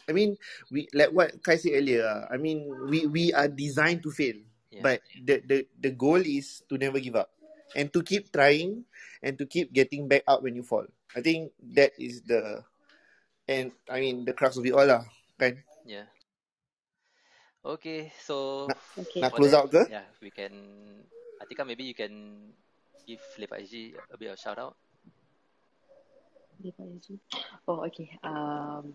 I 0.08 0.12
mean, 0.14 0.38
we 0.70 0.88
like 0.94 1.10
what 1.12 1.42
Kai 1.42 1.58
said 1.58 1.74
earlier. 1.76 2.06
ah, 2.06 2.30
I 2.30 2.38
mean, 2.38 2.64
we 2.88 3.04
we 3.10 3.24
are 3.34 3.48
designed 3.50 4.00
to 4.06 4.10
fail, 4.14 4.38
yeah, 4.70 4.80
but 4.80 5.02
the 5.18 5.42
the 5.44 5.58
the 5.76 5.92
goal 5.92 6.22
is 6.22 6.62
to 6.70 6.78
never 6.78 6.96
give 7.02 7.18
up 7.18 7.28
and 7.76 7.92
to 7.92 8.00
keep 8.00 8.30
trying 8.32 8.86
and 9.20 9.36
to 9.36 9.44
keep 9.44 9.74
getting 9.74 10.06
back 10.08 10.22
up 10.24 10.40
when 10.40 10.56
you 10.56 10.62
fall. 10.64 10.86
I 11.12 11.20
think 11.20 11.52
that 11.76 11.92
is 11.98 12.22
the 12.24 12.62
and 13.48 13.72
I 13.90 14.00
mean 14.00 14.24
the 14.24 14.32
crux 14.32 14.56
of 14.56 14.64
it 14.64 14.72
all 14.72 14.86
lah, 14.86 15.04
kan? 15.36 15.60
yeah. 15.84 16.08
Okay, 17.64 18.08
so 18.22 18.64
Nak 18.70 18.80
Okay. 18.96 19.20
nak 19.20 19.32
close 19.34 19.50
that, 19.52 19.60
out 19.60 19.68
ke? 19.68 19.82
yeah, 19.90 20.06
we 20.22 20.30
can. 20.30 20.54
Atika, 21.42 21.66
maybe 21.66 21.84
you 21.84 21.92
can 21.94 22.48
give 23.04 23.20
Lepak 23.36 23.60
SG 23.66 23.92
a 24.10 24.16
bit 24.16 24.30
of 24.32 24.38
shout 24.40 24.56
out. 24.56 24.78
Oh, 27.66 27.84
okay. 27.86 28.18
Um, 28.22 28.94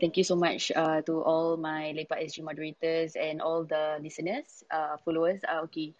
thank 0.00 0.16
you 0.16 0.24
so 0.24 0.36
much 0.36 0.70
uh, 0.74 1.02
to 1.02 1.22
all 1.22 1.56
my 1.56 1.90
Lepak 1.94 2.22
SG 2.22 2.42
moderators 2.42 3.16
and 3.16 3.42
all 3.42 3.64
the 3.64 3.98
listeners, 4.02 4.62
uh, 4.70 4.96
followers. 5.04 5.42
Uh, 5.42 5.66
okay. 5.66 5.94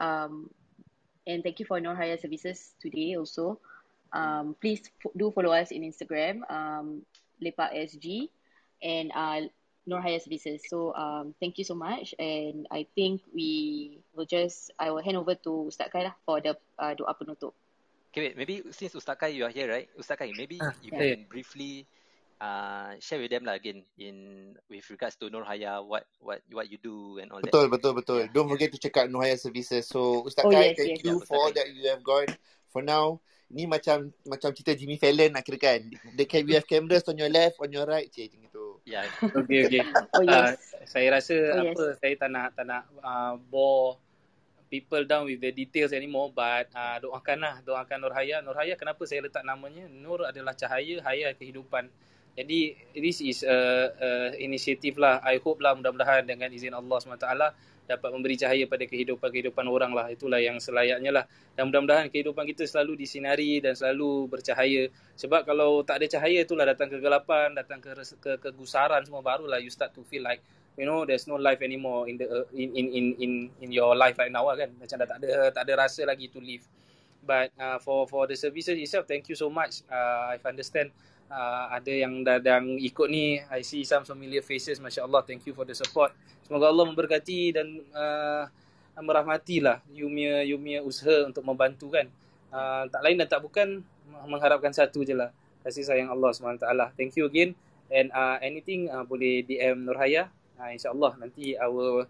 Um, 0.00 0.50
and 1.26 1.42
thank 1.42 1.60
you 1.60 1.66
for 1.66 1.80
Nur 1.80 1.94
Haya 1.94 2.18
Services 2.18 2.74
today 2.80 3.14
also. 3.16 3.60
Um, 4.12 4.56
please 4.60 4.82
do 5.16 5.30
follow 5.30 5.52
us 5.52 5.70
in 5.70 5.82
Instagram, 5.82 6.44
um, 6.50 7.02
Lepak 7.40 7.72
SG 7.72 8.28
and 8.82 9.12
uh, 9.14 9.48
Nur 9.86 10.00
Haya 10.00 10.20
Services. 10.20 10.62
So 10.68 10.94
um, 10.94 11.34
thank 11.40 11.58
you 11.58 11.64
so 11.64 11.74
much. 11.74 12.14
And 12.18 12.66
I 12.70 12.86
think 12.94 13.22
we 13.32 14.00
will 14.14 14.26
just, 14.26 14.70
I 14.78 14.90
will 14.90 15.02
hand 15.02 15.16
over 15.16 15.34
to 15.34 15.70
Ustaz 15.70 15.90
Kai 15.92 16.04
lah 16.04 16.16
for 16.26 16.40
the 16.40 16.58
uh, 16.78 16.94
doa 16.94 17.14
penutup. 17.16 17.54
Okay, 18.12 18.28
wait. 18.28 18.36
Maybe 18.36 18.60
since 18.76 18.92
Ustaz 18.92 19.16
Kai 19.16 19.32
you 19.32 19.48
are 19.48 19.50
here, 19.50 19.72
right? 19.72 19.88
Ustaz 19.96 20.20
Kai, 20.20 20.36
maybe 20.36 20.60
Ah, 20.60 20.76
you 20.84 20.92
Yeah. 20.92 21.16
can 21.16 21.24
briefly 21.32 21.88
uh 22.44 22.92
share 23.00 23.22
with 23.24 23.32
them 23.32 23.48
lah 23.48 23.56
again 23.56 23.88
in 23.96 24.52
with 24.68 24.84
regards 24.92 25.16
to 25.16 25.32
Nur 25.32 25.48
Haya, 25.48 25.80
what 25.80 26.04
what 26.20 26.44
what 26.52 26.68
you 26.68 26.76
do 26.76 27.16
and 27.24 27.32
all 27.32 27.40
that. 27.40 27.48
Betul, 27.48 27.72
betul, 27.72 27.96
betul. 27.96 28.20
Yeah. 28.28 28.36
Don't 28.36 28.52
forget 28.52 28.68
to 28.68 28.76
check 28.76 29.00
out 29.00 29.08
Nuhaya 29.08 29.40
Services. 29.40 29.88
So, 29.88 30.28
Ustaz 30.28 30.44
Oh 30.44 30.52
Kai, 30.52 30.76
yes, 30.76 30.76
thank 30.76 31.00
yes. 31.00 31.08
you 31.08 31.16
Yeah, 31.16 31.24
for 31.24 31.36
all 31.40 31.52
that 31.56 31.72
you 31.72 31.88
have 31.88 32.04
gone. 32.04 32.28
For 32.68 32.84
now, 32.84 33.16
ni 33.48 33.64
macam 33.64 34.12
macam 34.28 34.52
cerita 34.52 34.76
Jimmy 34.76 35.00
Fallon 35.00 35.32
lah 35.32 35.40
kira 35.40 35.56
kan. 35.56 35.80
The 36.12 36.28
can 36.28 36.44
we 36.44 36.52
have 36.52 36.68
cameras 36.68 37.08
on 37.08 37.16
your 37.16 37.32
left, 37.32 37.56
on 37.64 37.72
your 37.72 37.88
right, 37.88 38.12
cik 38.12 38.28
macam 38.36 38.44
gitu. 38.44 38.64
Yeah. 38.84 39.08
Okay, 39.24 39.58
okay. 39.72 39.82
Oh 40.16 40.24
Uh, 40.24 40.52
yes. 40.52 40.60
saya 40.84 41.08
rasa 41.16 41.32
Oh 41.32 41.64
yes. 41.64 41.72
apa 41.72 41.84
saya 41.96 42.14
tak 42.20 42.28
nak 42.28 42.46
tak 42.52 42.64
nak 42.68 42.82
uh, 43.00 43.40
bore 43.48 43.96
people 44.72 45.04
down 45.04 45.28
with 45.28 45.44
the 45.44 45.52
details 45.52 45.92
anymore 45.92 46.32
but 46.32 46.64
uh, 46.72 46.96
doakanlah 46.96 47.60
doakan 47.60 48.00
Nur 48.00 48.16
Haya. 48.16 48.40
Nur 48.40 48.56
Haya 48.56 48.72
kenapa 48.80 49.04
saya 49.04 49.20
letak 49.20 49.44
namanya? 49.44 49.84
Nur 49.92 50.24
adalah 50.24 50.56
cahaya 50.56 51.04
Haya 51.04 51.36
kehidupan. 51.36 51.92
Jadi 52.32 52.72
this 52.96 53.20
is 53.20 53.44
a, 53.44 53.92
a 54.00 54.08
initiative 54.40 54.96
lah. 54.96 55.20
I 55.20 55.36
hope 55.44 55.60
lah 55.60 55.76
mudah-mudahan 55.76 56.24
dengan 56.24 56.48
izin 56.48 56.72
Allah 56.72 56.96
SWT 56.96 57.28
dapat 57.82 58.08
memberi 58.08 58.40
cahaya 58.40 58.64
pada 58.64 58.88
kehidupan-kehidupan 58.88 59.68
orang 59.68 59.92
lah. 59.92 60.08
Itulah 60.08 60.40
yang 60.40 60.56
selayaknya 60.56 61.12
lah. 61.12 61.24
Dan 61.52 61.68
mudah-mudahan 61.68 62.08
kehidupan 62.08 62.48
kita 62.48 62.64
selalu 62.64 63.04
disinari 63.04 63.60
dan 63.60 63.76
selalu 63.76 64.32
bercahaya. 64.32 64.88
Sebab 65.20 65.44
kalau 65.44 65.84
tak 65.84 66.00
ada 66.00 66.08
cahaya 66.08 66.40
itulah 66.40 66.64
datang 66.64 66.88
kegelapan 66.88 67.52
datang 67.52 67.84
ke 67.84 67.92
ke 68.16 68.32
kegusaran 68.40 69.04
semua 69.04 69.20
barulah 69.20 69.60
you 69.60 69.68
start 69.68 69.92
to 69.92 70.00
feel 70.08 70.24
like 70.24 70.40
you 70.76 70.88
know 70.88 71.04
there's 71.04 71.28
no 71.28 71.36
life 71.36 71.60
anymore 71.60 72.08
in 72.08 72.16
the 72.16 72.26
uh, 72.28 72.46
in 72.56 72.72
in 72.72 72.86
in 72.92 73.04
in 73.20 73.32
in 73.60 73.68
your 73.72 73.92
life 73.92 74.16
right 74.16 74.32
now 74.32 74.48
lah 74.48 74.56
kan. 74.56 74.72
Macam 74.80 74.96
dah 75.00 75.08
tak 75.08 75.18
ada 75.20 75.30
tak 75.52 75.62
ada 75.68 75.72
rasa 75.86 76.02
lagi 76.08 76.28
to 76.32 76.40
live. 76.40 76.64
But 77.22 77.54
uh, 77.54 77.78
for 77.78 78.08
for 78.10 78.26
the 78.26 78.34
services 78.34 78.74
itself 78.74 79.06
thank 79.06 79.28
you 79.28 79.36
so 79.36 79.52
much. 79.52 79.84
Uh, 79.86 80.34
I 80.34 80.40
understand 80.42 80.90
uh, 81.30 81.70
ada 81.70 81.92
yang 81.92 82.24
dah 82.26 82.42
yang 82.42 82.80
ikut 82.80 83.06
ni 83.12 83.38
I 83.52 83.62
see 83.62 83.86
some 83.86 84.02
familiar 84.02 84.42
faces 84.42 84.82
masya-Allah 84.82 85.22
thank 85.22 85.44
you 85.46 85.54
for 85.54 85.68
the 85.68 85.76
support. 85.76 86.10
Semoga 86.42 86.72
Allah 86.72 86.84
memberkati 86.88 87.54
dan 87.54 87.66
uh, 87.94 88.48
merahmatilah 88.98 89.80
you 89.94 90.10
punya 90.10 90.80
usaha 90.82 91.28
untuk 91.28 91.44
membantu 91.46 91.92
kan. 91.92 92.08
Uh, 92.52 92.84
tak 92.92 93.00
lain 93.00 93.16
dan 93.16 93.28
tak 93.30 93.40
bukan 93.40 93.80
mengharapkan 94.28 94.74
satu 94.74 95.06
je 95.06 95.16
lah. 95.16 95.32
Kasih 95.62 95.86
sayang 95.86 96.10
Allah 96.10 96.34
SWT 96.34 96.66
thank 96.98 97.14
you 97.14 97.30
again. 97.30 97.54
And 97.92 98.10
uh, 98.10 98.40
anything 98.42 98.90
uh, 98.90 99.06
boleh 99.06 99.46
DM 99.46 99.86
Nurhaya 99.86 100.32
uh, 100.62 100.70
insyaallah 100.70 101.18
nanti 101.18 101.58
our 101.58 102.06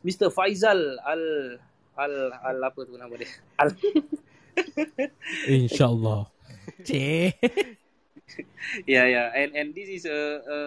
Mr 0.00 0.32
Faizal 0.32 0.96
Al 1.04 1.22
Al 2.00 2.14
Al 2.32 2.58
apa 2.64 2.80
tu 2.88 2.96
nama 2.96 3.12
dia 3.12 3.28
Al 3.60 3.76
InsyaAllah. 5.46 6.26
Cik. 6.80 7.36
yeah 8.88 9.04
yeah 9.14 9.26
and 9.36 9.52
and 9.52 9.68
this 9.74 9.88
is 9.90 10.04
a, 10.08 10.18
a 10.40 10.58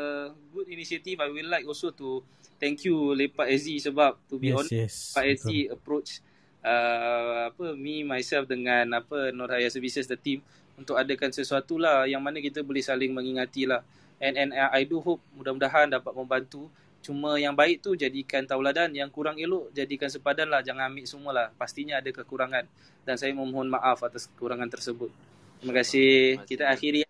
good 0.53 0.67
initiative 0.69 1.17
I 1.17 1.29
will 1.31 1.49
like 1.49 1.65
also 1.65 1.89
to 1.95 2.21
thank 2.59 2.85
you 2.85 3.17
Lepak 3.17 3.49
SG 3.49 3.81
sebab 3.81 4.19
to 4.29 4.37
be 4.37 4.53
Yes, 4.53 4.57
honest 4.59 4.73
yes. 4.73 4.93
Pak. 5.15 5.23
SG 5.25 5.49
approach 5.73 6.21
uh, 6.61 7.49
apa 7.49 7.73
me 7.73 8.05
myself 8.05 8.45
dengan 8.45 8.93
apa 8.93 9.33
Nurhaya 9.33 9.67
Services 9.73 10.05
the 10.05 10.19
team 10.19 10.43
untuk 10.73 10.97
adakan 10.97 11.29
sesuatu 11.29 11.77
lah 11.77 12.05
yang 12.05 12.21
mana 12.21 12.41
kita 12.41 12.61
boleh 12.65 12.81
saling 12.81 13.13
mengingati 13.13 13.65
lah 13.69 13.81
and 14.17 14.37
and 14.37 14.49
I 14.53 14.85
do 14.85 14.97
hope 15.01 15.21
mudah-mudahan 15.33 15.89
dapat 15.91 16.13
membantu 16.13 16.67
cuma 17.03 17.35
yang 17.35 17.51
baik 17.51 17.83
tu 17.83 17.99
jadikan 17.99 18.47
tauladan 18.47 18.95
yang 18.95 19.11
kurang 19.11 19.35
elok 19.35 19.75
jadikan 19.75 20.07
sepadan 20.07 20.47
lah. 20.47 20.63
Jangan 20.63 20.89
ambil 20.89 21.05
semua 21.05 21.31
lah 21.35 21.47
pastinya 21.53 21.99
ada 21.99 22.09
kekurangan. 22.09 22.65
Dan 23.03 23.15
saya 23.19 23.35
memohon 23.35 23.67
maaf 23.67 23.99
atas 24.01 24.31
kekurangan 24.31 24.71
tersebut. 24.71 25.11
Terima 25.59 25.73
kasih. 25.75 26.39
Terima 26.39 26.47
kita 26.47 26.63
kasih. 26.71 26.75
akhiri. 26.79 27.01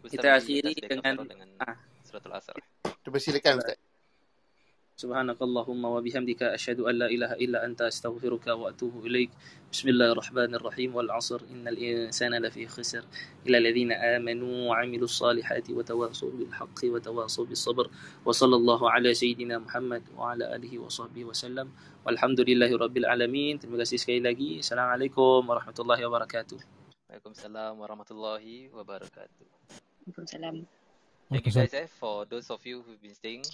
Kita 0.00 0.28
akhiri 0.36 0.72
dengan 0.76 1.14
dengan 1.24 1.48
ah 1.64 1.76
suratul 2.04 2.36
asr. 2.36 2.56
Terpersilakan 3.00 3.64
Ustaz. 3.64 3.89
سبحانك 5.00 5.40
اللهم 5.40 5.80
وبحمدك 5.84 6.42
أشهد 6.60 6.84
أن 6.84 6.94
لا 7.00 7.08
إله 7.08 7.30
إلا 7.40 7.64
أنت 7.64 7.80
أستغفرك 7.88 8.52
وأتوب 8.52 9.00
إليك. 9.08 9.32
بسم 9.72 9.86
الله 9.88 10.12
الرحمن 10.12 10.52
الرحيم. 10.60 10.90
والعصر. 10.92 11.40
إن 11.48 11.64
الإنسان 11.64 12.36
لفي 12.36 12.68
خسر. 12.68 13.04
إلى 13.48 13.56
الذين 13.64 13.96
آمنوا 13.96 14.68
وعملوا 14.68 15.08
الصالحات 15.08 15.72
وتواصوا 15.72 16.30
بالحق 16.36 16.80
وتواصوا 16.84 17.46
بالصبر. 17.48 17.86
وصلى 18.28 18.56
الله 18.60 18.80
على 18.90 19.10
سيدنا 19.16 19.64
محمد 19.64 20.02
وعلى 20.20 20.44
آله 20.56 20.72
وصحبه 20.84 21.24
وسلم. 21.24 21.72
والحمد 22.04 22.40
لله 22.44 22.70
رب 22.76 22.96
العالمين. 23.00 23.56
Terima 23.64 23.80
kasih 23.80 23.96
sekali 23.96 24.20
lagi. 24.20 24.60
Assalamualaikum 24.60 25.48
warahmatullahi 25.48 26.04
wabarakatuh. 26.04 26.60
Waalaikumsalam 27.08 27.72
warahmatullahi 27.80 28.68
wabarakatuh. 28.76 29.48
Waalaikumsalam. 30.04 30.68
Thank 31.32 31.48
you 31.48 31.54
guys 31.56 31.72
eh 31.72 31.88
for 31.88 32.28
those 32.28 32.52
of 32.52 32.60
you 32.68 32.84
who've 32.84 33.00
been 33.00 33.16
staying. 33.16 33.46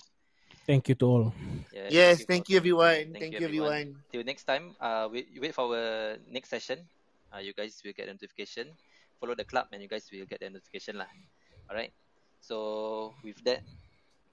Thank 0.67 0.91
you 0.91 0.99
to 0.99 1.07
all. 1.07 1.27
Yeah, 1.71 1.87
Yes, 1.89 2.27
for 2.27 2.35
thank 2.35 2.51
you 2.51 2.59
everyone. 2.59 3.15
Thank 3.15 3.23
Thank 3.23 3.33
you, 3.39 3.47
you 3.47 3.47
everyone. 3.47 3.87
Till 4.11 4.27
next 4.27 4.43
time, 4.51 4.75
uh, 4.83 5.07
wait, 5.07 5.31
wait 5.39 5.55
for 5.55 5.71
our 5.71 6.19
next 6.27 6.51
session. 6.51 6.83
Uh, 7.31 7.39
you 7.39 7.55
guys 7.55 7.79
will 7.87 7.95
get 7.95 8.11
a 8.11 8.13
notification. 8.13 8.75
Follow 9.23 9.39
the 9.39 9.47
club 9.47 9.71
and 9.71 9.79
you 9.79 9.87
guys 9.89 10.11
will 10.11 10.27
get 10.27 10.43
the 10.43 10.51
notification 10.51 10.99
lah. 10.99 11.07
Alright. 11.71 11.95
So 12.43 13.15
with 13.23 13.39
that, 13.47 13.63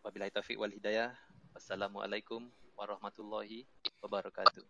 wabillahi 0.02 0.34
taufiq 0.34 0.58
wal 0.58 0.74
hidayah. 0.74 1.14
Wassalamualaikum 1.54 2.50
warahmatullahi 2.74 3.70
wabarakatuh. 4.02 4.66